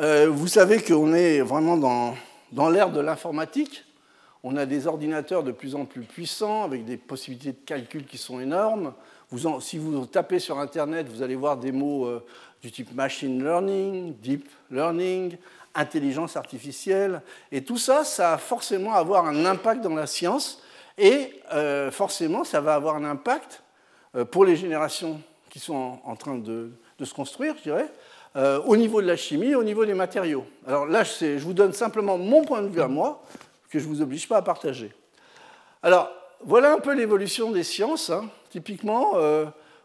Euh, 0.00 0.30
vous 0.30 0.48
savez 0.48 0.82
qu'on 0.82 1.12
est 1.12 1.42
vraiment 1.42 1.76
dans, 1.76 2.14
dans 2.52 2.70
l'ère 2.70 2.90
de 2.90 3.00
l'informatique. 3.00 3.84
On 4.44 4.56
a 4.56 4.64
des 4.64 4.86
ordinateurs 4.86 5.42
de 5.42 5.52
plus 5.52 5.74
en 5.74 5.84
plus 5.84 6.04
puissants, 6.04 6.64
avec 6.64 6.86
des 6.86 6.96
possibilités 6.96 7.52
de 7.52 7.66
calcul 7.66 8.06
qui 8.06 8.16
sont 8.16 8.40
énormes. 8.40 8.94
Si 9.60 9.78
vous 9.78 10.06
tapez 10.06 10.40
sur 10.40 10.58
Internet, 10.58 11.08
vous 11.08 11.22
allez 11.22 11.36
voir 11.36 11.56
des 11.56 11.70
mots 11.70 12.04
euh, 12.06 12.24
du 12.62 12.72
type 12.72 12.92
machine 12.92 13.40
learning, 13.40 14.16
deep 14.16 14.48
learning, 14.72 15.36
intelligence 15.72 16.36
artificielle. 16.36 17.22
Et 17.52 17.62
tout 17.62 17.76
ça, 17.78 18.02
ça 18.02 18.32
a 18.32 18.38
forcément 18.38 18.92
avoir 18.94 19.26
un 19.26 19.44
impact 19.44 19.82
dans 19.82 19.94
la 19.94 20.08
science 20.08 20.60
et 20.98 21.40
euh, 21.52 21.92
forcément, 21.92 22.42
ça 22.42 22.60
va 22.60 22.74
avoir 22.74 22.96
un 22.96 23.04
impact 23.04 23.62
euh, 24.16 24.24
pour 24.24 24.44
les 24.44 24.56
générations 24.56 25.20
qui 25.48 25.60
sont 25.60 26.00
en, 26.04 26.16
train 26.16 26.36
de, 26.36 26.72
se 27.00 27.14
construire, 27.14 27.54
je 27.58 27.62
dirais, 27.62 27.88
au 28.66 28.76
niveau 28.76 29.02
de 29.02 29.06
la 29.08 29.16
chimie, 29.16 29.56
au 29.56 29.64
niveau 29.64 29.84
des 29.84 29.94
matériaux. 29.94 30.44
Alors 30.64 30.86
là, 30.86 31.02
je 31.02 31.38
vous 31.38 31.52
donne 31.52 31.72
simplement 31.72 32.16
mon 32.16 32.44
point 32.44 32.62
de 32.62 32.68
vue 32.68 32.80
à 32.80 32.86
moi, 32.86 33.24
que 33.68 33.80
je 33.80 33.84
ne 33.84 33.90
vous 33.90 34.02
oblige 34.02 34.28
pas 34.28 34.36
à 34.36 34.42
partager. 34.42 34.92
Alors, 35.82 36.08
voilà 36.44 36.72
un 36.72 36.78
peu 36.78 36.94
l'évolution 36.94 37.50
des 37.50 37.62
sciences. 37.62 38.10
Hein. 38.10 38.28
Typiquement, 38.50 39.12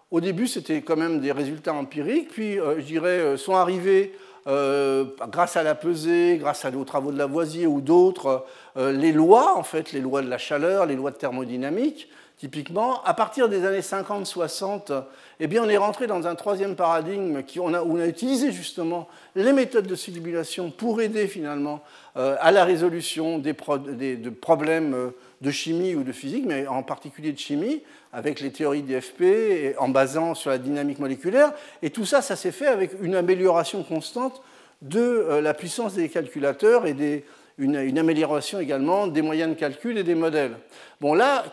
au 0.09 0.21
début, 0.21 0.47
c'était 0.47 0.81
quand 0.81 0.95
même 0.95 1.19
des 1.19 1.31
résultats 1.31 1.73
empiriques, 1.73 2.29
puis, 2.29 2.55
je 2.55 2.81
dirais, 2.81 3.37
sont 3.37 3.55
arrivés 3.55 4.13
euh, 4.47 5.05
grâce 5.31 5.57
à 5.57 5.63
la 5.63 5.73
pesée, 5.73 6.37
grâce 6.39 6.65
aux 6.65 6.83
travaux 6.83 7.11
de 7.11 7.17
Lavoisier 7.17 7.65
ou 7.65 7.81
d'autres, 7.81 8.45
euh, 8.77 8.91
les 8.91 9.11
lois, 9.11 9.57
en 9.57 9.63
fait, 9.63 9.91
les 9.91 10.01
lois 10.01 10.21
de 10.21 10.29
la 10.29 10.37
chaleur, 10.37 10.85
les 10.85 10.95
lois 10.95 11.09
de 11.09 11.15
thermodynamique, 11.15 12.09
typiquement, 12.37 13.01
à 13.05 13.15
partir 13.15 13.49
des 13.49 13.65
années 13.65 13.79
50-60, 13.79 15.03
eh 15.39 15.47
bien, 15.47 15.63
on 15.63 15.69
est 15.69 15.77
rentré 15.77 16.05
dans 16.05 16.27
un 16.27 16.35
troisième 16.35 16.75
paradigme 16.75 17.41
où 17.57 17.61
on 17.63 17.99
a 17.99 18.05
utilisé 18.05 18.51
justement 18.51 19.07
les 19.33 19.51
méthodes 19.51 19.87
de 19.87 19.95
simulation 19.95 20.69
pour 20.69 21.01
aider 21.01 21.25
finalement 21.27 21.81
euh, 22.15 22.35
à 22.39 22.51
la 22.51 22.65
résolution 22.65 23.39
des, 23.39 23.53
de 23.53 24.29
problèmes 24.29 25.11
de 25.41 25.51
chimie 25.51 25.95
ou 25.95 26.03
de 26.03 26.11
physique, 26.11 26.45
mais 26.45 26.67
en 26.67 26.83
particulier 26.83 27.31
de 27.31 27.39
chimie, 27.39 27.81
avec 28.13 28.39
les 28.39 28.51
théories 28.51 28.81
d'IFP, 28.81 29.75
en 29.77 29.89
basant 29.89 30.33
sur 30.33 30.49
la 30.49 30.57
dynamique 30.57 30.99
moléculaire. 30.99 31.53
Et 31.81 31.89
tout 31.89 32.05
ça, 32.05 32.21
ça 32.21 32.35
s'est 32.35 32.51
fait 32.51 32.67
avec 32.67 32.91
une 33.01 33.15
amélioration 33.15 33.83
constante 33.83 34.41
de 34.81 35.39
la 35.41 35.53
puissance 35.53 35.95
des 35.95 36.09
calculateurs 36.09 36.85
et 36.85 36.93
des, 36.93 37.25
une, 37.57 37.97
amélioration 37.97 38.59
également 38.59 39.07
des 39.07 39.21
moyens 39.21 39.49
de 39.49 39.59
calcul 39.59 39.97
et 39.97 40.03
des 40.03 40.15
modèles. 40.15 40.57
Bon, 40.99 41.13
là, 41.13 41.45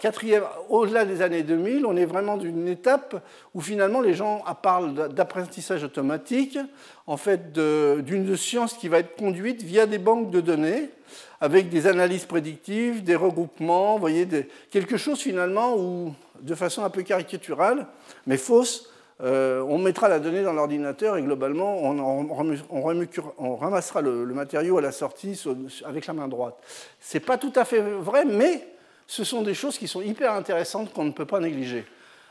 au-delà 0.68 1.05
des 1.05 1.22
années 1.22 1.42
2000, 1.42 1.86
on 1.86 1.96
est 1.96 2.05
vraiment 2.05 2.36
d'une 2.36 2.68
étape 2.68 3.22
où 3.55 3.61
finalement 3.61 4.00
les 4.00 4.14
gens 4.14 4.42
parlent 4.62 5.09
d'apprentissage 5.09 5.84
automatique, 5.84 6.59
en 7.07 7.16
fait 7.16 7.53
d'une 7.53 8.36
science 8.36 8.74
qui 8.74 8.88
va 8.88 8.98
être 8.98 9.16
conduite 9.16 9.62
via 9.62 9.86
des 9.86 9.98
banques 9.98 10.30
de 10.30 10.40
données, 10.40 10.90
avec 11.40 11.68
des 11.68 11.86
analyses 11.86 12.24
prédictives, 12.24 13.03
des 13.03 13.16
regroupements, 13.16 13.94
vous 13.94 14.00
voyez, 14.00 14.26
quelque 14.70 14.96
chose 14.96 15.20
finalement 15.20 15.76
où, 15.76 16.14
de 16.40 16.55
façon 16.55 16.84
un 16.84 16.90
peu 16.90 17.03
caricaturale, 17.03 17.86
mais 18.26 18.36
fausse, 18.36 18.91
euh, 19.20 19.60
on 19.60 19.78
mettra 19.78 20.08
la 20.08 20.18
donnée 20.18 20.42
dans 20.42 20.52
l'ordinateur 20.52 21.16
et 21.16 21.22
globalement, 21.22 21.82
on, 21.82 23.56
ramassera 23.56 24.00
le, 24.00 24.26
matériau 24.26 24.78
à 24.78 24.80
la 24.80 24.92
sortie 24.92 25.40
avec 25.84 26.06
la 26.06 26.14
main 26.14 26.28
droite. 26.28 26.56
Ce 27.00 27.16
n'est 27.16 27.24
pas 27.24 27.38
tout 27.38 27.52
à 27.54 27.64
fait 27.64 27.80
vrai, 27.80 28.24
mais 28.24 28.66
ce 29.06 29.24
sont 29.24 29.42
des 29.42 29.54
choses 29.54 29.78
qui 29.78 29.86
sont 29.86 30.02
hyper 30.02 30.32
intéressantes 30.32 30.92
qu'on 30.92 31.04
ne 31.04 31.12
peut 31.12 31.26
pas 31.26 31.40
négliger. 31.40 31.84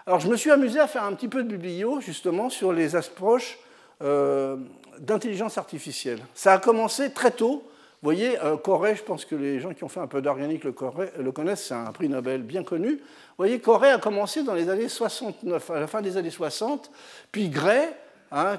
Alors, 0.05 0.19
je 0.19 0.27
me 0.27 0.35
suis 0.35 0.51
amusé 0.51 0.79
à 0.79 0.87
faire 0.87 1.03
un 1.03 1.13
petit 1.13 1.27
peu 1.27 1.43
de 1.43 1.47
biblio, 1.47 2.01
justement, 2.01 2.49
sur 2.49 2.73
les 2.73 2.95
approches 2.95 3.59
euh, 4.01 4.57
d'intelligence 4.99 5.57
artificielle. 5.57 6.19
Ça 6.33 6.53
a 6.53 6.57
commencé 6.57 7.13
très 7.13 7.31
tôt. 7.31 7.63
Vous 8.01 8.07
voyez, 8.07 8.39
euh, 8.43 8.57
Corée, 8.57 8.95
je 8.95 9.03
pense 9.03 9.25
que 9.25 9.35
les 9.35 9.59
gens 9.59 9.75
qui 9.75 9.83
ont 9.83 9.87
fait 9.87 9.99
un 9.99 10.07
peu 10.07 10.23
d'organique 10.23 10.63
le, 10.63 10.71
connaissent, 10.71 11.67
c'est 11.67 11.75
un 11.75 11.91
prix 11.91 12.09
Nobel 12.09 12.41
bien 12.41 12.63
connu. 12.63 12.93
Vous 12.93 13.37
voyez, 13.37 13.59
Corée 13.59 13.91
a 13.91 13.99
commencé 13.99 14.41
dans 14.41 14.55
les 14.55 14.69
années 14.69 14.89
69, 14.89 15.69
à 15.69 15.79
la 15.79 15.85
fin 15.85 16.01
des 16.01 16.17
années 16.17 16.31
60, 16.31 16.89
puis 17.31 17.49
Gray, 17.49 17.89
hein, 18.31 18.57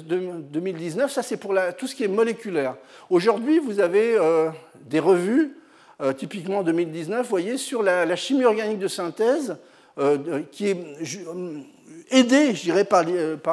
2019, 0.00 1.12
ça 1.12 1.22
c'est 1.22 1.36
pour 1.36 1.54
tout 1.76 1.86
ce 1.86 1.94
qui 1.94 2.04
est 2.04 2.08
moléculaire. 2.08 2.76
Aujourd'hui, 3.10 3.58
vous 3.58 3.78
avez 3.78 4.16
euh, 4.16 4.48
des 4.86 5.00
revues, 5.00 5.54
euh, 6.00 6.14
typiquement 6.14 6.62
2019, 6.62 7.24
vous 7.24 7.28
voyez, 7.28 7.58
sur 7.58 7.82
la, 7.82 8.16
chimie 8.16 8.46
organique 8.46 8.78
de 8.78 8.88
synthèse, 8.88 9.58
qui 10.52 10.68
est 10.68 10.76
aidée, 12.10 12.54
je 12.54 12.62
dirais, 12.62 12.84
par 12.84 13.04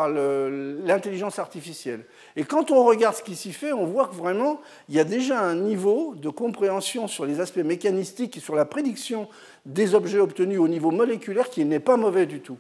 l'intelligence 0.09 1.39
artificielle. 1.39 2.05
Et 2.37 2.43
quand 2.43 2.71
on 2.71 2.83
regarde 2.83 3.15
ce 3.15 3.23
qui 3.23 3.35
s'y 3.35 3.53
fait, 3.53 3.71
on 3.71 3.85
voit 3.85 4.07
que 4.07 4.15
vraiment, 4.15 4.59
il 4.89 4.95
y 4.95 4.99
a 4.99 5.05
déjà 5.05 5.39
un 5.39 5.55
niveau 5.55 6.15
de 6.17 6.29
compréhension 6.29 7.07
sur 7.07 7.25
les 7.25 7.39
aspects 7.39 7.57
mécanistiques 7.57 8.37
et 8.37 8.41
sur 8.41 8.55
la 8.55 8.65
prédiction 8.65 9.29
des 9.65 9.95
objets 9.95 10.19
obtenus 10.19 10.59
au 10.59 10.67
niveau 10.67 10.91
moléculaire 10.91 11.49
qui 11.49 11.63
n'est 11.63 11.79
pas 11.79 11.95
mauvais 11.95 12.25
du 12.25 12.41
tout. 12.41 12.57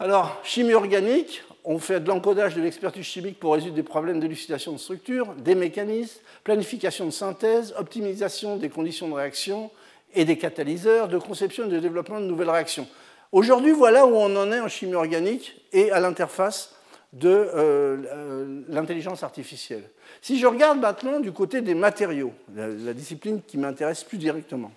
Alors, 0.00 0.40
chimie 0.42 0.72
organique, 0.72 1.42
on 1.64 1.78
fait 1.78 2.00
de 2.00 2.08
l'encodage 2.08 2.56
de 2.56 2.62
l'expertise 2.62 3.04
chimique 3.04 3.38
pour 3.38 3.52
résoudre 3.52 3.74
des 3.74 3.82
problèmes 3.82 4.18
d'élucidation 4.18 4.72
de 4.72 4.78
structure, 4.78 5.34
des 5.34 5.54
mécanismes, 5.54 6.20
planification 6.42 7.04
de 7.04 7.10
synthèse, 7.10 7.74
optimisation 7.78 8.56
des 8.56 8.70
conditions 8.70 9.08
de 9.08 9.14
réaction 9.14 9.70
et 10.14 10.24
des 10.24 10.38
catalyseurs, 10.38 11.08
de 11.08 11.18
conception 11.18 11.66
et 11.66 11.68
de 11.68 11.78
développement 11.78 12.20
de 12.20 12.26
nouvelles 12.26 12.50
réactions. 12.50 12.88
Aujourd'hui, 13.30 13.72
voilà 13.72 14.06
où 14.06 14.14
on 14.14 14.34
en 14.36 14.50
est 14.52 14.60
en 14.60 14.68
chimie 14.68 14.94
organique 14.94 15.54
et 15.72 15.90
à 15.92 16.00
l'interface 16.00 16.74
de 17.12 17.28
euh, 17.28 17.96
euh, 18.10 18.62
l'intelligence 18.68 19.22
artificielle. 19.22 19.84
Si 20.22 20.38
je 20.38 20.46
regarde 20.46 20.80
maintenant 20.80 21.20
du 21.20 21.32
côté 21.32 21.60
des 21.60 21.74
matériaux, 21.74 22.32
la, 22.54 22.94
discipline 22.94 23.40
qui 23.46 23.58
m'intéresse 23.58 24.02
plus 24.02 24.18
directement, 24.18 24.72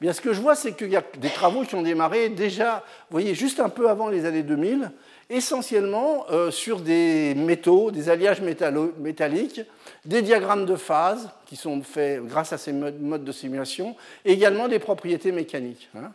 eh 0.00 0.04
bien, 0.04 0.12
ce 0.12 0.20
que 0.20 0.32
je 0.32 0.40
vois, 0.40 0.54
c'est 0.54 0.76
qu'il 0.76 0.90
y 0.90 0.96
a 0.96 1.02
des 1.18 1.30
travaux 1.30 1.62
qui 1.62 1.74
ont 1.74 1.82
démarré 1.82 2.28
déjà, 2.28 2.84
vous 3.10 3.14
voyez, 3.14 3.34
juste 3.34 3.60
un 3.60 3.70
peu 3.70 3.88
avant 3.88 4.08
les 4.08 4.26
années 4.26 4.42
2000, 4.42 4.90
essentiellement 5.28 6.26
euh, 6.30 6.50
sur 6.52 6.80
des 6.80 7.34
métaux, 7.34 7.90
des 7.90 8.10
alliages 8.10 8.40
métalliques, 8.40 9.62
des 10.04 10.22
diagrammes 10.22 10.66
de 10.66 10.76
phase 10.76 11.30
qui 11.46 11.56
sont 11.56 11.82
faits 11.82 12.24
grâce 12.26 12.52
à 12.52 12.58
ces 12.58 12.72
modes 12.72 13.24
de 13.24 13.32
simulation, 13.32 13.96
et 14.24 14.32
également 14.32 14.68
des 14.68 14.78
propriétés 14.78 15.32
mécaniques. 15.32 15.88
Hein. 15.96 16.12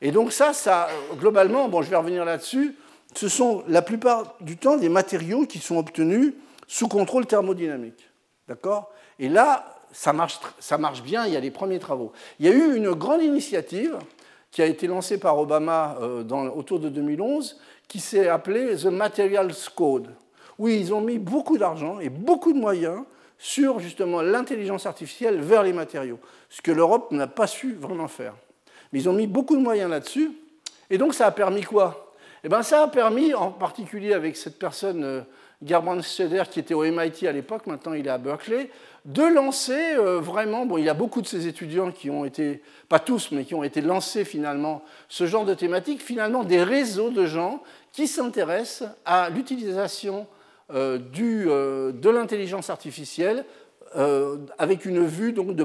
Et 0.00 0.12
donc 0.12 0.32
ça, 0.32 0.52
ça, 0.52 0.88
globalement, 1.18 1.68
bon, 1.68 1.82
je 1.82 1.90
vais 1.90 1.96
revenir 1.96 2.24
là-dessus, 2.24 2.76
ce 3.14 3.28
sont 3.28 3.64
la 3.68 3.82
plupart 3.82 4.36
du 4.40 4.56
temps 4.56 4.76
des 4.76 4.88
matériaux 4.88 5.46
qui 5.46 5.58
sont 5.58 5.76
obtenus 5.76 6.34
sous 6.66 6.88
contrôle 6.88 7.26
thermodynamique. 7.26 8.08
D'accord? 8.48 8.90
Et 9.18 9.28
là, 9.28 9.64
ça 9.92 10.12
marche, 10.12 11.02
bien, 11.02 11.26
il 11.26 11.32
y 11.32 11.36
a 11.36 11.40
les 11.40 11.50
premiers 11.50 11.78
travaux. 11.78 12.12
Il 12.40 12.46
y 12.46 12.48
a 12.48 12.52
eu 12.52 12.76
une 12.76 12.92
grande 12.92 13.22
initiative 13.22 13.96
qui 14.50 14.62
a 14.62 14.66
été 14.66 14.86
lancée 14.86 15.18
par 15.18 15.38
Obama 15.38 15.96
euh, 16.00 16.22
autour 16.50 16.80
de 16.80 16.88
2011, 16.88 17.58
qui 17.88 18.00
s'est 18.00 18.28
appelée 18.28 18.76
The 18.76 18.86
Materials 18.86 19.54
Code, 19.74 20.08
où 20.58 20.68
ils 20.68 20.92
ont 20.94 21.00
mis 21.00 21.18
beaucoup 21.18 21.58
d'argent 21.58 22.00
et 22.00 22.08
beaucoup 22.08 22.52
de 22.52 22.58
moyens 22.58 23.04
sur 23.38 23.80
justement 23.80 24.22
l'intelligence 24.22 24.86
artificielle 24.86 25.40
vers 25.40 25.62
les 25.62 25.72
matériaux, 25.72 26.18
ce 26.48 26.62
que 26.62 26.72
l'Europe 26.72 27.10
n'a 27.12 27.26
pas 27.26 27.46
su 27.46 27.74
vraiment 27.74 28.08
faire. 28.08 28.34
Mais 28.92 29.00
ils 29.00 29.08
ont 29.08 29.12
mis 29.12 29.26
beaucoup 29.26 29.56
de 29.56 29.60
moyens 29.60 29.90
là-dessus, 29.90 30.30
et 30.88 30.98
donc 30.98 31.14
ça 31.14 31.26
a 31.26 31.30
permis 31.30 31.62
quoi? 31.62 32.03
Eh 32.46 32.50
bien, 32.50 32.62
ça 32.62 32.82
a 32.82 32.88
permis, 32.88 33.32
en 33.32 33.50
particulier 33.50 34.12
avec 34.12 34.36
cette 34.36 34.58
personne, 34.58 35.02
euh, 35.02 35.20
Gerbrand 35.64 36.02
Scheder, 36.02 36.42
qui 36.50 36.60
était 36.60 36.74
au 36.74 36.82
MIT 36.82 37.26
à 37.26 37.32
l'époque, 37.32 37.66
maintenant 37.66 37.94
il 37.94 38.06
est 38.06 38.10
à 38.10 38.18
Berkeley, 38.18 38.68
de 39.06 39.22
lancer 39.22 39.94
euh, 39.96 40.20
vraiment, 40.20 40.66
bon, 40.66 40.76
il 40.76 40.84
y 40.84 40.90
a 40.90 40.94
beaucoup 40.94 41.22
de 41.22 41.26
ces 41.26 41.46
étudiants 41.46 41.90
qui 41.90 42.10
ont 42.10 42.26
été, 42.26 42.62
pas 42.90 42.98
tous, 42.98 43.30
mais 43.32 43.44
qui 43.44 43.54
ont 43.54 43.64
été 43.64 43.80
lancés 43.80 44.26
finalement, 44.26 44.82
ce 45.08 45.24
genre 45.24 45.46
de 45.46 45.54
thématique, 45.54 46.02
finalement 46.02 46.44
des 46.44 46.62
réseaux 46.62 47.08
de 47.08 47.24
gens 47.24 47.62
qui 47.92 48.06
s'intéressent 48.06 48.90
à 49.06 49.30
l'utilisation 49.30 50.26
euh, 50.74 50.98
de 50.98 52.10
l'intelligence 52.10 52.68
artificielle 52.68 53.46
avec 54.58 54.86
une 54.86 55.06
vue, 55.06 55.32
donc 55.32 55.54
de 55.54 55.64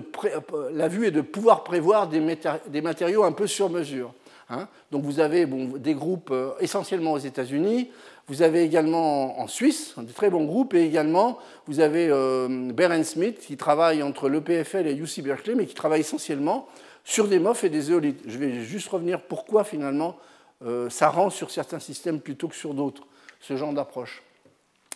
la 0.72 0.88
vue 0.88 1.08
est 1.08 1.12
de 1.12 1.22
pouvoir 1.22 1.64
prévoir 1.64 2.08
des 2.08 2.82
matériaux 2.82 3.24
un 3.24 3.32
peu 3.32 3.48
sur 3.48 3.72
mesure. 3.72 4.14
Hein. 4.50 4.68
Donc 4.92 5.04
vous 5.04 5.20
avez 5.20 5.46
des 5.46 5.94
groupes 5.94 6.32
euh, 6.32 6.52
essentiellement 6.60 7.14
aux 7.14 7.20
États-Unis, 7.20 7.92
vous 8.28 8.42
avez 8.42 8.64
également 8.64 9.40
en 9.40 9.48
Suisse 9.48 9.96
des 9.98 10.14
très 10.14 10.30
bons 10.30 10.46
groupes, 10.46 10.74
et 10.74 10.84
également 10.84 11.40
vous 11.68 11.80
avez 11.80 12.10
euh, 12.10 13.04
Smith 13.04 13.40
qui 13.40 13.58
travaille 13.58 14.04
entre 14.04 14.30
l'EPFL 14.30 14.88
et 14.88 14.94
UC 14.94 15.24
Berkeley, 15.24 15.56
mais 15.56 15.66
qui 15.66 15.76
travaille 15.76 16.02
essentiellement 16.02 16.68
sur 17.04 17.28
des 17.28 17.40
MOF 17.40 17.64
et 17.64 17.70
des 17.70 17.92
éolites. 17.92 18.22
Je 18.28 18.38
vais 18.38 18.64
juste 18.64 18.90
revenir 18.90 19.22
pourquoi 19.22 19.64
finalement 19.64 20.16
euh, 20.64 20.90
ça 20.90 21.10
rend 21.10 21.30
sur 21.30 21.52
certains 21.52 21.80
systèmes 21.80 22.20
plutôt 22.20 22.48
que 22.48 22.56
sur 22.56 22.74
d'autres, 22.74 23.04
ce 23.40 23.56
genre 23.56 23.74
d'approche. 23.74 24.22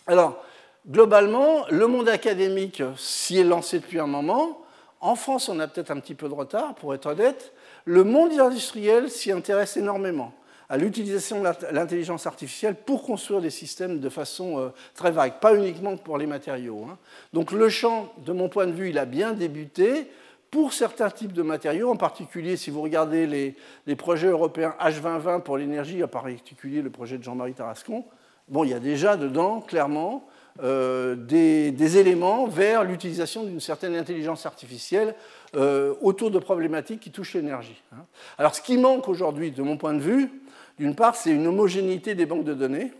Alors, 0.06 0.44
globalement, 0.88 1.64
le 1.70 1.86
monde 1.86 2.08
académique 2.08 2.82
s'y 2.96 3.38
est 3.38 3.44
lancé 3.44 3.78
depuis 3.78 3.98
un 3.98 4.06
moment. 4.06 4.60
En 5.00 5.16
France, 5.16 5.48
on 5.48 5.58
a 5.60 5.66
peut-être 5.66 5.90
un 5.90 6.00
petit 6.00 6.14
peu 6.14 6.28
de 6.28 6.34
retard, 6.34 6.74
pour 6.74 6.94
être 6.94 7.06
honnête. 7.06 7.52
Le 7.84 8.04
monde 8.04 8.32
industriel 8.38 9.10
s'y 9.10 9.30
intéresse 9.32 9.76
énormément 9.76 10.32
à 10.68 10.78
l'utilisation 10.78 11.42
de 11.42 11.48
l'intelligence 11.72 12.26
artificielle 12.26 12.74
pour 12.74 13.02
construire 13.02 13.40
des 13.40 13.50
systèmes 13.50 14.00
de 14.00 14.08
façon 14.08 14.58
euh, 14.58 14.68
très 14.94 15.10
vague, 15.10 15.38
pas 15.40 15.54
uniquement 15.54 15.96
pour 15.96 16.16
les 16.16 16.26
matériaux. 16.26 16.86
Hein. 16.88 16.98
Donc 17.32 17.52
le 17.52 17.68
champ, 17.68 18.12
de 18.24 18.32
mon 18.32 18.48
point 18.48 18.66
de 18.66 18.72
vue, 18.72 18.88
il 18.88 18.98
a 18.98 19.04
bien 19.04 19.32
débuté 19.32 20.08
pour 20.50 20.72
certains 20.72 21.10
types 21.10 21.32
de 21.32 21.42
matériaux, 21.42 21.90
en 21.90 21.96
particulier 21.96 22.56
si 22.56 22.70
vous 22.70 22.80
regardez 22.80 23.26
les, 23.26 23.96
projets 23.96 24.28
européens 24.28 24.74
H2020 24.80 25.42
pour 25.42 25.58
l'énergie, 25.58 26.02
en 26.02 26.08
particulier 26.08 26.80
le 26.80 26.90
projet 26.90 27.18
de 27.18 27.24
Jean-Marie 27.24 27.54
Tarascon, 27.54 28.04
bon, 28.48 28.64
il 28.64 28.70
y 28.70 28.74
a 28.74 28.78
déjà 28.78 29.16
dedans, 29.16 29.60
clairement, 29.60 30.26
euh, 30.62 31.16
des, 31.16 31.98
éléments 31.98 32.46
vers 32.46 32.84
l'utilisation 32.84 33.42
d'une 33.42 33.58
certaine 33.58 33.96
intelligence 33.96 34.46
artificielle 34.46 35.16
euh, 35.56 35.94
autour 36.00 36.30
de 36.30 36.38
problématiques 36.38 37.00
qui 37.00 37.10
touchent 37.10 37.34
l'énergie. 37.34 37.80
Hein. 37.92 38.04
Alors 38.38 38.54
ce 38.54 38.60
qui 38.60 38.76
manque 38.76 39.08
aujourd'hui, 39.08 39.50
de 39.50 39.62
mon 39.62 39.76
point 39.76 39.94
de 39.94 40.00
vue, 40.00 40.30
d'une 40.78 40.94
part, 40.94 41.16
c'est 41.16 41.30
une 41.30 41.46
homogénéité 41.46 42.14
des 42.14 42.26
banques 42.26 42.44
de 42.44 42.54
données. 42.54 42.92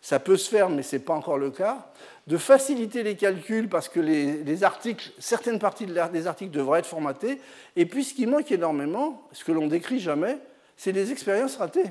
Ça 0.00 0.18
peut 0.18 0.36
se 0.36 0.50
faire, 0.50 0.68
mais 0.68 0.82
ce 0.82 0.96
n'est 0.96 1.02
pas 1.02 1.14
encore 1.14 1.38
le 1.38 1.50
cas. 1.50 1.90
De 2.26 2.36
faciliter 2.36 3.02
les 3.02 3.16
calculs 3.16 3.68
parce 3.68 3.88
que 3.88 4.00
certaines 5.18 5.58
parties 5.58 5.86
des 5.86 6.26
articles 6.26 6.50
devraient 6.50 6.80
être 6.80 6.86
formatées. 6.86 7.40
Et 7.76 7.86
puis 7.86 8.04
ce 8.04 8.12
qui 8.12 8.26
manque 8.26 8.52
énormément, 8.52 9.26
ce 9.32 9.44
que 9.44 9.52
l'on 9.52 9.66
décrit 9.66 10.00
jamais, 10.00 10.38
c'est 10.76 10.92
les 10.92 11.10
expériences 11.10 11.56
ratées. 11.56 11.90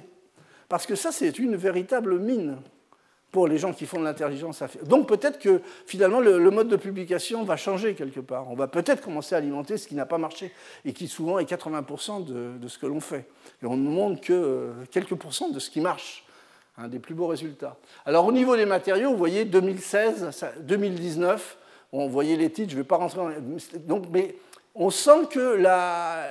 Parce 0.69 0.85
que 0.85 0.95
ça, 0.95 1.11
c'est 1.11 1.39
une 1.39 1.55
véritable 1.55 2.19
mine 2.19 2.57
pour 3.33 3.47
les 3.47 3.57
gens 3.57 3.73
qui 3.73 3.87
font 3.87 3.99
de 3.99 4.05
l'intelligence. 4.05 4.63
Donc 4.85 5.07
peut-être 5.07 5.39
que 5.39 5.61
finalement 5.87 6.21
le, 6.21 6.51
mode 6.51 6.67
de 6.67 6.75
publication 6.75 7.43
va 7.43 7.57
changer 7.57 7.95
quelque 7.95 8.19
part. 8.19 8.49
On 8.51 8.55
va 8.55 8.67
peut-être 8.67 9.01
commencer 9.01 9.33
à 9.33 9.39
alimenter 9.39 9.77
ce 9.77 9.87
qui 9.87 9.95
n'a 9.95 10.05
pas 10.05 10.19
marché 10.19 10.53
et 10.85 10.93
qui 10.93 11.07
souvent 11.07 11.39
est 11.39 11.49
80% 11.49 12.25
de, 12.25 12.67
ce 12.67 12.77
que 12.77 12.85
l'on 12.85 12.99
fait. 12.99 13.25
Et 13.63 13.65
on 13.65 13.75
ne 13.75 13.89
montre 13.89 14.21
que 14.21 14.33
euh, 14.33 14.71
quelques 14.91 15.15
pourcents 15.15 15.49
de 15.49 15.57
ce 15.57 15.71
qui 15.71 15.81
marche, 15.81 16.25
un 16.77 16.87
des 16.87 16.99
plus 16.99 17.15
beaux 17.15 17.25
résultats. 17.25 17.75
Alors 18.05 18.27
au 18.27 18.31
niveau 18.31 18.55
des 18.55 18.67
matériaux, 18.67 19.09
vous 19.09 19.17
voyez 19.17 19.45
2016, 19.45 20.51
2019, 20.61 21.57
on 21.91 22.07
voyait 22.07 22.35
les 22.35 22.51
titres, 22.51 22.69
je 22.69 22.75
ne 22.75 22.81
vais 22.81 22.87
pas 22.87 22.97
rentrer 22.97 23.17
dans... 23.17 23.31
Donc, 23.87 24.05
mais 24.11 24.35
on 24.75 24.91
sent 24.91 25.27
que 25.31 25.55
la, 25.55 26.29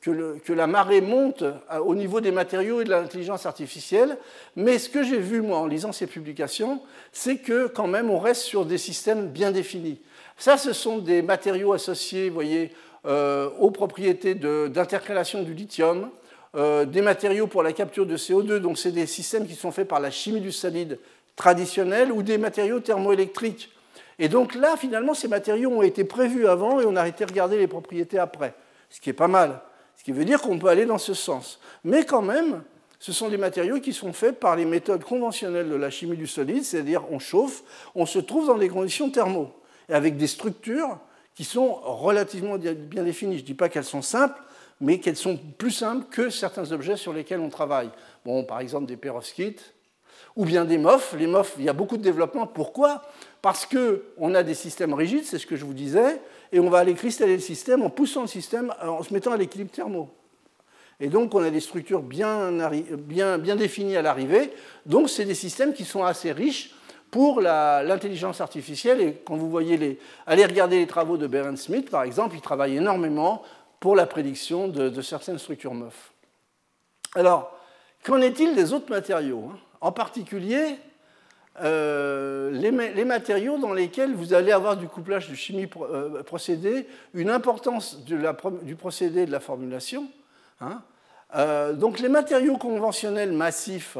que, 0.00 0.52
la 0.52 0.66
marée 0.66 1.00
monte 1.00 1.44
au 1.84 1.94
niveau 1.94 2.20
des 2.20 2.32
matériaux 2.32 2.80
et 2.80 2.84
de 2.84 2.90
l'intelligence 2.90 3.46
artificielle. 3.46 4.18
Mais 4.56 4.78
ce 4.78 4.88
que 4.88 5.02
j'ai 5.02 5.18
vu, 5.18 5.40
moi, 5.40 5.58
en 5.58 5.66
lisant 5.66 5.92
ces 5.92 6.06
publications, 6.06 6.80
c'est 7.12 7.36
que 7.36 7.66
quand 7.66 7.86
même, 7.86 8.10
on 8.10 8.18
reste 8.18 8.42
sur 8.42 8.64
des 8.64 8.78
systèmes 8.78 9.28
bien 9.28 9.50
définis. 9.50 10.00
Ça, 10.36 10.56
ce 10.56 10.72
sont 10.72 10.98
des 10.98 11.22
matériaux 11.22 11.72
associés, 11.72 12.30
voyez, 12.30 12.72
euh, 13.06 13.50
aux 13.58 13.70
propriétés 13.70 14.34
d'intercalation 14.34 15.42
du 15.42 15.54
lithium, 15.54 16.10
euh, 16.56 16.84
des 16.84 17.02
matériaux 17.02 17.46
pour 17.46 17.62
la 17.62 17.72
capture 17.72 18.06
de 18.06 18.16
CO2, 18.16 18.58
donc 18.58 18.78
c'est 18.78 18.92
des 18.92 19.06
systèmes 19.06 19.46
qui 19.46 19.54
sont 19.54 19.72
faits 19.72 19.88
par 19.88 20.00
la 20.00 20.10
chimie 20.10 20.40
du 20.40 20.52
solide 20.52 20.98
traditionnelle, 21.36 22.12
ou 22.12 22.22
des 22.22 22.38
matériaux 22.38 22.80
thermoélectriques. 22.80 23.70
Et 24.18 24.28
donc 24.28 24.54
là, 24.54 24.76
finalement, 24.76 25.14
ces 25.14 25.28
matériaux 25.28 25.70
ont 25.70 25.82
été 25.82 26.04
prévus 26.04 26.46
avant 26.46 26.80
et 26.80 26.86
on 26.86 26.94
a 26.96 27.06
été 27.06 27.24
regarder 27.24 27.58
les 27.58 27.66
propriétés 27.66 28.18
après 28.18 28.54
ce 28.94 29.00
qui 29.00 29.10
est 29.10 29.14
pas 29.14 29.28
mal. 29.28 29.60
Ce 29.96 30.04
qui 30.04 30.12
veut 30.12 30.24
dire 30.24 30.40
qu'on 30.40 30.56
peut 30.56 30.68
aller 30.68 30.86
dans 30.86 30.98
ce 30.98 31.14
sens. 31.14 31.58
Mais 31.82 32.04
quand 32.04 32.22
même, 32.22 32.62
ce 33.00 33.12
sont 33.12 33.28
des 33.28 33.36
matériaux 33.36 33.80
qui 33.80 33.92
sont 33.92 34.12
faits 34.12 34.38
par 34.38 34.54
les 34.54 34.64
méthodes 34.64 35.02
conventionnelles 35.02 35.68
de 35.68 35.74
la 35.74 35.90
chimie 35.90 36.16
du 36.16 36.28
solide, 36.28 36.62
c'est-à-dire 36.62 37.02
on 37.10 37.18
chauffe, 37.18 37.64
on 37.96 38.06
se 38.06 38.20
trouve 38.20 38.46
dans 38.46 38.56
des 38.56 38.68
conditions 38.68 39.10
thermo, 39.10 39.52
et 39.88 39.94
avec 39.94 40.16
des 40.16 40.28
structures 40.28 40.98
qui 41.34 41.42
sont 41.42 41.74
relativement 41.74 42.56
bien 42.56 43.02
définies. 43.02 43.38
Je 43.38 43.42
ne 43.42 43.46
dis 43.46 43.54
pas 43.54 43.68
qu'elles 43.68 43.82
sont 43.82 44.02
simples, 44.02 44.40
mais 44.80 45.00
qu'elles 45.00 45.16
sont 45.16 45.40
plus 45.58 45.72
simples 45.72 46.06
que 46.08 46.30
certains 46.30 46.70
objets 46.70 46.96
sur 46.96 47.12
lesquels 47.12 47.40
on 47.40 47.50
travaille. 47.50 47.90
Bon, 48.24 48.44
par 48.44 48.60
exemple 48.60 48.86
des 48.86 48.96
perovskites, 48.96 49.74
ou 50.36 50.44
bien 50.44 50.64
des 50.64 50.78
MOF. 50.78 51.14
Les 51.18 51.26
MOF, 51.26 51.54
il 51.58 51.64
y 51.64 51.68
a 51.68 51.72
beaucoup 51.72 51.96
de 51.96 52.02
développement. 52.02 52.46
Pourquoi? 52.46 53.02
Parce 53.42 53.66
qu'on 53.66 54.34
a 54.34 54.42
des 54.44 54.54
systèmes 54.54 54.94
rigides, 54.94 55.24
c'est 55.24 55.38
ce 55.38 55.46
que 55.46 55.56
je 55.56 55.64
vous 55.64 55.74
disais, 55.74 56.20
et 56.52 56.60
on 56.60 56.70
va 56.70 56.78
aller 56.78 56.94
cristalliser 56.94 57.36
le 57.36 57.42
système 57.42 57.82
en 57.82 57.90
poussant 57.90 58.22
le 58.22 58.28
système, 58.28 58.72
en 58.82 59.02
se 59.02 59.12
mettant 59.12 59.32
à 59.32 59.36
l'équilibre 59.36 59.70
thermo. 59.70 60.10
Et 61.00 61.08
donc, 61.08 61.34
on 61.34 61.42
a 61.42 61.50
des 61.50 61.60
structures 61.60 62.02
bien, 62.02 62.52
définies 63.56 63.96
à 63.96 64.02
l'arrivée. 64.02 64.52
Donc, 64.86 65.10
c'est 65.10 65.24
des 65.24 65.34
systèmes 65.34 65.74
qui 65.74 65.84
sont 65.84 66.04
assez 66.04 66.32
riches 66.32 66.74
pour 67.10 67.40
l'intelligence 67.40 68.40
artificielle. 68.40 69.00
Et 69.00 69.14
quand 69.24 69.36
vous 69.36 69.50
voyez 69.50 69.76
les, 69.76 69.98
allez 70.26 70.44
regarder 70.44 70.78
les 70.78 70.86
travaux 70.86 71.16
de 71.16 71.26
Beren 71.26 71.56
Smith, 71.56 71.90
par 71.90 72.04
exemple, 72.04 72.36
il 72.36 72.40
travaille 72.40 72.76
énormément 72.76 73.42
pour 73.80 73.96
la 73.96 74.06
prédiction 74.06 74.68
de, 74.68 75.02
certaines 75.02 75.38
structures 75.38 75.74
MOF. 75.74 76.12
Alors, 77.14 77.56
qu'en 78.02 78.20
est-il 78.20 78.54
des 78.54 78.72
autres 78.72 78.90
matériaux 78.90 79.50
hein? 79.52 79.58
En 79.80 79.92
particulier, 79.92 80.76
euh, 81.62 82.50
les, 82.50 83.04
matériaux 83.04 83.58
dans 83.58 83.72
lesquels 83.72 84.12
vous 84.12 84.34
allez 84.34 84.50
avoir 84.50 84.76
du 84.76 84.88
couplage 84.88 85.30
de 85.30 85.36
chimie 85.36 85.68
euh, 85.76 86.22
procédé, 86.24 86.86
une 87.14 87.30
importance 87.30 87.98
du 88.04 88.74
procédé 88.74 89.24
de 89.24 89.30
la 89.30 89.38
formulation. 89.38 90.08
Hein. 90.60 90.82
Euh, 91.36 91.72
donc 91.72 92.00
les 92.00 92.08
matériaux 92.08 92.56
conventionnels 92.56 93.32
massifs 93.32 93.98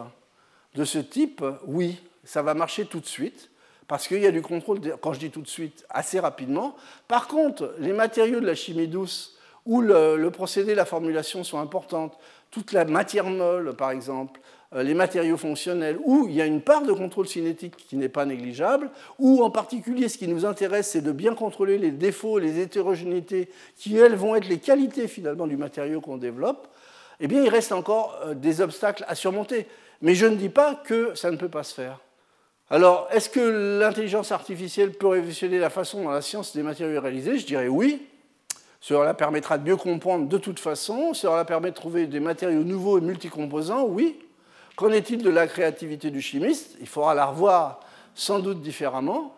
de 0.75 0.85
ce 0.85 0.99
type, 0.99 1.45
oui, 1.67 2.03
ça 2.25 2.43
va 2.43 2.55
marcher 2.55 2.87
tout 2.87 3.01
de 3.01 3.07
suite, 3.07 3.51
parce 3.87 4.09
qu'il 4.09 4.21
y 4.21 4.27
a 4.27 4.33
du 4.33 4.43
contrôle, 4.43 4.81
quand 5.01 5.13
je 5.13 5.21
dis 5.21 5.31
tout 5.31 5.43
de 5.43 5.49
suite, 5.49 5.87
assez 5.91 6.19
rapidement. 6.19 6.75
Par 7.07 7.29
contre, 7.29 7.75
les 7.79 7.93
matériaux 7.93 8.41
de 8.41 8.47
la 8.47 8.57
chimie 8.57 8.89
douce, 8.89 9.39
où 9.65 9.81
le, 9.81 10.17
le 10.17 10.31
procédé 10.31 10.75
la 10.75 10.85
formulation 10.85 11.45
sont 11.45 11.61
importantes, 11.61 12.19
toute 12.51 12.73
la 12.73 12.85
matière 12.85 13.27
molle, 13.27 13.75
par 13.75 13.93
exemple, 13.93 14.41
les 14.83 14.95
matériaux 14.95 15.37
fonctionnels, 15.37 15.99
où 16.05 16.27
il 16.29 16.35
y 16.35 16.43
a 16.43 16.47
une 16.47 16.61
part 16.61 16.83
de 16.83 16.93
contrôle 16.93 17.29
cinétique 17.29 17.77
qui 17.77 17.97
n'est 17.97 18.09
pas 18.09 18.25
négligeable, 18.25 18.91
où 19.19 19.43
en 19.43 19.51
particulier 19.51 20.09
ce 20.09 20.19
qui 20.19 20.27
nous 20.27 20.45
intéresse, 20.45 20.91
c'est 20.91 21.01
de 21.01 21.13
bien 21.13 21.35
contrôler 21.35 21.79
les 21.79 21.93
défauts, 21.93 22.39
les 22.39 22.61
hétérogénéités, 22.61 23.49
qui 23.77 23.97
elles 23.97 24.17
vont 24.17 24.35
être 24.35 24.49
les 24.49 24.59
qualités 24.59 25.07
finalement 25.07 25.47
du 25.47 25.57
matériau 25.57 26.01
qu'on 26.01 26.17
développe, 26.17 26.69
eh 27.21 27.29
bien 27.29 27.43
il 27.43 27.49
reste 27.49 27.73
encore 27.73 28.19
euh, 28.25 28.35
des 28.35 28.61
obstacles 28.61 29.05
à 29.07 29.15
surmonter. 29.15 29.67
Mais 30.03 30.15
je 30.15 30.27
ne 30.27 30.37
dis 30.37 30.49
pas 30.49 30.75
que 30.75 31.15
ça 31.15 31.31
ne 31.31 31.37
peut 31.37 31.49
pas 31.49 31.63
se 31.63 31.75
faire. 31.75 32.01
Alors, 32.71 33.09
est-ce 33.13 33.29
que 33.29 33.79
l'intelligence 33.79 34.33
artificielle 34.33 34.93
peut 34.93 35.07
révolutionner 35.07 35.59
la 35.59 35.71
façon 35.71 36.03
dont 36.03 36.11
la 36.11 36.23
science 36.23 36.57
des 36.57 36.63
matériaux 36.63 36.97
est 36.97 36.99
réalisée? 36.99 37.39
Je 37.39 37.47
dirais 37.47 37.69
oui. 37.69 38.07
Cela 38.81 39.15
permettra 39.15 39.57
de 39.57 39.69
mieux 39.69 39.77
comprendre 39.77 40.29
de 40.29 40.39
toute 40.39 40.59
façon. 40.59 41.15
Cela 41.15 41.45
permet 41.45 41.71
de 41.71 41.75
trouver 41.75 42.07
des 42.07 42.21
matériaux 42.21 42.65
nouveaux 42.65 42.99
et 42.99 43.01
multicomposants, 43.01 43.85
oui. 43.85 44.19
Qu'en 44.77 44.91
est-il 44.91 45.23
de 45.23 45.31
la 45.31 45.47
créativité 45.47 46.11
du 46.11 46.21
chimiste? 46.21 46.77
Il 46.81 46.89
faudra 46.89 47.15
la 47.15 47.27
revoir 47.27 47.81
sans 48.15 48.41
doute 48.41 48.61
différemment. 48.61 49.35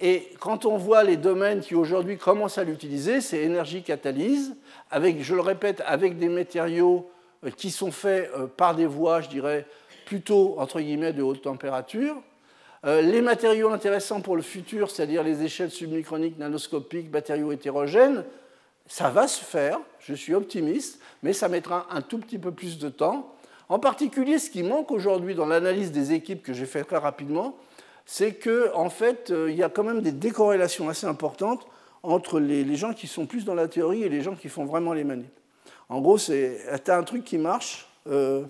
Et 0.00 0.28
quand 0.38 0.64
on 0.64 0.76
voit 0.76 1.02
les 1.02 1.16
domaines 1.16 1.60
qui 1.60 1.74
aujourd'hui 1.74 2.16
commencent 2.16 2.58
à 2.58 2.64
l'utiliser, 2.64 3.20
c'est 3.20 3.38
énergie 3.38 3.82
catalyse, 3.82 4.54
avec, 4.90 5.22
je 5.22 5.34
le 5.34 5.40
répète, 5.40 5.82
avec 5.84 6.18
des 6.18 6.28
matériaux 6.28 7.10
euh, 7.44 7.50
qui 7.50 7.72
sont 7.72 7.90
faits 7.90 8.30
euh, 8.36 8.46
par 8.46 8.76
des 8.76 8.86
voies, 8.86 9.20
je 9.20 9.28
dirais, 9.28 9.66
plutôt 10.06 10.54
entre 10.58 10.80
guillemets 10.80 11.12
de 11.12 11.22
haute 11.22 11.42
température. 11.42 12.14
Euh, 12.84 13.02
les 13.02 13.20
matériaux 13.20 13.70
intéressants 13.70 14.20
pour 14.20 14.36
le 14.36 14.42
futur, 14.42 14.88
c'est-à-dire 14.90 15.24
les 15.24 15.42
échelles 15.42 15.72
submicroniques, 15.72 16.38
nanoscopiques, 16.38 17.10
matériaux 17.10 17.50
hétérogènes, 17.50 18.24
ça 18.86 19.10
va 19.10 19.26
se 19.26 19.44
faire, 19.44 19.80
je 19.98 20.14
suis 20.14 20.34
optimiste, 20.34 21.00
mais 21.24 21.32
ça 21.32 21.48
mettra 21.48 21.88
un 21.90 22.00
tout 22.00 22.18
petit 22.18 22.38
peu 22.38 22.52
plus 22.52 22.78
de 22.78 22.88
temps. 22.88 23.34
En 23.68 23.78
particulier, 23.78 24.38
ce 24.38 24.48
qui 24.50 24.62
manque 24.62 24.90
aujourd'hui 24.90 25.34
dans 25.34 25.46
l'analyse 25.46 25.92
des 25.92 26.12
équipes 26.12 26.42
que 26.42 26.54
j'ai 26.54 26.64
fait 26.64 26.84
très 26.84 26.96
rapidement, 26.96 27.56
c'est 28.06 28.32
qu'en 28.32 28.86
en 28.86 28.90
fait, 28.90 29.30
euh, 29.30 29.50
il 29.50 29.56
y 29.56 29.62
a 29.62 29.68
quand 29.68 29.84
même 29.84 30.00
des 30.00 30.12
décorrélations 30.12 30.88
assez 30.88 31.06
importantes 31.06 31.66
entre 32.02 32.40
les, 32.40 32.76
gens 32.76 32.94
qui 32.94 33.06
sont 33.06 33.26
plus 33.26 33.44
dans 33.44 33.54
la 33.54 33.68
théorie 33.68 34.04
et 34.04 34.08
les 34.08 34.22
gens 34.22 34.34
qui 34.34 34.48
font 34.48 34.64
vraiment 34.64 34.94
les 34.94 35.04
manips. 35.04 35.30
En 35.90 36.00
gros, 36.00 36.18
tu 36.18 36.32
as 36.32 36.96
un 36.96 37.02
truc 37.02 37.24
qui 37.24 37.36
marche, 37.36 37.86
euh, 38.06 38.44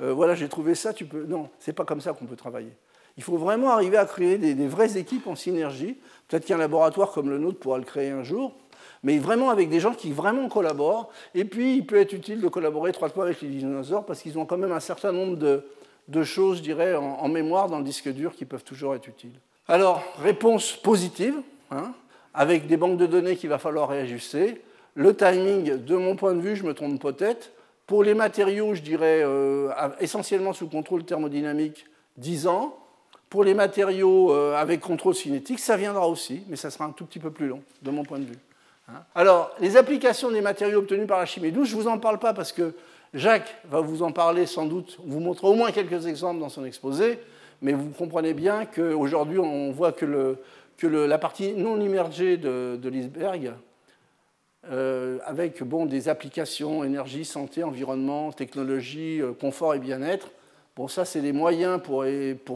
euh, 0.00 0.12
voilà, 0.12 0.36
j'ai 0.36 0.48
trouvé 0.48 0.76
ça, 0.76 0.92
tu 0.92 1.06
peux. 1.06 1.24
Non, 1.24 1.48
c'est 1.58 1.72
pas 1.72 1.84
comme 1.84 2.00
ça 2.00 2.12
qu'on 2.12 2.26
peut 2.26 2.36
travailler. 2.36 2.72
Il 3.16 3.22
faut 3.22 3.36
vraiment 3.36 3.70
arriver 3.70 3.96
à 3.96 4.06
créer 4.06 4.38
des 4.38 4.66
vraies 4.66 4.96
équipes 4.96 5.26
en 5.26 5.34
synergie. 5.34 5.98
Peut-être 6.28 6.46
qu'un 6.46 6.56
laboratoire 6.56 7.10
comme 7.12 7.28
le 7.28 7.38
nôtre 7.38 7.58
pourra 7.58 7.78
le 7.78 7.84
créer 7.84 8.10
un 8.10 8.22
jour, 8.22 8.54
mais 9.02 9.18
vraiment 9.18 9.50
avec 9.50 9.68
des 9.68 9.80
gens 9.80 9.94
qui 9.94 10.12
vraiment 10.12 10.48
collaborent. 10.48 11.10
Et 11.34 11.44
puis, 11.44 11.76
il 11.76 11.86
peut 11.86 11.96
être 11.96 12.12
utile 12.12 12.40
de 12.40 12.48
collaborer 12.48 12.90
étroitement 12.90 13.22
avec 13.22 13.40
les 13.40 13.48
dinosaures 13.48 14.06
parce 14.06 14.22
qu'ils 14.22 14.38
ont 14.38 14.46
quand 14.46 14.58
même 14.58 14.72
un 14.72 14.80
certain 14.80 15.12
nombre 15.12 15.36
de, 15.36 16.22
choses, 16.22 16.58
je 16.58 16.62
dirais, 16.62 16.94
en, 16.94 17.28
mémoire 17.28 17.68
dans 17.68 17.78
le 17.78 17.84
disque 17.84 18.08
dur 18.08 18.34
qui 18.34 18.44
peuvent 18.44 18.64
toujours 18.64 18.94
être 18.94 19.08
utiles. 19.08 19.34
Alors, 19.66 20.02
réponse 20.22 20.72
positive, 20.72 21.34
hein, 21.70 21.92
avec 22.34 22.66
des 22.66 22.76
banques 22.76 22.96
de 22.96 23.06
données 23.06 23.36
qu'il 23.36 23.48
va 23.48 23.58
falloir 23.58 23.88
réajuster. 23.88 24.60
Le 24.94 25.16
timing, 25.16 25.84
de 25.84 25.96
mon 25.96 26.16
point 26.16 26.34
de 26.34 26.40
vue, 26.40 26.56
je 26.56 26.64
me 26.64 26.74
trompe 26.74 27.00
peut-être. 27.00 27.50
Pour 27.86 28.04
les 28.04 28.14
matériaux, 28.14 28.74
je 28.74 28.82
dirais 28.82 29.22
euh, 29.24 29.70
essentiellement 30.00 30.52
sous 30.52 30.68
contrôle 30.68 31.04
thermodynamique, 31.04 31.86
10 32.18 32.46
ans. 32.46 32.78
Pour 33.28 33.44
les 33.44 33.54
matériaux 33.54 34.32
euh, 34.32 34.54
avec 34.54 34.80
contrôle 34.80 35.14
cinétique, 35.14 35.58
ça 35.58 35.76
viendra 35.76 36.06
aussi, 36.06 36.42
mais 36.48 36.56
ça 36.56 36.70
sera 36.70 36.84
un 36.84 36.90
tout 36.90 37.06
petit 37.06 37.18
peu 37.18 37.30
plus 37.30 37.48
long, 37.48 37.62
de 37.80 37.90
mon 37.90 38.04
point 38.04 38.18
de 38.18 38.26
vue. 38.26 38.38
Hein. 38.92 39.04
Alors, 39.14 39.54
les 39.60 39.76
applications 39.76 40.30
des 40.30 40.40
matériaux 40.40 40.80
obtenus 40.80 41.06
par 41.06 41.18
la 41.18 41.26
chimie 41.26 41.52
douce, 41.52 41.68
je 41.68 41.76
ne 41.76 41.82
vous 41.82 41.88
en 41.88 41.98
parle 41.98 42.18
pas 42.18 42.34
parce 42.34 42.52
que 42.52 42.74
Jacques 43.14 43.56
va 43.68 43.80
vous 43.80 44.02
en 44.02 44.12
parler 44.12 44.46
sans 44.46 44.66
doute, 44.66 44.98
vous 45.04 45.20
montrer 45.20 45.46
au 45.46 45.54
moins 45.54 45.70
quelques 45.70 46.06
exemples 46.06 46.40
dans 46.40 46.48
son 46.48 46.64
exposé, 46.64 47.18
mais 47.60 47.72
vous 47.72 47.90
comprenez 47.90 48.34
bien 48.34 48.64
qu'aujourd'hui, 48.64 49.38
on 49.38 49.70
voit 49.70 49.92
que, 49.92 50.36
la 50.82 51.18
partie 51.18 51.52
non 51.52 51.80
immergée 51.80 52.36
de, 52.36 52.88
l'iceberg, 52.88 53.52
euh, 54.70 55.18
avec 55.24 55.62
bon, 55.62 55.86
des 55.86 56.08
applications 56.08 56.84
énergie, 56.84 57.24
santé, 57.24 57.64
environnement, 57.64 58.30
technologie, 58.32 59.20
euh, 59.20 59.32
confort 59.32 59.74
et 59.74 59.80
bien-être, 59.80 60.30
bon, 60.76 60.88
ça, 60.88 61.04
c'est 61.04 61.20
des 61.20 61.32
moyens 61.32 61.80
pour, 61.82 62.04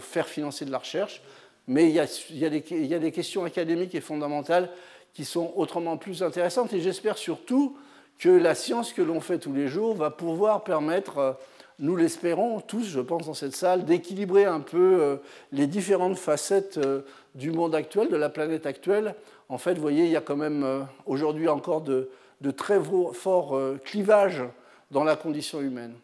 faire 0.05 0.29
financer 0.29 0.65
de 0.65 0.71
la 0.71 0.79
recherche, 0.79 1.21
mais 1.69 1.91
il 1.91 1.95
y 1.95 2.95
a 2.95 2.99
des 2.99 3.13
questions 3.13 3.45
académiques 3.45 3.95
et 3.95 4.01
fondamentales 4.01 4.71
qui 5.17 5.25
sont 5.25 5.55
autrement 5.57 5.97
plus 5.97 6.23
intéressantes. 6.23 6.75
Et 6.75 6.81
j'espère 6.83 7.17
surtout 7.17 7.75
que 8.19 8.29
la 8.29 8.55
science 8.55 8.93
que 8.93 9.01
l'on 9.01 9.23
fait 9.23 9.39
tous 9.39 9.55
les 9.55 9.67
jours 9.67 9.95
va 9.95 10.11
pouvoir 10.11 10.63
permettre, 10.63 11.17
euh, 11.17 11.33
nous 11.79 11.97
l'espérons 11.97 12.61
tous, 12.61 12.85
je 12.85 13.01
pense, 13.01 13.25
dans 13.25 13.33
cette 13.33 13.57
salle, 13.57 13.87
d'équilibrer 13.87 14.45
un 14.45 14.61
peu 14.61 14.99
euh, 15.01 15.17
les 15.53 15.67
différentes 15.67 16.19
facettes 16.19 16.77
euh, 16.77 17.01
du 17.35 17.51
monde 17.51 17.75
actuel, 17.75 18.11
de 18.11 18.17
la 18.17 18.29
planète 18.29 18.67
actuelle. 18.67 19.15
En 19.49 19.57
fait, 19.57 19.73
vous 19.73 19.81
voyez, 19.81 20.05
il 20.05 20.11
y 20.11 20.17
a 20.17 20.21
quand 20.21 20.37
même 20.37 20.87
aujourd'hui 21.07 21.49
encore 21.49 21.81
de, 21.81 22.11
très 22.55 22.79
forts 23.15 23.59
clivages 23.85 24.43
dans 24.91 25.05
la 25.05 25.17
condition 25.17 25.61
humaine. 25.61 25.95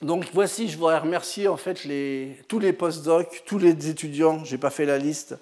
Donc 0.00 0.24
voici, 0.32 0.68
je 0.68 0.78
voudrais 0.78 0.98
remercier 0.98 1.48
en 1.48 1.58
fait 1.58 1.84
les, 1.84 2.38
tous 2.48 2.60
les 2.60 2.72
post-docs, 2.72 3.42
tous 3.44 3.58
les 3.58 3.88
étudiants, 3.90 4.44
je 4.44 4.52
n'ai 4.52 4.58
pas 4.58 4.70
fait 4.70 4.86
la 4.86 4.96
liste, 4.96 5.36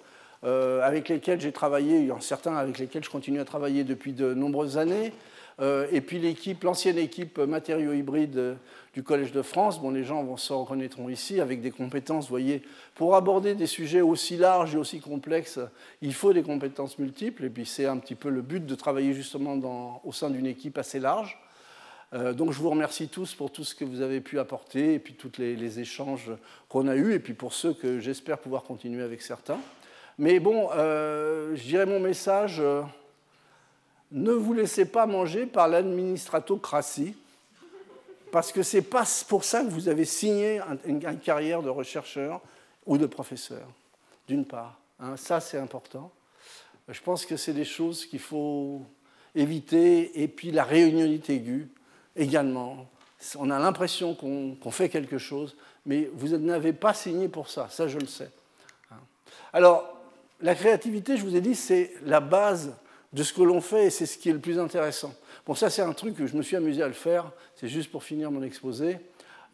avec 0.46 1.08
lesquels 1.08 1.40
j'ai 1.40 1.52
travaillé, 1.52 2.08
certains 2.20 2.56
avec 2.56 2.78
lesquels 2.78 3.02
je 3.02 3.10
continue 3.10 3.40
à 3.40 3.44
travailler 3.44 3.84
depuis 3.84 4.12
de 4.12 4.32
nombreuses 4.34 4.78
années. 4.78 5.12
Euh, 5.58 5.86
et 5.90 6.00
puis 6.00 6.18
l'équipe, 6.18 6.62
l'ancienne 6.64 6.98
équipe 6.98 7.38
matériaux 7.38 7.94
hybrides 7.94 8.56
du 8.92 9.02
Collège 9.02 9.32
de 9.32 9.42
France, 9.42 9.80
bon, 9.80 9.90
les 9.90 10.04
gens 10.04 10.36
s'en 10.36 10.62
reconnaîtront 10.62 11.08
ici, 11.08 11.40
avec 11.40 11.62
des 11.62 11.70
compétences, 11.70 12.28
voyez, 12.28 12.62
pour 12.94 13.14
aborder 13.14 13.54
des 13.54 13.66
sujets 13.66 14.02
aussi 14.02 14.36
larges 14.36 14.74
et 14.74 14.78
aussi 14.78 15.00
complexes, 15.00 15.60
il 16.02 16.12
faut 16.12 16.32
des 16.32 16.42
compétences 16.42 16.98
multiples, 16.98 17.44
et 17.44 17.50
puis 17.50 17.66
c'est 17.66 17.86
un 17.86 17.96
petit 17.98 18.14
peu 18.14 18.28
le 18.28 18.42
but 18.42 18.64
de 18.64 18.74
travailler 18.74 19.14
justement 19.14 20.00
au 20.04 20.12
sein 20.12 20.30
d'une 20.30 20.46
équipe 20.46 20.76
assez 20.78 20.98
large. 20.98 21.38
Euh, 22.12 22.32
donc 22.32 22.52
je 22.52 22.58
vous 22.58 22.70
remercie 22.70 23.08
tous 23.08 23.34
pour 23.34 23.50
tout 23.50 23.64
ce 23.64 23.74
que 23.74 23.84
vous 23.84 24.00
avez 24.00 24.20
pu 24.20 24.38
apporter 24.38 24.94
et 24.94 24.98
puis 25.00 25.14
tous 25.14 25.32
les, 25.38 25.80
échanges 25.80 26.30
qu'on 26.68 26.86
a 26.86 26.94
eus 26.94 27.12
et 27.14 27.18
puis 27.18 27.34
pour 27.34 27.52
ceux 27.52 27.74
que 27.74 27.98
j'espère 27.98 28.38
pouvoir 28.38 28.62
continuer 28.62 29.02
avec 29.02 29.22
certains. 29.22 29.58
Mais 30.18 30.40
bon, 30.40 30.70
euh, 30.72 31.54
je 31.54 31.62
dirais 31.62 31.86
mon 31.86 32.00
message, 32.00 32.56
euh, 32.60 32.82
ne 34.12 34.32
vous 34.32 34.54
laissez 34.54 34.86
pas 34.86 35.06
manger 35.06 35.46
par 35.46 35.68
l'administratocratie 35.68 37.14
parce 38.32 38.50
que 38.50 38.62
ce 38.62 38.78
n'est 38.78 38.82
pas 38.82 39.04
pour 39.28 39.44
ça 39.44 39.62
que 39.62 39.68
vous 39.68 39.88
avez 39.88 40.04
signé 40.04 40.60
une, 40.86 41.00
carrière 41.18 41.62
de 41.62 41.82
chercheur 41.82 42.40
ou 42.86 42.98
de 42.98 43.06
professeur, 43.06 43.66
d'une 44.26 44.44
part. 44.44 44.78
Hein. 45.00 45.16
ça, 45.16 45.40
c'est 45.40 45.58
important. 45.58 46.10
Je 46.88 47.00
pense 47.00 47.26
que 47.26 47.36
c'est 47.36 47.52
des 47.52 47.64
choses 47.64 48.06
qu'il 48.06 48.20
faut 48.20 48.82
éviter. 49.34 50.22
Et 50.22 50.28
puis 50.28 50.50
la 50.50 50.64
réunionite 50.64 51.30
aiguë, 51.30 51.68
également. 52.14 52.88
On 53.36 53.50
a 53.50 53.58
l'impression 53.58 54.14
qu'on 54.14 54.70
fait 54.70 54.88
quelque 54.88 55.18
chose, 55.18 55.56
mais 55.84 56.10
vous 56.14 56.36
n'avez 56.36 56.72
pas 56.72 56.94
signé 56.94 57.28
pour 57.28 57.48
ça, 57.48 57.68
ça 57.70 57.88
je 57.88 57.98
le 57.98 58.06
sais. 58.06 58.30
Alors, 59.52 59.95
la 60.40 60.54
créativité, 60.54 61.16
je 61.16 61.24
vous 61.24 61.36
ai 61.36 61.40
dit, 61.40 61.54
c'est 61.54 61.92
la 62.04 62.20
base 62.20 62.74
de 63.12 63.22
ce 63.22 63.32
que 63.32 63.42
l'on 63.42 63.60
fait 63.60 63.86
et 63.86 63.90
c'est 63.90 64.06
ce 64.06 64.18
qui 64.18 64.28
est 64.28 64.32
le 64.32 64.38
plus 64.38 64.58
intéressant. 64.58 65.14
Bon, 65.46 65.54
ça 65.54 65.70
c'est 65.70 65.82
un 65.82 65.92
truc 65.92 66.16
que 66.16 66.26
je 66.26 66.36
me 66.36 66.42
suis 66.42 66.56
amusé 66.56 66.82
à 66.82 66.88
le 66.88 66.92
faire, 66.92 67.30
c'est 67.54 67.68
juste 67.68 67.90
pour 67.90 68.02
finir 68.02 68.30
mon 68.30 68.42
exposé. 68.42 68.98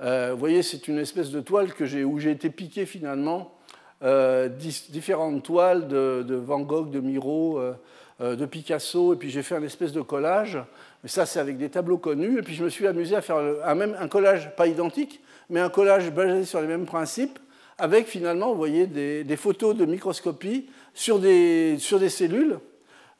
Euh, 0.00 0.30
vous 0.32 0.38
voyez, 0.38 0.62
c'est 0.62 0.88
une 0.88 0.98
espèce 0.98 1.30
de 1.30 1.40
toile 1.40 1.72
que 1.74 1.84
où 2.04 2.18
j'ai 2.18 2.30
été 2.30 2.50
piqué 2.50 2.86
finalement, 2.86 3.54
euh, 4.02 4.48
différentes 4.48 5.44
toiles 5.44 5.86
de, 5.86 6.34
Van 6.34 6.60
Gogh, 6.60 6.90
de 6.90 6.98
Miro, 6.98 7.60
euh, 7.60 8.36
de 8.36 8.46
Picasso, 8.46 9.14
et 9.14 9.16
puis 9.16 9.30
j'ai 9.30 9.42
fait 9.42 9.54
un 9.54 9.62
espèce 9.62 9.92
de 9.92 10.00
collage. 10.00 10.58
Mais 11.02 11.08
ça, 11.08 11.26
c'est 11.26 11.38
avec 11.38 11.56
des 11.56 11.68
tableaux 11.68 11.98
connus. 11.98 12.38
Et 12.38 12.42
puis 12.42 12.54
je 12.54 12.64
me 12.64 12.68
suis 12.68 12.86
amusé 12.86 13.14
à 13.14 13.20
faire 13.20 13.36
un, 13.64 13.74
même 13.74 13.96
un 13.98 14.08
collage 14.08 14.54
pas 14.56 14.66
identique, 14.66 15.20
mais 15.50 15.60
un 15.60 15.68
collage 15.68 16.10
basé 16.10 16.44
sur 16.44 16.60
les 16.60 16.66
mêmes 16.66 16.86
principes, 16.86 17.38
avec 17.82 18.06
finalement, 18.06 18.52
vous 18.52 18.56
voyez, 18.56 18.86
des, 18.86 19.36
photos 19.36 19.74
de 19.74 19.84
microscopie 19.84 20.68
sur 20.94 21.18
des, 21.18 21.80
sur 21.80 21.98
des 21.98 22.10
cellules 22.10 22.60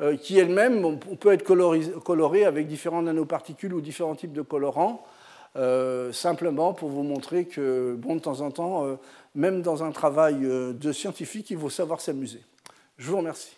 euh, 0.00 0.16
qui 0.16 0.38
elles-mêmes, 0.38 0.84
on, 0.84 0.96
peut 0.96 1.32
être 1.32 1.42
colorées 1.42 2.44
avec 2.44 2.68
différentes 2.68 3.06
nanoparticules 3.06 3.74
ou 3.74 3.80
différents 3.80 4.14
types 4.14 4.32
de 4.32 4.42
colorants. 4.42 5.04
Euh, 5.56 6.12
simplement 6.12 6.74
pour 6.74 6.90
vous 6.90 7.02
montrer 7.02 7.46
que, 7.46 7.96
bon, 7.98 8.14
de 8.14 8.20
temps 8.20 8.40
en 8.40 8.52
temps, 8.52 8.86
même 9.34 9.62
dans 9.62 9.82
un 9.82 9.90
travail 9.90 10.36
de 10.40 10.92
scientifique, 10.92 11.50
il 11.50 11.58
faut 11.58 11.68
savoir 11.68 12.00
s'amuser. 12.00 12.42
Je 12.98 13.10
vous 13.10 13.16
remercie. 13.16 13.56